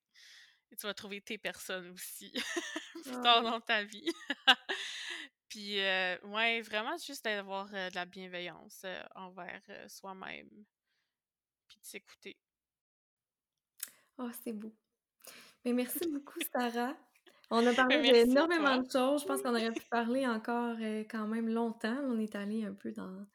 et 0.72 0.76
tu 0.76 0.86
vas 0.86 0.94
trouver 0.94 1.20
tes 1.22 1.38
personnes 1.38 1.90
aussi 1.92 2.32
plus 3.02 3.18
tard 3.22 3.42
Ah. 3.42 3.44
dans 3.44 3.60
ta 3.60 3.84
vie. 3.84 4.06
Puis, 5.48 5.78
heu, 5.80 6.18
ouais, 6.24 6.60
vraiment 6.62 6.96
juste 6.98 7.24
d'avoir, 7.24 7.66
heu, 7.74 7.90
de 7.90 7.94
la 7.94 8.04
bienveillance, 8.06 8.82
heu, 8.84 8.98
envers, 9.14 9.62
soi-même 9.88 10.48
puis 11.68 11.78
de 11.80 11.84
s'écouter. 11.86 12.36
Oh, 14.18 14.30
c'est 14.44 14.52
beau. 14.52 14.74
Mais 15.64 15.72
merci 15.72 16.08
beaucoup, 16.08 16.40
Sarah. 16.54 16.96
On 17.50 17.66
a 17.66 17.74
parlé 17.74 18.02
Ben, 18.02 18.10
à 18.10 18.14
d'énormément 18.14 18.78
de 18.78 18.90
choses. 18.90 19.22
Je 19.22 19.26
pense 19.26 19.42
qu'on 19.42 19.50
aurait 19.50 19.72
pu 19.74 19.86
parler 19.90 20.26
encore, 20.26 20.76
quand 21.10 21.26
même 21.28 21.48
longtemps. 21.48 21.96
On 22.04 22.18
est 22.20 22.34
allé 22.36 22.64
un 22.64 22.74
peu 22.74 22.92
dans 22.92 23.26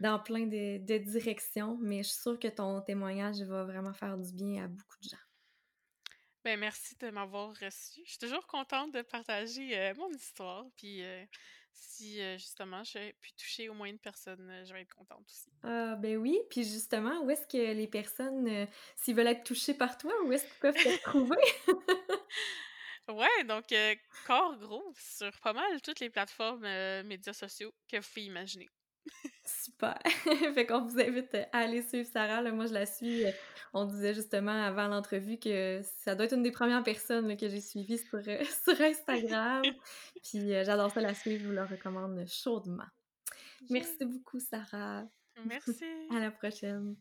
dans 0.00 0.18
plein 0.20 0.46
de 0.46 0.78
de 0.84 0.98
directions, 0.98 1.78
mais 1.80 2.02
je 2.02 2.08
suis 2.10 2.20
sûre 2.22 2.38
que 2.38 2.48
ton 2.48 2.80
témoignage 2.82 3.40
va 3.42 3.64
vraiment 3.64 3.92
faire 3.94 4.18
du 4.18 4.32
bien 4.34 4.64
à 4.64 4.68
beaucoup 4.68 4.98
de 5.02 5.08
gens. 5.10 5.16
Ben, 6.44 6.58
merci 6.58 6.96
de 6.96 7.10
m'avoir 7.10 7.54
reçue. 7.56 8.00
Je 8.04 8.10
suis 8.10 8.18
toujours 8.18 8.46
contente 8.46 8.92
de 8.92 9.02
partager, 9.02 9.76
heu, 9.76 9.94
mon 9.94 10.10
histoire, 10.10 10.64
puis, 10.76 11.02
heu, 11.02 11.26
si, 11.72 12.18
heu, 12.20 12.38
justement 12.38 12.82
j'ai 12.84 13.12
pu 13.14 13.32
toucher 13.34 13.68
au 13.68 13.74
moins 13.74 13.88
une 13.88 13.98
personne, 13.98 14.50
heu, 14.50 14.64
je 14.64 14.72
vais 14.72 14.82
être 14.82 14.94
contente 14.94 15.26
aussi. 15.28 15.52
Ah, 15.62 15.96
ben 15.96 16.16
oui, 16.16 16.38
puis 16.48 16.64
justement, 16.64 17.20
où 17.22 17.30
est-ce 17.30 17.46
que 17.46 17.74
les 17.74 17.86
personnes, 17.86 18.66
s'ils 18.96 19.14
veulent 19.14 19.26
être 19.26 19.44
touchés 19.44 19.74
par 19.74 19.98
toi, 19.98 20.12
où 20.24 20.32
est-ce 20.32 20.46
qu'ils 20.46 20.58
peuvent 20.58 20.80
te 20.80 20.88
retrouver? 20.88 21.36
Ouais, 23.08 23.44
donc, 23.44 23.66
Corps 24.24 24.56
Gros 24.56 24.94
sur 24.98 25.38
pas 25.40 25.52
mal 25.52 25.80
toutes 25.82 26.00
les 26.00 26.08
plateformes, 26.10 26.62
médias 27.04 27.32
sociaux 27.34 27.74
que 27.88 27.98
vous 27.98 28.08
pouvez 28.08 28.24
imaginer. 28.26 28.68
Super! 29.44 29.98
Fait 30.54 30.66
qu'on 30.66 30.82
vous 30.84 31.00
invite 31.00 31.34
à 31.52 31.58
aller 31.58 31.82
suivre 31.82 32.08
Sarah, 32.08 32.42
là. 32.42 32.52
Moi, 32.52 32.66
je 32.66 32.74
la 32.74 32.86
suis, 32.86 33.24
heu, 33.24 33.32
on 33.72 33.84
disait 33.84 34.14
justement 34.14 34.64
avant 34.64 34.88
l'entrevue 34.88 35.38
que 35.38 35.80
ça 35.82 36.14
doit 36.14 36.26
être 36.26 36.34
une 36.34 36.42
des 36.42 36.50
premières 36.50 36.82
personnes, 36.82 37.28
là, 37.28 37.36
que 37.36 37.48
j'ai 37.48 37.60
suivies 37.60 37.98
sur, 37.98 38.20
sur 38.64 38.80
Instagram. 38.80 39.62
Puis, 40.24 40.54
heu, 40.54 40.64
j'adore 40.64 40.90
ça 40.90 41.00
la 41.00 41.14
suivre, 41.14 41.42
je 41.42 41.48
vous 41.48 41.54
la 41.54 41.66
recommande 41.66 42.24
chaudement. 42.26 42.88
Merci 43.68 44.04
beaucoup, 44.04 44.40
Sarah. 44.40 45.04
Merci. 45.44 45.84
À 46.10 46.20
la 46.20 46.30
prochaine. 46.30 46.96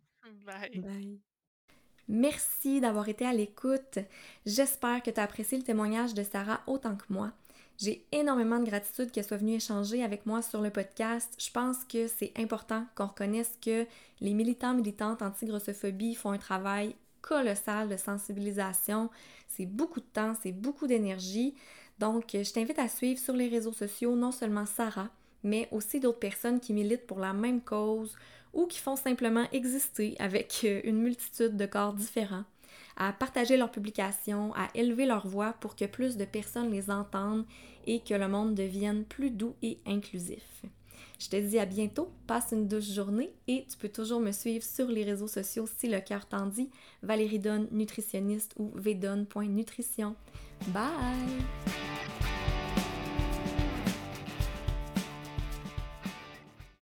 Bye. 0.46 0.80
Bye. 0.80 1.20
Merci 2.08 2.82
d'avoir 2.82 3.08
été 3.08 3.26
à 3.26 3.34
l'écoute. 3.34 4.00
J'espère 4.46 5.04
que 5.04 5.12
tu 5.12 5.20
as 5.20 5.24
apprécié 5.24 5.58
le 5.58 5.64
témoignage 5.64 6.16
de 6.16 6.24
Sarah 6.24 6.62
autant 6.66 6.96
que 6.96 7.06
moi. 7.10 7.32
J'ai 7.82 8.06
énormément 8.12 8.60
de 8.60 8.66
gratitude 8.66 9.10
qu'elle 9.10 9.24
soit 9.24 9.38
venue 9.38 9.56
échanger 9.56 10.04
avec 10.04 10.26
moi 10.26 10.42
sur 10.42 10.62
le 10.62 10.70
podcast. 10.70 11.34
Je 11.38 11.50
pense 11.50 11.86
que 11.86 12.08
c'est 12.08 12.34
important 12.38 12.86
qu'on 12.94 13.08
reconnaisse 13.08 13.58
que 13.62 13.86
les 14.20 14.34
militants 14.34 14.74
militantes 14.74 15.22
anti-grossophobie 15.22 16.16
font 16.16 16.32
un 16.32 16.38
travail 16.38 16.94
colossal 17.22 17.88
de 17.88 17.96
sensibilisation. 17.96 19.10
C'est 19.48 19.66
beaucoup 19.66 20.02
de 20.02 20.06
temps, 20.12 20.34
c'est 20.44 20.52
beaucoup 20.52 20.88
d'énergie. 20.88 21.56
Donc, 22.00 22.32
je 22.34 22.52
t'invite 22.52 22.80
à 22.80 22.90
suivre 22.90 23.20
sur 23.20 23.34
les 23.34 23.48
réseaux 23.48 23.72
sociaux 23.72 24.18
non 24.18 24.34
seulement 24.34 24.66
Sarah, 24.66 25.10
mais 25.44 25.70
aussi 25.72 26.02
d'autres 26.02 26.20
personnes 26.20 26.60
qui 26.60 26.74
militent 26.74 27.08
pour 27.08 27.20
la 27.20 27.32
même 27.32 27.62
cause 27.62 28.18
ou 28.54 28.66
qui 28.66 28.80
font 28.80 28.98
simplement 28.98 29.46
exister 29.54 30.18
avec 30.20 30.68
une 30.84 31.02
multitude 31.02 31.56
de 31.56 31.66
corps 31.66 31.94
différents 31.94 32.44
à 33.00 33.14
partager 33.14 33.58
leurs 33.58 33.72
publications, 33.72 34.54
à 34.56 34.68
élever 34.76 35.06
leur 35.06 35.26
voix 35.26 35.54
pour 35.60 35.76
que 35.76 35.86
plus 35.86 36.18
de 36.18 36.26
personnes 36.26 36.70
les 36.70 36.92
entendent 36.92 37.46
et 37.88 38.02
que 38.02 38.14
le 38.14 38.28
monde 38.28 38.54
devienne 38.54 39.06
plus 39.06 39.32
doux 39.32 39.56
et 39.64 39.80
inclusif. 39.88 40.64
Je 41.20 41.28
te 41.28 41.36
dis 41.36 41.60
à 41.60 41.66
bientôt, 41.66 42.10
passe 42.28 42.52
une 42.52 42.68
douce 42.68 42.94
journée 42.94 43.32
et 43.48 43.66
tu 43.70 43.78
peux 43.78 43.90
toujours 43.90 44.20
me 44.22 44.32
suivre 44.32 44.64
sur 44.64 44.88
les 44.88 45.04
réseaux 45.04 45.28
sociaux 45.28 45.68
si 45.78 45.90
le 45.90 46.00
cœur 46.00 46.26
t'en 46.28 46.46
dit, 46.46 46.70
Valérie 47.04 47.40
Donne, 47.40 47.68
nutritionniste 47.72 48.54
ou 48.58 48.72
vdonne.nutrition. 48.76 50.16
Bye! 50.68 51.89